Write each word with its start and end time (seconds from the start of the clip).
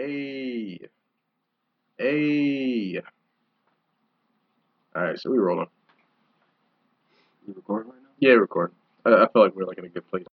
Hey. 0.00 0.80
Hey. 1.98 3.02
Alright, 4.96 5.20
so 5.20 5.30
we 5.30 5.36
rolling. 5.36 5.66
You 7.46 7.52
recording 7.54 7.92
right 7.92 8.00
now? 8.02 8.08
Yeah, 8.18 8.32
record. 8.36 8.72
I, 9.04 9.10
I 9.10 9.26
feel 9.30 9.42
like 9.42 9.54
we're 9.54 9.66
like 9.66 9.76
in 9.76 9.84
a 9.84 9.90
good 9.90 10.08
place. 10.08 10.24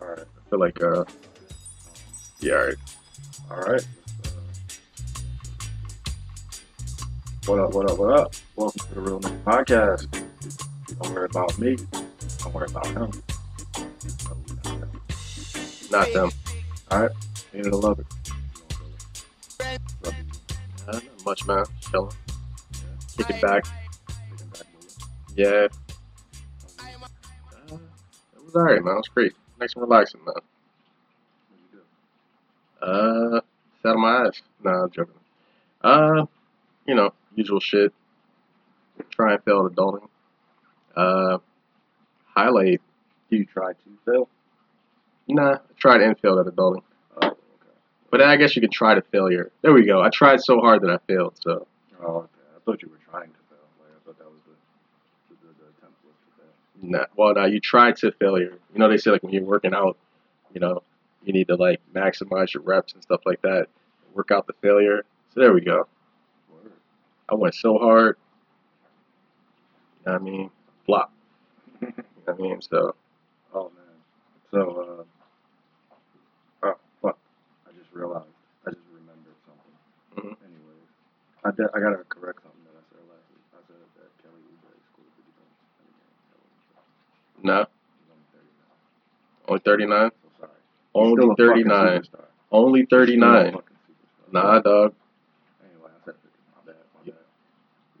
Alright. 0.00 0.20
I 0.20 0.48
feel 0.48 0.60
like 0.60 0.80
uh 0.80 1.04
yeah, 2.38 2.54
alright. 2.54 2.76
Alright. 3.50 3.88
What 7.46 7.58
up, 7.58 7.74
what 7.74 7.90
up, 7.90 7.98
what 7.98 8.16
up? 8.16 8.34
Welcome 8.54 8.88
to 8.90 8.94
the 8.94 9.00
Real 9.00 9.20
Nigga 9.20 9.42
Podcast. 9.42 10.22
Don't 11.02 11.12
worry 11.12 11.24
about 11.24 11.58
me. 11.58 11.76
Don't 12.38 12.54
worry 12.54 12.68
about 12.70 12.86
him. 12.86 13.10
Not 15.90 16.12
them. 16.12 16.30
Alright? 16.92 17.10
Ain't 17.52 17.66
it 17.66 17.72
a 17.72 17.76
love 17.76 17.98
it? 17.98 18.06
Much 21.24 21.46
man. 21.46 21.64
Chilling. 21.80 22.12
Kick 23.16 23.30
it 23.30 23.42
back. 23.42 23.66
Yeah. 25.36 25.68
Uh, 26.78 27.74
it 28.34 28.44
was 28.44 28.54
alright, 28.54 28.82
man. 28.82 28.94
It 28.94 28.98
was 28.98 29.08
great. 29.08 29.32
Nice 29.60 29.74
and 29.74 29.82
relaxing, 29.82 30.20
man. 30.24 30.34
Uh, 32.80 33.40
sat 33.82 33.94
on 33.94 34.00
my 34.00 34.26
ass. 34.26 34.42
Nah, 34.64 34.84
I'm 34.84 34.90
joking. 34.90 35.14
Uh, 35.82 36.26
you 36.86 36.94
know, 36.94 37.12
usual 37.34 37.60
shit. 37.60 37.92
Try 39.10 39.34
and 39.34 39.44
fail 39.44 39.66
at 39.66 39.72
adulting. 39.72 40.08
Uh, 40.96 41.38
highlight. 42.24 42.80
You 43.28 43.44
try 43.44 43.72
to 43.72 43.98
fail? 44.04 44.28
Nah, 45.28 45.52
I 45.52 45.58
tried 45.78 46.00
and 46.00 46.18
failed 46.18 46.46
at 46.46 46.52
adulting. 46.52 46.82
But 48.10 48.22
I 48.22 48.36
guess 48.36 48.56
you 48.56 48.62
could 48.62 48.72
try 48.72 48.94
to 48.94 49.02
failure. 49.02 49.52
There 49.62 49.72
we 49.72 49.86
go. 49.86 50.02
I 50.02 50.10
tried 50.10 50.40
so 50.40 50.60
hard 50.60 50.82
that 50.82 50.90
I 50.90 50.98
failed. 51.06 51.38
So 51.40 51.66
Oh, 52.02 52.16
okay. 52.16 52.28
I 52.56 52.60
thought 52.64 52.82
you 52.82 52.88
were 52.88 52.98
trying 53.10 53.28
to 53.28 53.38
fail. 53.48 53.58
Like, 53.78 53.90
I 53.94 54.04
thought 54.04 54.18
that 54.18 54.24
was 54.30 54.40
the, 54.46 55.34
the, 55.46 55.52
the, 55.52 55.68
attempt 55.78 55.96
was 56.04 56.14
to 56.24 56.42
fail. 56.42 56.90
nah, 56.90 57.06
well, 57.16 57.34
now 57.34 57.44
you 57.44 57.60
tried 57.60 57.96
to 57.96 58.10
failure. 58.12 58.58
You 58.72 58.78
know, 58.78 58.88
they 58.88 58.96
say 58.96 59.10
like 59.10 59.22
when 59.22 59.32
you're 59.32 59.44
working 59.44 59.74
out, 59.74 59.98
you 60.54 60.60
know, 60.60 60.82
you 61.24 61.32
need 61.32 61.48
to 61.48 61.56
like 61.56 61.80
maximize 61.94 62.54
your 62.54 62.62
reps 62.62 62.94
and 62.94 63.02
stuff 63.02 63.20
like 63.26 63.42
that. 63.42 63.66
Work 64.14 64.30
out 64.30 64.46
the 64.46 64.54
failure. 64.62 65.04
So 65.34 65.40
there 65.40 65.52
we 65.52 65.60
go. 65.60 65.86
Word. 66.50 66.72
I 67.28 67.34
went 67.34 67.54
so 67.54 67.78
hard. 67.78 68.16
You 70.06 70.12
know 70.12 70.18
what 70.18 70.20
I 70.22 70.24
mean? 70.24 70.50
Flop. 70.86 71.12
You 71.80 71.88
know 71.88 72.04
what 72.24 72.38
I 72.38 72.42
mean? 72.42 72.60
So 72.62 72.94
Oh 73.54 73.70
man. 73.74 73.94
So 74.50 74.98
uh 75.00 75.19
I 78.00 78.70
just 78.70 78.80
remembered 78.92 79.36
something. 79.44 79.74
Mm-hmm. 80.16 80.34
Anyway, 80.40 80.80
I, 81.44 81.50
de- 81.52 81.72
I 81.74 81.78
gotta 81.80 82.04
correct 82.08 82.40
something 82.40 82.64
that 82.64 82.76
I 82.80 82.84
said 82.88 83.04
last 83.12 83.28
week. 83.28 83.44
I 83.52 83.60
said 83.68 83.76
that 84.00 84.08
Kelly 84.24 84.40
Oubre 84.40 84.72
scored 84.88 85.12
50 85.20 85.36
points. 85.36 85.60
No, 87.44 87.66
only 89.44 89.66
39. 89.76 90.10
Only 90.94 91.34
39. 91.36 91.94
Only 92.52 92.86
39. 92.86 93.56
Nah, 94.32 94.60
dog. 94.60 94.94
Anyway, 95.62 95.90
I 95.90 96.04
said 96.04 96.14
50. 96.14 96.28
My 96.56 96.72
bad. 96.72 96.76
My 96.96 97.04
bad. 97.04 97.14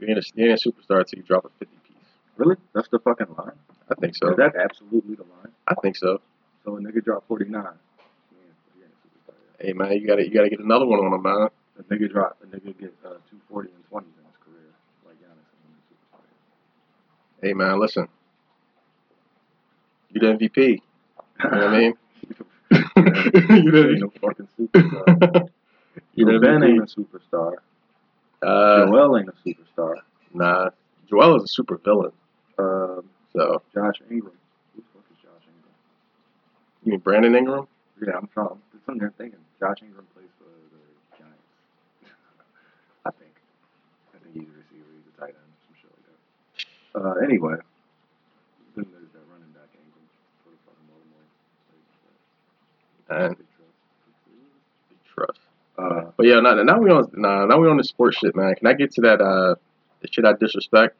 You 0.00 0.08
ain't 0.08 0.18
a, 0.18 0.22
you 0.34 0.50
a 0.50 0.56
superstar 0.56 1.06
till 1.06 1.18
you 1.18 1.22
drop 1.24 1.44
a 1.44 1.50
50 1.58 1.76
piece. 1.86 1.96
Really? 2.36 2.56
That's 2.74 2.88
the 2.88 2.98
fucking 2.98 3.34
line? 3.36 3.52
I 3.90 3.94
think 3.96 4.16
so. 4.16 4.30
Is 4.30 4.36
that 4.36 4.56
absolutely 4.56 5.16
the 5.16 5.24
line? 5.24 5.52
I 5.66 5.74
think 5.82 5.96
so. 5.96 6.20
So 6.64 6.76
a 6.76 6.80
nigga 6.80 7.04
dropped 7.04 7.28
49. 7.28 7.64
Hey 9.60 9.72
man, 9.74 9.92
you 9.92 10.06
gotta 10.06 10.24
you 10.26 10.32
gotta 10.32 10.48
get 10.48 10.60
another 10.60 10.86
one 10.86 11.00
on 11.00 11.12
him, 11.12 11.22
man. 11.22 11.48
A 11.78 11.82
nigga 11.84 12.10
drop, 12.10 12.38
a 12.42 12.46
nigga 12.46 12.76
get 12.78 12.94
uh, 13.04 13.20
240 13.30 13.70
and 13.70 13.84
20s 13.90 14.04
in 14.04 14.24
his 14.26 14.36
career, 14.44 14.72
like 15.06 15.16
Giannis 15.16 15.50
and 15.52 16.20
the. 17.42 17.46
Hey 17.46 17.52
man, 17.54 17.78
listen. 17.78 18.08
You 20.10 20.20
the 20.20 20.26
MVP. 20.26 20.56
You 20.66 21.50
know 21.50 21.50
what 21.50 21.62
I 21.62 21.78
mean? 21.78 21.94
you 23.64 23.70
There 23.70 23.90
ain't 23.92 24.00
no 24.00 24.10
fucking 24.20 24.48
superstar. 24.58 25.48
you 26.14 26.24
the 26.24 26.38
Ben 26.40 26.62
ain't 26.62 26.82
a 26.82 26.86
superstar. 26.86 27.54
Uh, 28.42 28.86
Joel 28.86 29.18
ain't 29.18 29.28
a 29.28 29.32
superstar. 29.46 29.96
nah. 30.32 30.70
Joel 31.08 31.36
is 31.36 31.44
a 31.44 31.48
super 31.48 31.76
villain. 31.76 32.12
Um, 32.58 33.04
So 33.32 33.62
Josh 33.74 34.00
Ingram. 34.10 34.32
Who 34.74 34.82
the 34.82 34.86
fuck 34.94 35.04
is 35.10 35.18
Josh 35.22 35.46
Ingram? 35.46 35.74
you 36.84 36.92
mean 36.92 37.00
Brandon 37.00 37.34
Ingram? 37.34 37.66
Yeah, 38.00 38.16
I'm 38.16 38.28
trying. 38.28 38.58
I'm 38.88 38.94
sitting 38.94 39.00
there 39.00 39.12
thinking. 39.18 39.40
Josh 39.60 39.82
Ingram 39.82 40.06
plays 40.14 40.30
for 40.38 40.48
the 40.48 40.80
Giants. 41.18 41.48
I 43.06 43.10
think. 43.10 43.34
I 44.14 44.18
think 44.24 44.34
he's 44.34 44.48
a 44.48 44.56
receiver. 44.56 44.90
He's 44.96 45.08
a 45.12 45.20
tight 45.20 45.34
end. 45.36 45.52
Some 45.68 45.76
shit 45.80 45.90
like 45.92 46.06
that. 46.08 46.18
Uh, 46.96 47.14
anyway. 47.24 47.56
Then 48.76 48.86
there's 48.90 49.12
that 49.12 49.24
running 49.30 49.52
back 49.52 49.68
Ingram 49.76 50.06
for 50.42 50.52
fucking 50.64 50.86
Baltimore. 50.88 51.26
Big 53.36 54.98
Truss. 55.14 55.36
trust. 55.36 55.40
Uh, 55.78 56.10
But 56.16 56.26
yeah, 56.26 56.40
now, 56.40 56.54
now 56.62 56.78
we 56.78 56.90
on 56.90 57.08
nah, 57.14 57.46
now 57.46 57.58
we 57.60 57.68
on 57.68 57.76
the 57.76 57.84
sports 57.84 58.18
shit, 58.18 58.34
man. 58.36 58.54
Can 58.54 58.66
I 58.66 58.74
get 58.74 58.92
to 58.92 59.00
that 59.02 59.20
uh 59.20 59.54
the 60.02 60.08
shit 60.10 60.24
I 60.24 60.32
disrespect? 60.34 60.96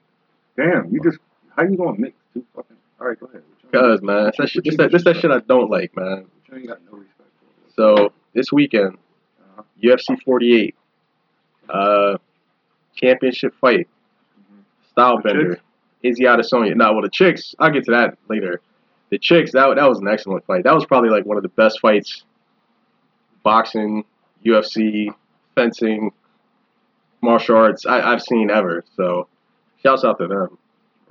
damn, 0.57 0.93
you 0.93 1.01
just 1.03 1.19
how 1.57 1.63
you 1.65 1.77
gonna 1.77 1.99
mix 1.99 2.15
two 2.35 2.45
fucking? 2.55 2.77
All 3.01 3.09
right, 3.09 3.19
go 3.19 3.27
ahead. 3.27 3.43
Cause 3.73 4.03
man, 4.03 4.25
that's 4.25 4.39
that 4.39 4.49
shit 4.49 4.65
this 4.65 4.77
that 4.77 4.91
that 4.93 5.17
shit? 5.17 5.31
I 5.31 5.41
don't 5.41 5.71
like, 5.71 5.95
man. 5.97 6.27
So 7.81 8.13
this 8.35 8.53
weekend. 8.53 8.99
UFC 9.83 10.21
48, 10.23 10.75
uh, 11.71 12.19
championship 12.95 13.55
fight, 13.59 13.89
style 14.91 15.19
bender. 15.23 15.59
Izzy 16.03 16.25
Adesanya. 16.25 16.77
Now, 16.77 16.93
well, 16.93 17.01
the 17.01 17.09
chicks, 17.09 17.55
I'll 17.59 17.71
get 17.71 17.85
to 17.85 17.93
that 17.93 18.19
later. 18.29 18.61
The 19.09 19.19
chicks, 19.19 19.53
that 19.53 19.75
that 19.77 19.89
was 19.89 19.99
an 20.01 20.09
excellent 20.09 20.45
fight. 20.45 20.65
That 20.65 20.75
was 20.75 20.85
probably 20.85 21.09
like 21.09 21.25
one 21.25 21.39
of 21.39 21.43
the 21.43 21.49
best 21.49 21.81
fights, 21.81 22.25
boxing, 23.43 24.05
UFC, 24.45 25.09
fencing, 25.55 26.13
martial 27.23 27.57
arts 27.57 27.87
I, 27.87 28.13
I've 28.13 28.21
seen 28.21 28.51
ever. 28.51 28.85
So, 28.95 29.27
shouts 29.83 30.05
out 30.05 30.19
to 30.19 30.27
them. 30.27 30.59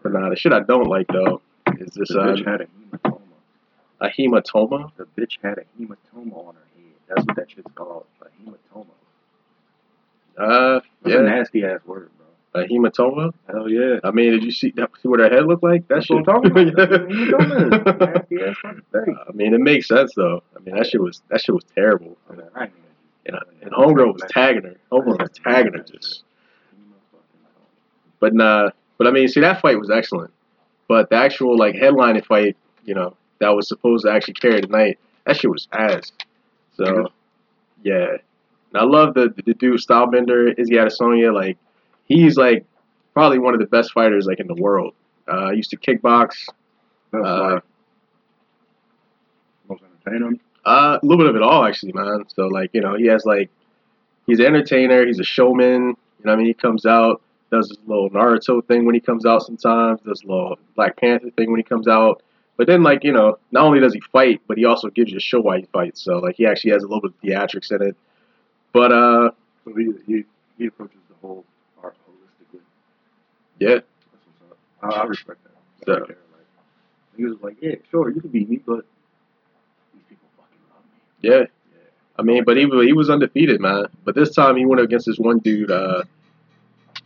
But 0.03 0.12
nah, 0.12 0.29
the 0.29 0.35
shit 0.35 0.53
I 0.53 0.59
don't 0.59 0.88
like 0.88 1.08
though 1.08 1.41
is 1.79 1.96
this 1.96 2.12
uh, 2.12 2.35
a 4.02 4.08
hematoma. 4.10 4.92
The 4.98 5.06
bitch 5.18 5.38
had 5.44 5.58
a 5.60 5.64
hematoma 5.80 6.48
on 6.48 6.56
her 6.56 6.62
head. 6.76 6.94
That's 7.08 7.26
what 7.26 7.36
that 7.36 7.52
shit's 7.52 7.72
called. 7.76 8.06
A 8.22 8.26
hematoma. 8.44 8.86
Uh, 10.38 10.80
That's 10.80 10.86
a 11.06 11.10
yeah, 11.10 11.22
nasty 11.22 11.66
ass 11.66 11.82
word, 11.86 12.09
bro. 12.54 12.62
a 12.64 12.68
hematoma. 12.68 13.34
Hell 13.52 13.68
yeah. 13.70 14.00
I 14.04 14.12
mean, 14.12 14.32
did 14.32 14.44
you 14.44 14.52
see 14.52 14.72
that, 14.78 14.90
see 15.02 15.09
what 15.09 15.20
her 15.20 15.30
head 15.30 15.46
looked 15.46 15.64
like? 15.64 15.88
That 15.90 15.96
That's 15.96 16.06
shit. 16.06 16.26
what 16.26 16.30
I'm 16.30 16.44
talking 16.44 16.52
about. 16.52 16.76
That's 16.78 16.92
what 16.92 17.09
hematoma 17.09 18.26
is. 18.30 18.32
Nasty 18.32 18.46
ass 18.46 18.76
thing. 18.94 19.18
I 19.28 19.32
mean, 19.34 19.54
it 19.54 19.59
makes 19.59 19.88
sense 19.88 20.14
though. 20.16 20.44
I 20.56 20.59
mean, 20.59 20.76
that 20.76 20.86
shit 20.88 21.02
was 21.02 21.22
that 21.30 21.42
shit 21.42 21.54
was 21.56 21.66
terrible. 21.76 22.16
I 22.30 22.34
mean, 22.36 22.46
I 22.56 22.64
ain't 22.64 22.72
even- 23.26 23.36
And, 23.36 23.64
and 23.64 23.72
homegirl 23.72 24.14
was 24.14 24.24
tagging 24.30 24.64
her. 24.64 24.76
Homegirl 24.92 25.20
was 25.20 25.32
tagging 25.44 25.74
her 25.74 25.84
just. 25.84 26.24
But 28.20 28.34
nah, 28.34 28.70
but 28.98 29.08
I 29.08 29.12
mean, 29.12 29.28
see 29.28 29.42
that 29.42 29.62
fight 29.62 29.80
was 29.80 29.90
excellent. 29.90 30.32
But 30.88 31.09
the 31.09 31.16
actual 31.18 31.58
like 31.58 31.76
headlining 31.76 32.26
fight, 32.26 32.58
you 32.86 32.96
know, 32.96 33.16
that 33.40 33.50
was 33.50 33.68
supposed 33.68 34.06
to 34.06 34.12
actually 34.12 34.36
carry 34.36 34.62
the 34.62 34.68
night, 34.68 35.00
that 35.26 35.38
shit 35.38 35.50
was 35.50 35.68
ass. 35.72 36.12
So, 36.76 37.12
yeah. 37.84 38.18
And 38.72 38.82
I 38.82 38.84
love 38.84 39.14
the 39.14 39.34
the 39.46 39.54
dude 39.54 39.80
Stylebender, 39.80 40.54
Izzy 40.58 40.76
Adesanya. 40.76 41.34
Like, 41.34 41.58
he's 42.06 42.38
like 42.38 42.66
probably 43.14 43.40
one 43.40 43.54
of 43.54 43.60
the 43.60 43.66
best 43.66 43.92
fighters 43.94 44.26
like 44.26 44.40
in 44.40 44.48
the 44.48 44.56
world. 44.56 44.94
Uh, 45.32 45.52
used 45.52 45.70
to 45.72 45.78
kickbox. 45.78 46.48
That's 47.12 47.26
Uh, 47.26 47.60
most 49.68 49.84
entertaining. 49.84 50.40
Uh, 50.66 51.00
a 51.02 51.06
little 51.06 51.24
bit 51.24 51.30
of 51.30 51.36
it 51.36 51.42
all, 51.42 51.64
actually, 51.64 51.94
man. 51.94 52.26
So, 52.28 52.47
like, 52.47 52.72
you 52.74 52.82
know, 52.82 52.96
he 52.96 53.08
has 53.08 53.26
like, 53.26 53.50
he's 54.28 54.40
an 54.40 54.46
entertainer, 54.46 55.06
he's 55.06 55.20
a 55.20 55.24
showman. 55.24 55.96
You 56.20 56.26
know, 56.26 56.32
what 56.32 56.34
I 56.34 56.35
mean, 56.35 56.47
he 56.47 56.53
comes 56.53 56.85
out, 56.85 57.22
does 57.52 57.70
his 57.70 57.78
little 57.88 58.09
Naruto 58.09 58.66
thing 58.66 58.85
when 58.85 58.94
he 58.94 59.02
comes 59.02 59.26
out. 59.26 59.44
Sometimes 59.44 60.02
does 60.02 60.24
a 60.24 60.28
little 60.28 60.59
Black 60.76 60.97
Panther 60.97 61.30
thing 61.32 61.50
when 61.50 61.59
he 61.59 61.64
comes 61.64 61.88
out. 61.88 62.22
But 62.59 62.67
then, 62.67 62.84
like, 62.84 63.06
you 63.06 63.14
know, 63.14 63.40
not 63.52 63.64
only 63.64 63.79
does 63.79 63.94
he 63.94 64.02
fight, 64.11 64.41
but 64.46 64.58
he 64.58 64.66
also 64.66 64.90
gives 64.90 65.11
you 65.11 65.17
a 65.17 65.22
show 65.22 65.40
why 65.40 65.59
he 65.59 65.66
fights. 65.72 66.02
So, 66.03 66.17
like, 66.20 66.35
he 66.35 66.46
actually 66.46 66.72
has 66.72 66.84
a 66.84 66.88
little 66.88 67.00
bit 67.00 67.11
of 67.11 67.22
theatrics 67.22 67.72
in 67.72 67.82
it. 67.82 67.96
But, 68.73 68.91
uh, 68.91 69.32
So 69.64 69.73
he, 69.76 69.94
he, 70.06 70.23
he 70.58 70.66
approaches 70.66 71.00
the 71.08 71.16
whole 71.22 71.46
art 71.82 71.96
holistically. 72.06 72.59
yeah, 73.59 73.76
That's 73.76 73.85
what's 74.11 74.52
up. 74.52 74.58
I, 74.97 75.03
I 75.03 75.06
respect 75.06 75.40
that. 75.46 75.52
So- 75.85 75.94
there, 75.94 76.02
like, 76.02 76.17
he 77.16 77.23
was 77.23 77.38
like, 77.41 77.56
yeah, 77.61 77.76
sure, 77.90 78.09
you 78.11 78.20
can 78.20 78.29
beat 78.29 78.50
me, 78.50 78.58
but 78.58 78.84
these 79.94 80.03
people 80.09 80.28
fucking 80.35 80.59
love 80.70 80.84
me. 80.84 81.29
yeah. 81.29 81.38
Yeah. 81.38 81.46
I 82.17 82.23
mean, 82.23 82.44
but 82.44 82.58
he 82.58 82.66
was 82.66 82.85
he 82.85 82.91
was 82.91 83.09
undefeated, 83.09 83.61
man. 83.61 83.85
But 84.03 84.16
this 84.16 84.35
time 84.35 84.58
he 84.58 84.66
went 84.66 84.82
against 84.82 85.06
this 85.06 85.17
one 85.17 85.40
dude. 85.40 85.72
Uh, 85.72 86.03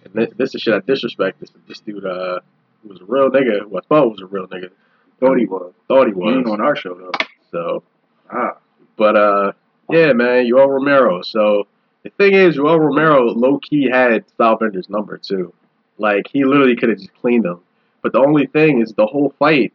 and 0.03 0.13
this, 0.15 0.29
this 0.35 0.55
is 0.55 0.61
shit 0.63 0.73
I 0.73 0.79
disrespect. 0.79 1.39
This 1.39 1.51
this 1.67 1.79
dude 1.81 2.03
uh, 2.05 2.39
was 2.83 2.99
a 3.01 3.05
real 3.05 3.29
nigga. 3.29 3.61
Who 3.69 3.77
I 3.77 3.81
thought 3.81 4.09
was 4.09 4.21
a 4.21 4.25
real 4.25 4.47
nigga. 4.47 4.71
Thought 5.19 5.37
he 5.39 5.45
was. 5.45 5.73
Thought 5.87 6.07
he 6.07 6.13
He 6.13 6.29
ain't 6.29 6.47
on 6.47 6.61
our 6.61 6.75
show, 6.75 6.95
though. 6.95 7.11
So, 7.51 7.83
Ah. 8.31 8.57
but 8.97 9.15
uh, 9.15 9.51
yeah, 9.89 10.13
man. 10.13 10.45
Yoel 10.45 10.67
Romero. 10.67 11.21
So 11.21 11.67
the 12.03 12.09
thing 12.11 12.33
is, 12.33 12.57
Yoel 12.57 12.79
Romero 12.79 13.25
low 13.25 13.59
key 13.59 13.89
had 13.89 14.25
Stylebender's 14.37 14.89
number 14.89 15.17
too. 15.17 15.53
Like 15.97 16.27
he 16.31 16.43
literally 16.45 16.75
could 16.75 16.89
have 16.89 16.97
just 16.97 17.13
cleaned 17.15 17.45
him. 17.45 17.59
But 18.01 18.11
the 18.11 18.19
only 18.19 18.47
thing 18.47 18.81
is, 18.81 18.91
the 18.93 19.05
whole 19.05 19.33
fight, 19.39 19.71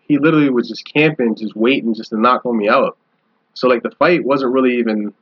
he 0.00 0.18
literally 0.18 0.50
was 0.50 0.68
just 0.68 0.84
camping, 0.90 1.34
just 1.34 1.54
waiting, 1.56 1.94
just 1.94 2.10
to 2.10 2.20
knock 2.20 2.46
on 2.46 2.56
me 2.56 2.68
out. 2.68 2.96
So 3.54 3.68
like 3.68 3.82
the 3.82 3.90
fight 3.90 4.24
wasn't 4.24 4.52
really 4.52 4.76
even 4.78 5.12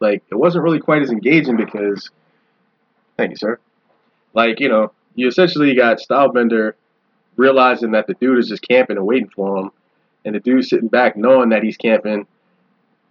like 0.00 0.22
it 0.30 0.34
wasn't 0.34 0.64
really 0.64 0.80
quite 0.80 1.02
as 1.02 1.10
engaging 1.10 1.56
because 1.56 2.10
thank 3.16 3.30
you, 3.30 3.36
sir. 3.36 3.58
Like, 4.34 4.60
you 4.60 4.68
know, 4.68 4.92
you 5.14 5.28
essentially 5.28 5.74
got 5.74 5.98
Stylebender 5.98 6.72
realizing 7.36 7.92
that 7.92 8.06
the 8.06 8.14
dude 8.14 8.38
is 8.38 8.48
just 8.48 8.66
camping 8.66 8.96
and 8.96 9.06
waiting 9.06 9.28
for 9.28 9.58
him 9.58 9.70
and 10.24 10.34
the 10.34 10.40
dude 10.40 10.64
sitting 10.64 10.88
back 10.88 11.16
knowing 11.16 11.50
that 11.50 11.62
he's 11.62 11.76
camping. 11.76 12.26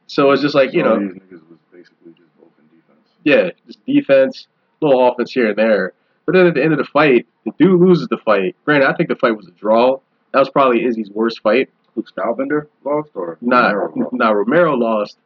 So 0.08 0.32
it's 0.32 0.42
just 0.42 0.56
like, 0.56 0.74
you 0.74 0.84
all 0.84 1.00
know, 1.00 1.08
these 1.08 1.22
niggas 1.22 1.50
was 1.50 1.60
basically 1.72 2.12
just 2.12 2.30
open 2.42 2.66
defense. 2.70 3.10
yeah, 3.24 3.50
just 3.66 3.84
defense, 3.86 4.48
little 4.82 5.08
offense 5.08 5.32
here 5.32 5.50
and 5.50 5.58
there. 5.58 5.94
But 6.26 6.34
then 6.34 6.48
at 6.48 6.54
the 6.56 6.64
end 6.64 6.74
of 6.74 6.80
the 6.80 6.86
fight, 6.86 7.28
the 7.46 7.52
dude 7.60 7.80
loses 7.80 8.08
the 8.08 8.18
fight. 8.18 8.56
Granted, 8.66 8.88
I 8.90 8.94
think 8.94 9.10
the 9.10 9.16
fight 9.16 9.38
was 9.38 9.48
a 9.48 9.52
draw. 9.52 10.00
That 10.34 10.40
was 10.40 10.50
probably 10.50 10.84
Izzy's 10.86 11.10
worst 11.10 11.42
fight. 11.42 11.70
Who 11.94 12.04
Stylebender 12.04 12.68
lost 12.84 13.12
or 13.14 13.38
Not, 13.40 13.74
Romero 13.74 13.94
lost? 13.96 14.14
nah, 14.14 14.30
Romero 14.32 14.74
lost, 14.74 15.18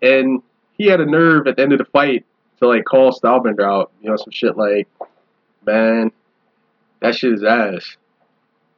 and 0.00 0.42
he 0.78 0.86
had 0.86 1.00
a 1.00 1.04
nerve 1.04 1.46
at 1.46 1.56
the 1.56 1.62
end 1.62 1.72
of 1.72 1.78
the 1.78 1.84
fight 1.84 2.24
to 2.58 2.68
like 2.68 2.84
call 2.86 3.12
Stylebender 3.12 3.62
out. 3.62 3.92
You 4.00 4.08
know, 4.08 4.16
some 4.16 4.30
shit 4.30 4.56
like, 4.56 4.88
"Man, 5.66 6.10
that 7.00 7.14
shit 7.14 7.34
is 7.34 7.44
ass. 7.44 7.98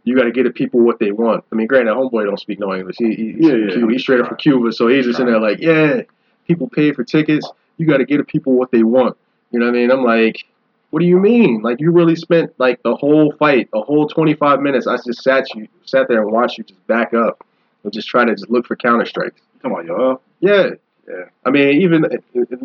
You 0.09 0.17
got 0.17 0.25
to 0.25 0.33
get 0.33 0.45
the 0.45 0.51
people 0.51 0.81
what 0.81 0.99
they 0.99 1.13
want." 1.13 1.45
I 1.53 1.55
mean, 1.55 1.67
granted, 1.67 1.95
homeboy 1.95 2.25
don't 2.25 2.41
speak 2.41 2.59
no 2.59 2.75
English. 2.75 2.97
He, 2.99 3.15
he, 3.15 3.33
he's, 3.33 3.47
Yeah, 3.47 3.55
yeah, 3.55 3.73
Cuba. 3.75 3.93
he's 3.93 4.03
straight 4.03 4.21
up 4.21 4.29
from 4.29 4.37
Cuba, 4.39 4.73
so 4.73 4.89
he's 4.89 5.05
just 5.05 5.21
in 5.21 5.27
there 5.27 5.41
like, 5.41 5.59
"Yeah, 5.61 6.03
people 6.47 6.69
pay 6.69 6.93
for 6.93 7.05
tickets. 7.05 7.51
You 7.77 7.87
got 7.87 7.99
to 7.99 8.05
get 8.05 8.19
the 8.19 8.25
people 8.25 8.55
what 8.55 8.71
they 8.71 8.83
want." 8.83 9.17
You 9.51 9.59
know 9.61 9.67
what 9.67 9.75
I 9.75 9.79
mean? 9.79 9.91
I'm 9.91 10.05
like. 10.05 10.45
What 10.91 11.01
do 11.01 11.07
you 11.07 11.19
mean? 11.19 11.61
Like 11.61 11.81
you 11.81 11.93
really 11.93 12.17
spent 12.17 12.51
like 12.57 12.83
the 12.83 12.97
whole 12.97 13.31
fight, 13.39 13.69
the 13.75 13.83
whole 13.83 14.09
25 14.09 14.61
minutes. 14.63 14.87
I 14.87 14.97
just 14.97 15.23
sat 15.23 15.45
you, 15.55 15.69
sat 15.85 16.09
there 16.09 16.23
and 16.23 16.33
watched 16.33 16.57
you 16.57 16.65
just 16.65 16.87
back 16.87 17.13
up 17.13 17.45
and 17.85 17.93
just 17.93 18.09
try 18.09 18.25
to 18.25 18.33
just 18.33 18.49
look 18.49 18.67
for 18.67 18.75
counter 18.75 19.05
strikes. 19.05 19.39
Come 19.61 19.75
on, 19.75 19.87
y'all? 19.87 20.23
Yeah. 20.41 20.71
Yeah. 21.07 21.25
I 21.45 21.51
mean, 21.51 21.83
even 21.83 22.07
uh, 22.07 22.09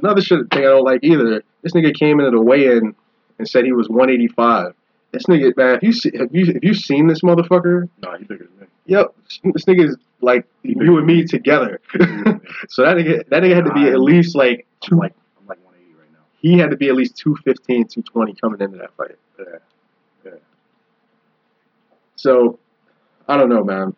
another 0.02 0.22
shit 0.22 0.40
thing 0.52 0.60
I 0.60 0.70
don't 0.70 0.86
like 0.86 1.04
either. 1.04 1.44
This 1.64 1.74
nigga 1.74 1.94
came 1.94 2.22
into 2.22 2.32
the 2.32 2.42
weigh-in 2.42 2.96
and 3.40 3.50
said 3.50 3.66
he 3.66 3.74
was 3.74 3.90
185. 3.90 4.74
This 5.14 5.28
nigga, 5.28 5.56
man, 5.56 5.76
have 5.76 5.84
you 5.84 5.94
see, 5.94 6.12
have 6.18 6.36
you 6.36 6.54
have 6.54 6.64
you 6.64 6.74
seen 6.74 7.06
this 7.06 7.22
motherfucker? 7.22 7.88
Nah, 8.02 8.18
he 8.18 8.24
bigger 8.24 8.46
than 8.46 8.62
me. 8.62 8.68
Yep, 8.88 9.16
this 9.54 9.66
nigga 9.66 9.90
is 9.90 9.98
like 10.22 10.48
you 10.64 10.98
and 10.98 11.06
me 11.06 11.24
together. 11.24 11.80
so 12.68 12.82
that 12.82 12.98
nigga, 12.98 13.30
that 13.30 13.44
nigga 13.44 13.54
had 13.54 13.66
to 13.66 13.74
be 13.74 13.88
at 13.88 14.00
least 14.00 14.36
like 14.36 14.66
I'm 14.92 14.98
like 14.98 15.14
I'm 15.40 15.46
like 15.46 15.64
180 15.64 16.00
right 16.00 16.12
now. 16.12 16.26
He 16.40 16.58
had 16.58 16.72
to 16.72 16.78
be 16.78 16.90
at 16.90 16.96
least 16.96 17.16
215, 17.18 17.86
220 17.90 18.34
coming 18.42 18.60
into 18.60 18.80
that 18.80 18.96
fight. 18.98 19.16
Yeah. 19.38 19.46
yeah. 20.26 20.32
So 22.16 22.58
I 23.28 23.38
don't 23.38 23.50
know, 23.50 23.64
man. 23.64 23.96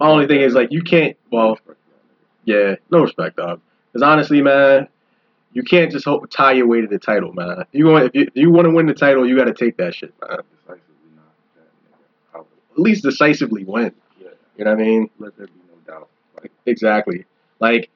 My 0.00 0.08
only 0.08 0.26
thing 0.26 0.40
is 0.40 0.54
like 0.54 0.72
you 0.72 0.82
can't. 0.82 1.18
Well, 1.30 1.50
Respect 1.50 1.66
to 1.66 1.74
that 2.46 2.70
Yeah, 2.70 2.76
no 2.90 3.02
respect, 3.02 3.36
dog. 3.36 3.60
Because 3.92 4.02
honestly, 4.02 4.40
man, 4.40 4.88
you 5.52 5.62
can't 5.62 5.90
just 5.90 6.04
hope 6.04 6.30
tie 6.30 6.52
your 6.52 6.66
way 6.66 6.80
to 6.80 6.86
the 6.86 6.98
title, 6.98 7.32
man. 7.32 7.64
You 7.72 7.86
want 7.86 8.06
if 8.06 8.14
you, 8.14 8.22
if 8.22 8.36
you 8.36 8.50
want 8.50 8.66
to 8.66 8.70
win 8.70 8.86
the 8.86 8.94
title, 8.94 9.26
you 9.26 9.36
got 9.36 9.44
to 9.44 9.54
take 9.54 9.76
that 9.78 9.94
shit, 9.94 10.14
man. 10.20 10.40
Decisively 10.66 10.84
not 11.16 11.24
that 12.34 12.40
At 12.40 12.78
least 12.78 13.02
decisively 13.02 13.64
win. 13.64 13.92
Yeah. 14.20 14.28
You 14.56 14.64
know 14.64 14.72
what 14.72 14.80
I 14.80 14.84
mean? 14.84 15.10
Let 15.18 15.36
there 15.36 15.46
be 15.46 15.52
no 15.68 15.92
doubt. 15.92 16.08
Like 16.40 16.52
Exactly. 16.66 17.24
Like, 17.60 17.90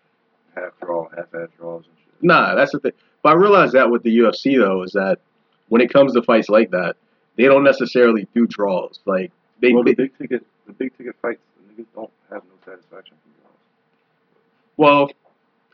half 0.54 0.72
draw, 0.81 1.08
half 1.10 1.34
ass 1.34 1.49
draws 1.58 1.84
and 1.84 1.94
shit. 1.99 2.22
nah, 2.22 2.54
that's 2.54 2.72
the 2.72 2.81
thing. 2.81 2.93
But 3.22 3.31
I 3.31 3.34
realize 3.34 3.72
that 3.72 3.90
with 3.90 4.02
the 4.02 4.19
UFC 4.19 4.58
though 4.58 4.82
is 4.82 4.93
that 4.93 5.19
when 5.69 5.81
it 5.81 5.93
comes 5.93 6.14
to 6.14 6.22
fights 6.22 6.48
like 6.48 6.70
that, 6.72 6.96
they 7.37 7.44
don't 7.44 7.64
necessarily 7.64 8.26
do 8.34 8.46
draws. 8.46 8.98
Like 9.05 9.31
they, 9.60 9.72
well, 9.72 9.84
the 9.84 9.94
big 9.94 10.16
ticket, 10.19 10.44
the 10.66 10.72
big 10.72 10.96
ticket 10.96 11.16
fights, 11.22 11.40
the 11.56 11.82
niggas 11.82 11.87
don't 11.94 12.10
have 12.31 12.43
no 12.44 12.72
satisfaction 12.72 13.16
from 13.22 13.32
draws. 13.40 13.56
well, 14.76 15.10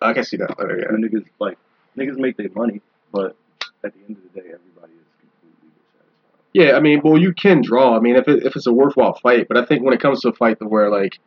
I 0.02 0.12
can 0.12 0.24
see 0.24 0.36
that 0.36 0.54
oh, 0.58 0.62
later. 0.62 0.88
The 0.92 1.08
niggas 1.08 1.24
like 1.40 1.58
niggas 1.98 2.18
make 2.18 2.36
their 2.36 2.50
money, 2.54 2.80
but 3.12 3.36
at 3.84 3.92
the 3.94 4.00
end 4.08 4.16
of 4.16 4.34
the 4.34 4.40
day, 4.40 4.46
everybody 4.46 4.92
is 4.92 5.08
completely 5.20 5.70
dissatisfied. 5.84 6.48
Yeah, 6.52 6.76
I 6.76 6.80
mean, 6.80 7.00
well, 7.02 7.18
you 7.18 7.32
can 7.32 7.62
draw. 7.62 7.96
I 7.96 8.00
mean, 8.00 8.16
if 8.16 8.28
it, 8.28 8.44
if 8.44 8.56
it's 8.56 8.66
a 8.66 8.72
worthwhile 8.72 9.18
fight, 9.22 9.48
but 9.48 9.56
I 9.56 9.64
think 9.64 9.82
when 9.82 9.94
it 9.94 10.00
comes 10.00 10.20
to 10.20 10.28
a 10.28 10.32
fight 10.32 10.60
where 10.60 10.90
like, 10.90 11.18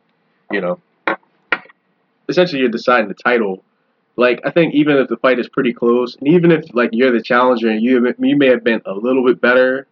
you 0.50 0.60
know, 0.60 0.80
essentially 2.28 2.60
you're 2.60 2.70
deciding 2.70 3.08
the 3.08 3.14
title. 3.14 3.62
Like, 4.16 4.40
I 4.44 4.50
think 4.50 4.74
even 4.74 4.98
if 4.98 5.08
the 5.08 5.16
fight 5.16 5.38
is 5.38 5.48
pretty 5.48 5.72
close, 5.72 6.16
and 6.16 6.28
even 6.28 6.50
if 6.50 6.74
like 6.74 6.90
you're 6.92 7.12
the 7.12 7.22
challenger 7.22 7.68
and 7.68 7.82
you 7.82 8.14
you 8.18 8.36
may 8.36 8.48
have 8.48 8.62
been 8.62 8.82
a 8.84 8.92
little 8.92 9.24
bit 9.24 9.40
better, 9.40 9.86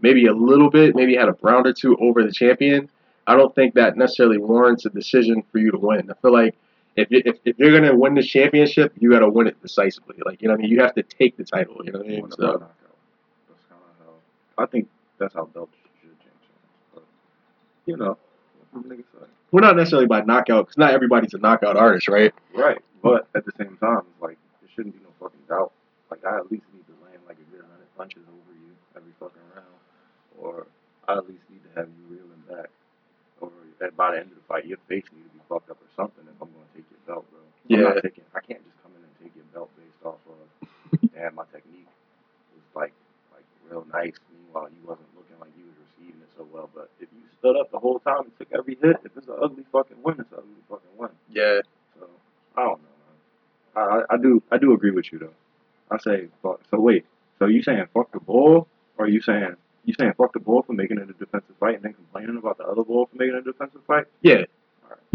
maybe 0.00 0.26
a 0.26 0.32
little 0.32 0.70
bit, 0.70 0.94
maybe 0.94 1.16
had 1.16 1.28
a 1.28 1.36
round 1.40 1.66
or 1.66 1.72
two 1.72 1.96
over 1.96 2.22
the 2.22 2.32
champion. 2.32 2.90
I 3.26 3.34
don't 3.34 3.54
think 3.54 3.74
that 3.74 3.96
necessarily 3.96 4.38
warrants 4.38 4.84
a 4.84 4.90
decision 4.90 5.42
for 5.50 5.58
you 5.58 5.70
to 5.70 5.78
win. 5.78 6.10
I 6.10 6.14
feel 6.20 6.32
like 6.32 6.54
if 6.96 7.10
you, 7.10 7.22
if, 7.24 7.36
if 7.44 7.58
you're 7.58 7.78
gonna 7.78 7.94
win 7.94 8.14
the 8.14 8.22
championship, 8.22 8.92
you 8.98 9.10
got 9.10 9.20
to 9.20 9.28
win 9.28 9.46
it 9.46 9.60
decisively. 9.62 10.16
Like, 10.24 10.40
you 10.40 10.48
know, 10.48 10.54
what 10.54 10.60
I 10.60 10.62
mean, 10.62 10.70
you 10.70 10.80
have 10.80 10.94
to 10.94 11.02
take 11.02 11.36
the 11.36 11.44
title. 11.44 11.76
You 11.84 11.92
know 11.92 11.98
what 11.98 12.06
I 12.06 12.10
mean? 12.10 12.30
So. 12.30 12.46
That's 12.46 13.62
kind 13.68 13.80
of 14.00 14.06
how 14.06 14.62
I 14.64 14.66
think 14.66 14.88
that's 15.18 15.34
how 15.34 15.44
belts 15.44 15.74
should 16.00 16.18
change. 16.20 16.50
But 16.94 17.04
you 17.84 17.96
know, 17.96 18.16
what 18.72 18.88
the 18.88 18.94
niggas 18.94 19.04
say. 19.12 19.26
we're 19.52 19.60
not 19.60 19.76
necessarily 19.76 20.06
by 20.06 20.22
knockout 20.22 20.66
because 20.66 20.78
not 20.78 20.94
everybody's 20.94 21.34
a 21.34 21.38
knockout 21.38 21.76
artist, 21.76 22.08
right? 22.08 22.32
Right, 22.54 22.78
but 23.02 23.28
at 23.34 23.44
the 23.44 23.52
same 23.58 23.76
time, 23.76 24.02
like 24.20 24.38
there 24.60 24.70
shouldn't 24.74 24.96
be 24.96 25.02
no 25.02 25.10
fucking 25.20 25.44
doubt. 25.48 25.72
Like 26.10 26.24
I 26.24 26.38
at 26.38 26.50
least 26.50 26.64
need 26.72 26.86
to 26.86 26.96
land 27.04 27.20
like 27.28 27.36
a 27.36 27.50
good 27.52 27.60
hundred 27.60 27.92
punches 27.96 28.22
over 28.24 28.52
you 28.56 28.72
every 28.96 29.12
fucking 29.20 29.42
round, 29.54 29.76
or 30.40 30.66
I 31.06 31.18
at 31.18 31.28
least 31.28 31.44
need 31.50 31.60
to 31.68 31.80
have 31.80 31.88
you 31.88 32.16
reeling 32.16 32.42
back, 32.48 32.70
or 33.42 33.50
by 33.96 34.12
the 34.12 34.20
end 34.20 34.30
of 34.32 34.36
the 34.36 34.44
fight, 34.48 34.64
your 34.64 34.78
face 34.88 35.04
needs 35.12 35.28
to 35.28 35.34
be 35.36 35.44
fucked 35.46 35.68
up 35.68 35.76
or 35.76 35.90
something. 35.94 36.24
If 36.24 36.40
I'm 36.40 36.48
gonna 36.48 36.55
take 36.55 36.55
your 36.55 36.55
belt, 37.06 37.24
bro, 37.30 37.40
Yeah. 37.68 38.00
taking. 38.02 38.24
I 38.34 38.40
can't 38.40 38.62
just 38.64 38.76
come 38.82 38.92
in 38.98 39.02
and 39.02 39.14
take 39.22 39.34
your 39.36 39.46
belt 39.54 39.70
based 39.78 40.02
off 40.04 40.18
of, 40.28 40.38
damn, 41.14 41.34
my 41.34 41.44
technique 41.52 41.88
was 42.54 42.64
like 42.74 42.92
like 43.32 43.44
real 43.70 43.86
nice. 43.92 44.14
Meanwhile, 44.32 44.68
you 44.70 44.82
wasn't 44.86 45.08
looking 45.16 45.38
like 45.40 45.50
you 45.58 45.64
was 45.66 45.76
receiving 45.86 46.20
it 46.20 46.30
so 46.36 46.46
well. 46.52 46.68
But 46.74 46.90
if 47.00 47.08
you 47.12 47.22
stood 47.38 47.56
up 47.56 47.70
the 47.70 47.78
whole 47.78 47.98
time 48.00 48.26
and 48.30 48.32
took 48.38 48.48
every 48.52 48.76
hit, 48.80 48.96
if 49.04 49.16
it's 49.16 49.28
an 49.28 49.36
ugly 49.42 49.64
fucking 49.72 49.98
win, 50.02 50.16
it's 50.20 50.32
an 50.32 50.38
ugly 50.38 50.62
fucking 50.68 50.94
win. 50.98 51.10
Yeah. 51.30 51.60
So 51.98 52.06
I 52.56 52.62
don't 52.64 52.80
know, 52.82 52.94
man. 53.04 54.04
I, 54.10 54.14
I 54.14 54.16
do 54.18 54.42
I 54.50 54.58
do 54.58 54.72
agree 54.72 54.90
with 54.90 55.12
you 55.12 55.18
though. 55.18 55.34
I 55.90 55.98
say 55.98 56.28
fuck. 56.42 56.60
So 56.70 56.78
wait. 56.80 57.06
So 57.38 57.46
you 57.46 57.62
saying 57.62 57.84
fuck 57.94 58.12
the 58.12 58.20
bull, 58.20 58.66
or 58.98 59.04
are 59.04 59.08
you 59.08 59.20
saying 59.20 59.56
you 59.84 59.94
saying 59.98 60.14
fuck 60.16 60.32
the 60.32 60.40
bull 60.40 60.62
for 60.62 60.72
making 60.72 60.98
it 60.98 61.08
a 61.10 61.12
defensive 61.12 61.54
fight 61.60 61.76
and 61.76 61.84
then 61.84 61.94
complaining 61.94 62.36
about 62.38 62.58
the 62.58 62.64
other 62.64 62.82
bull 62.82 63.06
for 63.06 63.16
making 63.16 63.34
it 63.36 63.38
a 63.46 63.52
defensive 63.52 63.82
fight? 63.86 64.04
Yeah. 64.22 64.44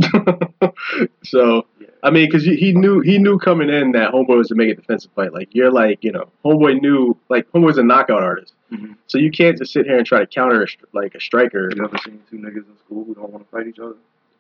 so 1.24 1.66
Yeah. 1.80 1.88
I 2.04 2.10
mean, 2.10 2.28
because 2.28 2.44
he 2.44 2.74
knew 2.74 3.00
he 3.02 3.18
knew 3.20 3.38
coming 3.38 3.70
in 3.70 3.92
that 3.92 4.12
Homeboy 4.12 4.38
was 4.38 4.48
to 4.48 4.56
make 4.56 4.70
a 4.70 4.76
defensive 4.76 5.12
fight. 5.16 5.34
Like 5.34 5.50
you're 5.52 5.72
like 5.72 6.04
you 6.04 6.12
know, 6.12 6.30
Homeboy 6.44 6.82
knew 6.82 7.16
like 7.30 7.50
Homeboy's 7.52 7.78
a 7.78 7.84
knockout 7.84 8.24
artist, 8.24 8.54
Mm-hmm. 8.72 8.94
so 9.08 9.18
you 9.18 9.32
can't 9.32 9.58
just 9.58 9.74
sit 9.74 9.86
here 9.86 9.98
and 9.98 10.06
try 10.08 10.20
to 10.20 10.26
counter 10.26 10.64
a, 10.64 10.68
like 10.94 11.14
a 11.14 11.20
striker. 11.20 11.70
You 11.76 11.84
ever 11.84 11.98
seen 11.98 12.22
two 12.30 12.38
niggas 12.38 12.56
in 12.68 12.78
school 12.86 13.04
who 13.04 13.14
don't 13.14 13.30
want 13.32 13.44
to 13.46 13.52
fight 13.52 13.68
each 13.68 13.80
other? 13.80 13.96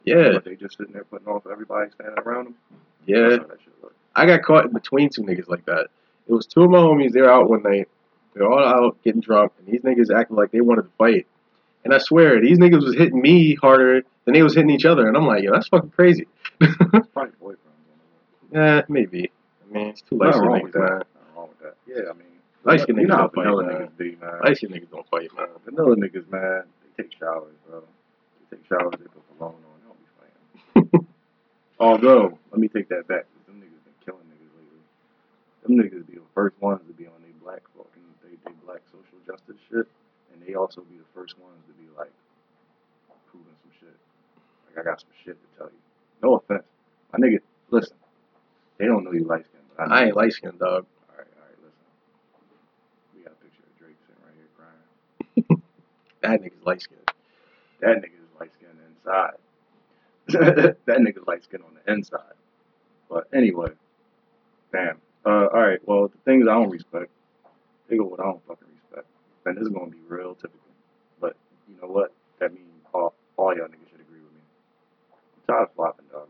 Yeah, 0.05 0.31
But 0.35 0.45
they 0.45 0.55
just 0.55 0.77
sitting 0.77 0.93
there 0.93 1.03
putting 1.03 1.27
off 1.27 1.43
everybody 1.51 1.91
standing 1.91 2.17
around 2.17 2.45
them. 2.45 2.55
yeah. 3.05 3.29
That's 3.29 3.41
how 3.41 3.47
that 3.47 3.57
shit. 3.61 3.73
I 4.15 4.25
got 4.25 4.41
caught 4.43 4.65
in 4.65 4.71
between 4.71 5.09
two 5.09 5.21
niggas 5.23 5.47
like 5.49 5.65
that. 5.65 5.87
It 6.27 6.33
was 6.33 6.45
two 6.45 6.63
of 6.63 6.69
my 6.71 6.77
homies. 6.77 7.11
They 7.11 7.21
were 7.21 7.29
out 7.31 7.49
one 7.49 7.61
night. 7.63 7.87
They 8.33 8.41
were 8.41 8.51
all 8.51 8.65
out 8.65 8.97
getting 9.03 9.19
drunk, 9.21 9.51
and 9.59 9.67
these 9.67 9.81
niggas 9.81 10.09
acted 10.17 10.35
like 10.35 10.51
they 10.51 10.61
wanted 10.61 10.83
to 10.83 10.89
fight. 10.97 11.27
And 11.83 11.93
I 11.93 11.97
swear, 11.97 12.39
these 12.39 12.59
niggas 12.59 12.83
was 12.83 12.95
hitting 12.95 13.21
me 13.21 13.55
harder 13.55 14.03
than 14.25 14.33
they 14.33 14.43
was 14.43 14.53
hitting 14.55 14.69
each 14.69 14.85
other. 14.85 15.07
And 15.07 15.17
I'm 15.17 15.25
like, 15.25 15.43
yo, 15.43 15.51
that's 15.51 15.67
fucking 15.67 15.91
crazy. 15.91 16.27
It's 16.59 16.75
probably 17.13 17.33
boyfriends. 17.41 17.55
yeah, 18.53 18.81
maybe. 18.87 19.31
I 19.69 19.73
mean, 19.73 19.87
it's 19.87 20.01
too 20.01 20.17
light 20.17 20.35
skinned 20.35 20.51
niggas, 20.51 20.71
that. 20.73 20.79
man. 20.79 20.89
Nothing 20.89 21.35
wrong 21.35 21.49
with 21.49 21.59
that. 21.59 21.75
Yeah, 21.87 22.09
I 22.09 22.13
mean, 22.13 22.27
Light-skinned 22.63 23.01
you 23.01 23.07
niggas 23.07 23.17
don't 23.17 23.33
fight, 23.33 23.45
man. 23.45 23.89
niggas 23.97 24.21
man. 24.21 24.39
Light 24.43 24.57
skinned 24.57 24.73
niggas 24.73 24.91
don't 24.91 25.07
fight, 25.09 25.29
man. 25.35 25.47
Vanilla 25.65 25.95
niggas, 25.95 26.29
man, 26.31 26.63
they 26.95 27.03
take 27.03 27.11
showers, 27.17 27.55
bro. 27.67 27.81
They 28.51 28.57
take 28.57 28.65
showers, 28.67 28.93
they 28.99 29.05
put 29.05 29.37
cologne 29.37 29.55
on, 29.55 29.73
they 29.81 29.87
don't 29.89 29.97
be 29.97 30.91
fighting. 31.01 31.07
Although, 31.79 32.37
let 32.51 32.59
me 32.59 32.67
take 32.67 32.87
that 32.89 33.07
back. 33.07 33.25
Them 33.47 33.55
niggas 33.57 33.81
been 33.81 33.97
killing 34.05 34.27
niggas 34.29 34.53
lately. 34.53 34.81
Them 35.63 35.73
niggas 35.81 36.05
be 36.07 36.15
the 36.19 36.29
first 36.35 36.55
ones 36.61 36.81
to 36.85 36.93
be 36.93 37.07
on 37.07 37.13
they 37.23 37.33
black 37.43 37.61
fucking, 37.75 38.03
they, 38.23 38.37
they 38.45 38.55
black 38.63 38.81
social 38.91 39.17
justice 39.25 39.57
shit. 39.71 39.87
And 40.41 40.49
they 40.49 40.55
also 40.55 40.81
be 40.81 40.97
the 40.97 41.05
first 41.13 41.37
ones 41.37 41.61
to 41.67 41.73
be 41.73 41.87
like, 41.97 42.11
proving 43.29 43.53
some 43.61 43.71
shit. 43.79 43.95
Like, 44.67 44.85
I 44.85 44.89
got 44.89 44.99
some 44.99 45.09
shit 45.23 45.37
to 45.37 45.57
tell 45.57 45.67
you. 45.67 45.77
No 46.23 46.35
offense. 46.35 46.63
My 47.13 47.19
nigga, 47.19 47.39
listen. 47.69 47.95
They 48.77 48.85
don't 48.85 49.03
know 49.03 49.11
you 49.11 49.25
light 49.25 49.45
skinned, 49.45 49.63
but 49.77 49.91
I, 49.91 50.01
I 50.01 50.05
ain't 50.05 50.15
light 50.15 50.33
skinned, 50.33 50.57
dog. 50.59 50.85
Alright, 51.11 51.27
alright, 51.37 51.57
listen. 51.61 51.85
We 53.15 53.23
got 53.23 53.33
a 53.33 53.43
picture 53.43 53.61
of 53.61 53.77
Drake 53.77 53.97
sitting 54.07 54.23
right 54.25 54.35
here 54.35 54.49
crying. 54.57 55.61
That 56.21 56.41
nigga's 56.41 56.65
light 56.65 56.81
skinned. 56.81 57.11
That 57.81 57.97
nigga's 57.97 58.29
light 58.39 58.51
skinned 58.53 58.77
inside. 58.87 59.37
that 60.85 60.97
nigga's 60.99 61.27
light 61.27 61.43
skinned 61.43 61.63
on 61.63 61.73
the 61.83 61.91
inside. 61.91 62.33
But 63.09 63.27
anyway, 63.33 63.69
damn. 64.71 64.97
Uh, 65.25 65.47
all 65.47 65.61
right. 65.61 65.79
Well, 65.85 66.07
the 66.07 66.17
things 66.25 66.47
I 66.47 66.53
don't 66.53 66.69
respect, 66.69 67.11
they 67.89 67.97
go 67.97 68.05
what 68.05 68.19
I 68.19 68.23
don't 68.23 68.41
fucking 68.47 68.67
respect, 68.67 68.70
and 69.45 69.57
this 69.57 69.63
is 69.63 69.69
gonna 69.69 69.89
be 69.91 70.01
real 70.07 70.35
typical. 70.35 70.59
But 71.19 71.35
you 71.67 71.75
know 71.81 71.87
what? 71.87 72.13
That 72.39 72.53
means 72.53 72.67
all 72.93 73.13
all 73.37 73.55
y'all 73.55 73.67
niggas 73.67 73.89
should 73.89 74.01
agree 74.01 74.21
with 74.21 74.33
me. 74.33 74.43
I'm 75.13 75.43
tired 75.47 75.63
of 75.69 75.73
flopping, 75.75 76.05
dog. 76.11 76.27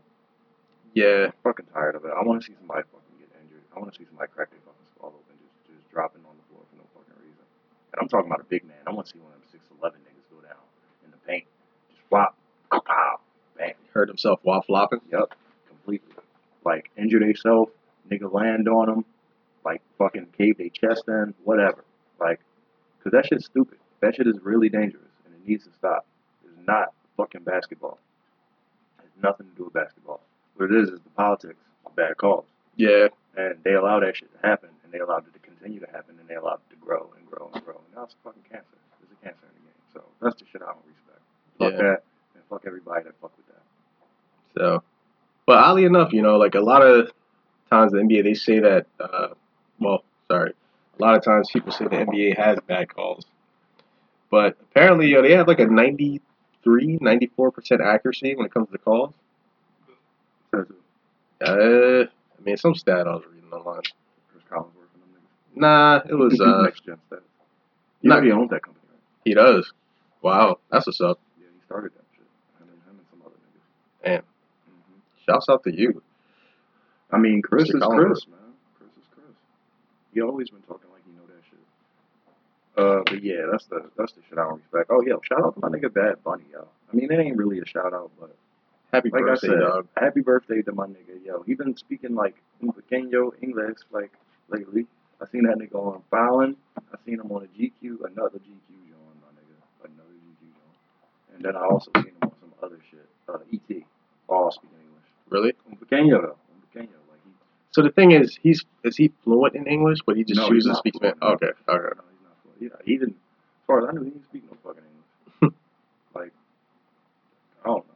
Yeah, 0.94 1.32
I'm 1.32 1.40
fucking 1.44 1.66
tired 1.72 1.96
of 1.96 2.04
it. 2.04 2.12
I 2.12 2.22
want 2.22 2.42
to 2.42 2.46
see 2.46 2.54
somebody 2.58 2.82
fucking 2.92 3.16
get 3.18 3.28
injured. 3.40 3.64
I 3.74 3.80
want 3.80 3.92
to 3.92 3.96
see 3.98 4.04
somebody 4.06 4.30
crack 4.34 4.50
their 4.50 4.60
fucking 4.64 4.88
skull 4.96 5.12
open, 5.16 5.36
just 5.40 5.56
just 5.68 5.88
dropping 5.90 6.22
on 6.28 6.36
the 6.36 6.44
floor 6.52 6.64
for 6.68 6.76
no 6.76 6.84
fucking 6.92 7.16
reason. 7.20 7.44
And 7.92 7.98
I'm 8.00 8.08
talking 8.08 8.28
about 8.30 8.40
a 8.44 8.48
big 8.48 8.64
man. 8.64 8.80
I 8.86 8.92
want 8.92 9.06
to 9.08 9.12
see 9.12 9.20
one 9.20 9.32
of 9.32 9.40
them 9.40 9.48
six 9.50 9.64
eleven 9.72 10.00
niggas 10.04 10.28
go 10.32 10.40
down 10.44 10.60
in 11.04 11.10
the 11.10 11.20
paint, 11.24 11.44
just 11.90 12.02
flop, 12.08 12.36
pow, 12.70 13.20
bang. 13.56 13.74
hurt 13.92 14.08
himself 14.08 14.40
while 14.42 14.62
flopping. 14.62 15.00
Yep, 15.10 15.32
completely. 15.68 16.12
Like 16.64 16.90
injure 16.96 17.20
themselves, 17.20 17.72
nigga 18.10 18.32
land 18.32 18.68
on 18.68 18.86
them, 18.86 19.04
like 19.64 19.82
fucking 19.98 20.28
cave 20.36 20.58
their 20.58 20.68
chest 20.68 21.04
in, 21.08 21.34
whatever. 21.44 21.84
Like, 22.20 22.40
cause 23.02 23.12
that 23.12 23.26
shit's 23.26 23.46
stupid. 23.46 23.78
That 24.00 24.14
shit 24.16 24.26
is 24.26 24.38
really 24.42 24.68
dangerous, 24.68 25.08
and 25.24 25.34
it 25.34 25.48
needs 25.48 25.64
to 25.64 25.70
stop. 25.78 26.06
It's 26.44 26.66
not 26.66 26.92
fucking 27.16 27.42
basketball. 27.44 27.98
It 28.98 29.02
has 29.02 29.22
nothing 29.22 29.46
to 29.48 29.56
do 29.56 29.64
with 29.64 29.72
basketball. 29.74 30.20
What 30.56 30.70
it 30.70 30.76
is 30.82 30.88
is 30.90 31.00
the 31.00 31.10
politics 31.10 31.58
of 31.86 31.94
bad 31.96 32.16
calls, 32.16 32.44
Yeah, 32.76 33.08
and 33.36 33.56
they 33.64 33.74
allow 33.74 34.00
that 34.00 34.16
shit 34.16 34.30
to 34.40 34.46
happen, 34.46 34.70
and 34.84 34.92
they 34.92 34.98
allowed 34.98 35.26
it 35.26 35.32
to 35.34 35.38
continue 35.40 35.80
to 35.80 35.86
happen, 35.86 36.16
and 36.20 36.28
they 36.28 36.34
allowed 36.34 36.60
it 36.68 36.70
to 36.70 36.76
grow 36.76 37.10
and 37.16 37.26
grow 37.30 37.50
and 37.54 37.64
grow. 37.64 37.76
And 37.86 37.94
now 37.96 38.04
it's 38.04 38.16
fucking 38.24 38.42
cancer. 38.50 38.66
There's 39.00 39.12
a 39.12 39.24
cancer 39.24 39.46
in 39.46 39.54
the 39.54 39.68
game. 39.70 39.82
So 39.94 40.02
that's 40.20 40.36
the 40.40 40.46
shit 40.50 40.62
I 40.62 40.66
don't 40.66 40.84
respect. 40.86 41.20
Fuck 41.58 41.72
Yeah. 41.72 41.78
that, 41.78 42.02
and 42.34 42.44
fuck 42.50 42.64
everybody 42.66 43.04
that 43.04 43.14
fuck 43.20 43.32
with 43.36 43.46
that. 43.46 43.62
So, 44.60 44.82
but 45.46 45.58
oddly 45.58 45.84
enough, 45.84 46.12
you 46.12 46.22
know, 46.22 46.36
like 46.36 46.54
a 46.54 46.60
lot 46.60 46.82
of 46.82 47.10
times 47.70 47.92
the 47.92 47.98
NBA 47.98 48.22
they 48.24 48.34
say 48.34 48.58
that, 48.60 48.86
uh, 49.00 49.28
well, 49.80 50.04
sorry, 50.30 50.52
a 50.98 51.02
lot 51.02 51.14
of 51.16 51.24
times 51.24 51.50
people 51.52 51.72
say 51.72 51.84
the 51.84 51.90
NBA 51.96 52.36
has 52.36 52.58
bad 52.66 52.94
calls, 52.94 53.24
but 54.30 54.56
apparently, 54.60 55.08
you 55.08 55.16
know, 55.16 55.22
they 55.22 55.32
have 55.34 55.48
like 55.48 55.60
a 55.60 55.66
93, 55.66 56.98
94 57.00 57.50
percent 57.50 57.80
accuracy 57.80 58.34
when 58.34 58.46
it 58.46 58.52
comes 58.54 58.68
to 58.70 58.78
calls. 58.78 59.14
Uh, 60.54 62.04
I 62.04 62.06
mean, 62.44 62.56
some 62.56 62.74
stat 62.74 63.06
I 63.08 63.14
was 63.14 63.24
reading 63.32 63.50
online. 63.52 63.80
Chris 64.30 64.44
Collinsworth 64.50 64.92
and 64.94 65.02
them 65.02 65.10
niggas. 65.14 65.60
Nah, 65.60 66.00
it 66.08 66.14
was 66.14 66.40
uh, 66.40 66.62
next 66.62 66.84
gen 66.84 66.96
stats. 67.10 67.20
He 68.00 68.08
not- 68.08 68.16
already 68.18 68.32
owns 68.32 68.50
that 68.50 68.62
company, 68.62 68.84
right? 68.90 69.00
he 69.24 69.34
does. 69.34 69.72
Wow, 70.22 70.58
that's 70.70 70.86
what's 70.86 71.00
up. 71.00 71.18
Yeah, 71.40 71.46
he 71.54 71.64
started 71.64 71.92
that 71.94 72.04
shit. 72.14 72.26
Him 72.60 72.68
and 72.72 72.82
him 72.82 72.98
and 72.98 73.06
some 73.10 73.20
other 73.26 73.34
niggas. 73.34 74.04
Damn. 74.04 74.22
hmm 74.22 74.98
Shouts 75.26 75.48
out 75.48 75.64
to 75.64 75.74
you. 75.74 76.02
I 77.10 77.18
mean, 77.18 77.42
Chris 77.42 77.64
Mr. 77.70 77.76
is 77.76 77.82
Collinsworth. 77.82 78.06
Chris, 78.06 78.26
man. 78.28 78.38
Chris 80.12 80.20
is 80.20 80.20
Chris. 80.20 80.20
He 80.20 80.20
always 80.22 80.50
been 80.50 80.62
talking 80.62 80.90
like 80.92 81.02
he 81.04 81.12
know 81.12 81.26
that 81.26 81.42
shit. 81.48 81.58
Uh, 82.76 83.02
but 83.04 83.22
yeah, 83.22 83.46
that's 83.50 83.66
the 83.66 83.90
that's 83.96 84.12
the 84.12 84.20
shit 84.28 84.38
I 84.38 84.44
don't 84.44 84.60
respect. 84.62 84.90
Oh 84.90 85.02
yeah, 85.06 85.14
shout 85.22 85.44
out 85.44 85.54
to 85.54 85.60
my 85.60 85.68
nigga 85.68 85.92
Bad 85.92 86.22
Bunny, 86.24 86.44
yo. 86.52 86.66
I 86.92 86.96
mean, 86.96 87.10
it 87.12 87.18
ain't 87.18 87.36
really 87.36 87.58
a 87.60 87.66
shout 87.66 87.92
out, 87.92 88.10
but 88.20 88.34
Happy 88.92 89.10
like 89.10 89.22
birthday, 89.22 89.48
I 89.48 89.50
said, 89.52 89.60
dog. 89.60 89.88
happy 89.96 90.20
birthday 90.20 90.62
to 90.62 90.72
my 90.72 90.86
nigga, 90.86 91.24
yo. 91.24 91.42
He 91.42 91.54
been 91.54 91.76
speaking 91.76 92.14
like 92.14 92.36
un 92.62 92.72
pequeño 92.72 93.32
English 93.42 93.78
like 93.90 94.12
lately. 94.48 94.86
I 95.20 95.26
seen 95.30 95.44
that 95.44 95.56
nigga 95.56 95.74
on 95.76 96.02
Fallon. 96.10 96.56
I 96.76 96.96
seen 97.06 97.20
him 97.20 97.30
on 97.32 97.44
a 97.44 97.46
GQ, 97.46 98.04
another 98.04 98.38
GQ 98.38 98.68
joint, 98.68 99.16
my 99.22 99.32
nigga, 99.32 99.56
another 99.84 100.12
GQ 100.12 100.40
joint. 100.40 101.36
And 101.36 101.44
then 101.44 101.56
I 101.56 101.64
also 101.64 101.90
seen 101.96 102.06
him 102.06 102.16
on 102.22 102.32
some 102.40 102.52
other 102.62 102.78
shit. 102.90 103.08
Uh, 103.28 103.38
ET, 103.52 103.82
all 104.28 104.50
speaking 104.50 104.76
English. 104.82 105.08
Really? 105.30 105.54
Un 105.70 105.76
pequeño 105.76 106.20
though, 106.20 106.36
un 106.52 106.60
pequeño, 106.68 106.96
like 107.08 107.20
he. 107.24 107.30
So 107.72 107.82
the 107.82 107.90
thing 107.90 108.12
is, 108.12 108.38
he's 108.42 108.64
is 108.84 108.96
he 108.96 109.10
fluent 109.24 109.54
in 109.54 109.66
English, 109.66 109.98
but 110.06 110.16
he 110.16 110.24
just 110.24 110.40
No, 110.40 110.48
chooses 110.48 110.72
to 110.72 110.76
speak 110.76 110.94
Spanish? 110.96 111.16
Okay, 111.22 111.46
okay. 111.46 111.54
No, 111.68 111.78
he's 112.10 112.22
not 112.22 112.36
fluent. 112.42 112.60
Yeah, 112.60 112.68
he 112.84 112.98
didn't. 112.98 113.16
As 113.16 113.66
far 113.66 113.82
as 113.82 113.88
I 113.88 113.92
knew, 113.92 114.04
he 114.04 114.10
didn't 114.10 114.24
speak 114.24 114.44
no 114.50 114.56
fucking 114.62 114.82
English. 115.40 115.54
like, 116.14 116.32
I 117.64 117.68
don't 117.68 117.86
know, 117.86 117.94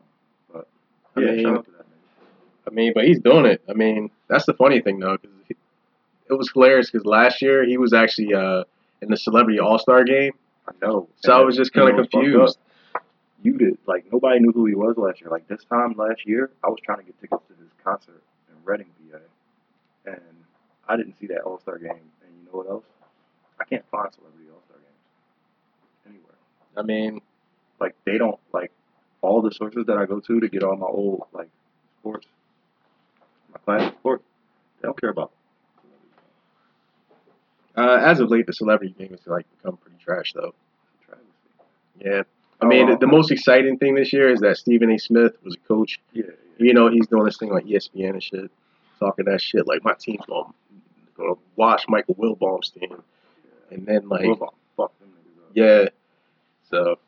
but 0.53 0.69
I 1.17 1.21
yeah, 1.21 1.31
mean- 1.33 1.45
shout 1.45 1.57
out 1.59 1.65
to 1.67 1.71
that. 1.73 1.87
I 2.69 2.71
mean, 2.75 2.93
but 2.95 3.05
he's 3.05 3.21
doing 3.21 3.47
it. 3.47 3.63
I 3.69 3.75
mean, 3.75 4.11
that's 4.29 4.45
the 4.47 4.55
funny 4.55 4.81
thing 4.81 4.99
though, 4.99 5.17
because 5.19 5.37
it 6.29 6.33
was 6.35 6.51
hilarious. 6.53 6.91
Because 6.91 7.07
last 7.07 7.41
year 7.41 7.65
he 7.65 7.79
was 7.79 7.93
actually 7.93 8.35
uh, 8.35 8.65
in 9.03 9.09
the 9.09 9.17
Celebrity 9.17 9.61
All 9.61 9.79
Star 9.79 10.03
game, 10.03 10.33
I 10.67 10.73
know. 10.83 11.09
so 11.21 11.33
I 11.33 11.41
was 11.45 11.55
just 11.57 11.73
kind 11.73 11.97
of 11.97 12.11
confused. 12.11 12.59
You 13.45 13.57
did 13.57 13.79
like 13.87 14.07
nobody 14.11 14.41
knew 14.41 14.51
who 14.53 14.67
he 14.67 14.75
was 14.75 14.97
last 14.97 15.21
year. 15.21 15.31
Like 15.31 15.47
this 15.47 15.63
time 15.71 15.95
last 15.97 16.27
year, 16.27 16.51
I 16.65 16.69
was 16.69 16.79
trying 16.85 16.99
to 16.99 17.05
get 17.05 17.21
tickets 17.21 17.43
to 17.49 17.55
his 17.63 17.71
concert 17.85 18.23
in 18.49 18.55
Reading, 18.65 18.87
and 20.07 20.21
I 20.89 20.97
didn't 20.97 21.19
see 21.19 21.27
that 21.29 21.41
All 21.43 21.59
Star 21.61 21.79
game. 21.79 21.91
And 21.91 22.33
you 22.39 22.45
know 22.47 22.59
what 22.59 22.69
else? 22.69 22.85
I 23.61 23.65
can't 23.65 23.85
find 23.91 24.13
Celebrity 24.13 24.47
All 24.53 24.63
Star 24.67 24.79
games 24.79 26.07
anywhere. 26.07 26.37
I 26.77 26.83
mean, 26.83 27.21
like 27.81 27.95
they 28.05 28.19
don't 28.19 28.39
like 28.53 28.71
all 29.23 29.43
the 29.43 29.51
sources 29.53 29.85
that 29.87 29.97
I 29.99 30.07
go 30.07 30.21
to 30.21 30.41
to 30.41 30.49
get 30.49 30.63
all 30.63 30.77
my 30.77 30.87
old 30.87 31.23
like 31.33 31.49
sports, 32.01 32.27
my 33.53 33.59
classic 33.65 33.99
sports. 33.99 34.25
They 34.81 34.87
don't 34.87 35.01
care 35.01 35.11
about. 35.11 35.33
uh, 37.77 37.99
as 38.03 38.21
of 38.21 38.31
late, 38.31 38.47
the 38.47 38.53
Celebrity 38.53 38.95
game 38.99 39.11
has 39.11 39.27
like 39.27 39.47
become 39.59 39.77
pretty 39.77 39.97
trash 40.03 40.33
though. 40.35 40.55
Yeah. 42.01 42.23
I 42.61 42.67
mean, 42.67 42.89
Oh. 42.89 42.93
the, 42.93 42.99
the 43.01 43.07
most 43.07 43.31
exciting 43.31 43.79
thing 43.79 43.95
this 43.95 44.13
year 44.13 44.31
is 44.31 44.41
that 44.41 44.57
Stephen 44.59 44.91
A. 44.91 44.99
Smith 44.99 45.33
was 45.43 45.55
a 45.57 45.69
coach. 45.69 45.99
Yeah, 46.13 46.25
yeah. 46.27 46.67
You 46.67 46.75
know, 46.75 46.89
he's 46.91 47.07
doing 47.07 47.25
this 47.25 47.37
thing 47.39 47.51
like 47.51 47.65
ESPN 47.65 48.11
and 48.11 48.23
shit, 48.23 48.51
talking 48.99 49.25
that 49.27 49.41
shit 49.41 49.67
like 49.67 49.85
my 49.85 49.95
team's 49.99 50.25
gonna, 50.27 50.49
gonna 51.17 51.35
wash 51.57 51.85
Michael 51.89 52.15
Wilbon's 52.19 52.71
team, 52.71 53.03
and 53.71 53.87
then 53.87 54.09
like 54.09 54.27
fuck 54.77 54.99
them. 54.99 55.09
Yeah. 55.55 55.89
So, 56.71 56.99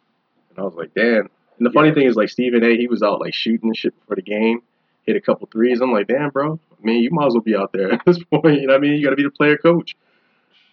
and 0.51 0.59
I 0.59 0.63
was 0.63 0.75
like, 0.75 0.95
damn. 0.95 1.29
And 1.59 1.67
the 1.67 1.71
funny 1.73 1.89
Yeah. 1.89 1.95
thing 1.95 2.07
is, 2.07 2.15
like, 2.15 2.29
Stephen 2.29 2.63
A, 2.63 2.77
he 2.77 2.87
was 2.87 3.03
out, 3.03 3.21
like, 3.21 3.35
shooting 3.35 3.71
and 3.71 3.77
shit 3.77 3.93
before 3.99 4.15
the 4.15 4.23
game, 4.23 4.63
hit 5.05 5.17
a 5.17 5.21
couple 5.21 5.49
threes. 5.51 5.81
I'm 5.81 5.91
like, 5.93 6.07
damn, 6.07 6.31
bro. 6.31 6.61
I 6.73 6.87
mean, 6.87 7.03
you 7.03 7.11
might 7.11 7.27
as 7.27 7.33
well 7.33 7.41
be 7.43 7.57
out 7.57 7.73
there 7.73 7.93
at 7.93 8.03
this 8.07 8.23
point. 8.23 8.61
You 8.61 8.69
know 8.69 8.75
what 8.75 8.79
I 8.79 8.79
mean? 8.79 8.93
You 8.93 9.03
got 9.03 9.11
to 9.11 9.17
be 9.17 9.25
the 9.25 9.31
player 9.33 9.57
coach. 9.59 9.97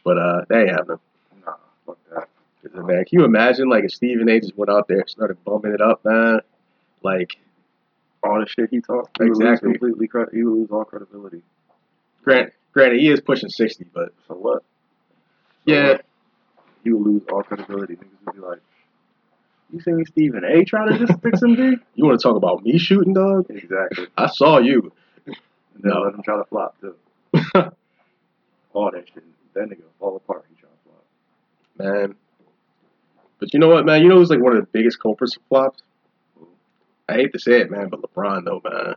But, 0.03 0.19
uh, 0.19 0.41
that 0.49 0.59
ain't 0.61 0.69
happening. 0.69 0.99
Nah, 1.43 1.53
fuck 1.87 1.97
that. 2.13 2.29
man, 2.75 3.03
can 3.05 3.19
you 3.19 3.25
imagine, 3.25 3.67
like, 3.69 3.83
if 3.85 3.91
Stephen 3.91 4.29
A 4.29 4.39
just 4.39 4.55
went 4.55 4.69
out 4.69 4.87
there 4.87 4.99
and 4.99 5.09
started 5.09 5.43
bumming 5.43 5.73
it 5.73 5.81
up, 5.81 6.05
man? 6.05 6.41
Like, 7.01 7.35
All 8.25 8.39
the 8.39 8.47
shit 8.47 8.69
he 8.71 8.81
talked, 8.81 9.17
he 9.21 9.29
would 9.29 9.37
lose 9.37 9.59
completely. 9.59 10.07
Cred- 10.07 10.33
he 10.33 10.43
would 10.43 10.53
lose 10.59 10.69
all 10.71 10.83
credibility. 10.85 11.41
grant, 12.23 12.51
granted, 12.73 12.99
he 12.99 13.09
is 13.09 13.21
pushing 13.21 13.49
60, 13.49 13.85
but, 13.93 14.13
So 14.27 14.33
what? 14.35 14.63
So 15.65 15.73
yeah. 15.73 15.87
what? 15.89 16.05
He 16.83 16.91
would 16.91 17.05
lose 17.07 17.21
all 17.31 17.43
credibility. 17.43 17.95
Niggas 17.95 18.25
would 18.25 18.35
be 18.35 18.39
like, 18.41 18.59
"You 19.71 19.79
seen 19.81 20.03
Stephen 20.05 20.43
A. 20.43 20.63
trying 20.65 20.89
to 20.91 21.05
just 21.05 21.19
fix 21.21 21.41
him, 21.41 21.55
dude?" 21.55 21.79
You 21.95 22.05
want 22.05 22.19
to 22.19 22.23
talk 22.27 22.35
about 22.35 22.63
me 22.63 22.77
shooting, 22.77 23.13
dog? 23.13 23.45
Exactly. 23.49 24.07
I 24.17 24.27
saw 24.27 24.59
you. 24.59 24.91
And 25.25 25.35
then 25.83 25.91
No. 25.93 26.01
let 26.01 26.13
him 26.15 26.21
try 26.23 26.37
to 26.37 26.45
flop 26.45 26.79
too. 26.79 26.95
All 28.73 28.91
that 28.91 29.07
shit. 29.13 29.23
That 29.53 29.69
nigga 29.69 29.81
fall 29.99 30.15
apart. 30.17 30.45
He 30.49 30.55
trying 30.55 30.71
to 30.73 30.79
flop. 30.83 32.05
man. 32.09 32.15
But 33.39 33.53
you 33.53 33.59
know 33.59 33.67
what, 33.69 33.85
man? 33.85 34.01
You 34.01 34.07
know 34.09 34.17
who's, 34.17 34.29
like, 34.29 34.39
one 34.41 34.55
of 34.55 34.61
the 34.61 34.67
biggest 34.71 34.99
culprits 35.01 35.35
of 35.35 35.43
flops? 35.49 35.81
I 37.07 37.13
hate 37.13 37.33
to 37.33 37.39
say 37.39 37.61
it, 37.61 37.69
man, 37.71 37.89
but 37.89 38.01
LeBron 38.01 38.45
though, 38.45 38.61
man. 38.63 38.95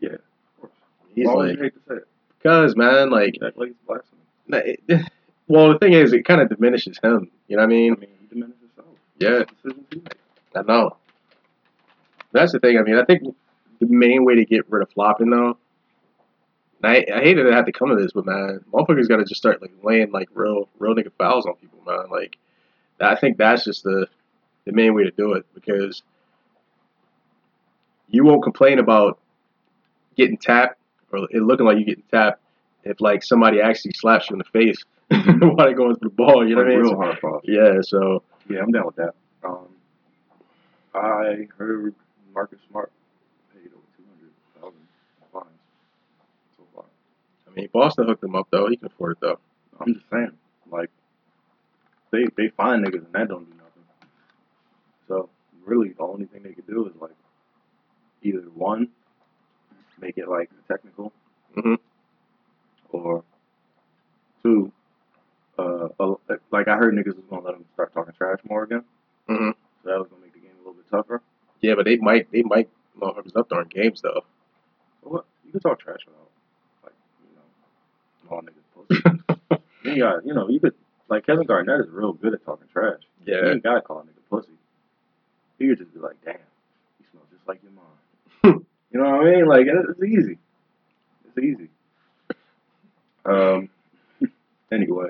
Yeah, 0.00 0.10
of 0.10 0.60
course. 0.60 0.72
He's 1.14 1.26
Why 1.26 1.32
like, 1.34 1.56
you 1.56 1.62
hate 1.64 1.74
to 1.74 1.80
say 1.88 1.94
it? 1.96 2.08
because 2.38 2.76
man, 2.76 3.10
like, 3.10 3.38
Act 3.44 3.56
like 3.58 3.70
it's 3.70 3.78
it- 4.66 4.80
well, 5.48 5.72
the 5.72 5.78
thing 5.78 5.92
is, 5.94 6.12
it 6.12 6.24
kind 6.24 6.40
of 6.40 6.48
diminishes 6.48 6.98
him. 7.02 7.30
You 7.48 7.56
know 7.56 7.62
what 7.62 7.70
I 7.70 7.74
I 7.74 7.76
mean? 7.76 7.96
mean, 8.00 8.08
he 8.20 8.26
diminished 8.26 8.60
himself. 8.60 8.96
Yeah, 9.18 9.44
Decisions 9.62 9.86
he 9.90 9.96
made. 10.00 10.14
I 10.54 10.62
know. 10.62 10.96
That's 12.32 12.52
the 12.52 12.58
thing. 12.60 12.78
I 12.78 12.82
mean, 12.82 12.96
I 12.96 13.04
think 13.04 13.22
the 13.80 13.86
main 13.86 14.24
way 14.24 14.34
to 14.36 14.44
get 14.44 14.70
rid 14.70 14.82
of 14.82 14.90
flopping 14.90 15.30
though. 15.30 15.56
I, 16.82 17.06
I 17.14 17.20
that 17.22 17.44
to 17.44 17.52
have 17.52 17.64
to 17.64 17.72
come 17.72 17.88
to 17.88 17.96
this, 17.96 18.12
but 18.12 18.26
man, 18.26 18.60
motherfuckers 18.72 19.08
got 19.08 19.16
to 19.16 19.24
just 19.24 19.40
start 19.40 19.62
like 19.62 19.72
laying 19.82 20.12
like 20.12 20.28
real, 20.34 20.68
real 20.78 20.94
nigga 20.94 21.10
fouls 21.16 21.46
on 21.46 21.54
people, 21.56 21.78
man. 21.86 22.10
Like, 22.10 22.36
I 23.00 23.14
think 23.16 23.38
that's 23.38 23.64
just 23.64 23.84
the 23.84 24.06
the 24.66 24.72
main 24.72 24.94
way 24.94 25.04
to 25.04 25.10
do 25.10 25.32
it 25.32 25.46
because 25.54 26.02
you 28.08 28.24
won't 28.24 28.42
complain 28.42 28.78
about 28.78 29.18
getting 30.16 30.36
tapped 30.36 30.78
or 31.12 31.26
it 31.30 31.42
looking 31.42 31.66
like 31.66 31.78
you 31.78 31.84
getting 31.84 32.04
tapped 32.10 32.40
if 32.84 33.00
like 33.00 33.22
somebody 33.22 33.60
actually 33.60 33.92
slaps 33.92 34.28
you 34.30 34.34
in 34.34 34.38
the 34.38 34.44
face 34.44 34.76
while 35.08 35.56
they're 35.56 35.74
going 35.74 35.96
through 35.96 36.10
the 36.10 36.14
ball. 36.14 36.46
You 36.46 36.54
know 36.56 36.62
Like, 36.62 36.76
what 36.76 36.78
I 36.78 36.82
mean? 36.82 36.96
real 36.96 37.16
So- 37.20 37.40
yeah. 37.44 37.80
So 37.82 38.22
Yeah, 38.48 38.60
I'm 38.60 38.70
down 38.70 38.86
with 38.86 38.96
that. 38.96 39.14
Um, 39.42 39.66
I 40.94 41.46
heard 41.58 41.94
Marcus 42.34 42.58
Smart 42.70 42.90
paid 43.52 43.68
over 43.68 43.82
two 43.96 44.04
hundred 44.08 44.32
thousand 44.60 44.86
fines 45.32 45.60
so 46.56 46.62
far. 46.74 46.84
I 47.48 47.54
mean, 47.54 47.68
Boston 47.72 48.06
hooked 48.06 48.22
him 48.24 48.34
up 48.36 48.48
though. 48.50 48.68
He 48.68 48.76
can 48.76 48.86
afford 48.86 49.12
it 49.12 49.18
though. 49.20 49.38
I'm 49.80 49.94
just 49.94 50.06
saying, 50.10 50.30
like, 50.70 50.90
they 52.12 52.26
they 52.36 52.48
find 52.48 52.84
niggas 52.84 53.04
and 53.04 53.12
that 53.12 53.28
don't 53.28 53.44
do 53.44 53.56
nothing. 53.56 53.82
So 55.08 55.28
really, 55.64 55.88
the 55.90 56.02
only 56.02 56.26
thing 56.26 56.42
they 56.44 56.52
could 56.52 56.66
do 56.66 56.86
is 56.86 56.92
like 57.00 57.10
either 58.24 58.40
one, 58.54 58.88
make 60.00 60.18
it 60.18 60.28
like 60.28 60.50
technical, 60.68 61.12
Mhm. 61.56 61.78
or 62.90 63.22
two, 64.42 64.72
uh, 65.58 65.88
like 66.50 66.68
I 66.68 66.76
heard 66.76 66.94
niggas 66.94 67.16
was 67.16 67.24
gonna 67.30 67.42
let 67.42 67.54
them 67.54 67.64
start 67.74 67.92
talking 67.92 68.12
trash 68.14 68.38
more 68.48 68.64
again, 68.64 68.84
hmm 69.28 69.50
so 69.82 69.90
that 69.90 69.98
was 69.98 70.08
gonna 70.08 70.22
make 70.22 70.32
the 70.32 70.40
game 70.40 70.54
a 70.56 70.58
little 70.58 70.74
bit 70.74 70.88
tougher. 70.90 71.22
Yeah, 71.60 71.74
but 71.76 71.84
they 71.84 71.96
might 71.96 72.30
they 72.32 72.42
might 72.42 72.68
motherfuckers 72.98 73.36
up 73.36 73.48
during 73.48 73.68
games 73.68 74.00
though. 74.02 74.24
What 75.02 75.24
you 75.44 75.52
can 75.52 75.60
talk 75.60 75.78
trash 75.78 76.00
without, 76.06 76.30
like 76.82 76.94
you 77.28 77.36
know, 77.36 77.46
small 78.26 78.42
niggas 78.42 78.64
pussy. 78.74 79.60
you 79.84 79.98
got, 80.02 80.26
you 80.26 80.34
know, 80.34 80.48
you 80.48 80.60
could 80.60 80.74
like 81.08 81.26
Kevin 81.26 81.46
Garnett 81.46 81.80
is 81.80 81.90
real 81.90 82.12
good 82.12 82.34
at 82.34 82.44
talking 82.44 82.66
trash. 82.72 83.00
You 83.24 83.34
yeah. 83.34 83.50
ain't 83.52 83.62
gotta 83.62 83.80
call 83.82 84.00
a 84.00 84.02
nigga 84.02 84.22
pussy. 84.30 84.52
He 85.58 85.68
could 85.68 85.78
just 85.78 85.92
be 85.94 86.00
like, 86.00 86.16
damn, 86.24 86.34
you 86.98 87.06
smell 87.10 87.22
just 87.30 87.46
like 87.46 87.62
your. 87.62 87.72
You 88.94 89.02
know 89.02 89.10
what 89.10 89.26
I 89.26 89.30
mean? 89.30 89.46
Like 89.46 89.66
it's, 89.66 90.02
easy. 90.02 90.38
It's 91.26 91.38
easy. 91.38 91.68
Um. 93.26 93.68
anyway, 94.72 95.08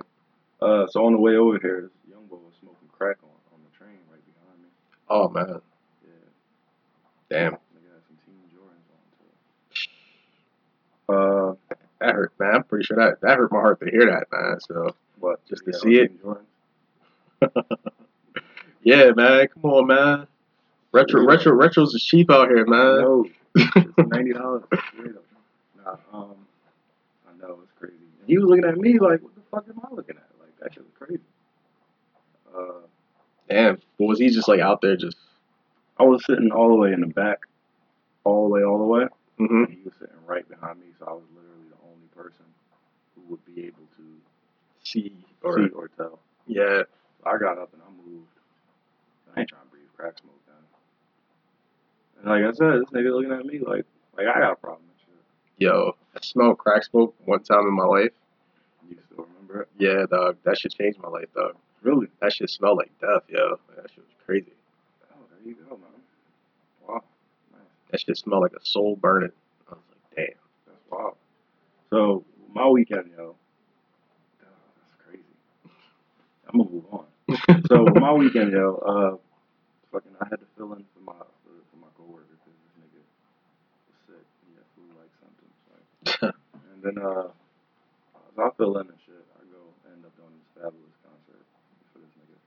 uh, 0.63 0.87
so 0.87 1.05
on 1.05 1.13
the 1.13 1.19
way 1.19 1.37
over 1.37 1.59
here, 1.61 1.83
this 1.83 2.11
young 2.11 2.25
boy 2.27 2.37
was 2.37 2.55
smoking 2.61 2.89
crack 2.91 3.19
on, 3.23 3.29
on 3.53 3.61
the 3.63 3.77
train 3.77 3.99
right 4.11 4.23
behind 4.25 4.63
me. 4.63 4.69
Oh 5.11 5.29
man, 5.29 5.61
Yeah, 6.03 6.11
damn, 7.29 7.53
nigga 7.53 7.93
had 7.93 8.03
some 8.07 8.17
Team 8.25 8.41
Jordans 8.57 8.89
on 11.13 11.57
too. 11.59 11.77
Uh, 11.77 11.77
that 12.01 12.15
hurt, 12.15 12.33
man. 12.41 12.55
I'm 12.55 12.65
pretty 12.65 12.87
sure 12.87 12.97
that 12.97 13.21
that 13.21 13.37
hurt 13.37 13.53
my 13.53 13.61
heart 13.61 13.81
to 13.81 13.91
hear 13.91 14.07
that, 14.07 14.27
man. 14.33 14.61
So 14.61 14.97
what? 15.21 15.47
Just 15.47 15.65
to 15.67 15.73
see 15.75 15.99
it? 15.99 16.13
Yeah, 18.85 19.13
man. 19.17 19.49
Come 19.49 19.71
on, 19.71 19.87
man. 19.87 20.27
Retro, 20.93 21.27
retro, 21.27 21.53
retros 21.53 21.95
is 21.95 22.05
cheap 22.05 22.31
out 22.31 22.49
here, 22.49 22.67
man. 22.67 23.01
No, 23.01 23.27
ninety 23.99 24.33
dollars. 24.33 24.65
Nah, 25.85 25.97
um, 26.13 26.35
I 27.29 27.37
know 27.41 27.59
it's 27.63 27.73
crazy. 27.79 27.95
And 28.21 28.29
he 28.29 28.39
was 28.39 28.49
looking 28.49 28.65
at 28.65 28.77
me 28.77 28.99
like, 28.99 29.23
"What 29.23 29.35
the 29.35 29.43
fuck 29.51 29.65
am 29.69 29.81
I 29.85 29.95
looking 29.95 30.17
at? 30.17 30.29
Like 30.41 30.59
that 30.61 30.75
shit 30.75 30.83
was 30.85 30.93
crazy." 30.99 31.23
Uh, 32.57 32.87
Damn, 33.49 33.79
but 33.99 34.07
was 34.07 34.19
he 34.19 34.31
just 34.31 34.49
like 34.49 34.61
out 34.61 34.81
there 34.81 34.97
just? 34.97 35.17
I 35.99 36.05
was 36.05 36.25
sitting 36.25 36.51
all 36.51 36.69
the 36.69 36.75
way 36.77 36.93
in 36.93 37.01
the 37.01 37.07
back, 37.07 37.41
all 38.25 38.45
the 38.45 38.51
way, 38.51 38.63
all 38.65 38.79
the 38.79 38.85
way, 38.85 39.05
Mm-hmm. 39.41 39.65
and 39.65 39.73
he 39.73 39.83
was 39.85 39.95
sitting 39.99 40.17
right 40.27 40.49
behind 40.49 40.81
me, 40.81 40.87
so 40.99 41.05
I 41.07 41.13
was 41.13 41.23
literally 41.37 41.69
the 41.71 41.77
only 41.87 42.07
person 42.17 42.45
who 43.15 43.23
would 43.31 43.45
be 43.45 43.67
able 43.67 43.87
to 43.97 44.05
See 44.83 45.13
or 45.43 45.59
see 45.59 45.69
or 45.75 45.89
tell. 45.89 46.19
yeah, 46.47 46.83
So 47.23 47.31
I 47.31 47.39
got 47.39 47.59
up 47.59 47.73
and 47.75 47.83
I 47.83 47.91
moved. 47.91 48.27
I 49.37 49.41
ain't 49.41 49.49
trying 49.49 49.63
to 49.63 49.69
breathe 49.71 49.87
crack 49.97 50.19
smoke. 50.19 50.34
And 52.25 52.33
like 52.33 52.55
I 52.55 52.57
said, 52.57 52.81
this 52.81 52.89
nigga 52.91 53.13
looking 53.15 53.33
at 53.33 53.45
me 53.45 53.59
like, 53.59 53.85
like 54.17 54.27
I 54.27 54.41
got 54.41 54.53
a 54.53 54.57
problem 54.57 54.81
and 54.89 54.99
shit. 54.99 55.25
yo, 55.59 55.95
I 56.17 56.21
smelled 56.23 56.57
crack 56.57 56.85
smoke 56.85 57.15
one 57.27 57.43
time 57.43 57.67
in 57.67 57.75
my 57.75 57.85
life. 57.85 58.13
You 58.89 58.97
still 59.13 59.27
remember 59.27 59.63
it? 59.63 59.69
Yeah, 59.79 60.07
dog, 60.11 60.39
that 60.45 60.59
shit 60.59 60.73
changed 60.73 60.99
my 61.01 61.09
life, 61.09 61.27
dog. 61.35 61.57
Really? 61.83 62.07
That 62.23 62.33
shit 62.33 62.49
smelled 62.49 62.79
like 62.79 62.99
death, 62.99 63.25
yo. 63.29 63.59
That 63.77 63.91
shit 63.91 63.99
was 63.99 64.17
crazy. 64.25 64.55
Oh, 65.13 65.17
there 65.31 65.51
you 65.51 65.55
go, 65.69 65.77
man. 65.77 65.89
Wow. 66.89 67.05
Nice. 67.53 67.61
That 67.91 68.01
shit 68.01 68.17
smelled 68.17 68.43
like 68.43 68.55
a 68.55 68.65
soul 68.65 68.97
burning. 68.97 69.33
I 69.69 69.73
was 69.73 69.83
like, 69.91 70.17
damn. 70.17 70.37
That's 70.67 70.79
wild. 70.91 71.17
So 71.91 72.25
my 72.55 72.67
weekend, 72.69 73.11
yo. 73.19 73.37
Duh, 74.41 74.47
that's 74.47 75.07
crazy. 75.07 75.25
I'm 76.49 76.59
gonna 76.59 76.71
move 76.71 76.85
on. 76.91 77.05
So 77.69 77.85
my 78.01 78.13
weekend, 78.13 78.53
yo, 78.53 78.77
uh, 78.77 79.17
fucking, 79.93 80.13
I 80.21 80.27
had 80.29 80.41
to 80.41 80.47
fill 80.57 80.73
in 80.75 80.85
for 80.95 81.01
my 81.01 81.15
coworker 81.97 82.35
because 82.35 82.59
this 82.59 82.75
nigga 82.83 83.01
was 83.01 83.99
sick. 84.07 84.27
He 84.45 84.55
had 84.59 84.67
flu-like 84.75 85.13
symptoms, 85.23 85.55
right? 85.71 85.87
And 86.05 86.83
then 86.83 86.99
uh, 86.99 87.29
as 87.29 88.37
I 88.39 88.49
fill 88.57 88.77
in 88.79 88.89
and 88.89 88.99
shit, 89.07 89.25
I 89.37 89.43
go 89.51 89.61
end 89.93 90.05
up 90.05 90.13
doing 90.17 90.35
this 90.37 90.51
fabulous 90.63 90.97
concert 91.05 91.45
for 91.93 91.99
this 92.01 92.13
nigga. 92.21 92.39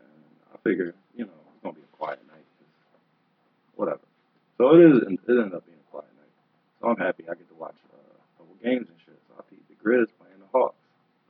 And 0.00 0.22
I 0.52 0.56
figure, 0.62 0.94
you 1.16 1.24
know, 1.24 1.40
it's 1.54 1.62
gonna 1.62 1.74
be 1.74 1.82
a 1.82 1.96
quiet 1.96 2.20
night. 2.28 2.44
'cause 2.58 3.00
whatever. 3.76 4.00
So 4.58 4.74
it 4.74 4.80
is. 4.84 5.02
It 5.02 5.20
ended 5.28 5.54
up 5.54 5.64
being 5.66 5.78
a 5.78 5.90
quiet 5.90 6.08
night. 6.16 6.32
So 6.80 6.88
I'm 6.88 6.96
happy 6.96 7.24
I 7.28 7.34
get 7.34 7.48
to 7.48 7.54
watch 7.54 7.76
uh, 7.92 7.96
a 7.96 8.38
couple 8.38 8.54
games 8.62 8.88
and 8.88 8.98
shit. 9.04 9.20
So 9.28 9.34
I 9.38 9.42
peeped 9.50 9.68
the 9.68 9.76
Grizz 9.76 10.08
playing 10.18 10.40
the 10.40 10.48
Hawks. 10.52 10.76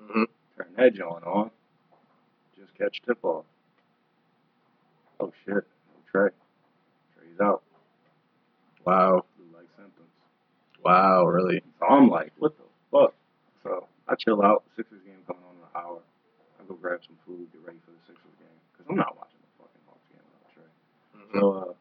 hmm 0.01 0.25
Turn 0.57 0.69
that 0.77 0.95
joint 0.95 1.25
on. 1.25 1.51
Just 2.59 2.75
catch 2.75 3.03
tip 3.07 3.23
off. 3.25 3.45
Oh 5.21 5.33
shit. 5.45 5.55
No 5.65 5.95
Trae. 6.13 6.31
Trae's 7.17 7.41
out. 7.41 7.63
Wow. 8.85 9.25
Blue 10.87 10.95
like 10.95 11.03
symptoms. 11.03 11.15
Wow, 11.17 11.25
really? 11.27 11.63
So 11.81 11.87
I'm 11.87 12.09
like, 12.09 12.33
what 12.39 12.57
the 12.57 12.65
fuck? 12.93 13.15
So 13.63 13.87
I 14.09 14.15
chill 14.15 14.43
out. 14.43 14.63
Sixers 14.77 15.01
game 15.05 15.19
coming 15.27 15.43
on 15.49 15.55
in 15.57 15.63
an 15.63 15.69
hour. 15.75 15.99
I 16.61 16.65
go 16.69 16.75
grab 16.75 17.01
some 17.07 17.17
food, 17.27 17.47
get 17.53 17.61
ready 17.67 17.79
for 17.85 17.91
the 17.93 17.99
Sixers 18.07 18.37
game. 18.39 18.59
Because 18.73 18.87
I'm 18.91 18.97
not 18.97 19.17
watching 19.17 19.39
the 19.43 19.65
fucking 19.65 19.85
Hawks 19.87 20.07
game 20.11 20.27
without 20.31 20.53
Trae. 20.55 20.71
Mhm. 21.21 21.41
So, 21.41 21.71
uh, 21.71 21.75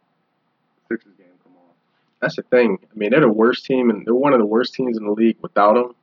Sixers 0.90 1.14
game 1.18 1.28
come 1.44 1.54
on. 1.58 1.74
That's 2.22 2.36
the 2.36 2.44
thing. 2.44 2.80
I 2.82 2.96
mean, 2.98 3.12
they're 3.12 3.22
the 3.22 3.30
worst 3.30 3.66
team, 3.66 3.90
and 3.90 4.06
they're 4.06 4.16
one 4.16 4.34
of 4.34 4.40
the 4.40 4.46
worst 4.46 4.74
teams 4.74 4.98
in 4.98 5.06
the 5.06 5.12
league 5.12 5.38
without 5.42 5.78
him. 5.78 5.96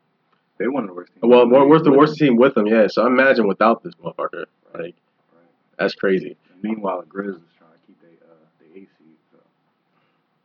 They 0.59 0.69
one 0.69 0.85
of 0.85 0.89
the 0.91 0.95
worst 0.95 1.13
teams. 1.13 1.23
Well, 1.23 1.49
we're, 1.49 1.67
we're 1.67 1.79
the 1.81 1.91
worst 1.93 2.17
team 2.17 2.37
with 2.37 2.57
him, 2.57 2.67
yeah. 2.67 2.87
So 2.87 3.07
imagine 3.07 3.47
without 3.49 3.83
this 3.83 3.95
motherfucker. 3.97 4.45
Like, 4.75 4.75
Right. 4.75 4.95
that's 5.79 5.95
crazy. 5.95 6.37
And 6.53 6.63
meanwhile, 6.63 7.01
the 7.01 7.07
Grizz 7.09 7.37
is 7.37 7.43
trying 7.59 7.73
to 7.73 7.79
keep 7.87 8.01
their 8.01 8.11
uh, 8.29 8.35
their 8.61 8.83
AC. 8.83 8.89
So, 9.33 9.39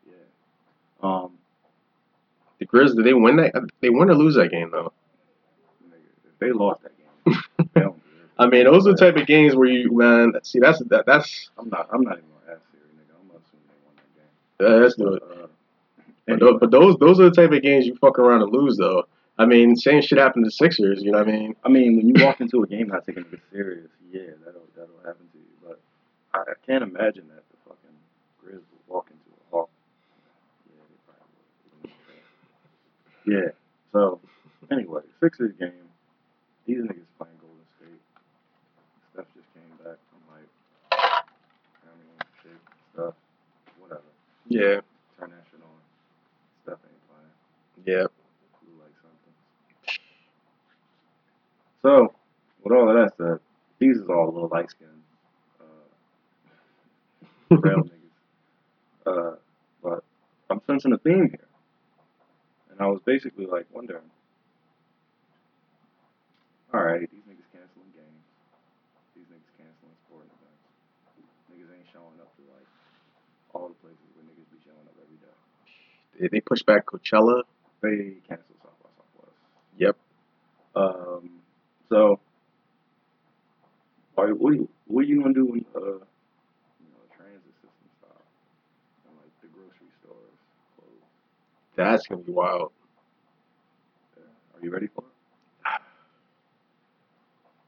yeah. 0.08 0.13
Um, 1.08 1.32
The 2.60 2.65
Grizz, 2.65 2.96
did 2.96 3.06
they 3.06 3.13
win 3.13 3.36
that? 3.38 3.54
They 3.82 3.89
win 3.89 4.10
or 4.10 4.15
lose 4.15 4.36
that 4.36 4.50
game 4.52 4.72
though. 4.72 4.91
they 6.39 6.52
lost 6.52 6.82
that 6.84 6.91
game, 6.98 7.38
they 7.74 7.82
don't 7.82 7.96
deserve 8.04 8.26
it. 8.26 8.32
I 8.39 8.48
mean, 8.48 8.63
those 8.65 8.88
are 8.88 8.91
the 8.91 8.98
type 8.98 9.15
of 9.15 9.28
games 9.28 9.56
where 9.56 9.67
you, 9.67 9.91
man. 9.91 10.34
See, 10.43 10.60
that's 10.60 10.80
that, 10.86 11.06
that's 11.06 11.50
I'm 11.58 11.70
not. 11.70 11.88
I'm 11.93 12.02
not 12.02 12.17
even 12.17 12.30
gonna 12.46 12.58
ask 12.58 12.62
Siri, 12.72 12.84
nigga. 12.96 13.13
I'm 13.20 13.28
gonna 13.28 13.39
assume 13.39 13.60
they 13.67 13.78
won 13.86 13.96
that 13.98 14.13
game. 14.15 14.76
uh, 14.76 14.80
that's 14.82 14.96
good. 14.96 15.22
Uh, 15.22 15.48
But, 16.26 16.34
anyway, 16.34 16.52
tho- 16.52 16.58
but 16.60 16.72
those 16.72 16.98
those 16.98 17.20
are 17.20 17.30
the 17.30 17.36
type 17.36 17.52
of 17.52 17.62
games 17.62 17.86
you 17.86 17.96
fuck 17.96 18.20
around 18.20 18.41
and 18.41 18.52
lose 18.52 18.78
though. 18.78 19.06
I 19.39 19.46
mean, 19.46 19.76
same 19.76 20.02
shit 20.02 20.17
happened 20.17 20.46
to 20.46 20.52
Sixers. 20.52 21.04
You 21.04 21.12
know 21.12 21.20
what 21.20 21.28
I 21.28 21.32
mean? 21.32 21.56
I 21.63 21.70
mean, 21.70 21.98
when 21.98 22.08
you 22.15 22.26
walk 22.26 22.41
into 22.41 22.63
a 22.63 22.67
game 22.67 22.88
not 22.88 23.06
taking 23.06 23.24
it 23.32 23.39
serious, 23.52 23.88
yeah, 24.12 24.22
that'll 24.43 24.65
that'll 24.76 24.98
happen 25.06 25.28
to 25.32 25.38
you. 25.38 25.46
But 25.63 25.80
I, 26.34 26.39
I 26.39 26.54
can't 26.65 26.84
imagine 26.84 27.28
that 27.30 27.43
the 27.52 27.58
fucking 27.65 27.98
Grizz 28.43 28.62
will 28.72 28.96
walk 28.96 29.08
into 29.12 29.30
a 29.30 29.56
Hawk. 29.56 29.70
Yeah, 30.65 30.82
they 30.89 30.98
probably 31.06 31.41
would. 31.84 31.91
Yeah. 33.28 33.50
So 33.92 34.20
anyway, 34.72 35.02
Sixers 35.20 35.54
game. 35.60 35.72
These 36.66 36.78
niggas 36.80 37.08
playing 37.18 37.38
Golden 37.40 37.66
State. 37.78 38.02
Steph 39.13 39.26
just 39.36 39.48
came 39.54 39.72
back 39.84 39.98
from 40.10 40.22
like 40.32 40.50
Cameroon 41.84 42.20
shit 42.44 42.60
stuff. 42.94 43.13
Whatever. 43.80 44.02
Yeah, 44.48 44.82
Turn 45.20 45.30
that 45.32 45.44
shit 45.52 45.62
on. 45.62 45.80
Steph 46.63 46.80
ain't 46.84 47.04
playing. 47.08 47.86
yeah. 47.86 48.08
Like 48.80 48.96
something. 49.02 49.36
So, 51.82 52.13
with 52.63 52.74
all 52.74 52.90
of 52.90 52.96
that 52.96 53.12
said, 53.18 53.40
these 53.80 53.98
is 53.98 54.10
all 54.10 54.30
a 54.30 54.32
little 54.32 54.50
light 54.50 54.70
skinned 54.70 55.04
uh, 55.62 57.56
trail 57.62 57.84
niggas. 57.84 57.92
Uh, 59.06 59.36
but 59.84 60.04
I'm 60.50 60.62
sensing 60.68 60.94
a 60.94 60.98
theme 60.98 61.30
here. 61.30 61.48
And 62.78 62.86
I 62.86 62.90
was 62.90 63.02
basically 63.02 63.48
like 63.48 63.66
wondering, 63.74 64.06
alright, 66.72 67.10
these 67.10 67.26
niggas 67.26 67.50
canceling 67.50 67.90
games. 67.98 68.26
These 69.18 69.26
niggas 69.34 69.50
canceling 69.58 69.98
sporting 70.06 70.30
events. 70.38 70.62
Niggas 71.50 71.74
ain't 71.74 71.90
showing 71.90 72.22
up 72.22 72.30
to 72.38 72.44
like 72.54 72.70
all 73.58 73.70
the 73.70 73.80
places 73.82 74.06
where 74.13 74.30
niggas 74.30 74.46
be 74.54 74.62
showing 74.62 74.86
up 74.86 74.94
every 75.02 75.18
day. 75.18 75.34
They, 76.22 76.28
they 76.38 76.42
pushed 76.42 76.68
back 76.68 76.86
Coachella. 76.86 77.42
They 77.82 78.22
canceled 78.30 78.62
South 78.62 78.78
by 78.86 78.90
Southwest. 78.94 79.42
Yep. 79.82 79.98
Um, 80.76 81.42
so, 81.90 82.20
are, 84.18 84.30
what, 84.36 84.54
are 84.54 84.56
you, 84.56 84.70
what 84.86 85.02
are 85.02 85.08
you 85.08 85.22
gonna 85.22 85.34
do 85.34 85.46
when 85.46 85.66
uh, 85.74 85.80
you 85.82 86.90
know, 86.94 87.02
the 87.10 87.16
transit 87.18 87.54
system 87.58 87.90
stops 87.98 88.38
and 89.10 89.18
like 89.18 89.34
the 89.42 89.50
grocery 89.50 89.90
stores 89.98 90.38
close? 90.78 91.02
That's 91.78 92.08
gonna 92.08 92.24
be 92.24 92.34
wild. 92.34 92.74
Are 94.56 94.63
you 94.63 94.72
ready 94.72 94.88
for 94.88 95.02
it? 95.02 95.12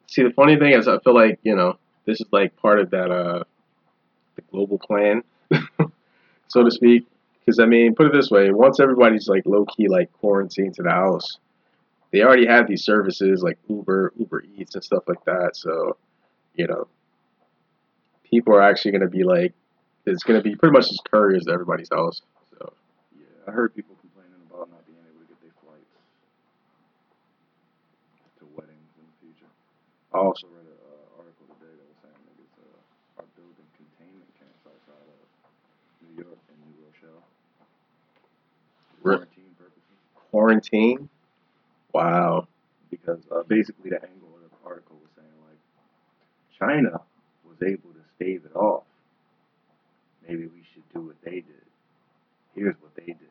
See, 0.07 0.23
the 0.23 0.31
funny 0.31 0.57
thing 0.57 0.73
is, 0.73 0.87
I 0.87 0.99
feel 0.99 1.13
like 1.15 1.39
you 1.43 1.55
know 1.55 1.77
this 2.05 2.19
is 2.21 2.27
like 2.31 2.55
part 2.57 2.79
of 2.79 2.89
that 2.91 3.11
uh 3.11 3.43
the 4.35 4.43
global 4.51 4.79
plan, 4.79 5.23
so 6.47 6.63
to 6.63 6.71
speak. 6.71 7.07
Because 7.39 7.59
I 7.59 7.65
mean, 7.65 7.95
put 7.95 8.07
it 8.07 8.13
this 8.13 8.29
way: 8.31 8.51
once 8.51 8.79
everybody's 8.79 9.27
like 9.27 9.45
low 9.45 9.65
key 9.65 9.87
like 9.89 10.11
quarantined 10.13 10.75
to 10.75 10.83
the 10.83 10.91
house, 10.91 11.39
they 12.11 12.21
already 12.23 12.47
have 12.47 12.67
these 12.67 12.83
services 12.83 13.43
like 13.43 13.59
Uber, 13.69 14.13
Uber 14.17 14.43
Eats, 14.57 14.75
and 14.75 14.83
stuff 14.83 15.03
like 15.07 15.23
that. 15.25 15.55
So, 15.55 15.97
you 16.55 16.67
know, 16.67 16.87
people 18.29 18.53
are 18.53 18.61
actually 18.61 18.91
gonna 18.91 19.07
be 19.07 19.23
like, 19.23 19.53
it's 20.05 20.23
gonna 20.23 20.41
be 20.41 20.55
pretty 20.55 20.73
much 20.73 20.85
as 20.91 20.99
couriers 21.11 21.45
to 21.45 21.51
everybody's 21.51 21.89
house. 21.91 22.21
So, 22.57 22.73
Yeah, 23.17 23.25
I 23.47 23.51
heard 23.51 23.75
people 23.75 23.95
complaining 24.01 24.33
about 24.49 24.69
I 30.13 30.17
also 30.17 30.47
read 30.47 30.65
an 30.65 30.73
uh, 30.89 31.21
article 31.21 31.45
today 31.59 31.69
that 31.69 31.85
was 31.85 31.99
saying 32.01 32.17
niggas 32.25 32.53
uh, 32.65 33.21
are 33.21 33.29
building 33.37 33.69
containment 33.77 34.29
camps 34.41 34.65
outside 34.65 35.05
of 35.05 35.21
New 36.01 36.23
York 36.23 36.39
and 36.49 36.57
New 36.65 36.81
Rochelle. 36.81 37.21
Quarantine 39.01 39.53
purposes. 39.53 39.97
Quarantine. 40.31 41.09
Wow. 41.93 42.47
Because 42.89 43.19
uh, 43.31 43.43
basically 43.43 43.91
the 43.91 44.01
angle 44.01 44.33
of 44.33 44.49
the 44.49 44.57
article 44.65 44.97
was 44.97 45.11
saying 45.15 45.37
like 45.45 45.61
China 46.57 47.01
was 47.45 47.61
able 47.61 47.93
to 47.93 48.01
stave 48.15 48.41
it 48.45 48.55
off. 48.55 48.83
Maybe 50.27 50.47
we 50.47 50.63
should 50.73 50.87
do 50.91 51.01
what 51.01 51.21
they 51.23 51.45
did. 51.45 51.65
Here's 52.55 52.75
what 52.81 52.95
they 52.95 53.05
did. 53.05 53.29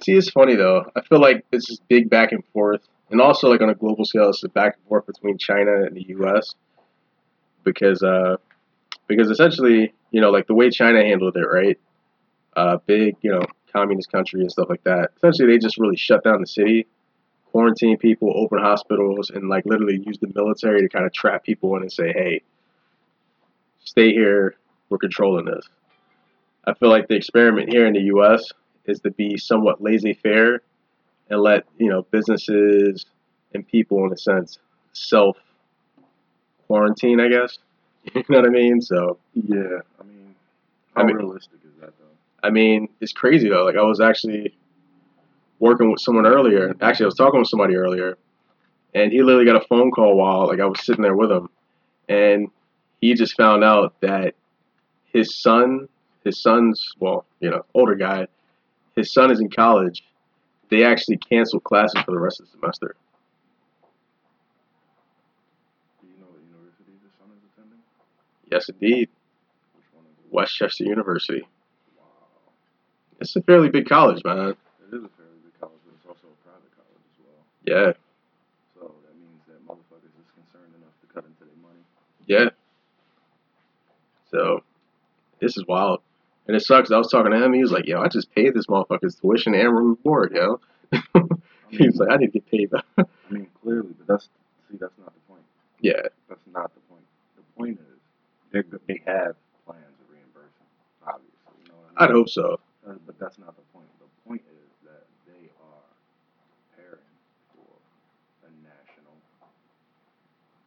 See, 0.00 0.12
it's 0.12 0.30
funny 0.30 0.54
though. 0.54 0.84
I 0.94 1.00
feel 1.02 1.20
like 1.20 1.44
this 1.50 1.68
is 1.68 1.80
big 1.88 2.08
back 2.08 2.30
and 2.32 2.44
forth, 2.52 2.86
and 3.14 3.20
also 3.20 3.48
like 3.48 3.60
on 3.60 3.70
a 3.70 3.76
global 3.76 4.04
scale, 4.04 4.28
it's 4.28 4.42
a 4.42 4.48
back 4.48 4.74
and 4.74 4.88
forth 4.88 5.06
between 5.06 5.38
China 5.38 5.84
and 5.84 5.94
the 5.96 6.04
U.S. 6.08 6.52
because 7.62 8.02
uh, 8.02 8.38
because 9.06 9.30
essentially, 9.30 9.94
you 10.10 10.20
know, 10.20 10.30
like 10.30 10.48
the 10.48 10.54
way 10.54 10.68
China 10.68 11.00
handled 11.00 11.36
it, 11.36 11.46
right? 11.46 11.78
Uh, 12.56 12.78
big, 12.86 13.14
you 13.20 13.30
know, 13.30 13.42
communist 13.72 14.10
country 14.10 14.40
and 14.40 14.50
stuff 14.50 14.66
like 14.68 14.82
that. 14.82 15.12
Essentially, 15.16 15.52
they 15.52 15.58
just 15.58 15.78
really 15.78 15.94
shut 15.94 16.24
down 16.24 16.40
the 16.40 16.46
city, 16.48 16.88
quarantine 17.52 17.98
people, 17.98 18.32
open 18.34 18.58
hospitals, 18.58 19.30
and 19.30 19.48
like 19.48 19.64
literally 19.64 20.02
use 20.04 20.18
the 20.18 20.32
military 20.34 20.80
to 20.80 20.88
kind 20.88 21.06
of 21.06 21.12
trap 21.12 21.44
people 21.44 21.76
in 21.76 21.82
and 21.82 21.92
say, 21.92 22.12
hey, 22.12 22.42
stay 23.84 24.10
here. 24.10 24.56
We're 24.88 24.98
controlling 24.98 25.44
this. 25.44 25.68
I 26.64 26.74
feel 26.74 26.88
like 26.88 27.06
the 27.06 27.14
experiment 27.14 27.68
here 27.68 27.86
in 27.86 27.92
the 27.92 28.02
U.S. 28.14 28.50
is 28.86 28.98
to 29.02 29.12
be 29.12 29.36
somewhat 29.36 29.80
laissez-faire 29.80 30.62
and 31.30 31.40
let 31.40 31.64
you 31.78 31.88
know 31.88 32.02
businesses 32.10 33.06
and 33.54 33.66
people, 33.66 34.04
in 34.06 34.12
a 34.12 34.16
sense, 34.18 34.58
self 34.92 35.36
quarantine. 36.66 37.20
I 37.20 37.28
guess 37.28 37.58
you 38.14 38.22
know 38.28 38.40
what 38.40 38.46
I 38.46 38.50
mean. 38.50 38.80
So 38.80 39.18
Yeah, 39.34 39.80
I 40.00 40.04
mean, 40.04 40.34
how 40.94 41.02
I 41.02 41.04
mean- 41.06 41.16
realistic 41.16 41.60
is 41.64 41.80
that 41.80 41.92
though? 41.98 42.04
I 42.42 42.50
mean, 42.50 42.88
it's 43.00 43.12
crazy 43.12 43.48
though. 43.48 43.64
Like 43.64 43.76
I 43.76 43.82
was 43.82 44.00
actually 44.00 44.54
working 45.58 45.90
with 45.90 46.00
someone 46.00 46.26
earlier. 46.26 46.74
Actually, 46.80 47.04
I 47.04 47.06
was 47.06 47.14
talking 47.14 47.40
with 47.40 47.48
somebody 47.48 47.76
earlier, 47.76 48.18
and 48.94 49.12
he 49.12 49.22
literally 49.22 49.46
got 49.46 49.56
a 49.62 49.66
phone 49.66 49.90
call 49.90 50.16
while 50.16 50.46
like 50.46 50.60
I 50.60 50.66
was 50.66 50.84
sitting 50.84 51.02
there 51.02 51.16
with 51.16 51.30
him, 51.30 51.48
and 52.08 52.48
he 53.00 53.14
just 53.14 53.36
found 53.36 53.62
out 53.64 53.94
that 54.00 54.34
his 55.12 55.34
son, 55.40 55.88
his 56.24 56.40
son's 56.42 56.92
well, 56.98 57.24
you 57.40 57.50
know, 57.50 57.64
older 57.74 57.94
guy, 57.94 58.26
his 58.96 59.12
son 59.12 59.30
is 59.30 59.40
in 59.40 59.48
college. 59.50 60.02
They 60.74 60.82
actually 60.82 61.18
canceled 61.18 61.62
classes 61.62 62.02
for 62.04 62.10
the 62.10 62.18
rest 62.18 62.40
of 62.40 62.46
the 62.46 62.50
semester. 62.50 62.96
Do 66.02 66.08
you 66.08 66.18
know 66.18 66.26
what 66.26 66.42
university 66.42 66.98
the 66.98 67.10
son 67.14 67.30
is 67.38 67.44
attending? 67.54 67.78
Yes, 68.50 68.68
indeed, 68.68 69.08
Which 69.78 69.86
one 69.94 70.02
is 70.10 70.18
it? 70.18 70.34
West 70.34 70.56
Chester 70.56 70.82
University. 70.82 71.46
Wow. 71.96 72.02
It's 73.20 73.36
a 73.36 73.42
fairly 73.42 73.68
big 73.68 73.86
college, 73.88 74.24
man. 74.24 74.36
It 74.36 74.56
is 74.90 75.04
a 75.04 75.14
fairly 75.14 75.38
big 75.46 75.54
college, 75.60 75.78
but 75.86 75.94
it's 75.94 76.06
also 76.10 76.26
a 76.26 76.38
private 76.42 76.74
college 76.74 77.06
as 77.06 77.18
well. 77.22 77.38
Yeah, 77.70 77.92
So 78.74 78.90
that 79.06 79.14
means 79.14 79.46
that 79.46 79.62
motherfuckers 79.62 80.10
is 80.18 80.26
concerned 80.34 80.74
enough 80.74 80.98
to 81.02 81.06
cut 81.14 81.22
into 81.22 81.44
their 81.46 81.62
money. 81.62 81.86
yeah. 82.26 82.50
So, 84.28 84.64
this 85.38 85.56
is 85.56 85.64
wild. 85.68 86.00
And 86.46 86.56
it 86.56 86.60
sucks. 86.60 86.90
I 86.90 86.98
was 86.98 87.08
talking 87.10 87.32
to 87.32 87.42
him. 87.42 87.52
He 87.52 87.62
was 87.62 87.72
like, 87.72 87.86
"Yo, 87.86 88.00
I 88.00 88.08
just 88.08 88.34
paid 88.34 88.54
this 88.54 88.66
motherfucker's 88.66 89.14
tuition 89.16 89.54
and 89.54 89.72
room 89.74 89.98
board, 90.04 90.32
yo." 90.34 90.60
he 91.70 91.86
was 91.86 91.96
like, 91.96 92.10
"I 92.10 92.16
need 92.16 92.32
to 92.32 92.40
get 92.40 92.50
paid." 92.50 92.70
back." 92.70 92.84
I 92.98 93.04
mean, 93.30 93.46
clearly, 93.62 93.94
but 93.98 94.06
that's 94.06 94.28
see, 94.70 94.76
that's 94.76 94.96
not 94.98 95.12
the 95.14 95.20
point. 95.28 95.42
yeah, 95.80 96.00
That's 96.28 96.44
not 96.52 96.72
the 96.74 96.80
point. 96.90 97.04
The 97.36 97.42
point 97.56 97.78
is 97.80 97.98
they 98.52 98.62
they 98.86 99.02
have 99.06 99.36
plans 99.64 99.96
of 100.00 100.06
reimbursement, 100.12 100.70
obviously. 101.06 101.56
You 101.64 101.68
know 101.72 101.78
what 101.80 101.92
I 101.96 102.04
I'd 102.04 102.10
mean? 102.10 102.18
hope 102.18 102.28
so. 102.28 102.60
Uh, 102.86 102.92
but 103.06 103.18
that's 103.18 103.38
not 103.38 103.56
the 103.56 103.62
point. 103.72 103.88
The 103.98 104.28
point 104.28 104.42
is 104.44 104.70
that 104.84 105.04
they 105.26 105.48
are 105.64 105.84
preparing 106.76 107.12
for 107.56 107.72
a 108.44 108.50
national, 108.60 109.16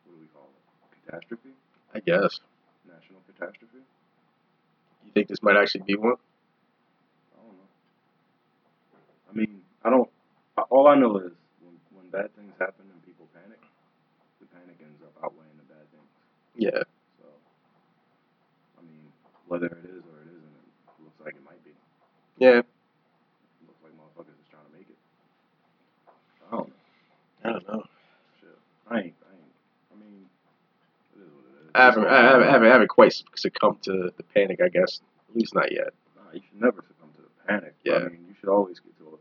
what 0.06 0.16
do 0.16 0.20
we 0.20 0.28
call 0.34 0.50
it? 0.50 1.06
Catastrophe? 1.06 1.54
I 1.94 2.00
guess. 2.00 2.40
National 5.24 5.26
catastrophe? 5.26 5.26
You 5.26 5.26
think 5.26 5.28
this 5.30 5.44
might 5.44 5.58
actually 5.58 5.84
be 5.88 5.96
one? 5.96 6.16
I 7.34 7.38
don't 7.42 7.58
know. 7.58 7.70
I 9.30 9.34
mean, 9.34 9.62
I 9.84 9.90
don't. 9.90 10.10
All 10.70 10.88
I 10.88 10.96
know 10.96 11.18
is 11.18 11.34
when, 11.62 11.76
when 11.94 12.10
bad 12.12 12.36
things 12.36 12.54
happen 12.60 12.86
and 12.92 13.04
people 13.06 13.28
panic, 13.34 13.60
the 14.42 14.48
panic 14.48 14.78
ends 14.82 15.02
up 15.04 15.14
outweighing 15.24 15.58
the 15.58 15.64
bad 15.74 15.86
things. 15.92 16.12
Yeah, 16.58 16.84
So, 17.22 17.28
I 18.80 18.82
mean, 18.84 19.12
whether 19.48 19.68
it 19.68 19.86
is 19.86 20.04
or 20.06 20.18
it 20.26 20.30
isn't, 20.30 20.58
it 20.98 21.04
looks 21.04 21.20
like 21.24 21.36
it 21.36 21.46
might 21.46 21.64
be. 21.64 21.72
yeah. 22.40 22.60
It 22.62 22.66
looks 23.68 23.82
like 23.84 23.94
motherfuckers 23.94 24.38
is 24.40 24.48
trying 24.50 24.66
to 24.66 24.74
make 24.78 24.90
it. 24.90 24.98
I 26.48 26.56
don't 26.58 26.70
know. 26.70 26.76
I 27.46 27.50
don't 27.54 27.68
know. 27.68 27.84
Shit. 28.42 28.58
I 28.90 28.96
ain't. 28.98 29.16
I 29.22 29.34
ain't. 29.36 29.54
I 29.94 29.96
mean, 30.00 30.26
it 31.16 31.22
is 31.22 31.32
what 31.34 31.46
it 31.46 31.56
is. 31.67 31.67
I 31.78 31.86
haven't, 31.86 32.06
I 32.06 32.22
haven't, 32.24 32.48
I 32.48 32.52
haven't, 32.52 32.68
I 32.70 32.72
haven't 32.72 32.88
quite 32.90 33.14
succumbed 33.36 33.84
to 33.84 34.12
the 34.18 34.24
panic. 34.36 34.60
I 34.64 34.70
guess 34.70 35.02
at 35.30 35.36
least 35.36 35.54
not 35.56 35.72
yet. 35.72 35.94
You 36.34 36.42
should 36.42 36.62
never 36.62 36.84
succumb 36.88 37.10
to 37.16 37.22
the 37.22 37.48
panic. 37.48 37.76
Yeah. 37.84 37.96
I 37.96 38.10
mean, 38.10 38.26
you 38.28 38.36
should 38.40 38.50
always 38.50 38.80
get 38.80 38.98
to 38.98 39.04
a. 39.06 39.18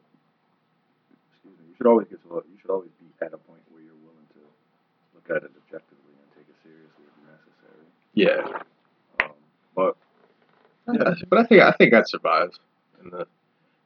Excuse 1.33 1.59
me. 1.59 1.65
You 1.69 1.75
should 1.77 1.87
always 1.87 2.09
get 2.09 2.23
to 2.23 2.29
a. 2.33 2.37
You 2.37 2.59
should 2.61 2.71
always 2.71 2.91
be 3.01 3.07
at 3.25 3.33
a 3.33 3.39
point 3.39 3.61
where 3.71 3.83
you're 3.83 3.95
willing 4.03 4.27
to 4.35 4.41
look 5.15 5.31
at 5.31 5.45
it 5.45 5.53
objectively 5.65 6.13
and 6.19 6.29
take 6.35 6.49
it 6.49 6.57
seriously 6.63 7.05
if 7.07 7.17
necessary. 7.29 7.87
Yeah, 8.15 8.63
Um, 9.25 9.33
but 9.75 9.97
yeah. 10.93 11.15
But 11.29 11.39
I 11.41 11.45
think 11.45 11.63
I 11.63 11.73
think 11.73 11.95
I'd 11.95 12.09
survive. 12.09 12.51
And 13.03 13.13
the, 13.13 13.27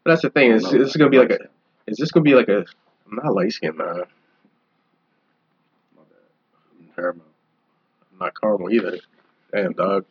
but 0.04 0.11
that's 0.12 0.22
the 0.22 0.30
thing. 0.30 0.52
Is 0.52 0.62
this 0.62 0.90
is 0.90 0.96
gonna 0.96 1.11
be 1.11 1.18
like 1.18 1.30
a? 1.30 1.38
Is 1.87 1.98
this 1.98 2.11
gonna 2.11 2.24
be 2.24 2.35
like 2.35 2.48
a? 2.48 2.64
I'm 3.06 3.16
not 3.16 3.35
light 3.35 3.52
skinned, 3.52 3.76
man. 3.76 3.96
bad. 3.96 4.06
Paramount. 6.94 7.29
Not 8.20 8.38
caramel 8.40 8.70
either. 8.70 8.98
Damn, 9.52 9.72
dog. 9.72 10.04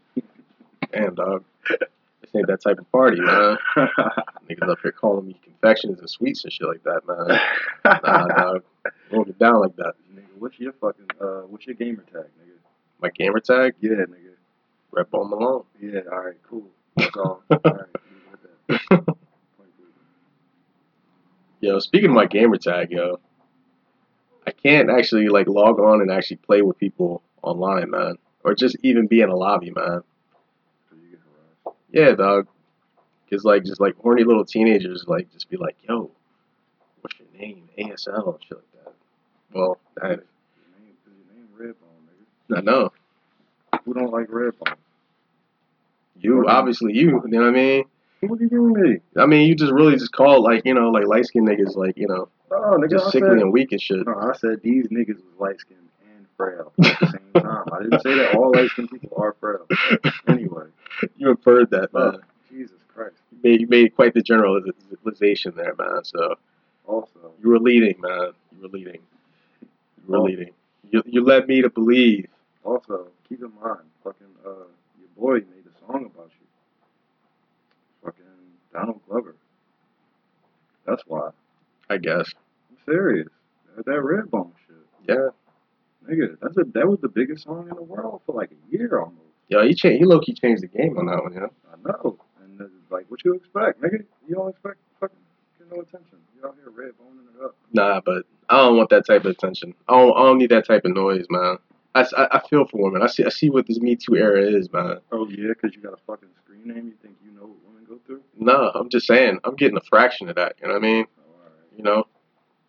Damn, 0.91 1.15
dog. 1.15 1.43
This 1.69 2.35
ain't 2.35 2.47
that 2.47 2.61
type 2.61 2.79
of 2.79 2.91
party, 2.91 3.19
man. 3.21 3.57
Niggas 4.49 4.69
up 4.69 4.79
here 4.81 4.91
calling 4.91 5.27
me 5.27 5.39
confections 5.43 5.99
and 5.99 6.09
sweets 6.09 6.43
and 6.43 6.51
shit 6.51 6.67
like 6.67 6.83
that, 6.83 7.01
man. 7.07 7.39
Nah, 8.03 8.27
dog. 8.27 8.63
Won't 9.11 9.27
get 9.27 9.39
down 9.39 9.59
like 9.61 9.75
that. 9.77 9.93
Nigga, 10.13 10.25
what's 10.39 10.59
your 10.59 10.73
fucking 10.73 11.07
uh 11.21 11.41
what's 11.47 11.65
your 11.67 11.75
gamer 11.75 12.03
tag, 12.11 12.23
nigga? 12.41 12.57
My 13.01 13.09
gamer 13.09 13.39
tag, 13.39 13.75
Yeah, 13.79 13.91
nigga. 13.91 14.33
Red 14.91 15.09
Ball 15.11 15.27
Malone. 15.27 15.63
Yeah, 15.79 16.01
alright, 16.11 16.35
cool. 16.49 16.67
That's 16.97 17.15
all. 17.15 17.43
alright, 17.51 17.85
leave 18.69 18.69
it 18.69 18.81
at 18.89 19.05
that. 19.05 19.15
Yo, 21.61 21.79
speaking 21.79 22.09
of 22.09 22.15
my 22.15 22.25
gamer 22.25 22.57
tag, 22.57 22.89
yo, 22.89 23.19
I 24.47 24.51
can't 24.51 24.89
actually 24.89 25.27
like 25.27 25.47
log 25.47 25.77
on 25.79 26.01
and 26.01 26.09
actually 26.09 26.37
play 26.37 26.61
with 26.61 26.77
people 26.79 27.21
online, 27.41 27.89
man, 27.91 28.15
or 28.43 28.53
just 28.55 28.75
even 28.83 29.07
be 29.07 29.21
in 29.21 29.29
a 29.29 29.35
lobby, 29.35 29.71
man. 29.71 30.01
So 30.89 30.95
you 30.95 31.11
get 31.11 31.19
harassed. 31.19 31.77
Yeah, 31.91 32.15
dog. 32.15 32.47
Cause 33.29 33.43
like 33.43 33.63
just 33.63 33.79
like 33.79 33.95
horny 33.97 34.23
little 34.23 34.43
teenagers 34.43 35.05
like 35.07 35.31
just 35.31 35.49
be 35.49 35.57
like, 35.57 35.75
yo, 35.87 36.09
what's 37.01 37.15
your 37.19 37.27
name? 37.39 37.69
ASL 37.77 38.33
and 38.35 38.43
shit 38.43 38.57
like 38.57 38.83
that. 38.85 38.93
Well, 39.53 39.77
I, 40.01 40.07
Your 40.07 40.15
name, 40.17 40.25
cause 41.05 41.13
your 41.15 41.67
name 41.67 41.75
Redbone, 41.75 42.55
nigga. 42.55 42.57
I 42.57 42.61
know 42.61 42.89
Who 43.85 43.93
don't 43.93 44.11
like 44.11 44.27
Redbone? 44.29 44.75
you, 46.19 46.45
obviously 46.47 46.93
you. 46.93 47.21
You 47.23 47.29
know 47.29 47.41
what 47.41 47.47
I 47.49 47.51
mean? 47.51 47.83
What 48.21 48.39
are 48.39 48.43
you 48.43 48.49
doing 48.49 48.73
me? 48.73 48.97
I 49.15 49.25
mean, 49.27 49.47
you 49.47 49.55
just 49.55 49.71
really 49.71 49.93
just 49.95 50.11
call 50.11 50.43
like 50.43 50.63
you 50.65 50.73
know 50.73 50.89
like 50.89 51.05
light 51.05 51.25
skinned 51.25 51.47
niggas 51.47 51.75
like 51.75 51.97
you 51.97 52.07
know 52.07 52.29
Oh, 52.51 52.77
nigga, 52.79 52.89
just 52.89 53.07
I 53.07 53.11
sickly 53.11 53.29
said, 53.29 53.37
and 53.37 53.53
weak 53.53 53.71
and 53.73 53.79
shit. 53.81 54.05
no, 54.07 54.15
I 54.15 54.33
said 54.35 54.61
these 54.63 54.87
niggas 54.87 55.15
was 55.17 55.37
light 55.37 55.59
skinned 55.59 55.79
frail 56.39 56.71
at 56.79 56.99
the 57.01 57.07
same 57.07 57.43
time. 57.43 57.65
I 57.73 57.83
didn't 57.83 57.99
say 58.01 58.15
that 58.15 58.33
all 58.33 58.51
light 58.53 58.69
skinned 58.71 58.89
people 58.89 59.13
are 59.17 59.35
frail. 59.41 59.67
Anyway, 60.27 60.67
You 61.17 61.31
inferred 61.31 61.69
that, 61.71 61.89
uh, 61.93 62.11
man. 62.11 62.21
Jesus 62.49 62.77
Christ. 62.93 63.15
You 63.31 63.39
made, 63.43 63.61
you 63.61 63.67
made 63.67 63.93
quite 63.95 64.13
the 64.13 64.21
generalization 64.21 65.53
there, 65.55 65.75
man. 65.77 66.03
So 66.05 66.35
Also, 66.85 67.33
you 67.43 67.49
were 67.49 67.59
leading, 67.59 67.99
man. 67.99 68.31
You 68.55 68.61
were 68.61 68.69
leading. 68.69 69.01
You 69.61 70.07
were 70.07 70.17
Oh. 70.19 70.23
leading. 70.23 70.51
You, 70.89 71.03
you 71.05 71.23
led 71.23 71.47
me 71.47 71.61
to 71.61 71.69
believe. 71.69 72.27
also, 72.63 73.07
keep 73.27 73.41
in 73.41 73.51
mind, 73.61 73.85
fucking, 74.03 74.27
uh, 74.45 74.49
your 74.99 75.09
boy 75.17 75.33
made 75.35 75.65
a 75.67 75.79
song 75.85 76.05
about 76.05 76.31
you. 76.39 76.47
Fucking 78.03 78.23
Donald 78.73 79.01
Glover. 79.07 79.35
That's 80.85 81.03
why. 81.05 81.29
I 81.89 81.97
guess. 81.97 82.27
I'm 82.71 82.77
serious. 82.85 83.27
That, 83.75 83.85
that 83.85 83.99
Redbone 84.01 84.51
shit. 84.65 84.75
Yeah. 85.07 85.29
Nigga, 86.09 86.37
that's 86.41 86.57
a, 86.57 86.63
that 86.73 86.87
was 86.87 86.99
the 87.01 87.07
biggest 87.07 87.43
song 87.43 87.67
in 87.69 87.75
the 87.75 87.83
world 87.83 88.21
for 88.25 88.33
like 88.35 88.51
a 88.51 88.75
year 88.75 88.99
almost. 88.99 89.21
Yo, 89.47 89.65
he 89.65 89.73
changed. 89.73 89.99
He 89.99 90.05
low 90.05 90.19
key 90.19 90.33
changed 90.33 90.63
the 90.63 90.67
game 90.67 90.97
on 90.97 91.05
that 91.07 91.21
one. 91.23 91.33
You 91.33 91.39
know. 91.41 91.51
I 91.71 91.87
know. 91.91 92.17
And 92.43 92.61
it's 92.61 92.91
like, 92.91 93.05
what 93.09 93.23
you 93.23 93.33
expect, 93.33 93.81
nigga? 93.81 94.03
You 94.27 94.35
don't 94.35 94.49
expect 94.49 94.77
fucking 94.99 95.17
get 95.57 95.71
no 95.75 95.81
attention. 95.81 96.17
You 96.35 96.47
out 96.47 96.55
here 96.55 96.71
red 96.71 96.97
boning 96.97 97.25
it 97.35 97.43
up. 97.43 97.55
Nah, 97.73 98.01
but 98.05 98.25
I 98.49 98.57
don't 98.57 98.77
want 98.77 98.89
that 98.89 99.05
type 99.05 99.25
of 99.25 99.31
attention. 99.31 99.73
I 99.87 99.93
don't, 99.97 100.15
I 100.17 100.21
don't 100.23 100.37
need 100.37 100.51
that 100.51 100.65
type 100.67 100.85
of 100.85 100.93
noise, 100.93 101.25
man. 101.29 101.57
I, 101.95 102.05
I, 102.15 102.39
feel 102.47 102.65
for 102.65 102.81
women. 102.83 103.01
I 103.01 103.07
see 103.07 103.25
I 103.25 103.29
see 103.29 103.49
what 103.49 103.65
this 103.67 103.79
Me 103.79 103.95
Too 103.95 104.15
era 104.15 104.41
is, 104.41 104.71
man. 104.71 104.99
Oh 105.11 105.27
yeah, 105.27 105.47
because 105.49 105.75
you 105.75 105.81
got 105.81 105.93
a 105.93 105.97
fucking 106.07 106.29
screen 106.43 106.67
name. 106.67 106.85
You 106.85 106.93
think 107.01 107.15
you 107.25 107.31
know 107.31 107.47
what 107.47 107.57
women 107.67 107.85
go 107.89 107.99
through? 108.05 108.21
No, 108.37 108.71
I'm 108.75 108.89
just 108.89 109.07
saying. 109.07 109.39
I'm 109.43 109.55
getting 109.55 109.75
a 109.75 109.81
fraction 109.81 110.29
of 110.29 110.35
that. 110.35 110.55
You 110.61 110.67
know 110.67 110.75
what 110.75 110.83
I 110.83 110.87
mean? 110.87 111.05
Oh, 111.17 111.23
right. 111.43 111.51
You 111.75 111.83
know, 111.83 112.03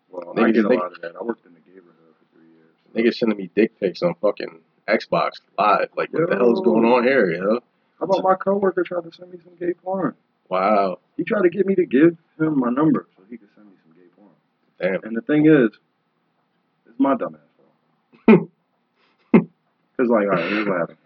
Well, 0.09 0.33
Niggas 0.33 0.47
I 0.47 0.51
get 0.51 0.65
a 0.65 0.67
lot 0.69 0.91
of 0.91 1.01
that. 1.01 1.13
I 1.19 1.23
worked 1.23 1.45
in 1.45 1.53
the 1.53 1.59
neighborhood 1.59 2.15
for 2.19 2.35
three 2.35 2.47
years. 2.49 2.75
so- 2.80 2.80
niggas 2.95 3.15
sending 3.15 3.37
me 3.37 3.49
dick 3.55 3.79
pics 3.79 4.01
on 4.01 4.15
fucking 4.15 4.59
Xbox 4.87 5.41
Live. 5.57 5.89
Like, 5.95 6.11
what 6.13 6.29
the 6.29 6.35
hell 6.35 6.53
is 6.53 6.61
going 6.61 6.85
on 6.85 7.03
here? 7.03 7.31
You 7.31 7.41
know? 7.41 7.59
How 7.99 8.05
about 8.05 8.23
my 8.23 8.35
coworker 8.35 8.83
tried 8.83 9.03
to 9.03 9.11
send 9.11 9.31
me 9.31 9.39
some 9.43 9.53
gay 9.59 9.73
porn? 9.73 10.15
Wow. 10.49 10.99
He 11.17 11.23
tried 11.23 11.43
to 11.43 11.49
get 11.49 11.65
me 11.65 11.75
to 11.75 11.85
give 11.85 12.17
him 12.39 12.59
my 12.59 12.69
number 12.69 13.07
so 13.15 13.23
he 13.29 13.37
could 13.37 13.49
send 13.55 13.67
me 13.67 13.73
some 13.83 13.93
gay 13.93 14.09
porn. 14.17 14.31
Damn. 14.79 15.03
And 15.03 15.15
the 15.15 15.21
thing 15.21 15.45
is, 15.45 15.69
it's 16.89 16.99
my 16.99 17.15
dumb 17.15 17.35
ass 17.35 17.51
fault. 18.25 18.49
Cause 19.97 20.09
like, 20.09 20.25
alright, 20.25 20.51
here's 20.51 20.67
what 20.67 20.79
happened. 20.79 20.97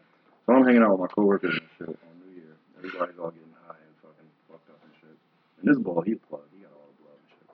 So 0.45 0.54
I'm 0.54 0.65
hanging 0.65 0.84
out 0.84 0.91
with 0.91 1.02
my 1.02 1.08
coworkers 1.08 1.54
and 1.54 1.69
shit 1.78 1.88
on 1.89 1.95
New 2.26 2.34
Year. 2.34 2.56
Everybody's 2.78 3.19
all 3.19 3.32
getting 3.32 3.54
high 3.67 3.76
and 3.76 3.95
fucking 4.02 4.30
fucked 4.50 4.69
up 4.69 4.80
and 4.84 4.93
shit. 5.02 5.17
And 5.60 5.67
this 5.69 5.78
ball, 5.78 6.02
he 6.02 6.15
plugged. 6.15 6.50
He 6.56 6.63
got 6.63 6.71
all 6.71 6.88
the 6.95 7.04
blood 7.04 7.19
and 7.19 7.30
shit. 7.30 7.50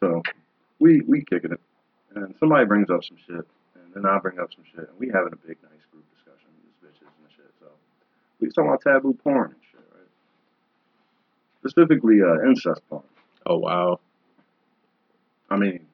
So 0.00 0.41
we 0.82 1.00
we 1.02 1.24
kicking 1.24 1.52
it, 1.52 1.60
and 2.14 2.34
somebody 2.40 2.66
brings 2.66 2.90
up 2.90 3.04
some 3.04 3.16
shit, 3.16 3.46
and 3.76 3.94
then 3.94 4.04
I 4.04 4.18
bring 4.18 4.38
up 4.40 4.52
some 4.52 4.64
shit, 4.64 4.88
and 4.88 4.98
we 4.98 5.06
having 5.06 5.32
a 5.32 5.36
big 5.36 5.56
nice 5.62 5.84
group 5.92 6.04
discussion, 6.12 6.48
these 6.62 6.90
bitches 6.90 7.06
and 7.06 7.30
shit. 7.34 7.52
So 7.60 7.66
we 8.40 8.48
talking 8.48 8.68
about 8.68 8.82
taboo 8.82 9.14
porn 9.14 9.52
and 9.52 9.62
shit, 9.70 9.80
right? 9.94 10.10
Specifically, 11.60 12.20
uh, 12.20 12.48
incest 12.48 12.82
porn. 12.90 13.04
Oh 13.46 13.58
wow. 13.58 14.00
I 15.48 15.56
mean, 15.56 15.86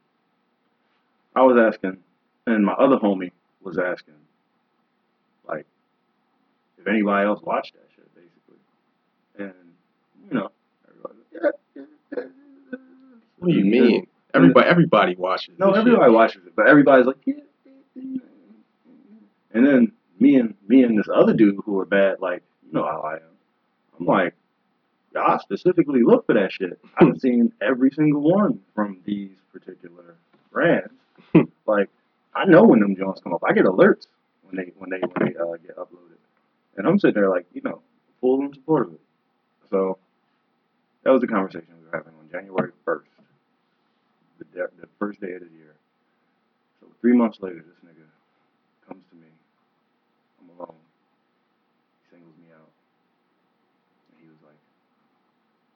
I 1.37 1.43
was 1.43 1.59
asking, 1.59 1.99
and 2.47 2.65
my 2.65 2.73
other 2.73 2.97
homie 2.97 3.33
was 3.63 3.77
asking, 3.77 4.15
like, 5.47 5.67
if 6.79 6.87
anybody 6.87 7.27
else 7.27 7.43
watched 7.43 7.75
that 7.75 7.89
shit, 7.95 8.09
basically. 8.15 8.61
And, 9.39 9.75
you 10.29 10.39
know, 10.39 10.51
everybody 10.89 11.19
yeah, 11.35 11.51
yeah, 11.75 11.83
yeah. 12.17 12.25
What 13.39 13.49
do 13.49 13.55
you 13.55 13.65
mean? 13.65 14.07
Everybody 14.39 14.69
everybody 14.69 15.15
watches. 15.17 15.55
No, 15.59 15.69
this 15.69 15.79
shit. 15.79 15.87
everybody 15.89 16.13
watches 16.13 16.43
it, 16.47 16.57
but 16.57 16.67
everybody's 16.69 17.07
like, 17.07 17.17
yeah. 17.25 17.35
And 19.53 19.67
then 19.67 19.93
me 20.21 20.37
and 20.37 20.55
me 20.67 20.83
and 20.83 20.99
this 20.99 21.09
other 21.13 21.33
dude 21.35 21.57
who 21.65 21.79
are 21.81 21.85
bad, 21.85 22.21
like, 22.21 22.43
you 22.67 22.73
know 22.73 22.85
how 22.85 23.01
I 23.01 23.15
am. 23.15 23.21
I'm 23.99 24.07
like, 24.07 24.35
I 25.17 25.39
specifically 25.39 26.03
look 26.03 26.27
for 26.27 26.35
that 26.35 26.53
shit. 26.53 26.79
I've 26.97 27.19
seen 27.21 27.53
every 27.61 27.91
single 27.91 28.21
one 28.21 28.61
from 28.75 29.01
these 29.05 29.31
particular 29.53 30.17
brands. 30.53 30.93
like, 31.67 31.89
I 32.35 32.45
know 32.45 32.65
when 32.65 32.81
them 32.81 32.95
joints 32.97 33.21
come 33.21 33.35
up. 33.35 33.43
I 33.49 33.53
get 33.53 33.65
alerts 33.65 34.07
when 34.43 34.57
they 34.57 34.73
when 34.79 34.91
they 34.91 35.01
when 35.01 35.33
they 35.33 35.39
uh, 35.39 35.57
get 35.57 35.77
uploaded, 35.77 36.19
and 36.77 36.87
I'm 36.87 36.99
sitting 36.99 37.15
there 37.15 37.31
like, 37.31 37.47
you 37.53 37.63
know, 37.65 37.81
full 38.21 38.43
in 38.43 38.53
support 38.55 38.89
of 38.89 38.95
it. 38.95 39.01
So 39.71 39.99
that 41.03 41.11
was 41.11 41.21
the 41.21 41.27
conversation 41.27 41.69
we 41.81 41.87
were 41.87 41.97
having 41.97 42.13
on 42.19 42.29
January 42.31 42.71
1st, 42.87 43.03
the, 44.59 44.67
the 44.83 44.89
first 44.99 45.21
day 45.21 45.33
of 45.35 45.41
the 45.41 45.49
year. 45.55 45.77
So 46.81 46.87
three 47.01 47.13
months 47.15 47.39
later, 47.41 47.63
this 47.63 47.79
nigga 47.87 48.07
comes 48.87 49.05
to 49.11 49.17
me. 49.17 49.29
I'm 50.43 50.51
alone. 50.59 50.75
He 52.03 52.11
singles 52.17 52.35
me 52.43 52.51
out. 52.55 52.71
And 54.11 54.19
he 54.19 54.27
was 54.27 54.41
like, 54.43 54.59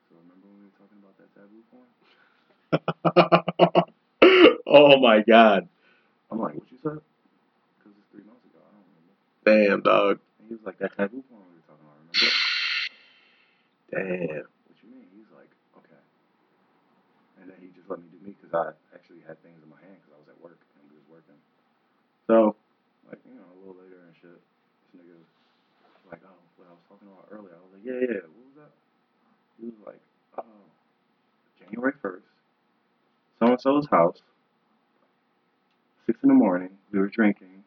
So 0.09 0.17
remember 0.19 0.47
when 0.51 0.59
we 0.59 0.67
were 0.67 0.79
talking 0.83 0.99
about 0.99 1.15
that 1.23 1.31
taboo 1.39 1.63
porn? 1.71 1.87
oh 4.67 4.99
my 5.01 5.23
god. 5.23 5.69
I'm 6.31 6.41
like, 6.41 6.55
What 6.55 6.71
you 6.73 6.79
said? 6.83 6.99
Because 7.79 7.93
it's 7.99 8.09
three 8.11 8.25
months 8.27 8.43
ago. 8.51 8.59
I 8.59 8.71
don't 8.75 8.87
remember. 8.99 9.15
Damn, 9.47 9.81
dog. 9.83 10.19
And 10.41 10.49
he 10.49 10.55
was 10.55 10.65
like, 10.67 10.79
That 10.79 10.97
taboo 10.97 11.23
porn 11.31 11.43
we 11.47 11.55
were 11.63 11.67
talking 11.71 11.87
about, 11.87 11.99
remember? 12.03 12.35
Damn. 13.95 14.47
What 14.67 14.77
you 14.83 14.89
mean? 14.91 15.07
He's 15.15 15.31
like, 15.37 15.51
Okay. 15.79 16.03
And 17.43 17.51
then 17.51 17.59
he 17.63 17.69
just 17.79 17.91
let 17.91 18.01
me 18.01 18.07
do 18.11 18.19
me 18.27 18.35
because 18.53 18.75
I 18.77 18.95
actually 18.95 19.25
had 19.27 19.41
things 19.43 19.57
in 19.65 19.69
my 19.73 19.81
hand 19.81 19.97
because 19.97 20.13
I 20.13 20.21
was 20.21 20.29
at 20.29 20.37
work 20.45 20.61
and 20.77 20.85
we 20.93 21.01
was 21.01 21.09
working. 21.09 21.41
So, 22.29 22.53
like, 23.09 23.19
you 23.25 23.33
know, 23.33 23.49
a 23.49 23.57
little 23.65 23.81
later 23.81 24.05
and 24.05 24.13
shit, 24.21 24.37
this 24.37 24.93
nigga 25.01 25.17
was 25.17 26.13
like, 26.13 26.21
oh, 26.29 26.37
what 26.61 26.69
I 26.69 26.77
was 26.77 26.85
talking 26.89 27.09
about 27.09 27.33
earlier. 27.33 27.57
I 27.57 27.63
was 27.65 27.73
like, 27.73 27.85
yeah, 27.85 27.97
yeah, 28.05 28.29
what 28.29 28.45
was 28.45 28.57
that? 28.61 28.73
He 29.57 29.67
was 29.73 29.81
like, 29.89 30.01
oh, 30.39 30.65
January 31.59 31.93
1st, 32.05 32.29
so 33.41 33.47
and 33.47 33.61
so's 33.61 33.89
house, 33.91 34.21
6 36.07 36.19
in 36.23 36.29
the 36.29 36.35
morning, 36.35 36.71
we 36.93 36.99
were 36.99 37.09
drinking, 37.09 37.65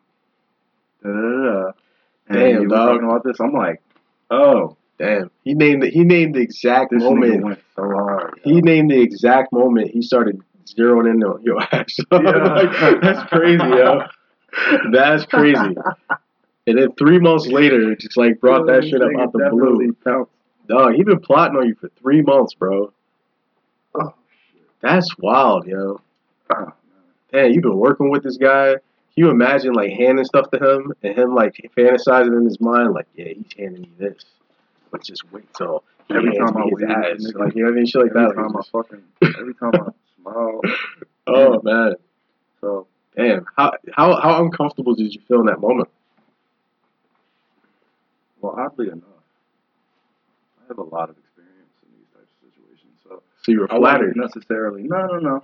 da 1.01 1.09
da 1.09 1.13
da. 1.17 1.71
And 2.27 2.39
Damn, 2.39 2.49
you 2.53 2.59
were 2.61 2.67
dog. 2.67 2.89
talking 2.89 3.07
about 3.07 3.23
this. 3.23 3.39
I'm 3.39 3.53
like, 3.53 3.81
oh, 4.31 4.77
Damn. 4.97 5.29
He 5.43 5.53
named 5.53 5.83
the, 5.83 5.89
he 5.89 6.05
named 6.05 6.35
the 6.35 6.39
exact 6.39 6.91
this 6.91 7.03
moment. 7.03 7.43
went 7.43 7.59
so 7.75 7.83
hard. 7.83 8.39
He 8.43 8.61
named 8.61 8.89
the 8.91 9.01
exact 9.01 9.51
moment 9.51 9.91
he 9.91 10.01
started 10.01 10.41
zeroing 10.65 11.11
in 11.13 11.23
on 11.23 11.41
your 11.43 11.61
ass. 11.61 11.97
Like, 12.11 13.01
that's 13.01 13.29
crazy, 13.29 13.63
yo. 13.63 14.01
That's 14.91 15.25
crazy. 15.25 15.75
And 16.67 16.77
then 16.79 16.91
three 16.97 17.19
months 17.19 17.47
later, 17.47 17.91
it 17.91 17.99
just 17.99 18.17
like 18.17 18.39
brought 18.39 18.65
that 18.67 18.83
shit 18.83 19.01
up 19.01 19.09
out 19.19 19.31
the 19.33 19.49
blue. 19.51 19.95
Counts. 20.03 20.31
Dog, 20.67 20.93
he 20.95 21.03
been 21.03 21.19
plotting 21.19 21.57
on 21.57 21.67
you 21.67 21.75
for 21.75 21.89
three 22.01 22.21
months, 22.23 22.55
bro. 22.55 22.91
Oh, 23.93 24.13
shit. 24.51 24.61
That's 24.81 25.15
wild, 25.19 25.67
yo. 25.67 26.01
Oh, 26.49 26.73
man. 27.31 27.53
You've 27.53 27.61
been 27.63 27.77
working 27.77 28.09
with 28.09 28.23
this 28.23 28.37
guy. 28.37 28.71
Can 28.73 28.79
you 29.23 29.29
imagine 29.29 29.73
like 29.73 29.91
handing 29.91 30.25
stuff 30.25 30.49
to 30.51 30.57
him 30.57 30.91
and 31.03 31.15
him 31.17 31.35
like 31.35 31.53
fantasizing 31.77 32.35
in 32.35 32.45
his 32.45 32.59
mind, 32.59 32.93
like, 32.93 33.05
yeah, 33.15 33.25
he's 33.27 33.45
handing 33.57 33.83
me 33.83 33.91
this. 33.99 34.25
But 34.91 35.03
just 35.03 35.31
wait 35.31 35.45
till 35.53 35.83
Every 36.09 36.35
time 36.37 36.55
I 36.57 36.61
at 36.61 37.11
ass. 37.13 37.25
nigga, 37.25 37.39
Like, 37.39 37.55
you 37.55 37.63
know 37.63 37.69
what 37.69 37.73
I 37.73 37.77
mean? 37.77 37.85
Shit 37.85 38.01
like 38.01 38.11
every 38.11 38.27
that. 38.27 38.35
time 38.35 38.55
I 38.55 38.59
Like, 38.59 38.65
fucking, 38.67 39.03
every 39.39 39.53
time 39.55 39.71
I 39.75 39.89
Oh. 40.25 40.61
smile. 40.61 40.75
oh 41.27 41.61
man. 41.63 41.95
So, 42.61 42.87
Damn. 43.15 43.45
How 43.55 43.71
how 43.93 44.19
how 44.19 44.43
uncomfortable 44.43 44.95
did 44.95 45.13
you 45.13 45.21
feel 45.27 45.39
in 45.41 45.45
that 45.47 45.59
moment? 45.59 45.89
well, 48.41 48.55
oddly 48.57 48.87
enough, 48.87 49.03
I 50.63 50.67
have 50.67 50.77
a 50.77 50.83
lot 50.83 51.09
of 51.09 51.17
experience 51.17 51.71
in 51.83 51.89
these 51.97 52.07
types 52.13 52.29
of 52.29 52.49
situations. 52.51 52.99
So, 53.03 53.23
So 53.43 53.51
you 53.51 53.59
were 53.61 53.71
I 53.71 53.77
wasn't 53.77 54.13
flattered. 54.13 54.17
necessarily. 54.17 54.83
No, 54.83 55.05
no, 55.07 55.19
no. 55.19 55.43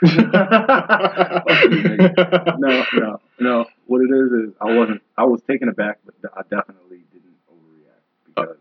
Fuck 0.00 1.62
you, 1.62 1.82
nigga. 1.82 2.58
no, 2.58 2.84
no, 2.94 3.20
no. 3.40 3.64
What 3.86 4.02
it 4.02 4.10
is 4.14 4.30
is 4.32 4.54
I 4.60 4.72
wasn't. 4.76 5.02
I 5.16 5.24
was 5.24 5.42
taken 5.42 5.68
aback, 5.68 5.98
but 6.04 6.14
I 6.36 6.42
definitely 6.42 7.02
didn't 7.12 7.36
overreact 7.50 8.04
because 8.26 8.56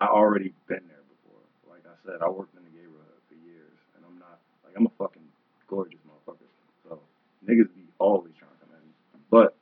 uh. 0.00 0.04
I 0.04 0.06
already 0.06 0.54
been 0.68 0.80
there 0.88 1.04
before. 1.12 1.42
Like 1.68 1.84
I 1.84 1.96
said, 2.06 2.22
I 2.24 2.28
worked 2.30 2.54
in 2.56 2.62
the 2.64 2.70
neighborhood 2.70 3.20
for 3.28 3.34
years, 3.34 3.76
and 3.96 4.04
I'm 4.08 4.18
not 4.18 4.38
like 4.70 4.78
I'm 4.78 4.86
a 4.86 4.90
fucking 4.98 5.22
gorgeous 5.68 6.00
motherfucker. 6.06 6.46
So 6.88 7.00
niggas 7.46 7.74
be 7.74 7.84
always 7.98 8.32
trying 8.38 8.50
to 8.52 8.66
come 8.66 8.74
at 8.74 8.82
me. 8.82 8.92
But 9.30 9.56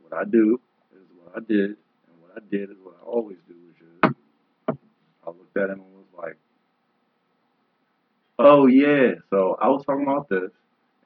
what 0.00 0.18
I 0.18 0.24
do 0.24 0.60
is 0.92 1.02
what 1.22 1.36
I 1.36 1.40
did, 1.46 1.70
and 1.70 2.16
what 2.20 2.32
I 2.36 2.40
did 2.50 2.70
is 2.70 2.76
what 2.82 2.96
I 3.00 3.06
always 3.06 3.38
do, 3.48 3.54
which 3.68 3.80
is 3.80 4.76
I 5.24 5.30
looked 5.30 5.56
at 5.56 5.70
him 5.70 5.80
and 5.80 5.94
was 5.94 6.06
like, 6.16 6.36
"Oh 8.38 8.66
yeah." 8.66 9.14
So 9.30 9.56
I 9.60 9.68
was 9.68 9.84
talking 9.84 10.02
about 10.02 10.28
this, 10.28 10.50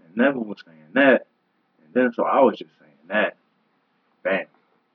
and 0.05 0.17
Nevin 0.17 0.49
was 0.49 0.59
saying 0.65 0.93
that, 0.95 1.27
and 1.85 1.95
then 1.95 2.13
so 2.13 2.25
I 2.25 2.41
was 2.41 2.59
just 2.59 2.71
saying 2.79 2.93
that. 3.09 3.37
Bam, 4.23 4.47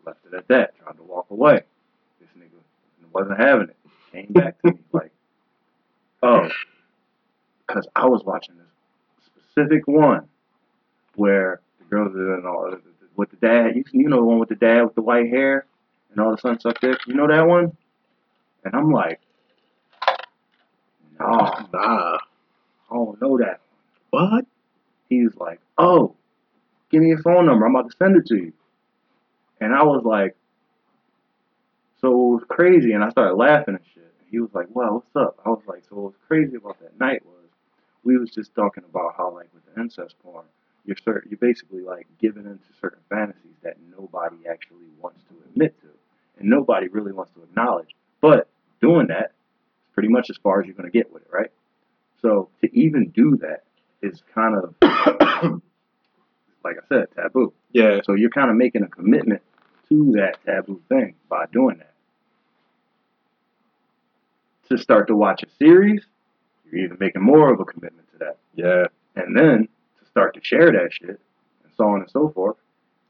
left 0.06 0.20
it 0.26 0.34
at 0.34 0.48
that. 0.50 0.78
Tried 0.80 0.98
to 0.98 1.04
walk 1.04 1.28
away. 1.30 1.62
This 2.20 2.30
nigga 2.38 2.60
wasn't 3.14 3.40
having 3.40 3.70
it. 3.70 3.78
Came 4.12 4.34
back 4.34 4.62
to 4.62 4.72
me 4.72 4.80
like, 4.92 5.12
"Oh," 6.22 6.50
because 7.72 7.88
I 7.96 8.06
was 8.06 8.24
watching 8.24 8.56
this 8.58 9.26
specific 9.26 9.88
one 9.88 10.28
where 11.16 11.62
the 11.80 11.86
girls 11.86 12.16
are 12.16 12.38
in 12.40 12.46
all 12.46 12.74
with 13.16 13.30
the 13.30 13.38
dad. 13.38 13.76
You, 13.76 13.84
you 13.92 14.10
know 14.10 14.18
the 14.18 14.24
one 14.24 14.40
with 14.40 14.50
the 14.50 14.56
dad 14.56 14.84
with 14.84 14.96
the 14.96 15.02
white 15.02 15.30
hair 15.30 15.66
and 16.12 16.20
all 16.20 16.32
the 16.32 16.42
sun 16.42 16.60
sucked 16.60 16.82
dick. 16.82 17.00
You 17.08 17.14
know 17.14 17.28
that 17.28 17.48
one? 17.48 17.76
And 18.66 18.76
I'm 18.76 18.92
like, 18.92 19.20
no, 21.20 21.28
Nah. 21.74 22.18
I 22.90 22.94
don't 22.94 23.22
know 23.22 23.38
that. 23.38 23.62
What? 24.10 24.46
He's 25.08 25.34
like, 25.38 25.62
oh, 25.78 26.16
give 26.90 27.02
me 27.02 27.10
your 27.10 27.22
phone 27.22 27.46
number. 27.46 27.66
I'm 27.66 27.76
about 27.76 27.90
to 27.90 27.98
send 27.98 28.18
it 28.18 28.26
to 28.28 28.36
you. 28.36 28.54
And 29.62 29.74
I 29.74 29.84
was 29.84 30.04
like, 30.04 30.36
so 32.02 32.08
it 32.10 32.36
was 32.36 32.44
crazy. 32.50 32.92
And 32.92 33.04
I 33.04 33.10
started 33.10 33.36
laughing 33.36 33.76
and 33.76 33.84
shit. 33.94 34.04
And 34.04 34.28
he 34.30 34.40
was 34.40 34.50
like, 34.54 34.68
wow, 34.76 34.96
what's 34.96 35.16
up? 35.16 35.40
I 35.46 35.50
was 35.50 35.62
like, 35.68 35.84
so 35.88 35.96
what 35.96 36.04
was 36.06 36.14
crazy 36.28 36.56
about 36.56 36.80
that 36.82 37.00
night 37.00 37.24
was 37.26 37.41
we 38.04 38.18
was 38.18 38.32
just 38.32 38.54
talking 38.56 38.84
about 38.90 39.16
how 39.18 39.34
like 39.34 39.50
with 39.54 39.64
the 39.74 39.82
incest 39.82 40.16
porn, 40.24 40.46
you're 40.86 40.98
certain, 40.98 41.30
you're 41.30 41.38
basically 41.38 41.82
like 41.82 42.08
giving 42.20 42.46
into 42.46 42.66
certain 42.80 43.02
fantasies 43.10 43.56
that 43.64 43.78
nobody 43.98 44.38
actually 44.50 44.88
wants 45.00 45.22
to 45.30 45.36
admit 45.50 45.80
to, 45.82 45.88
and 46.40 46.50
nobody 46.50 46.88
really 46.88 47.12
wants 47.12 47.32
to 47.34 47.44
acknowledge. 47.44 47.96
But 48.22 48.48
doing 48.82 49.08
that 49.08 49.34
is 49.84 49.90
pretty 49.94 50.10
much 50.10 50.30
as 50.30 50.38
far 50.38 50.60
as 50.62 50.66
you're 50.68 50.76
gonna 50.76 50.90
get 50.90 51.12
with 51.14 51.24
it, 51.24 51.30
right? 51.32 51.52
So 52.22 52.50
to 52.62 52.76
even 52.78 53.10
do 53.10 53.38
that 53.42 53.64
is 54.02 54.22
kind 54.34 54.56
of 54.56 54.76
like 56.64 56.78
I 56.78 56.88
said, 56.90 57.08
taboo. 57.16 57.54
yeah, 57.72 58.02
So 58.04 58.14
you're 58.14 58.30
kind 58.30 58.50
of 58.50 58.56
making 58.56 58.84
a 58.84 58.88
commitment 58.88 59.42
to 59.90 60.12
that 60.14 60.38
taboo 60.46 60.82
thing 60.90 61.16
by 61.30 61.46
doing 61.52 61.78
that. 61.80 61.94
To 64.70 64.78
start 64.78 65.08
to 65.08 65.16
watch 65.16 65.44
a 65.44 65.50
series, 65.58 66.06
you're 66.72 66.86
even 66.86 66.98
making 67.00 67.22
more 67.22 67.54
of 67.54 67.60
a 67.60 67.66
commitment 67.66 68.08
to 68.14 68.18
that. 68.20 68.38
yeah. 68.56 68.86
And 69.16 69.36
then 69.36 69.68
to 70.00 70.06
start 70.06 70.36
to 70.36 70.42
share 70.44 70.72
that 70.72 70.90
shit, 70.94 71.10
and 71.10 71.74
so 71.78 71.86
on 71.86 72.02
and 72.02 72.10
so 72.10 72.30
forth. 72.30 72.56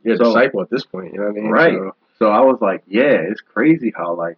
You're 0.03 0.15
a 0.15 0.17
disciple 0.17 0.61
at 0.61 0.69
this 0.71 0.83
point. 0.85 1.13
You 1.13 1.19
know 1.19 1.25
what 1.27 1.37
I 1.37 1.41
mean? 1.41 1.49
Right. 1.51 1.73
So, 1.73 1.95
So 2.17 2.25
I 2.31 2.41
was 2.41 2.57
like, 2.59 2.83
yeah, 2.87 3.21
it's 3.29 3.41
crazy 3.41 3.93
how 3.95 4.15
like, 4.15 4.37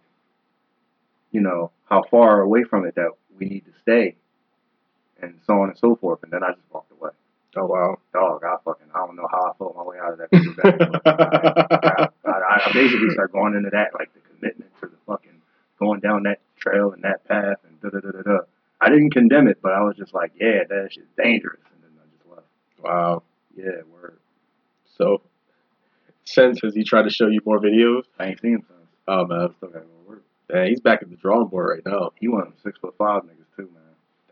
you 1.32 1.40
know, 1.40 1.70
how 1.88 2.02
far 2.10 2.40
away 2.42 2.64
from 2.64 2.84
it 2.86 2.94
that 2.96 3.10
we 3.38 3.46
need 3.46 3.64
to 3.64 3.72
stay, 3.82 4.16
and 5.22 5.40
so 5.46 5.54
on 5.54 5.70
and 5.70 5.78
so 5.78 5.96
forth. 5.96 6.22
And 6.22 6.30
then 6.32 6.42
I 6.44 6.50
just 6.50 6.60
walked 6.72 6.92
away. 6.92 7.10
oh 7.56 7.64
wow. 7.66 7.98
Dog, 8.12 8.42
I 8.44 8.56
fucking, 8.64 8.86
I 8.94 8.98
don't 8.98 9.16
know 9.16 9.28
how 9.30 9.50
I 9.50 9.52
fought 9.58 9.76
my 9.76 9.82
way 9.82 9.96
out 9.98 10.12
of 10.12 10.18
that. 10.18 10.28
I, 11.06 12.30
I, 12.30 12.68
I 12.68 12.72
basically 12.72 13.10
started 13.10 13.32
going 13.32 13.54
into 13.54 13.70
that 13.70 13.94
like 13.98 14.12
the 14.12 14.20
commitment 14.34 14.70
to 14.80 14.86
the 14.86 14.96
fucking 15.06 15.40
going 15.78 16.00
down 16.00 16.24
that 16.24 16.40
trail 16.58 16.92
and 16.92 17.02
that 17.04 17.26
path 17.26 17.56
and 17.66 17.80
da 17.80 17.88
da 17.90 18.00
da 18.00 18.10
da 18.10 18.22
da. 18.22 18.38
I 18.84 18.90
didn't 18.90 19.10
condemn 19.12 19.48
it, 19.48 19.58
but 19.62 19.72
I 19.72 19.80
was 19.80 19.96
just 19.96 20.12
like, 20.12 20.32
yeah, 20.38 20.64
that 20.68 20.88
shit's 20.92 21.06
dangerous, 21.16 21.60
and 21.72 21.82
then 21.82 21.90
I 21.98 22.04
just 22.14 22.28
left. 22.30 22.46
wow. 22.82 23.22
Yeah, 23.56 23.80
word. 23.90 24.18
So, 24.98 25.22
since 26.24 26.60
has 26.62 26.74
he 26.74 26.84
tried 26.84 27.04
to 27.04 27.10
show 27.10 27.28
you 27.28 27.40
more 27.46 27.58
videos? 27.58 28.02
I 28.18 28.26
ain't 28.26 28.40
seen 28.40 28.54
him 28.56 28.64
since. 28.68 28.78
Oh 29.08 29.24
man, 29.26 29.54
Still 29.56 29.70
gotta 29.70 29.84
go 29.86 29.90
to 30.04 30.08
work. 30.10 30.22
man, 30.52 30.66
he's 30.68 30.80
back 30.80 31.00
at 31.02 31.08
the 31.08 31.16
drawing 31.16 31.48
board 31.48 31.68
right 31.70 31.86
now. 31.86 32.10
He 32.16 32.28
one 32.28 32.42
of 32.42 32.48
them 32.48 32.56
six 32.62 32.78
foot 32.78 32.94
five 32.98 33.22
niggas 33.22 33.56
too, 33.56 33.70
man. 33.72 33.82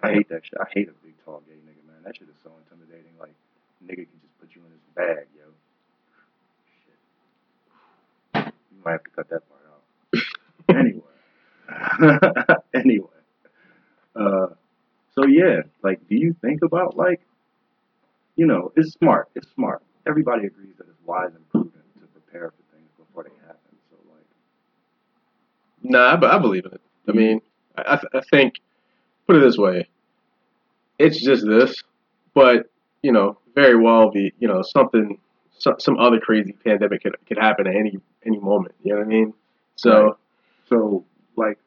I 0.02 0.12
hate 0.12 0.28
that 0.28 0.44
shit. 0.44 0.58
I 0.60 0.66
hate 0.70 0.88
a 0.88 0.92
big 1.04 1.14
tall 1.24 1.42
gay 1.46 1.54
nigga, 1.54 1.86
man. 1.86 2.02
That 2.04 2.16
shit 2.16 2.28
is 2.28 2.34
so 2.42 2.50
intimidating. 2.64 3.12
Like, 3.18 3.34
nigga 3.86 4.04
can 4.08 4.20
just 4.20 4.38
put 4.38 4.54
you 4.54 4.60
in 4.66 4.72
his 4.72 4.80
bag, 4.94 5.26
yo. 5.34 5.44
Shit. 8.44 8.52
You 8.74 8.82
might 8.84 8.92
have 8.92 9.04
to 9.04 9.10
cut 9.10 9.28
that 9.30 9.42
part 9.48 9.64
out. 9.72 9.82
anyway. 10.76 12.58
anyway. 12.74 13.12
Uh, 14.14 14.46
so 15.14 15.27
yeah, 15.27 15.61
like, 15.83 16.07
do 16.09 16.16
you 16.16 16.35
think 16.40 16.62
about 16.62 16.96
like, 16.96 17.20
you 18.37 18.46
know, 18.46 18.72
it's 18.77 18.92
smart. 18.92 19.29
It's 19.35 19.48
smart. 19.55 19.83
Everybody 20.07 20.46
agrees 20.46 20.75
that 20.79 20.88
it's 20.88 20.98
wise 21.07 21.31
and 21.35 21.48
prudent 21.51 21.75
to 22.01 22.07
prepare 22.07 22.51
for 22.51 22.77
things 22.77 22.88
before 22.98 23.25
they 23.25 23.31
happen. 23.46 23.77
So 23.90 23.96
like, 24.11 24.25
Nah, 25.83 26.16
but 26.16 26.31
I 26.31 26.38
believe 26.38 26.64
in 26.66 26.72
it. 26.72 26.81
I 27.09 27.12
mean, 27.12 27.40
I, 27.77 27.83
I, 27.94 27.96
th- 27.96 28.11
I 28.14 28.20
think, 28.31 28.55
put 29.27 29.37
it 29.37 29.40
this 29.40 29.59
way, 29.59 29.88
it's 30.98 31.20
just 31.20 31.46
this, 31.46 31.83
but 32.35 32.70
you 33.03 33.12
know, 33.12 33.38
very 33.55 33.77
well 33.77 34.11
be 34.11 34.33
you 34.38 34.48
know 34.48 34.62
something, 34.62 35.18
some, 35.59 35.79
some 35.79 35.98
other 35.98 36.18
crazy 36.20 36.53
pandemic 36.53 37.03
could 37.03 37.16
could 37.27 37.38
happen 37.38 37.66
at 37.66 37.75
any 37.77 37.98
any 38.25 38.38
moment. 38.38 38.75
You 38.83 38.92
know 38.92 38.98
what 39.01 39.07
I 39.07 39.09
mean? 39.09 39.35
So 39.77 40.05
Right. 40.05 40.14
so 40.68 41.05
like, 41.37 41.59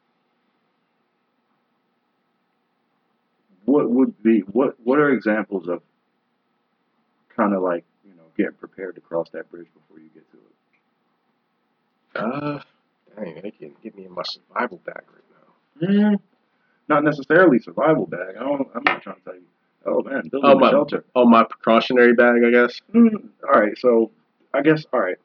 what 3.75 3.89
would 3.89 4.23
be 4.23 4.39
what 4.51 4.75
what 4.83 4.99
are 4.99 5.09
examples 5.09 5.67
of 5.67 5.81
kind 7.35 7.53
of 7.53 7.61
like 7.61 7.83
you 8.05 8.15
know 8.15 8.23
getting 8.37 8.53
prepared 8.53 8.95
to 8.95 9.01
cross 9.01 9.29
that 9.31 9.49
bridge 9.51 9.67
before 9.73 9.99
you 9.99 10.09
get 10.13 10.23
to 10.31 10.37
it? 10.37 10.53
Uh, 12.15 12.59
dang, 13.15 13.41
they 13.41 13.51
can 13.51 13.71
get 13.83 13.95
me 13.95 14.05
in 14.05 14.11
my 14.13 14.23
survival 14.23 14.79
bag 14.85 15.03
right 15.13 15.29
now. 15.31 15.87
Mm, 16.13 16.19
not 16.87 17.03
necessarily 17.03 17.59
survival 17.59 18.05
bag. 18.05 18.35
I 18.39 18.43
don't. 18.43 18.67
I'm 18.73 18.83
not 18.85 19.01
trying 19.01 19.17
to 19.17 19.21
tell 19.23 19.35
you. 19.35 19.41
Oh 19.85 20.01
man, 20.01 20.29
building 20.29 20.49
Oh 20.49 20.53
a 20.53 20.59
my, 20.59 20.71
shelter. 20.71 21.03
oh 21.15 21.25
my 21.25 21.43
precautionary 21.43 22.13
bag, 22.13 22.41
I 22.45 22.51
guess. 22.51 22.81
Mm, 22.93 23.29
all 23.43 23.59
right, 23.59 23.77
so 23.77 24.11
I 24.53 24.61
guess 24.61 24.85
all 24.93 24.99
right. 25.01 25.17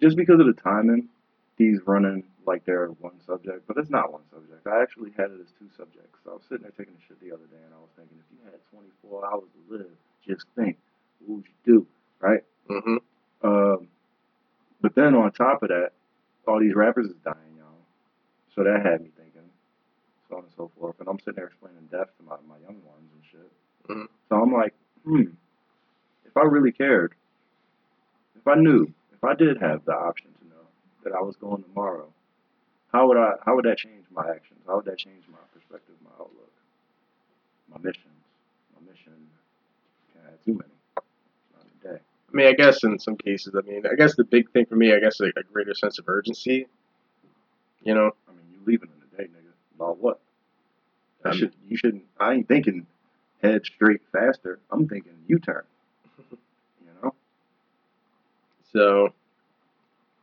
Just 0.00 0.16
because 0.16 0.38
of 0.40 0.46
the 0.46 0.52
timing, 0.52 1.08
he's 1.56 1.80
running 1.86 2.24
like 2.46 2.64
they're 2.64 2.88
one 3.00 3.18
subject, 3.26 3.66
but 3.66 3.76
it's 3.78 3.90
not 3.90 4.12
one 4.12 4.22
subject. 4.32 4.66
I 4.66 4.82
actually 4.82 5.10
had 5.16 5.30
it 5.30 5.40
as 5.40 5.50
two 5.58 5.68
subjects. 5.76 6.18
So 6.24 6.30
I 6.30 6.34
was 6.34 6.42
sitting 6.48 6.62
there 6.62 6.72
taking 6.76 6.94
a 6.94 7.02
shit 7.08 7.20
the 7.20 7.32
other 7.34 7.46
day, 7.46 7.62
and 7.64 7.74
I 7.74 7.78
was 7.78 7.90
thinking, 7.96 8.16
if 8.18 8.26
you 8.30 8.38
had 8.44 8.60
24 8.70 9.26
hours 9.26 9.48
to 9.50 9.74
live, 9.76 9.90
just 10.26 10.46
think, 10.54 10.76
what 11.20 11.36
would 11.38 11.44
you 11.46 11.74
do, 11.74 11.86
right? 12.20 12.42
hmm 12.68 12.96
Um, 13.42 13.88
but 14.80 14.94
then 14.94 15.14
on 15.14 15.32
top 15.32 15.62
of 15.62 15.70
that, 15.70 15.90
all 16.46 16.60
these 16.60 16.74
rappers 16.74 17.06
is 17.06 17.16
dying, 17.24 17.56
y'all. 17.58 17.66
So 18.54 18.62
that 18.64 18.84
had 18.84 19.00
me 19.02 19.10
thinking, 19.16 19.48
so 20.28 20.36
on 20.36 20.42
and 20.44 20.52
so 20.56 20.70
forth. 20.78 20.96
And 21.00 21.08
I'm 21.08 21.18
sitting 21.18 21.34
there 21.36 21.46
explaining 21.46 21.88
death 21.90 22.08
to 22.18 22.22
my, 22.24 22.36
my 22.48 22.58
young 22.62 22.78
ones 22.84 23.10
and 23.12 23.22
shit. 23.30 23.50
Mhm. 23.90 24.08
So 24.28 24.36
I'm 24.40 24.52
like, 24.52 24.74
hmm, 25.04 25.32
if 26.24 26.36
I 26.36 26.42
really 26.42 26.72
cared, 26.72 27.14
if 28.36 28.46
I 28.46 28.54
knew, 28.54 28.92
if 29.12 29.24
I 29.24 29.34
did 29.34 29.58
have 29.60 29.84
the 29.84 29.92
option 29.94 30.30
that 31.06 31.14
I 31.14 31.22
was 31.22 31.36
going 31.36 31.62
tomorrow, 31.62 32.08
how 32.92 33.06
would 33.08 33.16
I? 33.16 33.32
How 33.44 33.54
would 33.56 33.64
that 33.64 33.78
change 33.78 34.04
my 34.10 34.22
actions? 34.28 34.60
How 34.66 34.76
would 34.76 34.84
that 34.86 34.98
change 34.98 35.24
my 35.30 35.38
perspective, 35.54 35.94
my 36.04 36.10
outlook, 36.14 36.52
my 37.70 37.78
missions? 37.78 38.04
My 38.74 38.90
mission 38.90 39.12
can't 40.12 40.24
have 40.26 40.44
too 40.44 40.52
many. 40.54 40.72
Not 40.96 41.64
a 41.66 41.94
day. 41.94 42.00
I 42.32 42.36
mean, 42.36 42.46
I 42.48 42.52
guess 42.52 42.82
in 42.84 42.98
some 42.98 43.16
cases, 43.16 43.54
I 43.56 43.60
mean, 43.68 43.84
I 43.90 43.94
guess 43.94 44.16
the 44.16 44.24
big 44.24 44.50
thing 44.50 44.66
for 44.66 44.76
me, 44.76 44.92
I 44.92 44.98
guess, 45.00 45.20
a, 45.20 45.26
a 45.36 45.42
greater 45.52 45.74
sense 45.74 45.98
of 45.98 46.08
urgency. 46.08 46.66
You 47.82 47.94
know, 47.94 48.10
I 48.28 48.32
mean, 48.32 48.46
you 48.52 48.58
leaving 48.66 48.88
in 48.90 49.02
a 49.20 49.22
day, 49.22 49.28
nigga. 49.28 49.52
About 49.76 49.98
what? 49.98 50.20
I 51.24 51.30
Um, 51.30 51.36
should. 51.36 51.52
You 51.68 51.76
shouldn't. 51.76 52.04
I 52.18 52.34
ain't 52.34 52.48
thinking 52.48 52.86
head 53.42 53.64
straight 53.64 54.00
faster. 54.12 54.58
I'm 54.70 54.88
thinking 54.88 55.12
U-turn. 55.28 55.62
You 56.30 56.92
know. 57.02 57.14
So, 58.72 59.12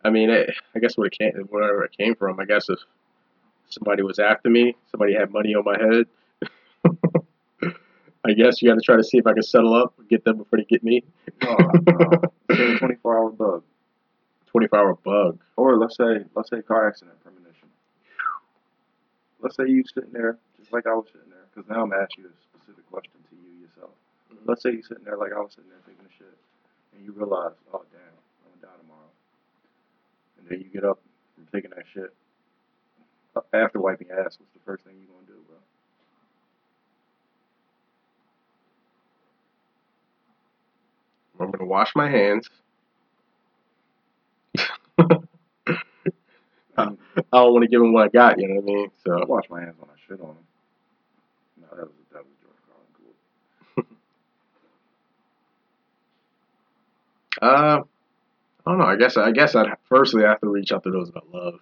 I 0.03 0.09
mean, 0.09 0.29
it, 0.29 0.53
I 0.75 0.79
guess 0.79 0.97
what 0.97 1.07
it 1.07 1.17
came, 1.17 1.31
wherever 1.49 1.83
it 1.83 1.97
came 1.97 2.15
from, 2.15 2.39
I 2.39 2.45
guess 2.45 2.69
if 2.69 2.79
somebody 3.69 4.03
was 4.03 4.19
after 4.19 4.49
me, 4.49 4.75
somebody 4.91 5.13
had 5.13 5.31
money 5.31 5.55
on 5.55 5.63
my 5.63 5.77
head, 5.77 6.05
I 8.25 8.33
guess 8.33 8.61
you 8.61 8.69
got 8.69 8.75
to 8.75 8.81
try 8.81 8.95
to 8.95 9.03
see 9.03 9.17
if 9.17 9.27
I 9.27 9.33
can 9.33 9.43
settle 9.43 9.73
up 9.73 9.93
and 9.97 10.07
get 10.07 10.23
them 10.23 10.37
before 10.37 10.57
they 10.57 10.65
get 10.65 10.83
me. 10.83 11.03
No, 11.43 11.57
no. 11.87 12.77
24 12.77 13.17
hour 13.17 13.29
bug. 13.31 13.63
24 14.47 14.79
hour 14.79 14.95
bug. 15.03 15.39
Or 15.57 15.77
let's 15.77 15.97
say, 15.97 16.23
let's 16.35 16.49
say 16.49 16.61
car 16.61 16.87
accident 16.87 17.21
premonition. 17.21 17.67
Let's 19.41 19.57
say 19.57 19.67
you 19.67 19.83
sitting 19.83 20.13
there 20.13 20.37
just 20.57 20.71
like 20.71 20.87
I 20.87 20.93
was 20.93 21.07
sitting 21.11 21.29
there, 21.29 21.43
because 21.53 21.69
now 21.69 21.83
I'm 21.83 21.91
asking 21.91 22.23
you 22.25 22.29
a 22.29 22.57
specific 22.59 22.89
question 22.89 23.19
to 23.29 23.35
you 23.35 23.67
yourself. 23.67 23.91
Mm-hmm. 24.31 24.47
Let's 24.47 24.63
say 24.63 24.71
you 24.71 24.83
sitting 24.83 25.03
there 25.03 25.17
like 25.17 25.33
I 25.33 25.39
was 25.39 25.51
sitting 25.51 25.69
there 25.69 25.83
thinking 25.85 26.07
shit, 26.17 26.37
and 26.95 27.03
you 27.03 27.11
realize, 27.11 27.51
oh 27.73 27.83
damn, 27.91 28.15
I'm 28.47 28.55
gonna 28.55 28.71
die 28.71 28.79
tomorrow. 28.79 29.11
And 30.43 30.49
then 30.51 30.59
you 30.61 30.69
get 30.69 30.85
up 30.85 30.99
from 31.35 31.47
taking 31.53 31.71
that 31.71 31.85
shit. 31.93 32.13
After 33.53 33.79
wiping 33.79 34.07
your 34.09 34.19
ass, 34.19 34.37
what's 34.39 34.53
the 34.53 34.59
first 34.65 34.83
thing 34.83 34.95
you 34.99 35.07
gonna 35.07 35.25
do, 35.27 35.43
bro? 35.47 35.57
I'm 41.39 41.47
going 41.47 41.59
to 41.59 41.65
wash 41.65 41.93
my 41.95 42.09
hands. 42.09 42.49
I 46.77 46.85
don't 46.85 47.53
want 47.53 47.63
to 47.63 47.69
give 47.69 47.81
him 47.81 47.93
what 47.93 48.05
I 48.05 48.09
got, 48.09 48.39
you 48.39 48.47
know 48.47 48.55
what 48.61 48.71
I 48.71 48.75
mean? 48.75 48.91
So 49.05 49.13
I 49.21 49.25
wash 49.25 49.45
my 49.49 49.61
hands 49.61 49.75
when 49.79 49.89
I 49.89 49.95
shit 50.07 50.21
on 50.21 50.29
him. 50.31 50.37
No, 51.61 51.67
that 51.77 51.85
was 51.85 51.95
that 52.13 52.23
was 52.23 52.33
George 52.41 52.61
Carlin 52.67 53.87
cool. 57.41 57.83
uh, 57.83 57.83
I 58.65 58.71
don't 58.71 58.79
know. 58.79 58.85
I 58.85 58.95
guess 58.95 59.17
I 59.17 59.31
guess 59.31 59.55
I'd 59.55 59.73
firstly 59.89 60.23
have 60.23 60.39
to 60.41 60.47
reach 60.49 60.71
out 60.71 60.83
to 60.83 60.91
those 60.91 61.11
that 61.11 61.21
I 61.33 61.37
love, 61.37 61.59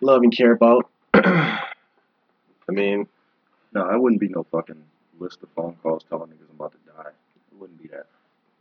love 0.00 0.22
and 0.22 0.36
care 0.36 0.52
about. 0.52 0.90
I 1.14 1.62
mean, 2.68 3.06
No, 3.72 3.82
I 3.82 3.96
wouldn't 3.96 4.20
be 4.20 4.28
no 4.28 4.44
fucking 4.50 4.82
list 5.18 5.42
of 5.42 5.48
phone 5.54 5.76
calls 5.82 6.04
telling 6.08 6.30
niggas 6.30 6.48
I'm 6.50 6.56
about 6.56 6.72
to 6.72 6.78
die. 6.96 7.10
It 7.10 7.58
wouldn't 7.60 7.80
be 7.80 7.88
that. 7.88 8.06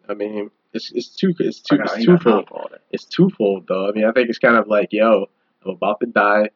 I 0.07 0.13
mean, 0.13 0.51
it's 0.73 0.91
it's 0.91 1.09
too 1.09 1.33
it's 1.39 1.59
too 1.59 1.77
got- 1.77 1.89
I 1.89 1.93
it's 1.93 1.97
ain't 1.99 2.07
got 2.07 2.11
time 2.13 2.23
twofold. 2.23 2.47
for 2.49 2.53
all 2.55 2.67
that. 2.71 2.81
It's 2.91 3.05
twofold 3.05 3.65
though. 3.67 3.89
I 3.89 3.91
mean, 3.91 4.05
I 4.05 4.11
think 4.11 4.29
it's 4.29 4.37
kind 4.39 4.55
of 4.55 4.67
like, 4.67 4.93
yo, 4.93 5.25
I'm 5.65 5.71
about 5.71 5.99
to 6.01 6.05
die. 6.05 6.49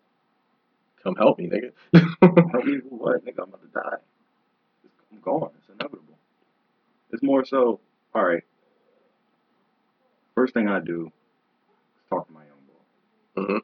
Come 1.04 1.16
help 1.16 1.40
me, 1.40 1.48
nigga. 1.50 1.72
Help 2.52 2.66
me 2.66 2.80
what, 2.90 3.24
nigga? 3.26 3.38
I'm 3.42 3.44
about 3.50 3.62
to 3.62 3.68
die. 3.74 3.98
I'm 5.14 5.20
gone. 5.22 5.50
It's 5.58 5.70
inevitable. 5.70 6.18
It's 7.12 7.24
more 7.24 7.46
so, 7.46 7.80
all 8.14 8.26
right. 8.26 8.44
First 10.40 10.54
thing 10.54 10.70
I 10.70 10.80
do 10.80 11.08
is 11.98 12.04
talk 12.10 12.26
to 12.28 12.32
my 12.32 12.46
young 12.46 12.64
boy. 12.64 13.42
Mhm. 13.42 13.62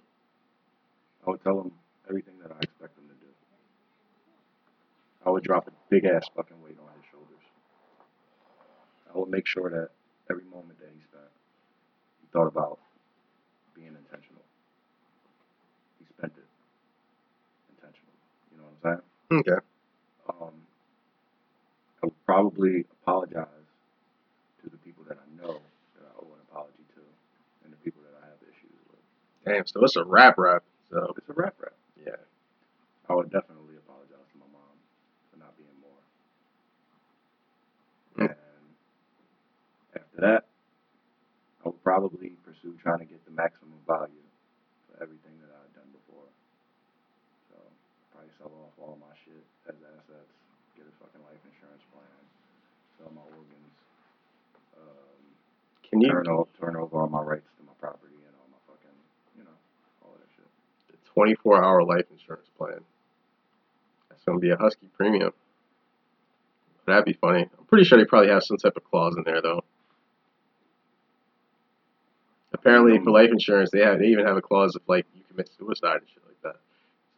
I 1.25 1.29
would 1.29 1.41
tell 1.41 1.61
him 1.61 1.71
everything 2.09 2.37
that 2.39 2.51
I 2.51 2.57
expect 2.59 2.97
him 2.97 3.07
to 3.07 3.13
do. 3.13 3.33
I 5.25 5.29
would 5.29 5.45
drop 5.45 5.69
a 5.69 5.71
big 5.87 6.03
ass 6.03 6.27
fucking 6.35 6.61
weight 6.61 6.77
on 6.77 6.93
his 6.99 7.05
shoulders. 7.09 7.45
I 9.07 9.17
would 9.17 9.29
make 9.29 9.47
sure 9.47 9.69
that 9.69 9.91
every 10.29 10.43
moment 10.43 10.77
that 10.79 10.89
he 10.89 10.99
spent, 10.99 11.31
he 12.19 12.27
thought 12.33 12.47
about 12.47 12.79
being 13.73 13.95
intentional. 13.95 14.43
He 15.99 16.05
spent 16.07 16.33
it 16.35 16.49
intentionally. 17.69 18.19
You 18.51 18.57
know 18.57 18.63
what 18.81 18.91
I'm 18.91 19.01
saying? 19.31 19.39
okay. 19.39 19.65
Um, 20.27 20.67
I 22.03 22.07
would 22.07 22.25
probably 22.25 22.83
apologize 23.01 23.47
to 24.61 24.69
the 24.69 24.77
people 24.77 25.05
that 25.05 25.17
I 25.21 25.27
know 25.41 25.61
that 25.95 26.03
I 26.09 26.11
owe 26.19 26.33
an 26.33 26.41
apology 26.49 26.83
to, 26.95 27.01
and 27.63 27.71
the 27.71 27.77
people 27.85 28.01
that 28.03 28.17
I 28.19 28.25
have 28.27 28.41
issues 28.43 28.75
with. 28.91 28.99
Damn, 29.45 29.65
so 29.67 29.83
it's 29.83 29.95
a 29.95 30.03
rap 30.03 30.37
rap. 30.37 30.63
So 30.89 31.13
It's 31.17 31.29
a 31.29 31.33
rap 31.33 31.55
rap. 31.61 31.73
yeah. 32.05 32.17
I 33.09 33.13
would 33.13 33.29
definitely 33.29 33.77
apologize 33.77 34.25
to 34.33 34.37
my 34.41 34.49
mom 34.49 34.75
for 35.29 35.37
not 35.37 35.53
being 35.57 35.77
more. 35.81 36.01
Mm. 38.17 38.33
And 38.33 38.65
after 40.01 40.17
that, 40.21 40.45
I 41.61 41.69
would 41.69 41.83
probably 41.83 42.33
pursue 42.45 42.73
trying 42.81 42.99
to 42.99 43.05
get 43.05 43.23
the 43.25 43.31
maximum 43.31 43.77
value 43.85 44.25
for 44.89 45.03
everything 45.03 45.37
that 45.45 45.53
I've 45.53 45.73
done 45.77 45.89
before. 45.93 46.25
So 47.53 47.57
probably 48.13 48.33
sell 48.41 48.49
off 48.65 48.73
all 48.81 48.97
my 48.97 49.13
shit 49.25 49.45
as 49.69 49.77
assets, 49.77 50.33
get 50.73 50.89
a 50.89 50.93
fucking 50.97 51.21
life 51.21 51.41
insurance 51.45 51.85
plan, 51.93 52.21
sell 52.97 53.13
my 53.13 53.25
organs, 53.29 53.73
um, 54.81 55.21
Can 55.85 56.01
you 56.01 56.09
turn 56.09 56.25
over 56.29 56.49
turn 56.57 56.75
over 56.77 56.97
all 56.97 57.09
my 57.09 57.21
rights 57.21 57.49
to 57.57 57.61
my 57.65 57.73
property 57.77 58.17
and 58.25 58.33
all 58.41 58.49
my 58.49 58.61
fucking 58.65 58.97
you 59.37 59.43
know, 59.43 59.57
all 60.05 60.13
that 60.17 60.29
shit. 60.37 60.49
24 61.15 61.63
hour 61.63 61.83
life 61.83 62.05
insurance 62.11 62.47
plan? 62.57 62.81
That's 64.09 64.23
gonna 64.23 64.39
be 64.39 64.51
a 64.51 64.57
husky 64.57 64.87
premium. 64.97 65.33
That'd 66.85 67.05
be 67.05 67.13
funny. 67.13 67.49
I'm 67.57 67.65
pretty 67.65 67.85
sure 67.85 67.97
they 67.97 68.05
probably 68.05 68.29
have 68.29 68.43
some 68.43 68.57
type 68.57 68.77
of 68.77 68.83
clause 68.83 69.15
in 69.17 69.23
there 69.23 69.41
though. 69.41 69.63
Apparently, 72.53 72.99
for 72.99 73.11
life 73.11 73.31
insurance, 73.31 73.71
they 73.71 73.79
have 73.79 73.99
they 73.99 74.07
even 74.07 74.25
have 74.25 74.37
a 74.37 74.41
clause 74.41 74.75
of 74.75 74.81
like 74.87 75.05
you 75.15 75.23
commit 75.29 75.49
suicide 75.57 75.97
and 75.97 76.07
shit 76.07 76.23
like 76.27 76.41
that. 76.43 76.59